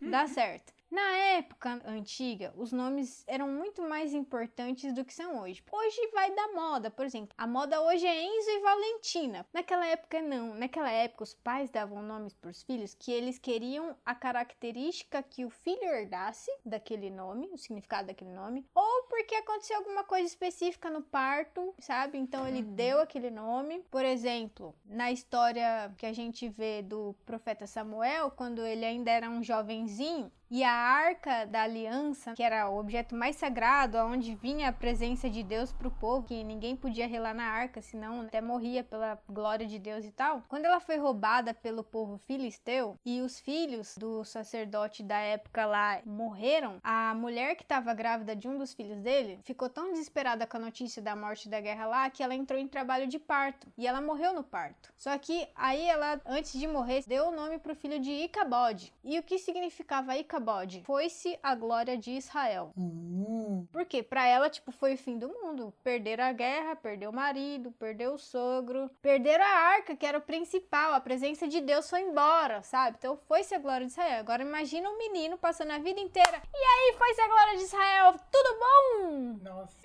Dá 0.00 0.26
certo. 0.28 0.75
Na 0.90 1.16
época 1.16 1.82
antiga, 1.84 2.54
os 2.56 2.70
nomes 2.70 3.24
eram 3.26 3.48
muito 3.48 3.82
mais 3.82 4.14
importantes 4.14 4.94
do 4.94 5.04
que 5.04 5.12
são 5.12 5.42
hoje. 5.42 5.62
Hoje 5.70 6.10
vai 6.12 6.32
da 6.34 6.52
moda, 6.52 6.90
por 6.90 7.04
exemplo. 7.04 7.34
A 7.36 7.46
moda 7.46 7.80
hoje 7.82 8.06
é 8.06 8.22
Enzo 8.22 8.50
e 8.50 8.60
Valentina. 8.60 9.46
Naquela 9.52 9.84
época, 9.86 10.22
não. 10.22 10.54
Naquela 10.54 10.90
época, 10.90 11.24
os 11.24 11.34
pais 11.34 11.70
davam 11.70 12.02
nomes 12.02 12.34
para 12.34 12.50
os 12.50 12.62
filhos 12.62 12.94
que 12.94 13.10
eles 13.10 13.38
queriam 13.38 13.96
a 14.04 14.14
característica 14.14 15.22
que 15.22 15.44
o 15.44 15.50
filho 15.50 15.82
herdasse 15.82 16.50
daquele 16.64 17.10
nome, 17.10 17.48
o 17.52 17.58
significado 17.58 18.08
daquele 18.08 18.30
nome, 18.32 18.64
ou 18.74 19.02
porque 19.08 19.34
aconteceu 19.34 19.78
alguma 19.78 20.04
coisa 20.04 20.26
específica 20.26 20.88
no 20.88 21.02
parto, 21.02 21.74
sabe? 21.80 22.16
Então 22.16 22.46
ele 22.46 22.62
deu 22.62 23.00
aquele 23.00 23.30
nome. 23.30 23.84
Por 23.90 24.04
exemplo, 24.04 24.74
na 24.84 25.10
história 25.10 25.92
que 25.98 26.06
a 26.06 26.12
gente 26.12 26.48
vê 26.48 26.80
do 26.80 27.14
profeta 27.26 27.66
Samuel, 27.66 28.30
quando 28.30 28.64
ele 28.64 28.84
ainda 28.84 29.10
era 29.10 29.28
um 29.28 29.42
jovenzinho, 29.42 30.30
e 30.50 30.62
a 30.62 30.72
arca 30.72 31.44
da 31.46 31.62
aliança, 31.62 32.34
que 32.34 32.42
era 32.42 32.68
o 32.68 32.78
objeto 32.78 33.14
mais 33.14 33.36
sagrado, 33.36 33.98
onde 33.98 34.34
vinha 34.34 34.68
a 34.68 34.72
presença 34.72 35.28
de 35.28 35.42
Deus 35.42 35.72
para 35.72 35.88
o 35.88 35.90
povo, 35.90 36.26
que 36.26 36.44
ninguém 36.44 36.76
podia 36.76 37.06
relar 37.06 37.34
na 37.34 37.44
arca, 37.44 37.82
senão 37.82 38.22
até 38.22 38.40
morria 38.40 38.84
pela 38.84 39.18
glória 39.28 39.66
de 39.66 39.78
Deus 39.78 40.04
e 40.04 40.12
tal. 40.12 40.42
Quando 40.48 40.64
ela 40.64 40.80
foi 40.80 40.96
roubada 40.96 41.52
pelo 41.52 41.82
povo 41.82 42.18
filisteu 42.18 42.98
e 43.04 43.20
os 43.20 43.40
filhos 43.40 43.96
do 43.98 44.24
sacerdote 44.24 45.02
da 45.02 45.18
época 45.18 45.66
lá 45.66 46.00
morreram, 46.04 46.78
a 46.82 47.14
mulher 47.14 47.56
que 47.56 47.62
estava 47.62 47.92
grávida 47.94 48.36
de 48.36 48.48
um 48.48 48.58
dos 48.58 48.72
filhos 48.72 49.00
dele 49.00 49.40
ficou 49.42 49.68
tão 49.68 49.92
desesperada 49.92 50.46
com 50.46 50.56
a 50.56 50.60
notícia 50.60 51.02
da 51.02 51.16
morte 51.16 51.48
da 51.48 51.60
guerra 51.60 51.86
lá 51.86 52.10
que 52.10 52.22
ela 52.22 52.34
entrou 52.34 52.58
em 52.58 52.68
trabalho 52.68 53.06
de 53.06 53.18
parto 53.18 53.66
e 53.76 53.86
ela 53.86 54.00
morreu 54.00 54.32
no 54.32 54.44
parto. 54.44 54.92
Só 54.96 55.16
que 55.18 55.48
aí 55.54 55.84
ela, 55.86 56.20
antes 56.24 56.58
de 56.58 56.66
morrer, 56.66 57.04
deu 57.06 57.28
o 57.28 57.32
nome 57.32 57.58
pro 57.58 57.74
filho 57.74 57.98
de 57.98 58.10
Icabode. 58.10 58.92
E 59.04 59.18
o 59.18 59.22
que 59.22 59.38
significava 59.38 60.16
Icabode? 60.36 60.82
Foi-se 60.84 61.38
a 61.42 61.54
glória 61.54 61.96
de 61.96 62.10
Israel. 62.10 62.70
Hum, 62.76 63.66
Porque 63.72 64.02
pra 64.02 64.26
ela, 64.26 64.50
tipo, 64.50 64.70
foi 64.70 64.92
o 64.94 64.98
fim 64.98 65.18
do 65.18 65.28
mundo. 65.28 65.72
Perderam 65.82 66.24
a 66.24 66.32
guerra, 66.32 66.76
perdeu 66.76 67.08
o 67.08 67.14
marido, 67.14 67.72
perdeu 67.78 68.12
o 68.12 68.18
sogro, 68.18 68.90
perderam 69.00 69.42
a 69.42 69.48
arca, 69.48 69.96
que 69.96 70.04
era 70.04 70.18
o 70.18 70.20
principal. 70.20 70.92
A 70.92 71.00
presença 71.00 71.48
de 71.48 71.62
Deus 71.62 71.88
foi 71.88 72.02
embora, 72.02 72.62
sabe? 72.62 72.96
Então 72.98 73.18
foi-se 73.26 73.54
a 73.54 73.58
glória 73.58 73.86
de 73.86 73.92
Israel. 73.92 74.20
Agora 74.20 74.42
imagina 74.42 74.90
um 74.90 74.98
menino 74.98 75.38
passando 75.38 75.70
a 75.70 75.78
vida 75.78 76.00
inteira. 76.00 76.42
E 76.54 76.56
aí, 76.56 76.94
foi-se 76.98 77.20
a 77.22 77.28
glória 77.28 77.56
de 77.56 77.62
Israel. 77.62 78.14
Tudo 78.30 78.58
bom? 78.58 79.38
nossa. 79.42 79.76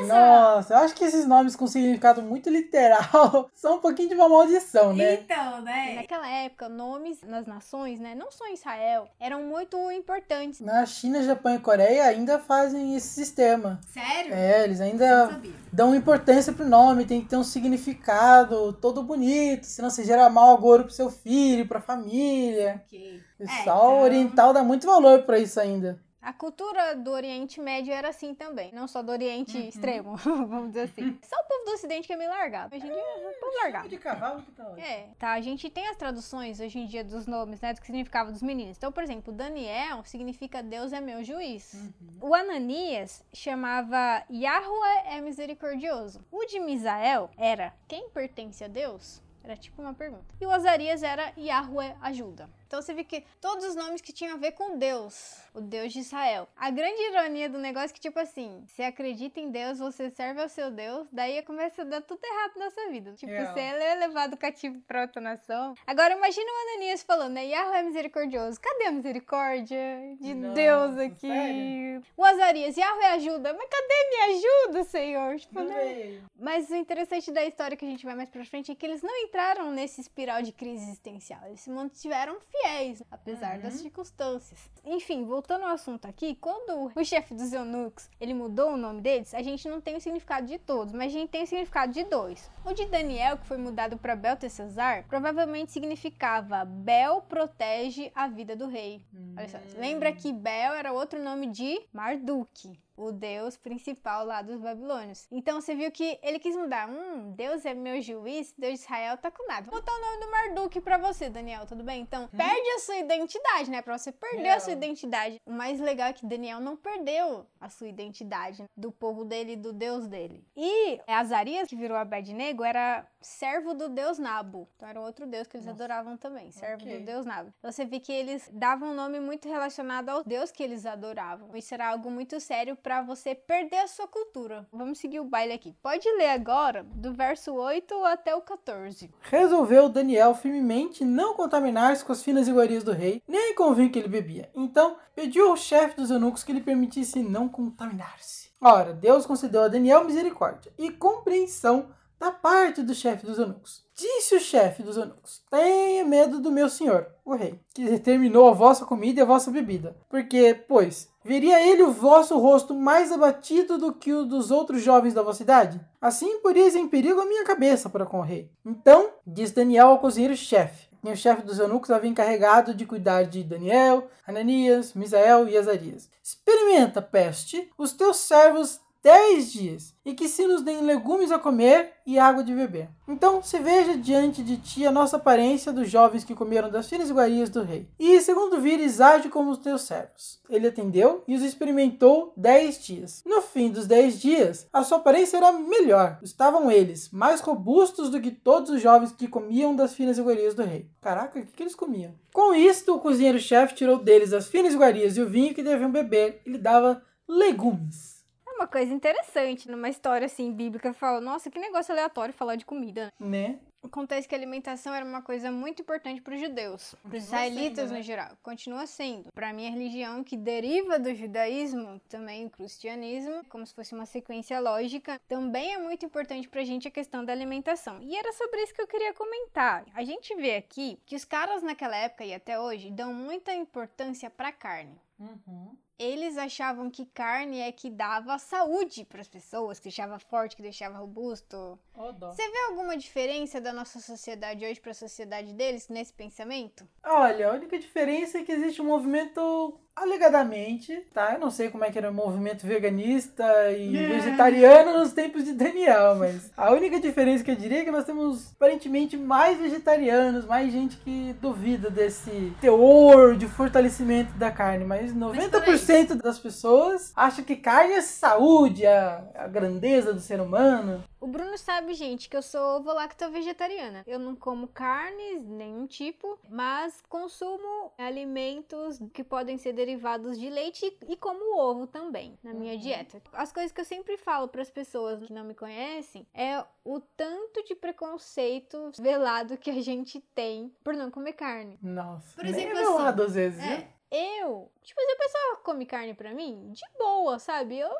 Nossa, 0.00 0.74
eu 0.74 0.78
acho 0.78 0.94
que 0.94 1.04
esses 1.04 1.26
nomes 1.26 1.56
com 1.56 1.66
significado 1.66 2.20
muito 2.20 2.50
literal 2.50 3.48
são 3.54 3.76
um 3.76 3.80
pouquinho 3.80 4.08
de 4.08 4.14
uma 4.14 4.28
maldição, 4.28 4.92
né? 4.92 5.14
Então, 5.14 5.62
né? 5.62 5.94
naquela 5.94 6.28
época, 6.28 6.68
nomes 6.68 7.22
nas 7.22 7.46
nações, 7.46 8.00
né? 8.00 8.14
Não 8.14 8.30
só 8.30 8.46
em 8.46 8.54
Israel, 8.54 9.08
eram 9.18 9.42
muito 9.42 9.76
importantes. 9.94 10.60
Na 10.60 10.84
China, 10.86 11.22
Japão 11.22 11.54
e 11.54 11.58
Coreia 11.58 12.04
ainda 12.04 12.38
fazem 12.38 12.94
esse 12.96 13.08
sistema. 13.08 13.80
Sério? 13.92 14.34
É, 14.34 14.64
eles 14.64 14.80
ainda 14.80 15.40
dão 15.72 15.94
importância 15.94 16.52
pro 16.52 16.68
nome, 16.68 17.04
tem 17.04 17.20
que 17.20 17.28
ter 17.28 17.36
um 17.36 17.44
significado 17.44 18.72
todo 18.74 19.02
bonito, 19.02 19.64
senão 19.66 19.90
você 19.90 20.04
gera 20.04 20.28
mau 20.28 20.54
agouro 20.56 20.84
pro 20.84 20.92
seu 20.92 21.10
filho, 21.10 21.66
pra 21.66 21.80
família. 21.80 22.82
Ok. 22.86 23.20
O 23.38 23.42
É, 23.42 23.46
pessoal 23.46 23.90
então- 23.92 24.02
oriental 24.02 24.52
dá 24.52 24.62
muito 24.62 24.86
valor 24.86 25.22
pra 25.22 25.38
isso 25.38 25.58
ainda. 25.60 25.98
A 26.24 26.32
cultura 26.32 26.96
do 26.96 27.10
Oriente 27.10 27.60
Médio 27.60 27.92
era 27.92 28.08
assim 28.08 28.34
também. 28.34 28.72
Não 28.72 28.88
só 28.88 29.02
do 29.02 29.12
Oriente 29.12 29.58
extremo, 29.68 30.16
vamos 30.24 30.68
dizer 30.68 30.84
assim. 30.84 31.18
Só 31.22 31.36
o 31.36 31.44
povo 31.44 31.64
do 31.66 31.72
Ocidente 31.72 32.06
que 32.06 32.14
é 32.14 32.16
meio 32.16 32.30
largado. 32.30 32.74
Hoje 32.74 32.86
em 32.86 32.90
dia 32.90 32.98
é 32.98 33.28
um 33.28 33.40
povo 33.40 33.54
largado. 33.62 33.88
de 33.90 33.98
cavalo 33.98 34.40
que 34.42 34.50
tá 34.52 34.72
É, 34.78 35.08
tá. 35.18 35.32
A 35.32 35.40
gente 35.42 35.68
tem 35.68 35.86
as 35.86 35.96
traduções 35.96 36.60
hoje 36.60 36.78
em 36.78 36.86
dia 36.86 37.04
dos 37.04 37.26
nomes, 37.26 37.60
né? 37.60 37.74
Do 37.74 37.80
que 37.80 37.86
significava 37.86 38.32
dos 38.32 38.42
meninos. 38.42 38.78
Então, 38.78 38.90
por 38.90 39.02
exemplo, 39.02 39.34
Daniel 39.34 40.02
significa 40.04 40.62
Deus 40.62 40.94
é 40.94 41.00
meu 41.00 41.22
juiz. 41.22 41.74
O 42.22 42.34
Ananias 42.34 43.22
chamava 43.30 44.24
Yahweh 44.30 45.02
é 45.06 45.20
misericordioso. 45.20 46.24
O 46.32 46.46
de 46.46 46.58
Misael 46.58 47.28
era 47.36 47.74
quem 47.86 48.08
pertence 48.08 48.64
a 48.64 48.68
Deus? 48.68 49.22
Era 49.44 49.56
tipo 49.58 49.82
uma 49.82 49.92
pergunta. 49.92 50.24
E 50.40 50.46
o 50.46 50.50
Azarias 50.50 51.02
era 51.02 51.30
Yahweh 51.36 51.94
ajuda. 52.00 52.48
Então 52.74 52.82
você 52.82 52.92
vê 52.92 53.04
que 53.04 53.22
todos 53.40 53.64
os 53.64 53.76
nomes 53.76 54.00
que 54.00 54.12
tinham 54.12 54.34
a 54.34 54.36
ver 54.36 54.50
com 54.50 54.76
Deus, 54.76 55.36
o 55.54 55.60
Deus 55.60 55.92
de 55.92 56.00
Israel. 56.00 56.48
A 56.56 56.70
grande 56.70 57.00
ironia 57.02 57.48
do 57.48 57.56
negócio 57.56 57.90
é 57.90 57.92
que, 57.92 58.00
tipo 58.00 58.18
assim, 58.18 58.64
você 58.66 58.82
acredita 58.82 59.38
em 59.38 59.48
Deus, 59.48 59.78
você 59.78 60.10
serve 60.10 60.42
ao 60.42 60.48
seu 60.48 60.72
Deus, 60.72 61.06
daí 61.12 61.40
começa 61.42 61.82
a 61.82 61.84
dar 61.84 62.00
tudo 62.00 62.18
errado 62.24 62.56
na 62.56 62.70
sua 62.72 62.88
vida. 62.88 63.12
Tipo, 63.12 63.30
É. 63.30 63.46
você 63.46 63.60
é 63.60 63.94
levado 63.94 64.36
cativo 64.36 64.80
pra 64.88 65.02
outra 65.02 65.22
nação. 65.22 65.74
Agora 65.86 66.14
imagina 66.16 66.50
o 66.50 66.72
Ananias 66.72 67.04
falando, 67.04 67.34
né? 67.34 67.46
Yahweh 67.46 67.78
é 67.78 67.82
misericordioso. 67.84 68.60
Cadê 68.60 68.86
a 68.86 68.90
misericórdia 68.90 70.16
de 70.20 70.34
Nossa, 70.34 70.54
Deus 70.54 70.98
aqui? 70.98 71.28
sério? 71.28 72.02
O 72.16 72.24
Azarias, 72.24 72.76
Yahweh 72.76 73.06
ajuda. 73.06 73.54
Mas 73.54 73.68
cadê 73.70 73.94
minha 74.10 74.36
ajuda, 74.66 74.82
Senhor? 74.82 75.36
Tipo, 75.36 75.60
Não 75.60 75.66
né? 75.66 76.20
Mas 76.36 76.68
o 76.70 76.74
interessante 76.74 77.30
da 77.30 77.44
história 77.44 77.76
que 77.76 77.84
a 77.84 77.88
gente 77.88 78.04
vai 78.04 78.16
mais 78.16 78.28
pra 78.30 78.44
frente 78.44 78.72
é 78.72 78.74
que 78.74 78.84
eles 78.84 79.00
não 79.00 79.16
entraram 79.18 79.70
nesse 79.70 80.00
espiral 80.00 80.42
de 80.42 80.50
crise 80.50 80.82
existencial. 80.82 81.40
Eles 81.46 81.60
se 81.60 81.70
mantiveram 81.70 82.36
fiéis 82.50 82.63
fiéis, 82.64 83.02
apesar 83.10 83.56
uhum. 83.56 83.62
das 83.62 83.74
circunstâncias. 83.74 84.70
Enfim, 84.84 85.24
voltando 85.24 85.64
ao 85.64 85.72
assunto 85.72 86.06
aqui, 86.06 86.34
quando 86.34 86.90
o 86.94 87.04
chefe 87.04 87.34
dos 87.34 87.52
eunucos, 87.52 88.08
ele 88.20 88.32
mudou 88.32 88.72
o 88.72 88.76
nome 88.76 89.00
deles, 89.00 89.34
a 89.34 89.42
gente 89.42 89.68
não 89.68 89.80
tem 89.80 89.96
o 89.96 90.00
significado 90.00 90.46
de 90.46 90.58
todos, 90.58 90.92
mas 90.94 91.14
a 91.14 91.18
gente 91.18 91.30
tem 91.30 91.42
o 91.42 91.46
significado 91.46 91.92
de 91.92 92.04
dois. 92.04 92.50
O 92.64 92.72
de 92.72 92.86
Daniel, 92.86 93.38
que 93.38 93.46
foi 93.46 93.58
mudado 93.58 93.98
para 93.98 94.16
Beltesazar, 94.16 95.04
provavelmente 95.06 95.72
significava 95.72 96.64
Bel 96.64 97.20
protege 97.22 98.10
a 98.14 98.26
vida 98.26 98.56
do 98.56 98.66
rei. 98.66 99.04
Olha 99.36 99.48
só, 99.48 99.58
lembra 99.76 100.12
que 100.12 100.32
Bel 100.32 100.72
era 100.74 100.92
outro 100.92 101.22
nome 101.22 101.46
de 101.48 101.80
Marduk 101.92 102.78
o 102.96 103.10
deus 103.12 103.56
principal 103.56 104.24
lá 104.24 104.42
dos 104.42 104.58
babilônios. 104.58 105.26
Então 105.30 105.60
você 105.60 105.74
viu 105.74 105.90
que 105.90 106.18
ele 106.22 106.38
quis 106.38 106.56
mudar. 106.56 106.88
Hum, 106.88 107.32
Deus 107.36 107.64
é 107.64 107.74
meu 107.74 108.00
juiz, 108.00 108.54
Deus 108.56 108.74
de 108.74 108.80
Israel 108.80 109.16
tá 109.16 109.30
com 109.30 109.46
nada. 109.46 109.70
Vou 109.70 109.80
botar 109.80 109.92
o 109.92 110.00
nome 110.00 110.24
do 110.24 110.30
Marduk 110.30 110.80
pra 110.80 110.98
você, 110.98 111.28
Daniel, 111.28 111.66
tudo 111.66 111.82
bem? 111.82 112.02
Então, 112.02 112.24
hum? 112.24 112.36
perde 112.36 112.68
a 112.70 112.78
sua 112.80 112.96
identidade, 112.96 113.70
né? 113.70 113.82
Pra 113.82 113.98
você 113.98 114.12
perder 114.12 114.50
a 114.50 114.60
sua 114.60 114.72
identidade. 114.72 115.40
O 115.44 115.52
mais 115.52 115.80
legal 115.80 116.08
é 116.08 116.12
que 116.12 116.26
Daniel 116.26 116.60
não 116.60 116.76
perdeu 116.76 117.46
a 117.60 117.68
sua 117.68 117.88
identidade 117.88 118.64
do 118.76 118.92
povo 118.92 119.24
dele 119.24 119.52
e 119.52 119.56
do 119.56 119.72
Deus 119.72 120.06
dele. 120.06 120.46
E 120.56 121.00
Azarias, 121.06 121.68
que 121.68 121.76
virou 121.76 121.96
Abednego, 121.96 122.62
era 122.62 123.06
servo 123.24 123.74
do 123.74 123.88
deus 123.88 124.18
Nabo. 124.18 124.68
Então 124.76 124.88
era 124.88 125.00
outro 125.00 125.26
deus 125.26 125.46
que 125.46 125.56
eles 125.56 125.66
Nossa. 125.66 125.82
adoravam 125.82 126.16
também, 126.16 126.50
servo 126.50 126.84
okay. 126.84 126.98
do 126.98 127.04
deus 127.04 127.26
Nabo. 127.26 127.52
Então, 127.58 127.72
você 127.72 127.84
vê 127.84 127.98
que 127.98 128.12
eles 128.12 128.48
davam 128.52 128.90
um 128.90 128.94
nome 128.94 129.18
muito 129.18 129.48
relacionado 129.48 130.10
ao 130.10 130.22
deus 130.22 130.50
que 130.50 130.62
eles 130.62 130.86
adoravam. 130.86 131.56
Isso 131.56 131.74
era 131.74 131.88
algo 131.88 132.10
muito 132.10 132.38
sério 132.38 132.76
para 132.76 133.02
você 133.02 133.34
perder 133.34 133.78
a 133.78 133.88
sua 133.88 134.06
cultura. 134.06 134.66
Vamos 134.72 134.98
seguir 134.98 135.20
o 135.20 135.24
baile 135.24 135.52
aqui. 135.52 135.74
Pode 135.82 136.08
ler 136.12 136.30
agora 136.30 136.84
do 136.84 137.12
verso 137.12 137.52
8 137.54 138.04
até 138.04 138.34
o 138.34 138.42
14. 138.42 139.10
Resolveu 139.22 139.88
Daniel 139.88 140.34
firmemente 140.34 141.04
não 141.04 141.34
contaminar-se 141.34 142.04
com 142.04 142.12
as 142.12 142.22
finas 142.22 142.46
iguarias 142.46 142.84
do 142.84 142.92
rei, 142.92 143.22
nem 143.26 143.54
com 143.54 143.64
o 143.64 143.74
vinho 143.74 143.90
que 143.90 143.98
ele 143.98 144.08
bebia. 144.08 144.50
Então 144.54 144.96
pediu 145.14 145.48
ao 145.48 145.56
chefe 145.56 145.96
dos 145.96 146.10
eunucos 146.10 146.44
que 146.44 146.52
lhe 146.52 146.60
permitisse 146.60 147.22
não 147.22 147.48
contaminar-se. 147.48 148.52
Ora, 148.60 148.94
Deus 148.94 149.26
concedeu 149.26 149.62
a 149.62 149.68
Daniel 149.68 150.04
misericórdia 150.04 150.72
e 150.78 150.90
compreensão 150.90 151.90
da 152.18 152.30
parte 152.30 152.82
do 152.82 152.94
chefe 152.94 153.26
dos 153.26 153.38
eunucos. 153.38 153.84
Disse 153.94 154.34
o 154.34 154.40
chefe 154.40 154.82
dos 154.82 154.96
eunucos: 154.96 155.42
Tenha 155.50 156.04
medo 156.04 156.40
do 156.40 156.50
meu 156.50 156.68
senhor, 156.68 157.06
o 157.24 157.34
rei, 157.34 157.60
que 157.72 157.84
determinou 157.84 158.48
a 158.48 158.52
vossa 158.52 158.84
comida 158.84 159.20
e 159.20 159.22
a 159.22 159.26
vossa 159.26 159.50
bebida. 159.50 159.96
Porque, 160.08 160.54
pois, 160.66 161.08
veria 161.24 161.64
ele 161.64 161.82
o 161.82 161.92
vosso 161.92 162.38
rosto 162.38 162.74
mais 162.74 163.12
abatido 163.12 163.78
do 163.78 163.92
que 163.92 164.12
o 164.12 164.24
dos 164.24 164.50
outros 164.50 164.82
jovens 164.82 165.14
da 165.14 165.22
vossa 165.22 165.42
idade? 165.42 165.80
Assim 166.00 166.40
poríeis 166.40 166.74
em 166.74 166.88
perigo 166.88 167.20
a 167.20 167.26
minha 167.26 167.44
cabeça 167.44 167.88
para 167.88 168.06
com 168.06 168.18
o 168.18 168.24
rei. 168.24 168.50
Então, 168.64 169.10
disse 169.26 169.54
Daniel 169.54 169.88
ao 169.88 169.98
cozinheiro-chefe, 169.98 170.88
e 171.04 171.12
o 171.12 171.16
chefe 171.16 171.42
dos 171.42 171.58
eunucos 171.58 171.90
havia 171.90 172.10
encarregado 172.10 172.72
de 172.72 172.86
cuidar 172.86 173.24
de 173.24 173.44
Daniel, 173.44 174.08
Ananias, 174.26 174.94
Misael 174.94 175.46
e 175.46 175.56
Azarias. 175.56 176.08
Experimenta, 176.22 177.02
peste, 177.02 177.70
os 177.76 177.92
teus 177.92 178.16
servos 178.16 178.80
dez 179.04 179.52
dias, 179.52 179.94
e 180.02 180.14
que 180.14 180.26
se 180.26 180.46
nos 180.46 180.62
deem 180.62 180.80
legumes 180.80 181.30
a 181.30 181.38
comer 181.38 181.92
e 182.06 182.18
água 182.18 182.42
de 182.42 182.54
beber. 182.54 182.88
Então 183.06 183.42
se 183.42 183.58
veja 183.58 183.98
diante 183.98 184.42
de 184.42 184.56
ti 184.56 184.86
a 184.86 184.90
nossa 184.90 185.18
aparência 185.18 185.74
dos 185.74 185.90
jovens 185.90 186.24
que 186.24 186.34
comeram 186.34 186.70
das 186.70 186.88
finas 186.88 187.10
iguarias 187.10 187.50
do 187.50 187.62
rei. 187.62 187.86
E 187.98 188.18
segundo 188.22 188.62
vires, 188.62 189.02
age 189.02 189.28
como 189.28 189.50
os 189.50 189.58
teus 189.58 189.82
servos. 189.82 190.40
Ele 190.48 190.68
atendeu 190.68 191.22
e 191.28 191.34
os 191.34 191.42
experimentou 191.42 192.32
dez 192.34 192.82
dias. 192.82 193.22
No 193.26 193.42
fim 193.42 193.70
dos 193.70 193.86
dez 193.86 194.18
dias, 194.18 194.66
a 194.72 194.82
sua 194.82 194.96
aparência 194.96 195.36
era 195.36 195.52
melhor. 195.52 196.18
Estavam 196.22 196.70
eles 196.70 197.10
mais 197.10 197.42
robustos 197.42 198.08
do 198.08 198.22
que 198.22 198.30
todos 198.30 198.70
os 198.70 198.80
jovens 198.80 199.12
que 199.12 199.28
comiam 199.28 199.76
das 199.76 199.92
finas 199.92 200.16
iguarias 200.16 200.54
do 200.54 200.62
rei. 200.62 200.88
Caraca, 201.02 201.38
o 201.38 201.42
que, 201.42 201.52
que 201.52 201.62
eles 201.62 201.74
comiam? 201.74 202.14
Com 202.32 202.54
isto, 202.54 202.94
o 202.94 203.00
cozinheiro-chefe 203.00 203.74
tirou 203.74 203.98
deles 203.98 204.32
as 204.32 204.46
finas 204.46 204.72
iguarias 204.72 205.18
e 205.18 205.20
o 205.20 205.28
vinho 205.28 205.54
que 205.54 205.62
deviam 205.62 205.92
beber 205.92 206.40
e 206.46 206.52
lhe 206.52 206.58
dava 206.58 207.02
legumes 207.28 208.13
uma 208.54 208.66
coisa 208.66 208.92
interessante 208.92 209.70
numa 209.70 209.88
história 209.88 210.26
assim 210.26 210.52
bíblica. 210.52 210.92
Fala, 210.92 211.20
nossa, 211.20 211.50
que 211.50 211.58
negócio 211.58 211.92
aleatório 211.92 212.34
falar 212.34 212.56
de 212.56 212.64
comida. 212.64 213.12
Né? 213.18 213.58
Acontece 213.82 214.26
que 214.26 214.34
a 214.34 214.38
alimentação 214.38 214.94
era 214.94 215.04
uma 215.04 215.20
coisa 215.20 215.50
muito 215.52 215.82
importante 215.82 216.22
para 216.22 216.34
os 216.34 216.40
judeus, 216.40 216.94
para 217.02 217.18
os 217.18 217.24
israelitas 217.24 217.90
né? 217.90 217.98
no 217.98 218.02
geral. 218.02 218.30
Continua 218.42 218.86
sendo. 218.86 219.30
Para 219.32 219.50
a 219.50 219.52
minha 219.52 219.70
religião, 219.70 220.24
que 220.24 220.38
deriva 220.38 220.98
do 220.98 221.14
judaísmo, 221.14 222.00
também 222.08 222.46
o 222.46 222.50
cristianismo, 222.50 223.44
como 223.50 223.66
se 223.66 223.74
fosse 223.74 223.94
uma 223.94 224.06
sequência 224.06 224.58
lógica, 224.58 225.20
também 225.28 225.74
é 225.74 225.78
muito 225.78 226.06
importante 226.06 226.48
para 226.48 226.62
a 226.62 226.64
gente 226.64 226.88
a 226.88 226.90
questão 226.90 227.22
da 227.22 227.32
alimentação. 227.32 228.00
E 228.00 228.16
era 228.16 228.32
sobre 228.32 228.62
isso 228.62 228.72
que 228.72 228.80
eu 228.80 228.86
queria 228.86 229.12
comentar. 229.12 229.84
A 229.94 230.02
gente 230.02 230.34
vê 230.34 230.56
aqui 230.56 230.98
que 231.04 231.14
os 231.14 231.26
caras 231.26 231.62
naquela 231.62 231.96
época 231.96 232.24
e 232.24 232.32
até 232.32 232.58
hoje 232.58 232.90
dão 232.90 233.12
muita 233.12 233.54
importância 233.54 234.30
para 234.30 234.50
carne. 234.50 234.98
Uhum 235.20 235.76
eles 235.98 236.36
achavam 236.36 236.90
que 236.90 237.06
carne 237.06 237.60
é 237.60 237.70
que 237.70 237.90
dava 237.90 238.38
saúde 238.38 239.04
para 239.04 239.20
as 239.20 239.28
pessoas, 239.28 239.78
que 239.78 239.84
deixava 239.84 240.18
forte, 240.18 240.56
que 240.56 240.62
deixava 240.62 240.98
robusto. 240.98 241.78
Você 241.94 242.50
vê 242.50 242.58
alguma 242.68 242.96
diferença 242.96 243.60
da 243.60 243.72
nossa 243.72 244.00
sociedade 244.00 244.64
hoje 244.64 244.80
para 244.80 244.90
a 244.90 244.94
sociedade 244.94 245.52
deles 245.52 245.88
nesse 245.88 246.12
pensamento? 246.12 246.88
Olha, 247.02 247.50
a 247.50 247.54
única 247.54 247.78
diferença 247.78 248.38
é 248.38 248.42
que 248.42 248.52
existe 248.52 248.82
um 248.82 248.86
movimento 248.86 249.78
alegadamente, 249.96 250.94
tá? 251.12 251.34
Eu 251.34 251.40
não 251.40 251.50
sei 251.50 251.70
como 251.70 251.84
é 251.84 251.90
que 251.90 251.98
era 251.98 252.10
o 252.10 252.14
movimento 252.14 252.66
veganista 252.66 253.44
e 253.72 253.96
é. 253.96 254.08
vegetariano 254.08 254.98
nos 254.98 255.12
tempos 255.12 255.44
de 255.44 255.52
Daniel, 255.52 256.16
mas 256.16 256.50
a 256.56 256.72
única 256.72 257.00
diferença 257.00 257.44
que 257.44 257.50
eu 257.50 257.56
diria 257.56 257.80
é 257.80 257.84
que 257.84 257.90
nós 257.90 258.04
temos 258.04 258.52
aparentemente 258.52 259.16
mais 259.16 259.58
vegetarianos, 259.58 260.46
mais 260.46 260.72
gente 260.72 260.96
que 260.98 261.34
duvida 261.40 261.90
desse 261.90 262.52
teor 262.60 263.36
de 263.36 263.46
fortalecimento 263.46 264.32
da 264.34 264.50
carne, 264.50 264.84
mas 264.84 265.14
90% 265.14 266.08
mas 266.08 266.18
das 266.18 266.38
pessoas 266.38 267.12
acham 267.14 267.44
que 267.44 267.56
carne 267.56 267.94
é 267.94 268.00
saúde, 268.00 268.86
a, 268.86 269.24
a 269.34 269.48
grandeza 269.48 270.12
do 270.12 270.20
ser 270.20 270.40
humano. 270.40 271.02
O 271.24 271.26
Bruno 271.26 271.56
sabe, 271.56 271.94
gente, 271.94 272.28
que 272.28 272.36
eu 272.36 272.42
sou 272.42 272.60
ovo-lacto 272.76 273.30
vegetariana. 273.30 274.02
Eu 274.06 274.18
não 274.18 274.36
como 274.36 274.68
carnes, 274.68 275.42
nenhum 275.42 275.86
tipo, 275.86 276.38
mas 276.50 277.02
consumo 277.08 277.92
alimentos 277.96 279.00
que 279.10 279.24
podem 279.24 279.56
ser 279.56 279.72
derivados 279.84 280.38
de 280.38 280.48
leite 280.48 280.96
e 281.06 281.16
como 281.16 281.58
ovo 281.60 281.86
também 281.86 282.38
na 282.42 282.54
minha 282.54 282.72
uhum. 282.72 282.80
dieta. 282.80 283.22
As 283.32 283.52
coisas 283.52 283.70
que 283.70 283.80
eu 283.80 283.84
sempre 283.84 284.16
falo 284.16 284.48
para 284.48 284.62
as 284.62 284.70
pessoas 284.70 285.22
que 285.22 285.32
não 285.32 285.44
me 285.44 285.54
conhecem 285.54 286.26
é 286.32 286.64
o 286.82 287.00
tanto 287.00 287.62
de 287.64 287.74
preconceito 287.74 288.90
velado 288.98 289.58
que 289.58 289.70
a 289.70 289.82
gente 289.82 290.20
tem 290.34 290.74
por 290.82 290.94
não 290.94 291.10
comer 291.10 291.34
carne. 291.34 291.78
Nossa, 291.82 292.34
por 292.34 292.46
exemplo, 292.46 292.74
nem 292.74 292.82
assim, 292.82 293.22
às 293.22 293.34
vezes, 293.34 293.62
é, 293.62 293.88
eu, 294.10 294.70
tipo, 294.82 295.00
se 295.00 295.12
a 295.12 295.16
pessoa 295.16 295.56
come 295.62 295.84
carne 295.84 296.14
pra 296.14 296.32
mim, 296.32 296.72
de 296.72 296.82
boa, 296.98 297.38
sabe? 297.38 297.78
Eu 297.78 297.90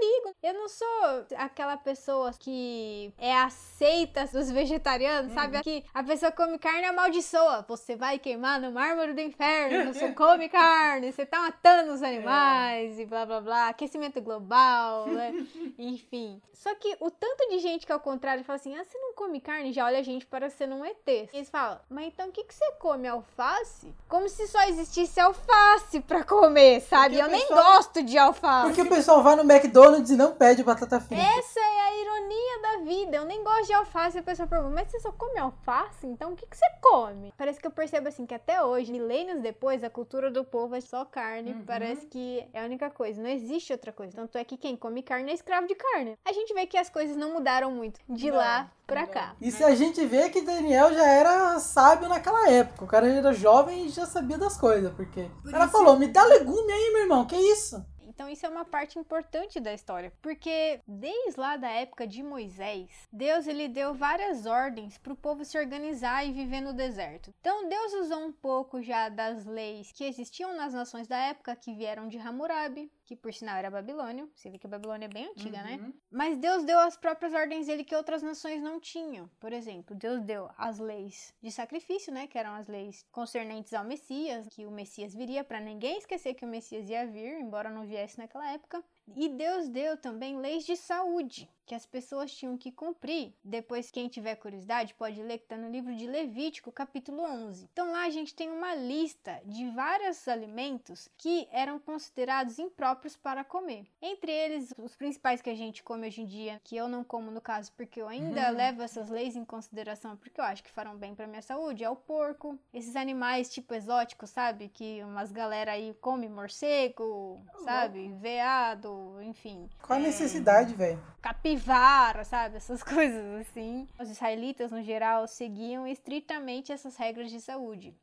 ligo. 0.00 0.34
Eu 0.42 0.54
não 0.54 0.68
sou 0.68 1.26
aquela 1.36 1.76
pessoa 1.76 2.32
que 2.38 3.12
é 3.18 3.36
aceita 3.36 4.26
dos 4.26 4.50
vegetarianos, 4.50 5.30
uhum. 5.30 5.34
sabe? 5.34 5.62
Que 5.62 5.84
a 5.92 6.02
pessoa 6.02 6.32
come 6.32 6.58
carne 6.58 6.82
e 6.82 6.84
amaldiçoa. 6.86 7.64
Você 7.68 7.96
vai 7.96 8.18
queimar 8.18 8.60
no 8.60 8.72
mármore 8.72 9.12
do 9.12 9.20
inferno, 9.20 9.92
você 9.92 10.12
come 10.14 10.48
carne, 10.48 11.12
você 11.12 11.26
tá 11.26 11.40
matando 11.40 11.92
os 11.92 12.02
animais 12.02 12.98
é. 12.98 13.02
e 13.02 13.06
blá 13.06 13.26
blá 13.26 13.40
blá. 13.40 13.68
Aquecimento 13.68 14.20
global, 14.20 15.06
né? 15.08 15.32
Enfim. 15.78 16.40
Só 16.60 16.74
que 16.74 16.94
o 17.00 17.10
tanto 17.10 17.48
de 17.48 17.58
gente 17.58 17.86
que 17.86 17.92
ao 17.92 17.98
contrário 18.00 18.44
fala 18.44 18.58
assim: 18.58 18.76
ah, 18.76 18.84
você 18.84 18.98
não 18.98 19.14
come 19.14 19.40
carne, 19.40 19.72
já 19.72 19.86
olha 19.86 19.98
a 19.98 20.02
gente 20.02 20.26
para 20.26 20.50
ser 20.50 20.68
um 20.68 20.84
ET. 20.84 21.08
E 21.08 21.28
eles 21.32 21.48
falam, 21.48 21.80
mas 21.88 22.08
então 22.08 22.28
o 22.28 22.32
que, 22.32 22.44
que 22.44 22.54
você 22.54 22.72
come? 22.72 23.08
Alface? 23.08 23.94
Como 24.06 24.28
se 24.28 24.46
só 24.46 24.62
existisse 24.64 25.18
alface 25.18 26.00
pra 26.00 26.22
comer, 26.22 26.82
sabe? 26.82 27.16
Porque 27.16 27.22
Eu 27.22 27.28
nem 27.28 27.48
gosto 27.48 28.02
de 28.02 28.18
alface. 28.18 28.66
Porque 28.66 28.82
o 28.82 28.88
pessoal 28.88 29.22
vai 29.22 29.36
no 29.36 29.50
McDonald's 29.50 29.89
McDonald's 29.90 30.10
e 30.10 30.16
não 30.16 30.32
pede 30.32 30.62
batata 30.62 31.00
frita. 31.00 31.22
Essa 31.22 31.60
é 31.60 31.80
a 31.80 32.00
ironia 32.00 32.62
da 32.62 32.84
vida. 32.84 33.16
Eu 33.16 33.24
nem 33.24 33.42
gosto 33.42 33.66
de 33.66 33.72
alface. 33.72 34.18
A 34.18 34.22
pessoa 34.22 34.46
pergunta, 34.46 34.74
mas 34.74 34.90
você 34.90 35.00
só 35.00 35.12
come 35.12 35.38
alface? 35.38 36.06
Então 36.06 36.32
o 36.32 36.36
que, 36.36 36.46
que 36.46 36.56
você 36.56 36.66
come? 36.80 37.32
Parece 37.36 37.60
que 37.60 37.66
eu 37.66 37.70
percebo 37.70 38.08
assim 38.08 38.26
que 38.26 38.34
até 38.34 38.62
hoje, 38.62 38.92
milênios 38.92 39.40
depois, 39.40 39.82
a 39.82 39.90
cultura 39.90 40.30
do 40.30 40.44
povo 40.44 40.74
é 40.74 40.80
só 40.80 41.04
carne. 41.04 41.52
Uhum. 41.52 41.64
Parece 41.64 42.06
que 42.06 42.46
é 42.52 42.62
a 42.62 42.64
única 42.64 42.90
coisa. 42.90 43.22
Não 43.22 43.28
existe 43.28 43.72
outra 43.72 43.92
coisa. 43.92 44.14
Tanto 44.14 44.38
é 44.38 44.44
que 44.44 44.56
quem 44.56 44.76
come 44.76 45.02
carne 45.02 45.30
é 45.30 45.34
escravo 45.34 45.66
de 45.66 45.74
carne. 45.74 46.16
A 46.24 46.32
gente 46.32 46.54
vê 46.54 46.66
que 46.66 46.76
as 46.76 46.88
coisas 46.88 47.16
não 47.16 47.32
mudaram 47.32 47.70
muito 47.70 48.00
de 48.08 48.30
não, 48.30 48.36
lá 48.36 48.70
pra 48.86 49.02
não. 49.02 49.08
cá. 49.08 49.34
E 49.40 49.50
se 49.50 49.64
a 49.64 49.74
gente 49.74 50.04
vê 50.06 50.28
que 50.30 50.42
Daniel 50.42 50.92
já 50.94 51.06
era 51.06 51.58
sábio 51.58 52.08
naquela 52.08 52.50
época. 52.50 52.84
O 52.84 52.88
cara 52.88 53.08
era 53.08 53.32
jovem 53.32 53.86
e 53.86 53.88
já 53.88 54.06
sabia 54.06 54.38
das 54.38 54.56
coisas. 54.56 54.92
Porque 54.94 55.28
Por 55.42 55.54
ela 55.54 55.68
falou: 55.68 55.98
me 55.98 56.06
dá 56.06 56.24
legume 56.24 56.72
aí, 56.72 56.90
meu 56.92 57.02
irmão. 57.02 57.26
Que 57.26 57.36
isso? 57.36 57.84
Então 58.10 58.28
isso 58.28 58.44
é 58.44 58.48
uma 58.48 58.64
parte 58.64 58.98
importante 58.98 59.60
da 59.60 59.72
história, 59.72 60.12
porque 60.20 60.80
desde 60.86 61.38
lá 61.38 61.56
da 61.56 61.68
época 61.68 62.08
de 62.08 62.24
Moisés, 62.24 62.90
Deus 63.12 63.46
ele 63.46 63.68
deu 63.68 63.94
várias 63.94 64.46
ordens 64.46 64.98
para 64.98 65.12
o 65.12 65.16
povo 65.16 65.44
se 65.44 65.56
organizar 65.56 66.26
e 66.26 66.32
viver 66.32 66.60
no 66.60 66.72
deserto. 66.72 67.32
Então 67.40 67.68
Deus 67.68 67.92
usou 67.94 68.26
um 68.26 68.32
pouco 68.32 68.82
já 68.82 69.08
das 69.08 69.46
leis 69.46 69.92
que 69.92 70.04
existiam 70.04 70.56
nas 70.56 70.74
nações 70.74 71.06
da 71.06 71.16
época 71.18 71.54
que 71.54 71.72
vieram 71.72 72.08
de 72.08 72.18
Hammurabi, 72.18 72.90
que 73.10 73.16
por 73.16 73.34
sinal 73.34 73.56
era 73.56 73.68
babilônio. 73.68 74.30
Você 74.36 74.48
vê 74.48 74.56
que 74.56 74.68
a 74.68 74.70
Babilônia 74.70 75.06
é 75.06 75.08
bem 75.08 75.26
antiga, 75.26 75.60
né? 75.64 75.80
Uhum. 75.82 75.92
Mas 76.12 76.38
Deus 76.38 76.62
deu 76.62 76.78
as 76.78 76.96
próprias 76.96 77.34
ordens 77.34 77.66
dele 77.66 77.82
que 77.82 77.96
outras 77.96 78.22
nações 78.22 78.62
não 78.62 78.78
tinham. 78.78 79.28
Por 79.40 79.52
exemplo, 79.52 79.96
Deus 79.96 80.22
deu 80.22 80.48
as 80.56 80.78
leis 80.78 81.34
de 81.42 81.50
sacrifício, 81.50 82.12
né? 82.12 82.28
Que 82.28 82.38
eram 82.38 82.54
as 82.54 82.68
leis 82.68 83.04
concernentes 83.10 83.74
ao 83.74 83.84
Messias, 83.84 84.46
que 84.48 84.64
o 84.64 84.70
Messias 84.70 85.12
viria, 85.12 85.42
para 85.42 85.58
ninguém 85.58 85.98
esquecer 85.98 86.34
que 86.34 86.44
o 86.44 86.48
Messias 86.48 86.88
ia 86.88 87.04
vir, 87.04 87.40
embora 87.40 87.68
não 87.68 87.84
viesse 87.84 88.16
naquela 88.16 88.48
época. 88.52 88.80
E 89.16 89.28
Deus 89.28 89.68
deu 89.68 89.96
também 89.96 90.38
leis 90.38 90.64
de 90.64 90.76
saúde, 90.76 91.48
que 91.66 91.74
as 91.74 91.86
pessoas 91.86 92.32
tinham 92.34 92.56
que 92.58 92.72
cumprir. 92.72 93.32
Depois, 93.44 93.90
quem 93.90 94.08
tiver 94.08 94.34
curiosidade, 94.36 94.94
pode 94.94 95.22
ler 95.22 95.38
que 95.38 95.44
está 95.44 95.56
no 95.56 95.70
livro 95.70 95.94
de 95.94 96.06
Levítico, 96.06 96.72
capítulo 96.72 97.22
11. 97.22 97.68
Então, 97.72 97.92
lá 97.92 98.04
a 98.06 98.10
gente 98.10 98.34
tem 98.34 98.50
uma 98.50 98.74
lista 98.74 99.40
de 99.44 99.68
vários 99.70 100.26
alimentos 100.26 101.08
que 101.16 101.46
eram 101.52 101.78
considerados 101.78 102.58
impróprios 102.58 103.16
para 103.16 103.44
comer. 103.44 103.86
Entre 104.02 104.32
eles, 104.32 104.74
os 104.78 104.96
principais 104.96 105.40
que 105.40 105.50
a 105.50 105.54
gente 105.54 105.82
come 105.82 106.08
hoje 106.08 106.22
em 106.22 106.26
dia, 106.26 106.60
que 106.64 106.76
eu 106.76 106.88
não 106.88 107.04
como 107.04 107.30
no 107.30 107.40
caso, 107.40 107.72
porque 107.76 108.00
eu 108.02 108.08
ainda 108.08 108.50
Uhum. 108.50 108.56
levo 108.56 108.82
essas 108.82 109.08
leis 109.08 109.36
em 109.36 109.44
consideração, 109.44 110.16
porque 110.16 110.40
eu 110.40 110.44
acho 110.44 110.64
que 110.64 110.70
farão 110.70 110.96
bem 110.96 111.14
para 111.14 111.26
minha 111.26 111.42
saúde, 111.42 111.84
é 111.84 111.90
o 111.90 111.94
porco. 111.96 112.58
Esses 112.74 112.96
animais 112.96 113.48
tipo 113.52 113.72
exóticos, 113.74 114.30
sabe? 114.30 114.68
Que 114.68 115.02
umas 115.04 115.30
galera 115.30 115.72
aí 115.72 115.94
come 116.00 116.28
morcego, 116.28 117.40
sabe? 117.64 118.08
Veado, 118.20 118.99
enfim. 119.22 119.68
Qual 119.82 119.98
a 119.98 120.02
É, 120.02 120.06
necessidade, 120.06 120.74
velho? 120.74 121.00
capivara, 121.20 122.24
sabe? 122.24 122.56
Essas 122.56 122.82
coisas 122.84 123.40
assim. 123.40 123.88
Os 123.98 124.08
israelitas, 124.10 124.70
no 124.70 124.82
geral, 124.82 125.26
seguiam 125.26 125.86
estritamente 125.86 126.72
essas 126.72 126.96
regras 126.96 127.30
de 127.30 127.40
saúde. 127.40 127.94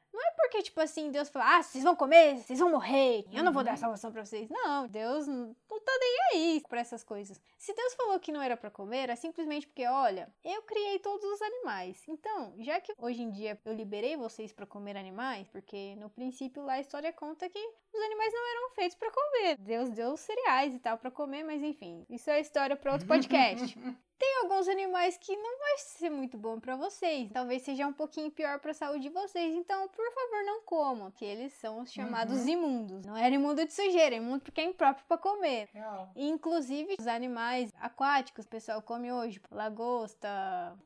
Porque, 0.47 0.63
tipo 0.63 0.79
assim, 0.79 1.11
Deus 1.11 1.27
fala, 1.27 1.57
ah, 1.57 1.63
vocês 1.63 1.83
vão 1.83 1.93
comer, 1.93 2.37
vocês 2.37 2.59
vão 2.59 2.71
morrer, 2.71 3.25
eu 3.33 3.43
não 3.43 3.51
vou 3.51 3.65
dar 3.65 3.77
salvação 3.77 4.13
pra 4.13 4.23
vocês. 4.23 4.49
Não, 4.49 4.87
Deus 4.87 5.27
não 5.27 5.53
tá 5.67 5.91
nem 5.99 6.17
aí 6.31 6.63
pra 6.69 6.79
essas 6.79 7.03
coisas. 7.03 7.39
Se 7.57 7.73
Deus 7.73 7.93
falou 7.95 8.17
que 8.17 8.31
não 8.31 8.41
era 8.41 8.55
pra 8.55 8.71
comer, 8.71 9.09
é 9.09 9.15
simplesmente 9.15 9.67
porque, 9.67 9.85
olha, 9.85 10.33
eu 10.45 10.61
criei 10.61 10.99
todos 10.99 11.25
os 11.25 11.41
animais. 11.41 12.01
Então, 12.07 12.53
já 12.59 12.79
que 12.79 12.93
hoje 12.97 13.21
em 13.23 13.29
dia 13.29 13.59
eu 13.65 13.73
liberei 13.73 14.15
vocês 14.15 14.53
pra 14.53 14.65
comer 14.65 14.95
animais, 14.95 15.49
porque 15.49 15.95
no 15.97 16.09
princípio 16.09 16.63
lá 16.63 16.73
a 16.73 16.79
história 16.79 17.11
conta 17.11 17.49
que 17.49 17.59
os 17.93 18.01
animais 18.01 18.33
não 18.33 18.51
eram 18.51 18.69
feitos 18.71 18.95
pra 18.95 19.11
comer. 19.11 19.57
Deus 19.57 19.89
deu 19.89 20.13
os 20.13 20.21
cereais 20.21 20.73
e 20.73 20.79
tal 20.79 20.97
pra 20.97 21.11
comer, 21.11 21.43
mas 21.43 21.61
enfim, 21.61 22.05
isso 22.09 22.29
é 22.29 22.39
história 22.39 22.77
pra 22.77 22.93
outro 22.93 23.07
podcast. 23.07 23.77
Tem 24.19 24.37
alguns 24.41 24.67
animais 24.67 25.17
que 25.17 25.35
não 25.35 25.59
vai 25.59 25.77
ser 25.77 26.09
muito 26.09 26.37
bom 26.37 26.59
pra 26.59 26.75
vocês. 26.75 27.29
Talvez 27.31 27.61
seja 27.61 27.85
um 27.87 27.93
pouquinho 27.93 28.31
pior 28.31 28.59
pra 28.59 28.73
saúde 28.73 29.01
de 29.03 29.09
vocês. 29.09 29.53
Então, 29.55 29.87
por 29.89 30.05
favor, 30.11 30.43
não 30.45 30.61
comam, 30.61 31.11
que 31.11 31.23
eles 31.23 31.53
são 31.53 31.81
os 31.81 31.91
chamados 31.91 32.41
Uhum. 32.41 32.47
imundos. 32.49 33.05
Não 33.05 33.15
era 33.15 33.33
imundo 33.33 33.63
de 33.65 33.73
sujeira, 33.73 34.15
é 34.15 34.17
imundo 34.17 34.41
porque 34.41 34.61
é 34.61 34.63
impróprio 34.65 35.05
pra 35.07 35.17
comer. 35.17 35.69
E, 36.15 36.27
Inclusive 36.27 36.95
os 36.99 37.07
animais 37.07 37.71
aquáticos, 37.79 38.45
o 38.45 38.49
pessoal 38.49 38.81
come 38.81 39.11
hoje, 39.11 39.39
lagosta, 39.51 40.27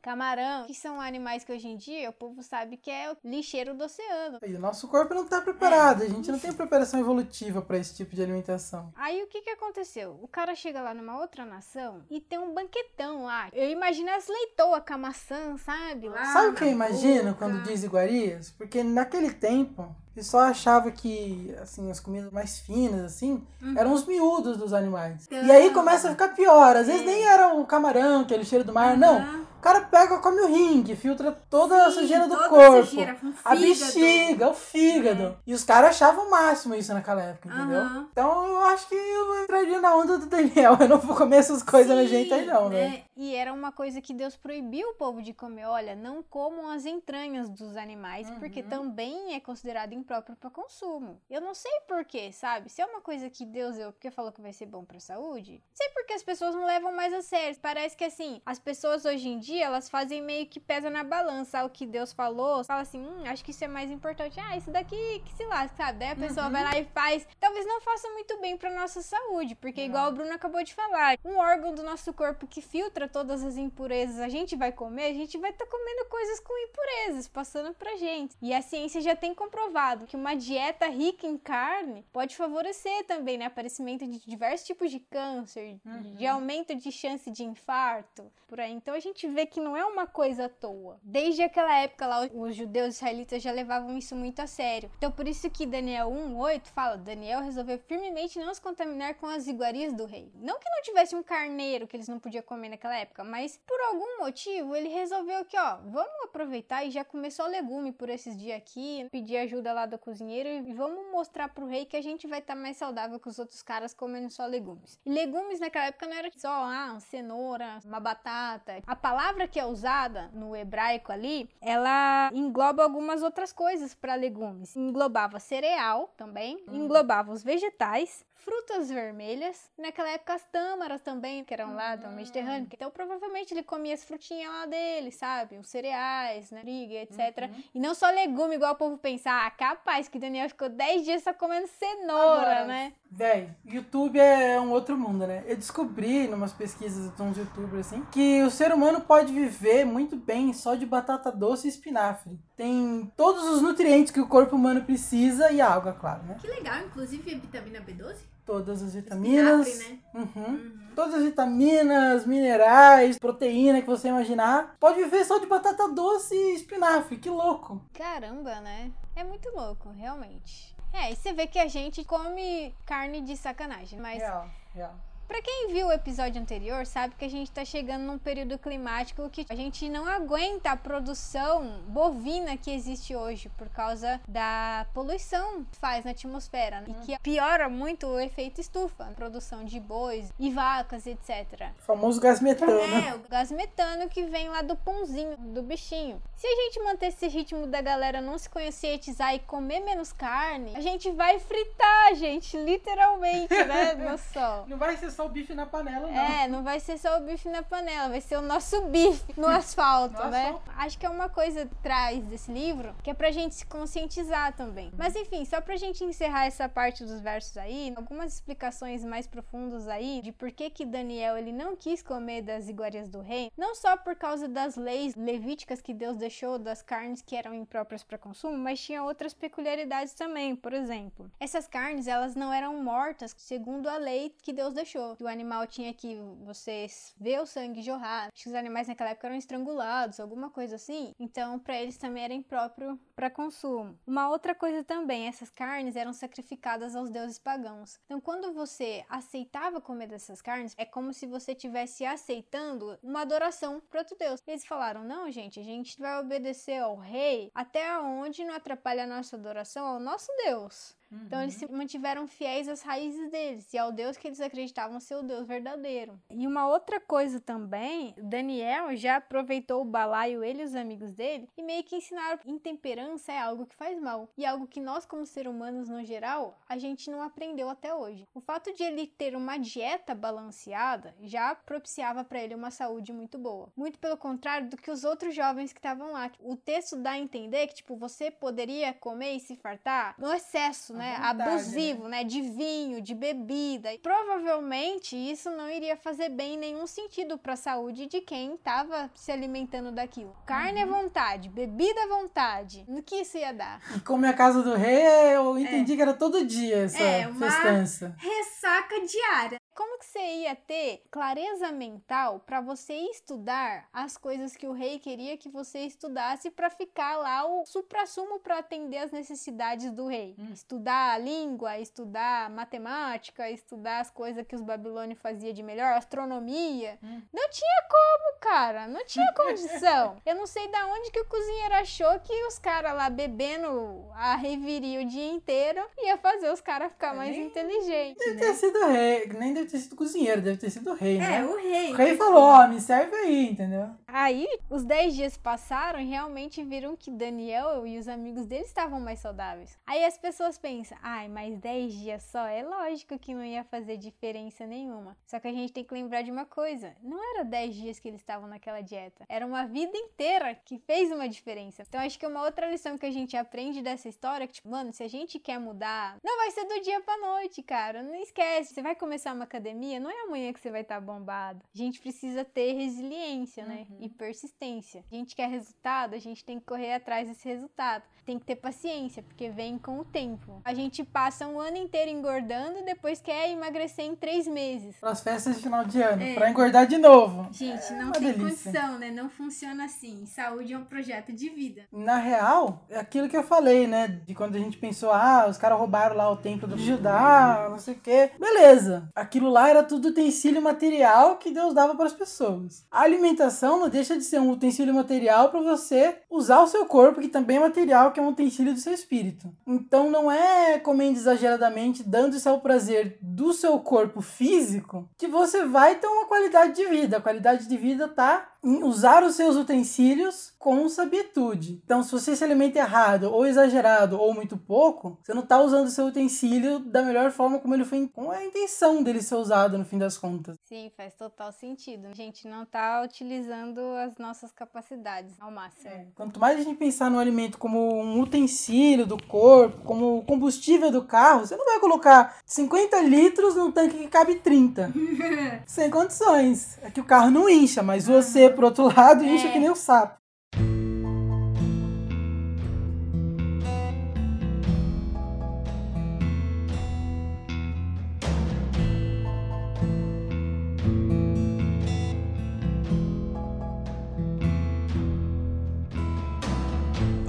camarão, 0.02 0.66
que 0.66 0.74
são 0.74 1.00
animais 1.00 1.44
que 1.44 1.52
hoje 1.52 1.68
em 1.68 1.78
dia 1.78 2.10
o 2.10 2.14
povo 2.14 2.42
sabe 2.44 2.78
que 2.78 2.90
é 2.92 3.12
o 3.12 3.18
lixeiro 3.24 3.74
do 3.74 3.84
oceano. 3.86 4.40
E 4.46 4.54
o 4.54 4.60
nosso 4.60 4.88
corpo 4.88 5.14
não 5.14 5.26
tá 5.28 5.42
preparado, 5.42 6.04
a 6.04 6.08
gente 6.08 6.32
não 6.32 6.40
tem 6.40 6.54
preparação 6.54 7.00
evolutiva 7.00 7.62
pra 7.62 7.78
esse 7.78 7.96
tipo 7.96 8.16
de 8.16 8.22
alimentação. 8.24 8.92
Aí 8.96 9.22
o 9.24 9.28
que 9.28 9.42
que 9.42 9.50
aconteceu? 9.50 10.18
O 10.22 10.28
cara 10.28 10.56
chega 10.56 10.82
lá 10.82 10.94
numa 10.94 11.20
outra 11.20 11.46
nação 11.46 12.04
e 12.10 12.20
tem 12.22 12.40
um 12.40 12.54
banquetão 12.54 13.21
lá. 13.26 13.48
Eu 13.54 13.70
imagino 13.70 14.10
as 14.12 14.28
leitoas 14.28 14.82
com 14.88 14.94
a 14.94 14.98
maçã, 14.98 15.56
sabe? 15.58 16.10
Lá 16.10 16.26
Sabe 16.26 16.48
o 16.50 16.54
que 16.54 16.64
eu 16.64 16.68
imagino 16.70 17.32
boca. 17.32 17.36
quando 17.36 17.64
diz 17.64 17.84
iguarias? 17.84 18.52
Porque 18.58 18.84
naquele 18.84 19.32
tempo, 19.32 19.84
o 19.84 20.14
pessoal 20.16 20.44
achava 20.44 20.92
que, 20.92 21.54
assim, 21.62 21.90
as 21.92 22.00
comidas 22.00 22.32
mais 22.32 22.60
finas, 22.60 23.02
assim, 23.06 23.46
Uhum. 23.62 23.76
eram 23.78 23.94
os 23.94 24.06
miúdos 24.06 24.58
dos 24.58 24.74
animais. 24.74 25.26
Então, 25.28 25.44
E 25.44 25.52
aí 25.52 25.72
começa 25.72 26.08
a 26.08 26.12
ficar 26.12 26.30
pior. 26.30 26.76
Às 26.76 26.88
vezes 26.88 27.02
É. 27.02 27.06
nem 27.06 27.24
era 27.26 27.54
o 27.54 27.66
camarão, 27.66 28.22
aquele 28.22 28.44
cheiro 28.46 28.64
do 28.66 28.74
mar, 28.74 28.98
não. 28.98 29.46
O 29.62 29.64
cara 29.64 29.82
pega, 29.82 30.18
come 30.18 30.42
o 30.42 30.48
ringue, 30.48 30.96
filtra 30.96 31.32
toda 31.48 31.86
a 31.86 31.92
Sim, 31.92 32.00
sujeira 32.00 32.28
do 32.28 32.34
a 32.34 32.50
corpo. 32.50 32.84
sujeira, 32.84 33.16
A 33.46 33.56
bexiga, 33.56 34.50
o 34.50 34.56
fígado. 34.56 35.38
E 35.46 35.54
os 35.54 35.64
caras 35.64 35.92
achavam 35.92 36.26
o 36.26 36.32
máximo 36.32 36.74
isso 36.74 36.92
naquela 36.92 37.22
época, 37.22 37.48
entendeu? 37.48 37.82
Aham. 37.82 38.10
Então 38.12 38.48
eu 38.48 38.62
acho 38.62 38.88
que 38.90 38.96
eu 38.96 39.44
entraria 39.44 39.80
na 39.80 39.96
onda 39.96 40.18
do 40.18 40.26
Daniel. 40.26 40.78
Eu 40.82 40.88
não 40.90 40.98
vou 40.98 41.16
comer 41.16 41.38
essas 41.38 41.62
coisas 41.62 41.96
Sim, 41.96 42.02
nojentas 42.02 42.40
aí, 42.40 42.46
não, 42.48 42.70
né? 42.70 42.88
né? 42.90 43.04
E 43.16 43.36
era 43.36 43.54
uma 43.54 43.72
coisa 43.72 44.02
que 44.02 44.16
Deus 44.16 44.36
proibiu 44.36 44.90
o 44.90 44.94
povo 44.96 45.22
de 45.22 45.32
comer. 45.32 45.66
Olha, 45.66 45.96
não 45.96 46.24
comam 46.24 46.72
as 46.72 46.88
entranhas 46.88 47.48
dos 47.48 47.78
animais, 47.78 48.32
porque 48.40 48.62
Uhum. 48.62 48.68
também 48.68 49.36
é 49.36 49.40
considerado 49.40 49.94
impróprio 49.94 50.36
para 50.36 50.50
consumo. 50.50 51.22
Eu 51.30 51.40
não 51.40 51.54
sei 51.54 51.72
porquê, 51.88 52.32
sabe? 52.32 52.68
Se 52.72 52.82
é 52.82 52.86
uma 52.88 53.02
coisa 53.02 53.30
que 53.30 53.46
Deus 53.46 53.76
deu 53.76 53.92
porque 53.92 54.10
falou 54.10 54.32
que 54.32 54.42
vai 54.42 54.54
ser 54.54 54.66
bom 54.66 54.84
para 54.84 55.00
saúde, 55.00 55.62
sei 55.72 55.90
porque 55.90 56.14
as 56.14 56.24
pessoas 56.24 56.56
não 56.56 56.66
levam 56.66 56.92
mais 56.96 57.14
a 57.14 57.22
sério. 57.22 57.56
Parece 57.62 57.96
que 57.96 58.04
assim, 58.06 58.42
as 58.44 58.58
pessoas 58.58 59.06
hoje 59.06 59.28
em 59.30 59.38
dia, 59.38 59.51
elas 59.60 59.90
fazem 59.90 60.22
meio 60.22 60.46
que 60.48 60.60
pesa 60.60 60.90
na 60.90 61.04
balança 61.04 61.64
o 61.66 61.70
que 61.70 61.86
Deus 61.86 62.14
falou. 62.14 62.64
Fala 62.64 62.82
assim, 62.82 63.02
hum, 63.06 63.24
acho 63.26 63.44
que 63.44 63.52
isso 63.52 63.64
é 63.64 63.68
mais 63.68 63.90
importante. 63.90 64.40
Ah, 64.40 64.56
isso 64.58 64.70
daqui 64.72 65.20
que 65.26 65.34
se 65.34 65.46
lasca, 65.46 65.76
sabe? 65.78 66.00
Daí 66.00 66.10
a 66.12 66.16
pessoa 66.16 66.46
Uhum. 66.48 66.52
vai 66.52 66.64
lá 66.64 66.78
e 66.80 66.86
faz. 66.86 67.28
Talvez 67.40 67.66
não 67.66 67.82
faça 67.82 68.10
muito 68.10 68.40
bem 68.40 68.58
para 68.58 68.70
nossa 68.74 69.02
saúde, 69.02 69.56
porque 69.56 69.82
Não. 69.82 69.88
igual 69.88 70.10
o 70.10 70.12
Bruno 70.14 70.34
acabou 70.34 70.64
de 70.64 70.74
falar, 70.74 71.18
um 71.26 71.38
órgão 71.38 71.74
do 71.74 71.84
nosso 71.84 72.14
corpo 72.14 72.46
que 72.48 72.62
filtra 72.62 73.08
todas 73.08 73.44
as 73.44 73.58
impurezas, 73.58 74.20
a 74.20 74.30
gente 74.30 74.56
vai 74.56 74.72
comer, 74.72 75.06
a 75.06 75.14
gente 75.14 75.38
vai 75.38 75.52
estar 75.52 75.66
comendo 75.66 76.06
coisas 76.06 76.40
com 76.40 76.54
impurezas 76.58 77.28
passando 77.28 77.74
pra 77.74 77.96
gente. 77.98 78.36
E 78.42 78.54
a 78.54 78.62
ciência 78.62 79.02
já 79.02 79.16
tem 79.16 79.34
comprovado 79.34 80.06
que 80.06 80.16
uma 80.16 80.36
dieta 80.36 80.88
rica 80.88 81.26
em 81.28 81.38
carne 81.38 82.06
pode 82.12 82.36
favorecer 82.36 83.06
também, 83.06 83.38
né, 83.38 83.46
aparecimento 83.46 84.06
de 84.06 84.20
diversos 84.26 84.66
tipos 84.68 84.92
de 84.92 85.00
câncer, 85.00 85.78
Uhum. 85.86 86.16
de 86.16 86.26
aumento 86.28 86.76
de 86.76 86.92
chance 86.92 87.30
de 87.30 87.44
infarto, 87.44 88.32
por 88.48 88.60
aí. 88.60 88.72
Então 88.72 88.94
a 88.94 89.00
gente 89.00 89.28
vê 89.28 89.41
que 89.46 89.60
não 89.60 89.76
é 89.76 89.86
uma 89.86 90.08
coisa 90.08 90.46
à 90.46 90.50
toa. 90.50 91.00
Desde 91.04 91.44
aquela 91.44 91.76
época 91.80 92.08
lá, 92.08 92.30
os 92.34 92.56
judeus 92.56 92.96
israelitas 92.96 93.42
já 93.42 93.52
levavam 93.52 93.98
isso 93.98 94.16
muito 94.16 94.42
a 94.42 94.48
sério. 94.48 94.92
Então 94.98 95.12
por 95.12 95.28
isso 95.28 95.50
que 95.50 95.66
Daniel 95.66 96.10
1:8 96.10 96.68
fala, 96.68 96.98
Daniel 96.98 97.42
resolveu 97.42 97.78
firmemente 97.80 98.40
não 98.40 98.54
se 98.54 98.62
contaminar 98.62 99.16
com 99.16 99.26
as 99.26 99.48
iguarias 99.48 99.94
do 99.94 100.06
rei. 100.06 100.32
Não 100.36 100.60
que 100.60 100.70
não 100.70 100.82
tivesse 100.82 101.16
um 101.16 101.24
carneiro 101.24 101.88
que 101.88 101.96
eles 101.96 102.08
não 102.08 102.20
podiam 102.20 102.44
comer 102.44 102.70
naquela 102.70 102.98
época, 102.98 103.24
mas 103.24 103.60
por 103.66 103.80
algum 103.82 104.20
motivo 104.20 104.76
ele 104.76 104.90
resolveu 104.90 105.46
que, 105.46 105.58
ó, 105.58 105.78
vamos 105.86 106.26
aproveitar 106.26 106.86
e 106.86 106.92
já 106.92 107.04
começou 107.06 107.46
legume 107.48 107.92
por 107.92 108.10
esses 108.10 108.38
dias 108.38 108.58
aqui, 108.58 109.08
pedir 109.12 109.38
ajuda 109.38 109.74
lá 109.74 109.86
do 109.86 109.98
cozinheiro 109.98 110.50
e 110.50 110.74
vamos 110.74 111.12
mostrar 111.12 111.50
pro 111.50 111.66
rei 111.66 111.86
que 111.86 111.98
a 111.98 112.02
gente 112.02 112.28
vai 112.28 112.40
estar 112.40 112.56
mais 112.56 112.78
saudável 112.78 113.20
que 113.20 113.30
os 113.30 113.40
outros 113.40 113.62
caras 113.62 113.94
comendo 113.94 114.30
só 114.30 114.46
legumes. 114.46 115.00
E 115.06 115.10
legumes 115.10 115.60
naquela 115.60 115.86
época 115.86 116.08
não 116.08 116.16
era 116.16 116.30
só 116.36 116.50
ah, 116.50 116.90
uma 116.92 117.00
cenoura, 117.00 117.80
uma 117.86 118.00
batata. 118.00 118.82
A 118.86 118.96
palavra 118.96 119.31
que 119.48 119.60
é 119.60 119.66
usada 119.66 120.30
no 120.34 120.56
hebraico 120.56 121.12
ali, 121.12 121.50
ela 121.62 122.30
engloba 122.34 122.84
algumas 122.84 123.22
outras 123.22 123.52
coisas 123.52 123.94
para 123.94 124.16
legumes. 124.16 124.76
Englobava 124.76 125.40
cereal 125.40 126.14
também, 126.18 126.64
englobava 126.68 127.32
os 127.32 127.44
vegetais, 127.44 128.26
frutas 128.34 128.90
vermelhas, 128.90 129.70
naquela 129.78 130.10
época 130.10 130.34
as 130.34 130.44
tâmaras 130.46 131.02
também, 131.02 131.44
que 131.44 131.54
eram 131.54 131.76
lá 131.76 131.96
do 131.96 132.10
Mediterrâneo. 132.10 132.68
Então 132.72 132.90
provavelmente 132.90 133.54
ele 133.54 133.64
comia 133.64 133.94
as 133.94 134.04
frutinhas 134.04 134.52
lá 134.52 134.66
dele, 134.66 135.12
sabe? 135.12 135.58
Os 135.58 135.70
cereais, 135.70 136.52
né? 136.52 136.62
Briga, 136.62 136.96
etc. 136.96 137.50
E 137.74 137.80
não 137.80 137.94
só 137.94 138.10
legume, 138.10 138.56
igual 138.56 138.74
o 138.74 138.78
povo 138.78 138.98
pensa. 138.98 139.30
Ah, 139.32 139.52
capaz 139.52 140.08
que 140.08 140.20
Daniel 140.20 140.50
ficou 140.50 140.70
10 140.70 141.06
dias 141.06 141.24
só 141.24 141.34
comendo 141.34 141.68
cenoura, 141.68 142.42
Agora, 142.42 142.66
né? 142.66 142.94
Véi, 143.14 143.50
YouTube 143.66 144.18
é 144.18 144.60
um 144.60 144.72
outro 144.72 144.98
mundo, 144.98 145.28
né? 145.28 145.44
Eu 145.46 145.58
descobri, 145.58 146.28
numas 146.28 146.54
pesquisas 146.54 147.14
de 147.14 147.22
uns 147.22 147.38
youtubers 147.38 147.88
assim, 147.88 148.06
que 148.12 148.42
o 148.42 148.50
ser 148.50 148.74
humano 148.74 149.02
pode 149.02 149.21
viver 149.26 149.86
muito 149.86 150.16
bem 150.16 150.54
só 150.54 150.76
de 150.76 150.86
batata 150.86 151.32
doce 151.32 151.68
e 151.68 151.70
espinafre. 151.70 152.40
Tem 152.56 153.12
todos 153.16 153.44
os 153.44 153.62
nutrientes 153.62 154.12
que 154.12 154.20
o 154.20 154.28
corpo 154.28 154.56
humano 154.56 154.84
precisa 154.84 155.52
e 155.52 155.62
água, 155.62 155.94
claro, 155.94 156.24
né? 156.24 156.38
Que 156.40 156.48
legal, 156.48 156.80
inclusive 156.86 157.36
a 157.36 157.38
vitamina 157.38 157.82
B12. 157.82 158.18
Todas 158.46 158.82
as 158.82 158.96
vitaminas. 158.96 159.68
Espinafre, 159.68 159.94
né? 159.94 160.00
Uhum. 160.14 160.44
Uhum. 160.44 160.88
Todas 160.96 161.16
as 161.16 161.24
vitaminas, 161.24 162.26
minerais, 162.26 163.18
proteína 163.18 163.82
que 163.82 163.88
você 163.88 164.10
imaginar. 164.10 164.76
Pode 164.80 165.02
viver 165.04 165.24
só 165.24 165.38
de 165.38 165.46
batata 165.46 165.88
doce 165.90 166.36
e 166.36 166.56
espinafre. 166.56 167.18
Que 167.18 167.30
louco. 167.30 167.82
Caramba, 167.94 168.60
né? 168.60 168.92
É 169.16 169.24
muito 169.24 169.50
louco, 169.56 169.90
realmente. 169.90 170.76
É, 170.94 171.12
e 171.12 171.16
você 171.16 171.32
vê 171.32 171.48
que 171.48 171.60
a 171.60 171.68
gente 171.68 172.04
come 172.04 172.76
carne 172.86 173.22
de 173.22 173.38
sacanagem, 173.38 174.00
mas 174.00 174.18
Real, 174.18 174.50
real. 174.74 174.96
Pra 175.32 175.42
quem 175.42 175.70
viu 175.70 175.88
o 175.88 175.94
episódio 175.94 176.42
anterior, 176.42 176.86
sabe 176.86 177.16
que 177.18 177.24
a 177.24 177.30
gente 177.30 177.50
tá 177.50 177.64
chegando 177.64 178.02
num 178.02 178.18
período 178.18 178.60
climático 178.60 179.30
que 179.30 179.46
a 179.50 179.56
gente 179.56 179.88
não 179.88 180.06
aguenta 180.06 180.72
a 180.72 180.76
produção 180.76 181.80
bovina 181.88 182.58
que 182.58 182.70
existe 182.70 183.16
hoje 183.16 183.48
por 183.58 183.70
causa 183.70 184.20
da 184.28 184.86
poluição 184.94 185.64
que 185.72 185.78
faz 185.78 186.04
na 186.04 186.12
atmosfera 186.12 186.82
né? 186.82 186.88
e 186.90 187.06
que 187.06 187.20
piora 187.20 187.70
muito 187.70 188.08
o 188.08 188.20
efeito 188.20 188.60
estufa, 188.60 189.06
a 189.06 189.12
produção 189.12 189.64
de 189.64 189.80
bois 189.80 190.34
e 190.38 190.50
vacas, 190.50 191.08
etc. 191.08 191.72
O 191.80 191.84
famoso 191.84 192.20
gás 192.20 192.42
metano. 192.42 192.74
É, 192.74 193.16
o 193.16 193.20
gás 193.30 193.52
metano 193.52 194.10
que 194.10 194.24
vem 194.24 194.50
lá 194.50 194.62
do 194.62 194.76
pãozinho, 194.76 195.38
do 195.38 195.64
bichinho. 195.64 196.22
Se 196.36 196.46
a 196.46 196.56
gente 196.56 196.84
manter 196.84 197.06
esse 197.06 197.30
ritmo 197.30 197.68
da 197.68 197.80
galera 197.80 198.20
não 198.20 198.38
se 198.38 198.50
conscientizar 198.50 199.34
e 199.34 199.40
comer 199.40 199.80
menos 199.80 200.12
carne, 200.12 200.76
a 200.76 200.82
gente 200.82 201.10
vai 201.10 201.40
fritar, 201.40 202.16
gente, 202.16 202.58
literalmente, 202.58 203.54
né, 203.54 203.94
no 203.96 204.18
sol. 204.18 204.66
Não 204.68 204.78
vai 204.78 204.98
ser 204.98 205.10
só 205.10 205.21
o 205.22 205.30
bife 205.30 205.54
na 205.54 205.66
panela, 205.66 206.08
não. 206.08 206.18
É, 206.20 206.48
não 206.48 206.64
vai 206.64 206.80
ser 206.80 206.98
só 206.98 207.18
o 207.18 207.22
bife 207.22 207.50
na 207.50 207.64
panela, 207.64 208.10
vai 208.10 208.22
ser 208.22 208.38
o 208.38 208.42
nosso 208.42 208.82
bife 208.88 209.34
no 209.38 209.48
asfalto, 209.50 210.22
No 210.24 210.30
né? 210.30 210.46
asfalto. 210.48 210.72
Acho 210.78 210.98
que 210.98 211.06
é 211.06 211.10
uma 211.10 211.30
coisa 211.30 211.64
atrás 211.64 212.24
desse 212.26 212.52
livro 212.52 212.96
que 213.04 213.10
é 213.10 213.14
pra 213.14 213.32
gente 213.32 213.56
se 213.56 213.66
conscientizar 213.66 214.54
também. 214.54 214.92
Mas 214.98 215.16
enfim, 215.16 215.44
só 215.46 215.60
pra 215.62 215.76
gente 215.76 216.04
encerrar 216.04 216.46
essa 216.46 216.68
parte 216.68 217.04
dos 217.04 217.20
versos 217.22 217.58
aí, 217.58 217.94
algumas 217.96 218.34
explicações 218.34 219.04
mais 219.04 219.28
profundas 219.28 219.88
aí 219.88 220.22
de 220.24 220.32
por 220.32 220.52
que 220.52 220.70
que 220.70 220.86
Daniel 220.86 221.38
ele 221.38 221.52
não 221.52 221.76
quis 221.76 222.02
comer 222.02 222.42
das 222.42 222.68
iguarias 222.68 223.08
do 223.10 223.22
rei, 223.22 223.52
não 223.58 223.76
só 223.76 223.96
por 223.98 224.16
causa 224.16 224.48
das 224.48 224.76
leis 224.76 225.16
levíticas 225.16 225.82
que 225.82 225.94
Deus 225.94 226.18
deixou 226.18 226.58
das 226.58 226.82
carnes 226.82 227.22
que 227.22 227.36
eram 227.36 227.54
impróprias 227.54 228.04
para 228.04 228.18
consumo, 228.18 228.58
mas 228.58 228.80
tinha 228.80 229.04
outras 229.04 229.34
peculiaridades 229.34 230.14
também. 230.14 230.56
Por 230.56 230.74
exemplo, 230.74 231.30
essas 231.40 231.68
carnes 231.68 232.08
elas 232.08 232.36
não 232.36 232.52
eram 232.54 232.82
mortas 232.82 233.34
segundo 233.38 233.88
a 233.90 233.98
lei 233.98 234.34
que 234.42 234.54
Deus 234.54 234.74
deixou. 234.74 235.11
Que 235.16 235.24
o 235.24 235.28
animal 235.28 235.68
tinha 235.68 235.94
que 235.94 236.16
você 236.44 236.86
ver 237.20 237.40
o 237.42 237.46
sangue 237.46 237.82
jorrar. 237.82 238.30
Acho 238.34 238.44
que 238.44 238.50
os 238.50 238.56
animais 238.56 238.88
naquela 238.88 239.12
época 239.12 239.28
eram 239.28 239.38
estrangulados, 239.38 240.20
alguma 240.20 240.50
coisa 240.50 240.76
assim. 240.76 241.14
Então, 241.20 241.60
para 241.60 241.80
eles 241.80 241.98
também 241.98 242.24
era 242.24 242.34
impróprio 242.34 243.00
para 243.16 243.30
consumo. 243.30 244.00
Uma 244.06 244.30
outra 244.30 244.56
coisa 244.56 244.84
também, 244.84 245.28
essas 245.28 245.50
carnes 245.50 245.96
eram 245.96 246.14
sacrificadas 246.14 246.96
aos 246.96 247.10
deuses 247.10 247.40
pagãos. 247.40 248.00
Então, 248.06 248.20
quando 248.20 248.54
você 248.54 249.06
aceitava 249.10 249.82
comer 249.82 250.08
dessas 250.08 250.42
carnes, 250.42 250.74
é 250.78 250.86
como 250.86 251.14
se 251.14 251.26
você 251.28 251.52
estivesse 251.52 252.06
aceitando 252.06 252.98
uma 253.04 253.22
adoração 253.22 253.82
para 253.90 254.02
outro 254.02 254.18
deus. 254.18 254.42
Eles 254.48 254.66
falaram: 254.66 255.04
"Não, 255.04 255.30
gente, 255.32 255.60
a 255.60 255.64
gente 255.64 256.00
vai 256.00 256.20
obedecer 256.20 256.80
ao 256.80 256.96
rei 256.98 257.52
até 257.54 258.00
onde 258.00 258.44
não 258.44 258.56
atrapalha 258.56 259.04
a 259.04 259.08
nossa 259.08 259.36
adoração 259.36 259.86
ao 259.86 260.00
nosso 260.00 260.32
Deus." 260.46 261.01
Então 261.12 261.42
eles 261.42 261.56
se 261.56 261.70
mantiveram 261.72 262.28
fiéis 262.28 262.68
às 262.68 262.82
raízes 262.82 263.30
deles 263.30 263.74
e 263.74 263.78
ao 263.78 263.92
Deus 263.92 264.18
que 264.18 264.28
eles 264.28 264.40
acreditavam 264.40 265.00
ser 265.00 265.16
o 265.16 265.24
Deus 265.24 265.46
verdadeiro. 265.46 266.20
E 266.30 266.48
uma 266.48 266.68
outra 266.68 267.00
coisa 267.00 267.40
também, 267.40 268.16
Daniel 268.18 268.96
já 268.96 269.18
aproveitou 269.18 269.82
o 269.82 269.86
balaio, 269.86 270.44
ele 270.44 270.62
e 270.62 270.66
os 270.66 270.76
amigos 270.76 271.14
dele, 271.14 271.50
e 271.58 271.64
meio 271.64 271.84
que 271.84 271.96
ensinaram 271.96 272.38
que 272.38 272.50
intemperança 272.50 273.32
é 273.32 273.40
algo 273.40 273.66
que 273.66 273.76
faz 273.76 274.00
mal. 274.00 274.30
E 274.38 274.46
algo 274.46 274.68
que 274.68 274.80
nós, 274.80 275.06
como 275.06 275.26
seres 275.26 275.52
humanos 275.52 275.90
no 275.90 276.04
geral, 276.04 276.60
a 276.68 276.78
gente 276.78 277.10
não 277.10 277.22
aprendeu 277.22 277.70
até 277.70 277.94
hoje. 277.94 278.28
O 278.34 278.40
fato 278.40 278.74
de 278.74 278.84
ele 278.84 279.08
ter 279.08 279.36
uma 279.36 279.58
dieta 279.58 280.16
balanceada 280.16 281.16
já 281.22 281.54
propiciava 281.56 282.24
para 282.24 282.42
ele 282.42 282.56
uma 282.56 282.72
saúde 282.72 283.12
muito 283.12 283.38
boa. 283.38 283.72
Muito 283.76 284.00
pelo 284.00 284.18
contrário 284.18 284.70
do 284.70 284.78
que 284.78 284.92
os 284.92 285.04
outros 285.04 285.36
jovens 285.36 285.74
que 285.74 285.80
estavam 285.80 286.14
lá. 286.14 286.32
O 286.40 286.56
texto 286.56 286.96
dá 286.96 287.12
a 287.12 287.20
entender 287.20 287.68
que, 287.68 287.76
tipo, 287.76 287.96
você 287.96 288.32
poderia 288.32 288.94
comer 288.94 289.36
e 289.36 289.40
se 289.40 289.56
fartar 289.56 290.16
no 290.18 290.32
excesso, 290.34 290.94
né? 290.94 291.01
Vontade, 291.02 291.42
Abusivo, 291.42 292.08
né? 292.08 292.24
De 292.24 292.42
vinho, 292.42 293.02
de 293.02 293.14
bebida. 293.14 293.94
E 293.94 293.98
provavelmente 293.98 295.16
isso 295.16 295.50
não 295.52 295.70
iria 295.70 295.96
fazer 295.96 296.30
bem 296.30 296.56
em 296.56 296.58
nenhum 296.58 296.88
sentido 296.88 297.38
para 297.38 297.54
a 297.54 297.58
saúde 297.58 298.06
de 298.06 298.22
quem 298.22 298.56
estava 298.56 299.10
se 299.16 299.32
alimentando 299.32 299.92
daquilo. 299.92 300.36
Carne 300.46 300.82
à 300.82 300.86
vontade, 300.86 301.50
bebida 301.50 302.04
à 302.04 302.08
vontade. 302.08 302.84
No 302.88 303.02
que 303.04 303.16
isso 303.22 303.38
ia 303.38 303.54
dar? 303.54 303.80
E 303.96 304.00
como 304.02 304.26
é 304.26 304.30
a 304.30 304.34
casa 304.34 304.62
do 304.64 304.74
rei, 304.76 305.02
eu 305.36 305.58
entendi 305.58 305.96
que 305.96 306.02
era 306.02 306.14
todo 306.14 306.46
dia 306.46 306.84
essa 306.84 307.02
É, 307.02 307.28
uma- 307.28 307.50
festança. 307.52 308.16
Ressaca 308.18 308.96
diária. 309.06 309.61
Como 309.74 309.98
que 310.00 310.06
você 310.06 310.20
ia 310.20 310.56
ter 310.56 311.04
clareza 311.10 311.72
mental 311.72 312.40
para 312.46 312.60
você 312.62 312.94
estudar 312.94 313.88
as 313.94 314.18
coisas 314.18 314.56
que 314.56 314.68
o 314.68 314.74
rei 314.74 315.00
queria 315.00 315.38
que 315.38 315.50
você 315.50 315.80
estudasse 315.80 316.50
para 316.52 316.70
ficar 316.70 317.18
lá 317.18 317.46
o 317.46 317.66
suprassumo 317.66 318.40
para 318.40 318.58
atender 318.60 318.98
as 318.98 319.12
necessidades 319.12 319.92
do 319.92 320.08
rei? 320.08 320.36
Estudar 320.54 321.14
a 321.14 321.18
língua, 321.18 321.78
estudar 321.80 322.50
matemática, 322.50 323.50
estudar 323.50 324.00
as 324.02 324.10
coisas 324.12 324.46
que 324.46 324.56
os 324.56 324.62
babilônios 324.62 325.20
faziam 325.20 325.54
de 325.54 325.64
melhor, 325.64 325.94
astronomia. 325.94 327.00
Não 327.02 327.50
tinha 327.50 327.84
como, 327.90 328.40
cara, 328.40 328.88
não 328.88 329.06
tinha 329.06 329.32
condição. 329.34 330.18
Eu 330.26 330.36
não 330.36 330.48
sei 330.48 330.68
da 330.70 330.86
onde 330.88 331.12
que 331.12 331.20
o 331.20 331.26
cozinheiro 331.26 331.76
achou 331.76 332.20
que 332.20 332.34
os 332.46 332.60
caras 332.60 332.94
lá 332.96 333.10
bebendo 333.10 334.06
a 334.14 334.36
reviria 334.36 335.02
o 335.02 335.06
dia 335.06 335.32
inteiro 335.32 335.82
ia 336.00 336.18
fazer 336.18 336.52
os 336.52 336.62
caras 336.62 336.92
ficar 336.92 337.14
mais 337.16 337.32
Nem- 337.36 337.48
inteligentes. 337.48 338.26
Deve 338.26 338.40
ter 338.40 338.54
sido 338.56 338.86
rei, 338.88 339.28
nem 339.28 339.54
deve 339.62 339.72
ter 339.72 339.80
sido 339.80 339.96
cozinheiro, 339.96 340.42
deve 340.42 340.58
ter 340.58 340.70
sido 340.70 340.94
rei, 340.94 341.18
É, 341.18 341.20
né? 341.20 341.46
o 341.46 341.56
rei. 341.58 341.92
O 341.92 341.96
rei 341.96 342.18
falou, 342.18 342.42
ó, 342.44 342.68
me 342.68 342.80
serve 342.82 343.16
aí, 343.16 343.50
entendeu? 343.50 343.90
Aí, 344.08 344.48
os 344.70 344.84
10 344.84 345.16
dias 345.16 345.38
passaram 345.38 346.00
e 346.00 346.06
realmente 346.06 346.64
viram 346.64 346.96
que 346.96 347.10
Daniel 347.12 347.86
e 347.88 347.98
os 347.98 348.08
amigos 348.08 348.46
dele 348.46 348.64
estavam 348.66 349.00
mais 349.00 349.20
saudáveis. 349.20 349.78
Aí 349.86 350.04
as 350.04 350.18
pessoas 350.18 350.58
pensam, 350.58 350.98
ai, 351.02 351.28
mas 351.28 351.58
10 351.58 351.94
dias 351.94 352.24
só, 352.24 352.46
é 352.46 352.64
lógico 352.64 353.18
que 353.18 353.34
não 353.34 353.44
ia 353.44 353.64
fazer 353.64 353.98
diferença 353.98 354.66
nenhuma. 354.66 355.16
Só 355.26 355.40
que 355.40 355.48
a 355.48 355.54
gente 355.54 355.72
tem 355.72 355.84
que 355.84 355.94
lembrar 355.94 356.22
de 356.24 356.32
uma 356.32 356.46
coisa: 356.46 356.94
não 357.02 357.20
era 357.36 357.44
10 357.46 357.76
dias 357.76 358.00
que 358.00 358.08
eles 358.08 358.20
estavam 358.22 358.48
naquela 358.48 358.82
dieta, 358.82 359.26
era 359.30 359.46
uma 359.46 359.66
vida 359.66 359.96
inteira 359.98 360.56
que 360.66 360.78
fez 360.80 361.12
uma 361.12 361.28
diferença. 361.30 361.84
Então 361.88 362.02
acho 362.02 362.20
que 362.20 362.28
uma 362.28 362.44
outra 362.44 362.70
lição 362.70 362.98
que 362.98 363.06
a 363.06 363.12
gente 363.12 363.38
aprende 363.38 363.82
dessa 363.82 364.10
história 364.10 364.44
é 364.44 364.48
que, 364.48 364.54
tipo, 364.54 364.70
mano, 364.70 364.92
se 364.94 365.04
a 365.04 365.08
gente 365.08 365.40
quer 365.40 365.60
mudar, 365.60 366.18
não 366.24 366.38
vai 366.38 366.52
ser 366.52 366.66
do 366.66 366.82
dia 366.82 367.00
pra 367.02 367.18
noite, 367.18 367.64
cara. 367.64 368.04
Não 368.04 368.16
esquece, 368.16 368.74
você 368.74 368.82
vai 368.82 368.96
começar 368.96 369.34
uma 369.34 369.48
academia, 369.52 370.00
não 370.00 370.10
é 370.10 370.22
amanhã 370.24 370.54
que 370.54 370.60
você 370.60 370.72
vai 370.72 370.82
estar 370.82 371.00
bombado. 371.02 371.60
A 371.74 371.78
gente 371.78 372.00
precisa 372.00 372.46
ter 372.46 372.74
resiliência, 372.74 373.66
né? 373.66 373.86
E 374.00 374.08
persistência. 374.10 375.04
A 375.12 375.16
gente 375.16 375.36
quer 375.36 375.50
resultado, 375.50 376.16
a 376.16 376.20
gente 376.20 376.44
tem 376.46 376.60
que 376.60 376.66
correr 376.66 376.94
atrás 376.94 377.28
desse 377.28 377.48
resultado. 377.48 378.04
Tem 378.26 378.38
que 378.40 378.46
ter 378.46 378.56
paciência, 378.56 379.24
porque 379.24 379.50
vem 379.50 379.78
com 379.78 380.00
o 380.00 380.06
tempo. 380.06 380.62
A 380.64 380.74
gente 380.74 381.04
passa 381.04 381.48
um 381.48 381.60
ano 381.60 381.76
inteiro 381.78 382.10
engordando 382.12 382.80
e 382.80 382.84
depois 382.84 383.20
quer 383.20 383.50
emagrecer 383.50 384.06
em 384.06 384.16
três 384.16 384.48
meses. 384.48 384.96
Para 385.00 385.10
as 385.12 385.22
festas 385.22 385.58
de 385.58 385.64
final 385.64 385.84
de 385.84 386.02
ano, 386.02 386.22
É. 386.22 386.34
pra 386.36 386.50
engordar 386.50 386.86
de 386.88 386.98
novo. 386.98 387.50
Gente, 387.52 387.92
não 387.94 388.06
Uma 388.06 388.12
tem 388.14 388.32
delícia. 388.32 388.72
condição, 388.72 389.00
né? 389.00 389.12
Não 389.12 389.30
funciona 389.30 389.86
assim. 389.86 390.26
Saúde 390.28 390.72
é 390.74 390.78
um 390.78 390.86
projeto 390.86 391.34
de 391.34 391.50
vida. 391.50 391.84
Na 391.92 392.18
real, 392.18 392.86
é 392.90 393.00
aquilo 393.00 393.28
que 393.28 393.36
eu 393.36 393.44
falei, 393.44 393.88
né? 393.88 394.08
De 394.08 394.34
quando 394.36 394.56
a 394.56 394.60
gente 394.60 394.78
pensou, 394.78 395.12
ah, 395.12 395.48
os 395.50 395.58
caras 395.58 395.78
roubaram 395.80 396.16
lá 396.16 396.30
o 396.32 396.38
templo 396.38 396.68
do 396.68 396.78
Judá, 396.78 397.68
não 397.70 397.80
sei 397.80 397.96
o 397.96 398.00
quê. 398.00 398.32
Beleza. 398.40 399.10
Aquilo 399.16 399.41
lá 399.50 399.70
era 399.70 399.84
tudo 399.84 400.10
utensílio 400.10 400.62
material 400.62 401.38
que 401.38 401.52
Deus 401.52 401.74
dava 401.74 401.96
para 401.96 402.06
as 402.06 402.14
pessoas. 402.14 402.86
A 402.92 403.02
alimentação 403.02 403.80
não 403.80 403.90
deixa 403.90 404.18
de 404.18 404.24
ser 404.24 404.40
um 404.40 404.52
utensílio 404.52 404.94
material 404.94 405.50
para 405.50 405.62
você 405.62 406.18
usar 406.30 406.62
o 406.62 406.68
seu 406.68 406.86
corpo, 406.86 407.22
que 407.22 407.28
também 407.28 407.58
é 407.58 407.60
material, 407.60 408.12
que 408.12 408.20
é 408.20 408.24
um 408.24 408.30
utensílio 408.30 408.74
do 408.74 408.80
seu 408.80 408.94
espírito. 408.94 409.52
Então 409.66 410.10
não 410.10 410.32
é 410.32 410.80
comendo 410.80 411.18
exageradamente, 411.18 412.04
dando 412.04 412.36
isso 412.36 412.50
ao 412.50 412.62
prazer 412.62 413.18
do 413.22 413.54
seu 413.54 413.80
corpo 413.80 414.22
físico, 414.22 415.10
que 415.18 415.28
você 415.28 415.66
vai 415.66 415.96
ter 415.96 416.08
uma 416.08 416.26
qualidade 416.26 416.74
de 416.74 416.86
vida. 416.86 417.18
A 417.18 417.22
qualidade 417.22 417.68
de 417.68 417.78
vida 417.78 418.08
tá 418.08 418.51
em 418.64 418.84
usar 418.84 419.24
os 419.24 419.36
seus 419.36 419.56
utensílios 419.56 420.54
com 420.60 420.88
sabitude. 420.88 421.82
Então, 421.84 422.04
se 422.04 422.12
você 422.12 422.36
se 422.36 422.44
alimenta 422.44 422.78
errado, 422.78 423.24
ou 423.32 423.46
exagerado, 423.46 424.20
ou 424.20 424.34
muito 424.34 424.56
pouco, 424.56 425.18
você 425.24 425.34
não 425.34 425.42
tá 425.42 425.60
usando 425.60 425.88
o 425.88 425.92
seu 425.92 426.06
utensílio 426.06 426.80
da 426.80 427.02
melhor 427.02 427.32
forma 427.32 427.58
como 427.58 427.74
ele 427.74 427.84
foi, 427.84 428.08
com 428.08 428.30
a 428.30 428.46
intenção 428.46 429.02
dele 429.02 429.24
ser 429.24 429.36
usado 429.36 429.78
no 429.78 429.86
fim 429.86 429.98
das 429.98 430.18
contas. 430.18 430.56
Sim, 430.66 430.92
faz 430.96 431.16
total 431.16 431.52
sentido. 431.52 432.08
A 432.08 432.14
gente 432.14 432.48
não 432.48 432.64
tá 432.64 433.02
utilizando 433.04 433.80
as 433.96 434.18
nossas 434.18 434.52
capacidades 434.52 435.34
ao 435.40 435.52
máximo. 435.52 436.12
Quanto 436.14 436.40
mais 436.40 436.60
a 436.60 436.64
gente 436.64 436.78
pensar 436.78 437.10
no 437.10 437.18
alimento 437.18 437.58
como 437.58 437.96
um 437.96 438.22
utensílio 438.22 439.08
do 439.08 439.22
corpo, 439.24 439.82
como 439.84 440.24
combustível 440.26 440.92
do 440.92 441.04
carro, 441.04 441.48
você 441.48 441.56
não 441.56 441.66
vai 441.66 441.80
colocar 441.80 442.38
50 442.46 443.02
litros 443.02 443.56
num 443.56 443.72
tanque 443.72 443.98
que 443.98 444.08
cabe 444.08 444.36
30. 444.36 444.94
Sem 445.66 445.90
condições. 445.90 446.78
É 446.84 446.92
que 446.92 447.02
o 447.02 447.06
carro 447.06 447.32
não 447.32 447.50
incha, 447.50 447.82
mas 447.82 448.06
você, 448.06 448.51
por 448.52 448.66
outro 448.66 448.86
lado, 448.94 449.24
incha 449.24 449.50
que 449.50 449.60
nem 449.60 449.70
um 449.70 449.76
sapo. 449.76 450.22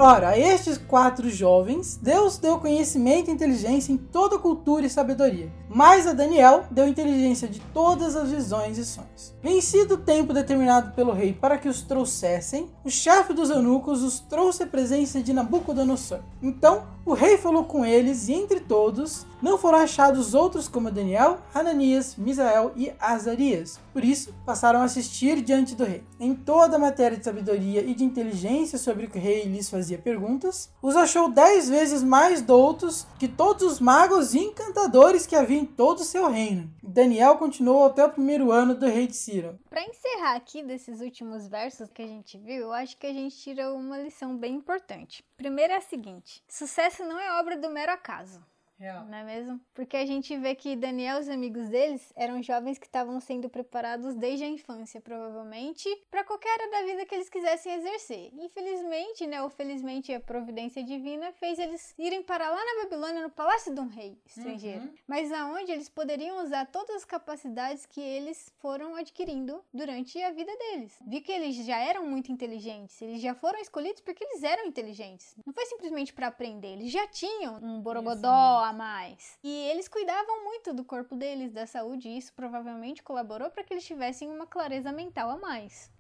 Ora, 0.05 0.31
a 0.31 0.37
estes 0.37 0.79
quatro 0.79 1.31
jovens, 1.31 1.97
Deus 1.97 2.37
deu 2.37 2.59
conhecimento 2.59 3.31
e 3.31 3.33
inteligência 3.33 3.93
em 3.93 3.97
toda 3.97 4.37
cultura 4.37 4.85
e 4.85 4.91
sabedoria. 4.91 5.49
Mas 5.75 6.07
a 6.07 6.13
Daniel 6.13 6.65
deu 6.71 6.87
inteligência 6.87 7.49
de 7.49 7.59
todas 7.73 8.15
as 8.15 8.31
visões 8.31 8.77
e 8.77 8.85
sonhos. 8.85 9.35
Vencido 9.43 9.95
o 9.95 9.99
tempo 9.99 10.35
determinado 10.35 10.93
pelo 10.93 11.13
rei 11.13 11.33
para 11.33 11.57
que 11.57 11.69
os 11.69 11.81
trouxessem, 11.81 12.69
o 12.85 12.91
chefe 12.91 13.33
dos 13.33 13.49
eunucos 13.49 14.03
os 14.03 14.21
trouxe 14.21 14.65
à 14.65 14.67
presença 14.67 15.23
de 15.23 15.33
Nabucodonosor. 15.33 16.21
Então 16.43 16.85
o 17.05 17.15
rei 17.15 17.37
falou 17.37 17.65
com 17.65 17.85
eles, 17.85 18.29
e 18.29 18.33
entre 18.33 18.61
todos 18.61 19.27
não 19.43 19.59
foram 19.59 19.79
achados 19.79 20.35
outros 20.35 20.69
como 20.69 20.91
Daniel, 20.91 21.39
Hananias, 21.53 22.15
Misael 22.17 22.73
e 22.77 22.93
Azarias. 23.01 23.81
Por 23.93 24.05
isso, 24.05 24.33
passaram 24.47 24.81
a 24.81 24.85
assistir 24.85 25.41
diante 25.41 25.75
do 25.75 25.85
rei. 25.85 26.05
Em 26.21 26.33
toda 26.33 26.77
a 26.77 26.79
matéria 26.79 27.19
de 27.19 27.25
sabedoria 27.25 27.83
e 27.83 27.93
de 27.93 28.05
inteligência 28.05 28.79
sobre 28.79 29.07
o 29.07 29.11
que 29.11 29.19
o 29.19 29.21
rei 29.21 29.45
lhes 29.45 29.69
fazia 29.69 29.99
perguntas, 29.99 30.71
os 30.81 30.95
achou 30.95 31.29
dez 31.29 31.69
vezes 31.69 32.05
mais 32.05 32.41
doutos 32.41 33.05
que 33.19 33.27
todos 33.27 33.65
os 33.65 33.81
magos 33.81 34.33
e 34.33 34.39
encantadores 34.39 35.27
que 35.27 35.35
havia 35.35 35.59
em 35.59 35.67
todo 35.67 35.99
o 35.99 36.05
seu 36.05 36.31
reino. 36.31 36.71
Daniel 36.81 37.37
continuou 37.37 37.87
até 37.87 38.05
o 38.05 38.11
primeiro 38.11 38.53
ano 38.53 38.75
do 38.75 38.87
rei 38.87 39.09
de 39.09 39.17
Ciro. 39.17 39.59
Para 39.69 39.83
encerrar 39.83 40.37
aqui 40.37 40.63
desses 40.63 41.01
últimos 41.01 41.49
versos 41.49 41.91
que 41.91 42.03
a 42.03 42.07
gente 42.07 42.39
viu, 42.39 42.63
eu 42.63 42.73
acho 42.73 42.97
que 42.97 43.07
a 43.07 43.13
gente 43.13 43.37
tira 43.37 43.73
uma 43.73 43.99
lição 43.99 44.37
bem 44.37 44.55
importante. 44.55 45.25
Primeiro 45.43 45.73
é 45.73 45.77
a 45.79 45.81
seguinte: 45.81 46.41
sucesso 46.47 47.05
não 47.05 47.19
é 47.19 47.41
obra 47.41 47.57
do 47.57 47.69
mero 47.69 47.91
acaso. 47.91 48.41
Real. 48.79 49.05
Não 49.05 49.19
é 49.19 49.25
mesmo? 49.25 49.61
Porque 49.75 49.97
a 49.97 50.05
gente 50.05 50.37
vê 50.37 50.55
que 50.55 50.75
Daniel 50.75 51.19
e 51.19 51.21
os 51.21 51.29
amigos 51.29 51.69
deles 51.69 52.13
eram 52.17 52.43
jovens 52.43 52.79
que 52.79 52.87
estavam 52.87 53.21
sendo 53.21 53.49
preparados 53.49 54.15
desde 54.15 54.45
a 54.45 54.49
infância, 54.49 55.01
provavelmente, 55.01 55.89
para 56.11 56.25
qualquer 56.25 56.53
área 56.53 56.71
da 56.71 56.83
vida 56.83 57.07
que 57.07 57.15
eles 57.15 57.29
quisessem 57.29 57.75
exercer. 57.75 58.33
Infelizmente, 58.35 59.27
né, 59.27 59.43
ou 59.43 59.49
felizmente, 59.49 60.13
a 60.13 60.21
providência 60.21 60.83
divina 60.83 61.33
fez 61.33 61.59
eles 61.59 61.95
irem 61.99 62.23
para 62.23 62.51
lá 62.51 62.57
na 62.57 62.83
Babilônia, 62.83 63.23
no 63.23 63.31
palácio 63.31 63.75
de 63.75 63.81
um 63.81 63.89
rei 63.89 64.19
estrangeiro. 64.27 64.83
Uhum. 64.83 64.95
Mas 65.07 65.31
aonde 65.33 65.71
eles 65.71 65.89
poderiam 65.89 66.43
usar 66.43 66.67
todas 66.67 66.97
as 66.97 67.05
capacidades 67.05 67.87
que 67.87 68.01
eles 68.01 68.53
foram 68.59 68.97
adquirindo 68.97 69.63
durante 69.73 70.21
a 70.23 70.31
vida 70.31 70.53
deles. 70.57 70.99
Vi 71.07 71.21
que 71.21 71.31
eles 71.33 71.55
já 71.65 71.79
eram 71.79 72.07
muito 72.07 72.33
inteligentes, 72.33 73.01
eles 73.01 73.21
já 73.21 73.35
foram 73.35 73.61
escolhidos 73.61 74.01
porque 74.01 74.25
eles 74.25 74.43
eram 74.43 74.67
inteligentes. 74.67 75.37
Não 75.47 75.53
foi 75.53 75.67
simplesmente 75.67 76.13
para 76.13 76.27
aprender, 76.27 76.73
eles 76.73 76.91
já 76.91 77.07
tinham 77.07 77.57
um 77.63 77.81
borogodó 77.81 78.62
a 78.63 78.73
mais. 78.73 79.39
E 79.43 79.51
eles 79.71 79.89
cuidavam 79.89 80.45
muito 80.45 80.73
do 80.73 80.85
corpo 80.85 81.17
deles, 81.17 81.53
da 81.53 81.67
saúde, 81.67 82.09
e 82.09 82.19
isso 82.19 82.33
provavelmente 82.35 83.03
colaborou 83.03 83.51
para 83.51 83.63
que 83.63 83.75
eles 83.75 83.85
tivessem 83.85 84.31
uma 84.31 84.47
clareza 84.47 84.93
mental 84.93 85.31
a 85.31 85.37
mais. 85.37 85.91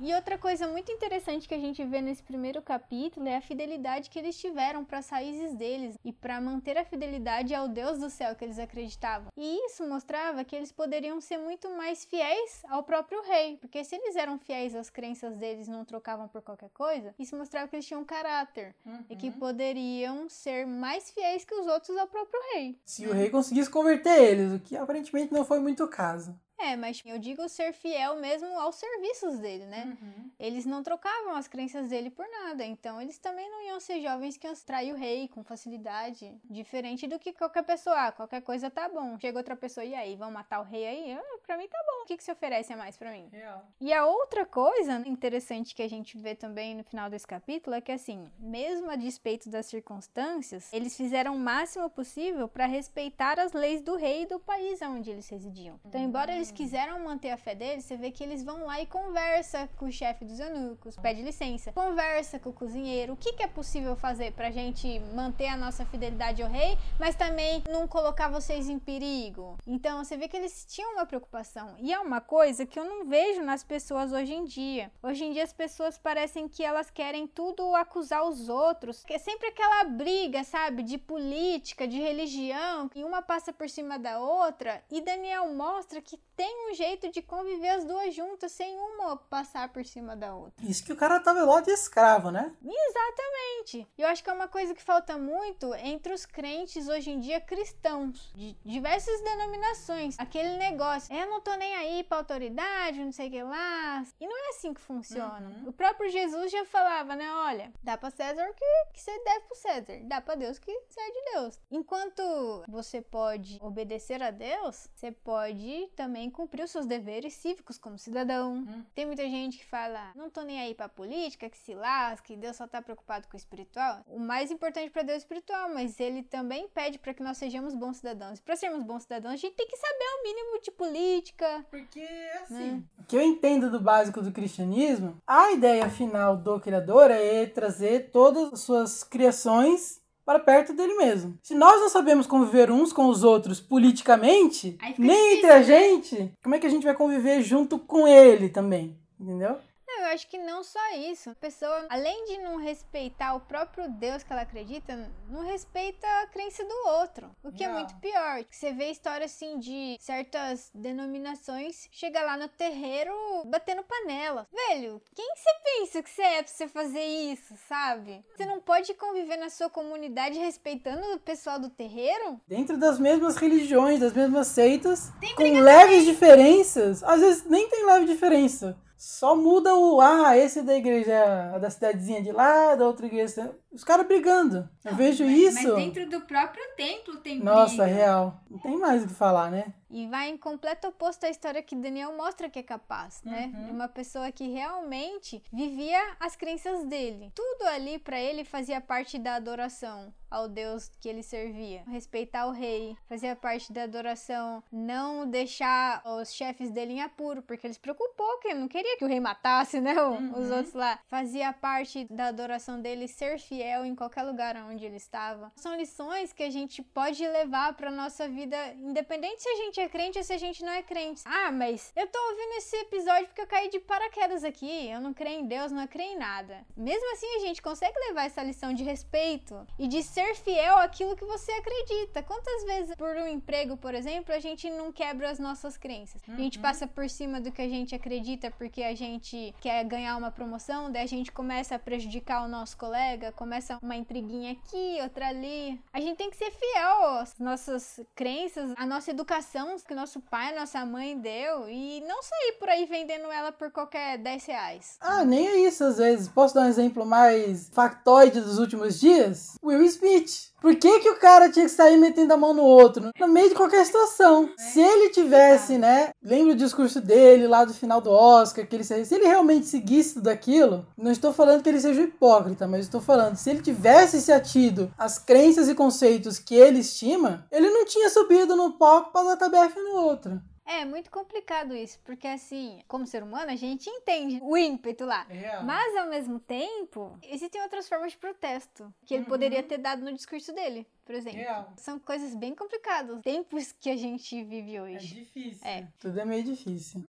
E 0.00 0.14
outra 0.14 0.36
coisa 0.38 0.68
muito 0.68 0.92
interessante 0.92 1.48
que 1.48 1.54
a 1.54 1.58
gente 1.58 1.84
vê 1.84 2.00
nesse 2.00 2.22
primeiro 2.22 2.60
capítulo 2.62 3.26
é 3.26 3.36
a 3.36 3.40
fidelidade 3.40 4.10
que 4.10 4.18
eles 4.18 4.38
tiveram 4.38 4.84
para 4.84 4.98
as 4.98 5.08
raízes 5.08 5.54
deles 5.54 5.98
e 6.04 6.12
para 6.12 6.40
manter 6.40 6.76
a 6.76 6.84
fidelidade 6.84 7.54
ao 7.54 7.68
Deus 7.68 7.98
do 7.98 8.10
céu 8.10 8.34
que 8.34 8.44
eles 8.44 8.58
acreditavam. 8.58 9.28
E 9.36 9.66
isso 9.66 9.86
mostrava 9.88 10.44
que 10.44 10.54
eles 10.54 10.70
poderiam 10.70 11.20
ser 11.20 11.38
muito 11.38 11.68
mais 11.70 12.04
fiéis 12.04 12.62
ao 12.68 12.82
próprio 12.82 13.22
rei, 13.22 13.56
porque 13.56 13.82
se 13.84 13.96
eles 13.96 14.16
eram 14.16 14.38
fiéis 14.38 14.74
às 14.74 14.90
crenças 14.90 15.36
deles, 15.38 15.68
não 15.68 15.84
trocavam 15.84 16.28
por 16.28 16.42
qualquer 16.42 16.70
coisa, 16.70 17.14
isso 17.18 17.36
mostrava 17.36 17.68
que 17.68 17.76
eles 17.76 17.86
tinham 17.86 18.04
caráter 18.04 18.74
e 19.08 19.16
que 19.16 19.30
poderiam 19.30 20.28
ser 20.28 20.66
mais 20.66 21.10
fiéis 21.10 21.44
que 21.44 21.54
os 21.54 21.66
outros 21.66 21.96
ao 21.96 22.06
próprio 22.06 22.40
rei. 22.52 22.78
Se 22.84 23.06
o 23.06 23.12
rei 23.12 23.30
conseguisse 23.30 23.70
converter 23.70 24.22
eles, 24.22 24.52
o 24.52 24.60
que 24.60 24.76
aparentemente 24.76 25.32
não 25.32 25.44
foi 25.44 25.58
muito 25.58 25.84
o 25.84 25.88
caso. 25.88 26.38
É, 26.58 26.76
mas 26.76 27.02
eu 27.06 27.18
digo 27.18 27.48
ser 27.48 27.72
fiel 27.72 28.16
mesmo 28.16 28.48
aos 28.58 28.76
serviços 28.76 29.38
dele, 29.38 29.64
né? 29.66 29.96
Eles 30.38 30.66
não 30.66 30.82
trocavam 30.82 31.36
as 31.36 31.46
crenças 31.46 31.88
dele 31.88 32.10
por 32.10 32.26
nada, 32.28 32.64
então 32.64 33.00
eles 33.00 33.18
também 33.18 33.48
não 33.50 33.62
iam 33.62 33.80
ser 33.80 34.00
jovens 34.00 34.36
que 34.36 34.46
iam 34.46 34.54
trair 34.66 34.92
o 34.92 34.96
rei 34.96 35.28
com 35.28 35.44
facilidade. 35.44 36.32
Diferente 36.44 37.06
do 37.06 37.18
que 37.18 37.32
qualquer 37.32 37.62
pessoa, 37.62 38.06
ah, 38.06 38.12
qualquer 38.12 38.42
coisa 38.42 38.70
tá 38.70 38.88
bom. 38.88 39.18
Chega 39.18 39.38
outra 39.38 39.56
pessoa, 39.56 39.84
e 39.84 39.94
aí, 39.94 40.16
vão 40.16 40.30
matar 40.30 40.60
o 40.60 40.64
rei 40.64 40.86
aí? 40.86 41.12
Ah, 41.12 41.38
pra 41.46 41.56
mim 41.56 41.68
tá 41.68 41.78
bom. 41.86 42.02
O 42.02 42.06
que, 42.06 42.16
que 42.16 42.24
se 42.24 42.32
oferece 42.32 42.72
a 42.72 42.76
mais 42.76 42.96
pra 42.96 43.12
mim? 43.12 43.28
Real. 43.30 43.64
E 43.80 43.92
a 43.92 44.06
outra 44.06 44.44
coisa 44.44 45.02
interessante 45.06 45.74
que 45.74 45.82
a 45.82 45.88
gente 45.88 46.16
vê 46.18 46.34
também 46.34 46.74
no 46.74 46.82
final 46.84 47.08
desse 47.08 47.26
capítulo 47.26 47.76
é 47.76 47.80
que, 47.80 47.92
assim, 47.92 48.30
mesmo 48.38 48.90
a 48.90 48.96
despeito 48.96 49.48
das 49.48 49.66
circunstâncias, 49.66 50.72
eles 50.72 50.96
fizeram 50.96 51.36
o 51.36 51.38
máximo 51.38 51.88
possível 51.90 52.48
para 52.48 52.66
respeitar 52.66 53.38
as 53.38 53.52
leis 53.52 53.80
do 53.80 53.96
rei 53.96 54.22
e 54.22 54.26
do 54.26 54.40
país 54.40 54.80
onde 54.82 55.10
eles 55.10 55.28
residiam. 55.28 55.78
Então, 55.84 56.00
embora 56.00 56.32
eles 56.32 56.47
quiseram 56.50 56.98
manter 57.00 57.30
a 57.30 57.36
fé 57.36 57.54
deles, 57.54 57.84
você 57.84 57.96
vê 57.96 58.10
que 58.10 58.22
eles 58.22 58.42
vão 58.42 58.66
lá 58.66 58.80
e 58.80 58.86
conversa 58.86 59.68
com 59.76 59.86
o 59.86 59.92
chefe 59.92 60.24
dos 60.24 60.40
eunucos, 60.40 60.96
pede 60.96 61.22
licença, 61.22 61.72
conversa 61.72 62.38
com 62.38 62.50
o 62.50 62.52
cozinheiro, 62.52 63.12
o 63.12 63.16
que, 63.16 63.32
que 63.32 63.42
é 63.42 63.46
possível 63.46 63.96
fazer 63.96 64.32
pra 64.32 64.50
gente 64.50 64.98
manter 65.14 65.48
a 65.48 65.56
nossa 65.56 65.84
fidelidade 65.86 66.42
ao 66.42 66.50
rei, 66.50 66.76
mas 66.98 67.14
também 67.14 67.62
não 67.70 67.86
colocar 67.86 68.28
vocês 68.28 68.68
em 68.68 68.78
perigo. 68.78 69.56
Então, 69.66 70.04
você 70.04 70.16
vê 70.16 70.28
que 70.28 70.36
eles 70.36 70.64
tinham 70.64 70.92
uma 70.92 71.06
preocupação. 71.06 71.74
E 71.78 71.92
é 71.92 71.98
uma 71.98 72.20
coisa 72.20 72.66
que 72.66 72.78
eu 72.78 72.84
não 72.84 73.06
vejo 73.06 73.42
nas 73.42 73.62
pessoas 73.62 74.12
hoje 74.12 74.34
em 74.34 74.44
dia. 74.44 74.90
Hoje 75.02 75.24
em 75.24 75.32
dia 75.32 75.44
as 75.44 75.52
pessoas 75.52 75.98
parecem 75.98 76.48
que 76.48 76.64
elas 76.64 76.90
querem 76.90 77.26
tudo 77.26 77.74
acusar 77.74 78.24
os 78.24 78.48
outros, 78.48 79.04
que 79.04 79.14
é 79.14 79.18
sempre 79.18 79.48
aquela 79.48 79.84
briga, 79.84 80.44
sabe, 80.44 80.82
de 80.82 80.98
política, 80.98 81.86
de 81.86 81.98
religião, 81.98 82.90
e 82.94 83.04
uma 83.04 83.22
passa 83.22 83.52
por 83.52 83.68
cima 83.68 83.98
da 83.98 84.20
outra, 84.20 84.82
e 84.90 85.00
Daniel 85.00 85.52
mostra 85.54 86.00
que 86.00 86.18
tem 86.38 86.70
um 86.70 86.72
jeito 86.72 87.10
de 87.10 87.20
conviver 87.20 87.70
as 87.70 87.84
duas 87.84 88.14
juntas 88.14 88.52
sem 88.52 88.78
uma 88.78 89.16
passar 89.16 89.70
por 89.70 89.84
cima 89.84 90.14
da 90.14 90.36
outra. 90.36 90.64
Isso 90.64 90.84
que 90.84 90.92
o 90.92 90.96
cara 90.96 91.18
tava 91.18 91.42
lá 91.42 91.60
de 91.60 91.72
escravo, 91.72 92.30
né? 92.30 92.54
Exatamente. 92.64 93.88
E 93.98 94.02
eu 94.02 94.06
acho 94.06 94.22
que 94.22 94.30
é 94.30 94.32
uma 94.32 94.46
coisa 94.46 94.72
que 94.72 94.80
falta 94.80 95.18
muito 95.18 95.74
entre 95.74 96.12
os 96.12 96.24
crentes 96.24 96.86
hoje 96.86 97.10
em 97.10 97.18
dia 97.18 97.40
cristãos, 97.40 98.32
de 98.36 98.56
diversas 98.64 99.20
denominações. 99.22 100.14
Aquele 100.16 100.56
negócio, 100.58 101.12
eu 101.12 101.28
não 101.28 101.40
tô 101.40 101.52
nem 101.56 101.74
aí 101.74 102.04
pra 102.04 102.18
autoridade, 102.18 103.04
não 103.04 103.10
sei 103.10 103.26
o 103.26 103.30
que 103.32 103.42
lá. 103.42 104.04
E 104.20 104.26
não 104.26 104.46
é 104.46 104.50
assim 104.50 104.72
que 104.72 104.80
funciona. 104.80 105.64
O 105.66 105.72
próprio 105.72 106.08
Jesus 106.08 106.52
já 106.52 106.64
falava, 106.64 107.16
né? 107.16 107.28
Olha, 107.32 107.72
dá 107.82 107.98
pra 107.98 108.10
César 108.10 108.48
o 108.48 108.54
que, 108.54 108.92
que 108.92 109.00
você 109.00 109.24
deve 109.24 109.40
pro 109.40 109.56
César, 109.56 109.98
dá 110.04 110.20
pra 110.20 110.36
Deus 110.36 110.56
que 110.60 110.72
você 110.88 111.00
é 111.00 111.10
de 111.10 111.32
Deus. 111.32 111.60
Enquanto 111.68 112.22
você 112.68 113.02
pode 113.02 113.58
obedecer 113.60 114.22
a 114.22 114.30
Deus, 114.30 114.88
você 114.94 115.10
pode 115.10 115.90
também 115.96 116.27
cumprir 116.30 116.64
os 116.64 116.70
seus 116.70 116.86
deveres 116.86 117.34
cívicos 117.34 117.78
como 117.78 117.98
cidadão. 117.98 118.66
Tem 118.94 119.06
muita 119.06 119.22
gente 119.22 119.58
que 119.58 119.64
fala, 119.64 120.12
não 120.14 120.30
tô 120.30 120.42
nem 120.42 120.60
aí 120.60 120.74
pra 120.74 120.88
política, 120.88 121.48
que 121.48 121.58
se 121.58 121.74
lasque, 121.74 122.36
Deus 122.36 122.56
só 122.56 122.66
tá 122.66 122.80
preocupado 122.80 123.26
com 123.28 123.34
o 123.34 123.36
espiritual. 123.36 124.02
O 124.06 124.18
mais 124.18 124.50
importante 124.50 124.90
pra 124.90 125.02
Deus 125.02 125.14
é 125.14 125.16
o 125.16 125.18
espiritual, 125.18 125.72
mas 125.72 125.98
ele 126.00 126.22
também 126.22 126.68
pede 126.68 126.98
pra 126.98 127.14
que 127.14 127.22
nós 127.22 127.36
sejamos 127.38 127.74
bons 127.74 127.98
cidadãos. 127.98 128.38
E 128.38 128.42
pra 128.42 128.56
sermos 128.56 128.82
bons 128.82 129.02
cidadãos, 129.02 129.34
a 129.34 129.36
gente 129.36 129.54
tem 129.54 129.66
que 129.66 129.76
saber 129.76 130.04
o 130.04 130.22
mínimo 130.22 130.60
de 130.62 130.70
política. 130.70 131.66
Porque, 131.70 132.06
assim. 132.42 132.84
O 132.98 133.04
que 133.04 133.16
eu 133.16 133.22
entendo 133.22 133.70
do 133.70 133.80
básico 133.80 134.22
do 134.22 134.32
cristianismo, 134.32 135.16
a 135.26 135.52
ideia 135.52 135.88
final 135.88 136.36
do 136.36 136.60
Criador 136.60 137.10
é 137.10 137.46
trazer 137.46 138.10
todas 138.10 138.52
as 138.52 138.60
suas 138.60 139.02
criações 139.02 140.00
para 140.28 140.38
perto 140.38 140.74
dele 140.74 140.92
mesmo. 140.96 141.38
Se 141.42 141.54
nós 141.54 141.80
não 141.80 141.88
sabemos 141.88 142.26
conviver 142.26 142.70
uns 142.70 142.92
com 142.92 143.06
os 143.06 143.24
outros 143.24 143.60
politicamente, 143.60 144.76
nem 144.98 145.16
difícil, 145.16 145.38
entre 145.38 145.50
a 145.50 145.54
né? 145.54 145.62
gente, 145.62 146.32
como 146.42 146.54
é 146.54 146.58
que 146.58 146.66
a 146.66 146.70
gente 146.70 146.84
vai 146.84 146.92
conviver 146.92 147.40
junto 147.40 147.78
com 147.78 148.06
ele 148.06 148.50
também? 148.50 148.94
Entendeu? 149.18 149.56
Eu 149.98 150.06
acho 150.06 150.28
que 150.28 150.38
não 150.38 150.62
só 150.62 150.80
isso. 150.94 151.30
A 151.30 151.34
pessoa, 151.34 151.86
além 151.90 152.24
de 152.26 152.38
não 152.38 152.56
respeitar 152.56 153.34
o 153.34 153.40
próprio 153.40 153.88
Deus 153.90 154.22
que 154.22 154.32
ela 154.32 154.42
acredita, 154.42 155.10
não 155.28 155.44
respeita 155.44 156.06
a 156.22 156.26
crença 156.28 156.64
do 156.64 156.88
outro. 156.88 157.30
O 157.42 157.50
que 157.52 157.64
é 157.64 157.68
Não. 157.68 157.74
muito 157.74 157.94
pior. 157.96 158.44
Você 158.50 158.72
vê 158.72 158.90
história 158.90 159.26
assim 159.26 159.58
de 159.58 159.96
certas 160.00 160.70
denominações 160.72 161.88
chega 161.90 162.22
lá 162.22 162.36
no 162.36 162.48
terreiro 162.48 163.12
batendo 163.46 163.82
panela. 163.82 164.46
Velho, 164.52 165.02
quem 165.14 165.26
você 165.34 165.50
pensa 165.64 166.02
que 166.02 166.10
você 166.10 166.22
é 166.22 166.42
pra 166.42 166.52
você 166.52 166.68
fazer 166.68 167.04
isso, 167.04 167.54
sabe? 167.68 168.24
Você 168.36 168.46
não 168.46 168.60
pode 168.60 168.94
conviver 168.94 169.36
na 169.36 169.50
sua 169.50 169.68
comunidade 169.68 170.38
respeitando 170.38 171.14
o 171.14 171.18
pessoal 171.18 171.58
do 171.58 171.70
terreiro? 171.70 172.40
Dentro 172.46 172.76
das 172.78 172.98
mesmas 172.98 173.36
religiões, 173.36 174.00
das 174.00 174.12
mesmas 174.12 174.46
seitas, 174.46 175.10
com 175.36 175.60
leves 175.60 176.04
diferenças. 176.04 177.02
Às 177.02 177.20
vezes 177.20 177.44
nem 177.44 177.68
tem 177.68 177.84
leve 177.84 178.06
diferença. 178.06 178.78
Só 178.98 179.36
muda 179.36 179.74
o. 179.76 180.00
Ah, 180.00 180.36
esse 180.36 180.58
é 180.58 180.62
da 180.62 180.74
igreja 180.76 181.56
da 181.60 181.70
cidadezinha 181.70 182.20
de 182.20 182.32
lá, 182.32 182.74
da 182.74 182.84
outra 182.84 183.06
igreja. 183.06 183.54
Os 183.78 183.84
caras 183.84 184.08
brigando. 184.08 184.68
Eu 184.84 184.96
vejo 184.96 185.24
mas, 185.24 185.36
isso. 185.38 185.68
Mas 185.68 185.76
dentro 185.76 186.10
do 186.10 186.20
próprio 186.22 186.64
templo 186.76 187.16
tem 187.18 187.38
Nossa, 187.38 187.84
briga. 187.84 187.96
real. 187.96 188.40
Não 188.50 188.58
tem 188.58 188.76
mais 188.76 189.04
o 189.04 189.06
que 189.06 189.14
falar, 189.14 189.52
né? 189.52 189.72
E 189.90 190.06
vai 190.08 190.28
em 190.28 190.36
completo 190.36 190.88
oposto 190.88 191.24
à 191.24 191.30
história 191.30 191.62
que 191.62 191.74
Daniel 191.76 192.12
mostra 192.14 192.50
que 192.50 192.58
é 192.58 192.62
capaz, 192.62 193.22
né? 193.24 193.50
Uhum. 193.54 193.64
De 193.66 193.70
uma 193.70 193.88
pessoa 193.88 194.30
que 194.32 194.48
realmente 194.48 195.42
vivia 195.52 195.98
as 196.20 196.34
crenças 196.36 196.84
dele. 196.84 197.32
Tudo 197.34 197.62
ali 197.68 197.98
pra 198.00 198.20
ele 198.20 198.44
fazia 198.44 198.80
parte 198.82 199.16
da 199.18 199.36
adoração 199.36 200.12
ao 200.30 200.46
Deus 200.46 200.90
que 201.00 201.08
ele 201.08 201.22
servia. 201.22 201.84
Respeitar 201.86 202.46
o 202.46 202.50
rei 202.50 202.96
fazia 203.08 203.34
parte 203.34 203.72
da 203.72 203.84
adoração. 203.84 204.62
Não 204.70 205.26
deixar 205.26 206.02
os 206.04 206.34
chefes 206.34 206.70
dele 206.70 206.94
em 206.94 207.00
apuro, 207.00 207.40
porque 207.40 207.66
ele 207.66 207.72
se 207.72 207.80
preocupou, 207.80 208.38
que 208.40 208.48
ele 208.48 208.60
não 208.60 208.68
queria 208.68 208.98
que 208.98 209.04
o 209.06 209.08
rei 209.08 209.20
matasse, 209.20 209.80
né? 209.80 209.94
Os 210.02 210.48
Uhum. 210.50 210.56
outros 210.56 210.74
lá. 210.74 210.98
Fazia 211.06 211.50
parte 211.54 212.06
da 212.10 212.26
adoração 212.26 212.78
dele 212.82 213.08
ser 213.08 213.38
fiel 213.38 213.67
em 213.84 213.94
qualquer 213.94 214.22
lugar 214.22 214.56
onde 214.56 214.84
ele 214.84 214.96
estava. 214.96 215.52
São 215.56 215.76
lições 215.76 216.32
que 216.32 216.42
a 216.42 216.50
gente 216.50 216.82
pode 216.82 217.26
levar 217.26 217.74
para 217.74 217.90
nossa 217.90 218.28
vida, 218.28 218.56
independente 218.74 219.42
se 219.42 219.48
a 219.48 219.56
gente 219.56 219.80
é 219.80 219.88
crente 219.88 220.18
ou 220.18 220.24
se 220.24 220.32
a 220.32 220.38
gente 220.38 220.64
não 220.64 220.72
é 220.72 220.82
crente. 220.82 221.22
Ah, 221.24 221.50
mas 221.50 221.92
eu 221.96 222.06
tô 222.06 222.18
ouvindo 222.30 222.58
esse 222.58 222.76
episódio 222.76 223.26
porque 223.26 223.40
eu 223.40 223.46
caí 223.46 223.68
de 223.68 223.80
paraquedas 223.80 224.44
aqui. 224.44 224.88
Eu 224.88 225.00
não 225.00 225.12
creio 225.12 225.40
em 225.40 225.46
Deus, 225.46 225.72
não 225.72 225.86
creio 225.86 226.12
em 226.12 226.18
nada. 226.18 226.64
Mesmo 226.76 227.12
assim, 227.12 227.36
a 227.36 227.40
gente 227.40 227.62
consegue 227.62 227.98
levar 228.08 228.26
essa 228.26 228.42
lição 228.42 228.72
de 228.72 228.82
respeito 228.82 229.66
e 229.78 229.86
de 229.86 230.02
ser 230.02 230.34
fiel 230.34 230.76
àquilo 230.76 231.16
que 231.16 231.24
você 231.24 231.52
acredita. 231.52 232.22
Quantas 232.22 232.64
vezes, 232.64 232.96
por 232.96 233.16
um 233.16 233.26
emprego, 233.26 233.76
por 233.76 233.94
exemplo, 233.94 234.34
a 234.34 234.38
gente 234.38 234.70
não 234.70 234.92
quebra 234.92 235.30
as 235.30 235.38
nossas 235.38 235.76
crenças? 235.76 236.22
A 236.28 236.36
gente 236.36 236.58
passa 236.58 236.86
por 236.86 237.08
cima 237.08 237.40
do 237.40 237.50
que 237.50 237.62
a 237.62 237.68
gente 237.68 237.94
acredita 237.94 238.50
porque 238.50 238.82
a 238.82 238.94
gente 238.94 239.54
quer 239.60 239.84
ganhar 239.84 240.16
uma 240.16 240.30
promoção, 240.30 240.90
daí 240.90 241.02
a 241.02 241.06
gente 241.06 241.32
começa 241.32 241.74
a 241.74 241.78
prejudicar 241.78 242.44
o 242.44 242.48
nosso 242.48 242.76
colega, 242.76 243.32
começa 243.32 243.47
uma 243.82 243.96
intriguinha 243.96 244.52
aqui, 244.52 244.98
outra 245.02 245.28
ali. 245.28 245.80
A 245.92 246.00
gente 246.00 246.16
tem 246.16 246.30
que 246.30 246.36
ser 246.36 246.50
fiel 246.50 247.04
às 247.20 247.38
nossas 247.38 248.00
crenças, 248.14 248.72
à 248.76 248.86
nossa 248.86 249.10
educação 249.10 249.76
que 249.86 249.94
nosso 249.94 250.20
pai, 250.20 250.54
nossa 250.54 250.84
mãe 250.84 251.18
deu 251.18 251.68
e 251.68 252.00
não 252.06 252.22
sair 252.22 252.52
por 252.58 252.68
aí 252.68 252.84
vendendo 252.86 253.30
ela 253.30 253.52
por 253.52 253.70
qualquer 253.70 254.18
10 254.18 254.46
reais. 254.46 254.96
Ah, 255.00 255.24
nem 255.24 255.46
é 255.46 255.56
isso 255.60 255.84
às 255.84 255.98
vezes. 255.98 256.28
Posso 256.28 256.54
dar 256.54 256.62
um 256.62 256.68
exemplo 256.68 257.04
mais 257.04 257.68
factoide 257.72 258.40
dos 258.40 258.58
últimos 258.58 258.98
dias? 259.00 259.56
Will 259.62 259.82
Smith. 259.82 260.48
Por 260.60 260.74
que, 260.74 260.98
que 260.98 261.10
o 261.10 261.18
cara 261.20 261.48
tinha 261.48 261.66
que 261.66 261.70
sair 261.70 261.96
metendo 261.96 262.34
a 262.34 262.36
mão 262.36 262.52
no 262.52 262.64
outro? 262.64 263.10
No 263.18 263.28
meio 263.28 263.48
de 263.48 263.54
qualquer 263.54 263.84
situação. 263.86 264.50
Se 264.56 264.80
ele 264.80 265.10
tivesse, 265.10 265.78
né? 265.78 266.10
Lembra 266.22 266.52
o 266.52 266.56
discurso 266.56 267.00
dele 267.00 267.46
lá 267.46 267.64
do 267.64 267.72
final 267.72 268.00
do 268.00 268.10
Oscar, 268.10 268.66
que 268.66 268.74
ele 268.74 268.82
se 268.82 269.14
ele 269.14 269.26
realmente 269.26 269.66
seguisse 269.66 270.14
tudo 270.14 270.28
aquilo, 270.28 270.84
não 270.96 271.12
estou 271.12 271.32
falando 271.32 271.62
que 271.62 271.68
ele 271.68 271.80
seja 271.80 272.02
hipócrita, 272.02 272.66
mas 272.66 272.80
estou 272.80 273.00
falando, 273.00 273.36
se 273.38 273.50
ele 273.50 273.62
tivesse 273.62 274.20
se 274.20 274.32
atido 274.32 274.92
às 274.98 275.18
crenças 275.18 275.68
e 275.68 275.74
conceitos 275.74 276.38
que 276.38 276.54
ele 276.54 276.80
estima, 276.80 277.46
ele 277.50 277.70
não 277.70 277.84
tinha 277.86 278.10
subido 278.10 278.54
no 278.56 278.72
palco 278.72 279.12
para 279.12 279.28
dar 279.28 279.36
tabefe 279.36 279.78
no 279.80 279.96
outro. 279.96 280.40
É 280.70 280.84
muito 280.84 281.10
complicado 281.10 281.74
isso, 281.74 281.98
porque 282.04 282.26
assim, 282.26 282.82
como 282.86 283.06
ser 283.06 283.22
humano, 283.22 283.50
a 283.50 283.56
gente 283.56 283.88
entende 283.88 284.38
o 284.42 284.54
ímpeto 284.54 285.06
lá. 285.06 285.26
É. 285.30 285.62
Mas 285.62 285.96
ao 285.96 286.10
mesmo 286.10 286.38
tempo, 286.38 287.18
existem 287.22 287.62
outras 287.62 287.88
formas 287.88 288.12
de 288.12 288.18
protesto 288.18 288.92
que 289.06 289.14
ele 289.14 289.22
Uhum. 289.22 289.28
poderia 289.30 289.62
ter 289.62 289.78
dado 289.78 290.04
no 290.04 290.12
discurso 290.12 290.52
dele, 290.52 290.86
por 291.06 291.14
exemplo. 291.14 291.40
É. 291.40 291.64
São 291.78 291.98
coisas 291.98 292.34
bem 292.34 292.54
complicadas. 292.54 293.22
Tempos 293.22 293.72
que 293.80 293.88
a 293.88 293.96
gente 293.96 294.44
vive 294.44 294.76
É 294.76 294.82
hoje. 294.82 295.14
difícil. 295.14 295.66
É. 295.66 295.86
Tudo 295.98 296.20
é 296.20 296.24
meio 296.26 296.44
difícil. 296.44 297.02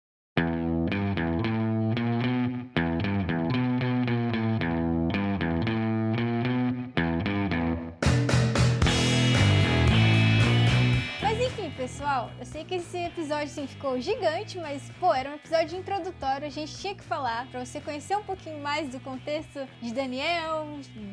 Eu 12.38 12.46
sei 12.46 12.64
que 12.64 12.76
esse 12.76 12.96
episódio 12.96 13.46
assim, 13.46 13.66
ficou 13.66 14.00
gigante, 14.00 14.58
mas 14.58 14.82
pô, 15.00 15.12
era 15.12 15.30
um 15.30 15.34
episódio 15.34 15.76
introdutório, 15.76 16.46
a 16.46 16.50
gente 16.50 16.76
tinha 16.78 16.94
que 16.94 17.02
falar 17.02 17.48
pra 17.48 17.64
você 17.64 17.80
conhecer 17.80 18.16
um 18.16 18.22
pouquinho 18.22 18.58
mais 18.62 18.88
do 18.90 19.00
contexto 19.00 19.66
de 19.82 19.92
Daniel, 19.92 20.66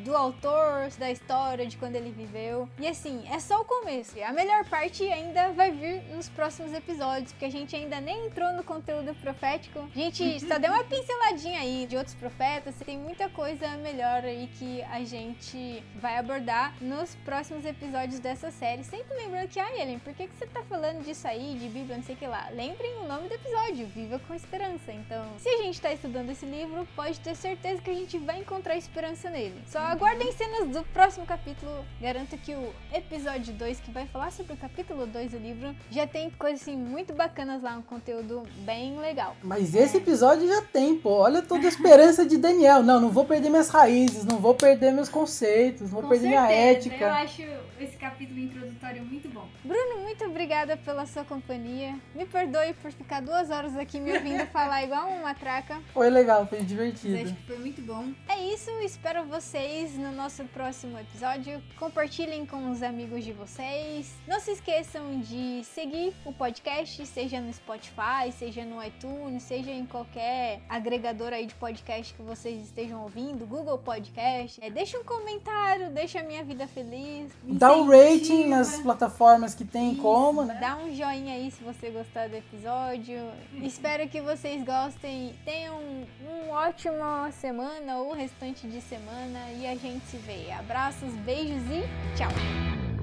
do 0.04 0.16
autor, 0.16 0.88
da 0.98 1.10
história, 1.10 1.66
de 1.66 1.76
quando 1.76 1.96
ele 1.96 2.12
viveu. 2.12 2.68
E 2.78 2.86
assim, 2.86 3.24
é 3.28 3.40
só 3.40 3.60
o 3.60 3.64
começo. 3.64 4.14
A 4.22 4.32
melhor 4.32 4.64
parte 4.66 5.02
ainda 5.04 5.50
vai 5.52 5.72
vir 5.72 6.02
nos 6.14 6.28
próximos 6.28 6.72
episódios, 6.72 7.32
porque 7.32 7.46
a 7.46 7.50
gente 7.50 7.74
ainda 7.74 8.00
nem 8.00 8.26
entrou 8.26 8.52
no 8.52 8.62
conteúdo 8.62 9.12
profético. 9.16 9.80
A 9.94 9.98
gente 9.98 10.40
só 10.46 10.58
deu 10.58 10.72
uma 10.72 10.84
pinceladinha 10.84 11.60
aí 11.60 11.86
de 11.88 11.96
outros 11.96 12.14
profetas, 12.14 12.76
tem 12.84 12.98
muita 12.98 13.28
coisa 13.28 13.68
melhor 13.78 14.24
aí 14.24 14.48
que 14.58 14.80
a 14.84 15.02
gente 15.02 15.82
vai 15.96 16.18
abordar 16.18 16.72
nos 16.80 17.16
próximos 17.16 17.64
episódios 17.64 18.20
dessa 18.20 18.52
série. 18.52 18.84
Sempre 18.84 19.16
lembrando 19.16 19.48
que, 19.48 19.58
ah, 19.58 19.76
Ellen, 19.76 19.98
por 19.98 20.14
que, 20.14 20.28
que 20.28 20.36
você 20.36 20.46
tá 20.46 20.62
falando 20.62 21.02
disso 21.02 21.15
aí, 21.24 21.54
de 21.56 21.68
Bíblia, 21.68 21.96
não 21.98 22.02
sei 22.02 22.16
o 22.16 22.18
que 22.18 22.26
lá? 22.26 22.48
Lembrem 22.52 22.96
o 22.98 23.06
nome 23.06 23.28
do 23.28 23.34
episódio, 23.34 23.86
Viva 23.94 24.18
com 24.26 24.34
Esperança. 24.34 24.92
Então, 24.92 25.24
se 25.38 25.48
a 25.48 25.58
gente 25.62 25.80
tá 25.80 25.92
estudando 25.92 26.30
esse 26.30 26.44
livro, 26.44 26.86
pode 26.96 27.20
ter 27.20 27.36
certeza 27.36 27.80
que 27.80 27.90
a 27.90 27.94
gente 27.94 28.18
vai 28.18 28.40
encontrar 28.40 28.76
esperança 28.76 29.30
nele. 29.30 29.54
Só 29.68 29.78
aguardem 29.78 30.32
cenas 30.32 30.68
do 30.70 30.82
próximo 30.92 31.24
capítulo. 31.24 31.84
Garanto 32.00 32.36
que 32.38 32.52
o 32.54 32.74
episódio 32.92 33.54
2, 33.54 33.78
que 33.80 33.90
vai 33.92 34.06
falar 34.06 34.32
sobre 34.32 34.54
o 34.54 34.56
capítulo 34.56 35.06
2 35.06 35.30
do 35.30 35.38
livro, 35.38 35.74
já 35.90 36.06
tem 36.06 36.28
coisas 36.30 36.62
assim 36.62 36.76
muito 36.76 37.12
bacanas 37.14 37.62
lá, 37.62 37.76
um 37.76 37.82
conteúdo 37.82 38.42
bem 38.64 38.98
legal. 38.98 39.36
Mas 39.42 39.74
esse 39.74 39.98
episódio 39.98 40.48
já 40.48 40.62
tem, 40.62 40.96
pô. 40.96 41.10
Olha 41.10 41.40
toda 41.42 41.64
a 41.66 41.68
esperança 41.68 42.26
de 42.26 42.36
Daniel. 42.36 42.82
Não, 42.82 43.00
não 43.00 43.10
vou 43.10 43.24
perder 43.24 43.48
minhas 43.50 43.68
raízes, 43.68 44.24
não 44.24 44.38
vou 44.38 44.54
perder 44.54 44.92
meus 44.92 45.08
conceitos, 45.08 45.82
não 45.82 45.88
vou 45.88 46.02
Com 46.02 46.08
perder 46.08 46.28
minha 46.28 46.46
certeza, 46.46 46.66
Eu 46.66 46.70
ética. 46.76 47.12
acho 47.12 47.42
esse 47.80 47.96
capítulo 47.96 48.38
introdutório 48.40 49.04
muito 49.04 49.28
bom. 49.28 49.46
Bruno, 49.64 50.02
muito 50.02 50.24
obrigada 50.24 50.76
pela 50.76 51.05
sua 51.06 51.24
companhia. 51.24 51.94
Me 52.14 52.24
perdoe 52.26 52.74
por 52.74 52.90
ficar 52.92 53.20
duas 53.20 53.50
horas 53.50 53.76
aqui 53.76 54.00
me 54.00 54.12
ouvindo 54.12 54.46
falar 54.52 54.84
igual 54.84 55.08
uma 55.08 55.22
matraca. 55.22 55.80
Foi 55.92 56.10
legal, 56.10 56.46
foi 56.46 56.58
Mas 56.58 56.68
divertido. 56.68 57.16
acho 57.16 57.34
que 57.34 57.42
foi 57.46 57.58
muito 57.58 57.82
bom. 57.82 58.12
É 58.28 58.38
isso, 58.52 58.70
espero 58.82 59.24
vocês 59.24 59.96
no 59.96 60.12
nosso 60.12 60.44
próximo 60.44 60.98
episódio. 60.98 61.62
Compartilhem 61.78 62.44
com 62.46 62.70
os 62.70 62.82
amigos 62.82 63.24
de 63.24 63.32
vocês. 63.32 64.14
Não 64.26 64.40
se 64.40 64.52
esqueçam 64.52 65.20
de 65.20 65.62
seguir 65.64 66.14
o 66.24 66.32
podcast, 66.32 67.04
seja 67.06 67.40
no 67.40 67.52
Spotify, 67.52 68.30
seja 68.32 68.64
no 68.64 68.82
iTunes, 68.82 69.42
seja 69.42 69.70
em 69.70 69.86
qualquer 69.86 70.60
agregador 70.68 71.32
aí 71.32 71.46
de 71.46 71.54
podcast 71.54 72.12
que 72.14 72.22
vocês 72.22 72.62
estejam 72.64 73.02
ouvindo, 73.02 73.46
Google 73.46 73.78
Podcast. 73.78 74.58
É, 74.62 74.70
deixa 74.70 74.98
um 74.98 75.04
comentário, 75.04 75.90
deixa 75.90 76.20
a 76.20 76.22
minha 76.22 76.42
vida 76.44 76.66
feliz. 76.66 77.32
Dá 77.44 77.72
um 77.76 77.88
rating 77.88 78.46
nas 78.48 78.78
plataformas 78.78 79.54
que 79.54 79.64
tem 79.64 79.92
Isso, 79.92 80.02
como, 80.02 80.44
né? 80.44 80.56
Dá 80.60 80.76
um 80.76 80.94
joinha 80.96 81.34
aí 81.34 81.50
se 81.50 81.62
você 81.62 81.90
gostar 81.90 82.28
do 82.28 82.36
episódio. 82.36 83.30
Espero 83.62 84.08
que 84.08 84.20
vocês 84.20 84.64
gostem. 84.64 85.34
Tenham 85.44 85.78
uma 86.20 86.66
ótima 86.68 87.30
semana 87.32 87.98
ou 87.98 88.12
restante 88.12 88.66
de 88.66 88.80
semana. 88.80 89.50
E 89.52 89.66
a 89.66 89.76
gente 89.76 90.04
se 90.06 90.16
vê. 90.16 90.50
Abraços, 90.52 91.12
beijos 91.16 91.62
e 91.70 92.16
tchau! 92.16 92.95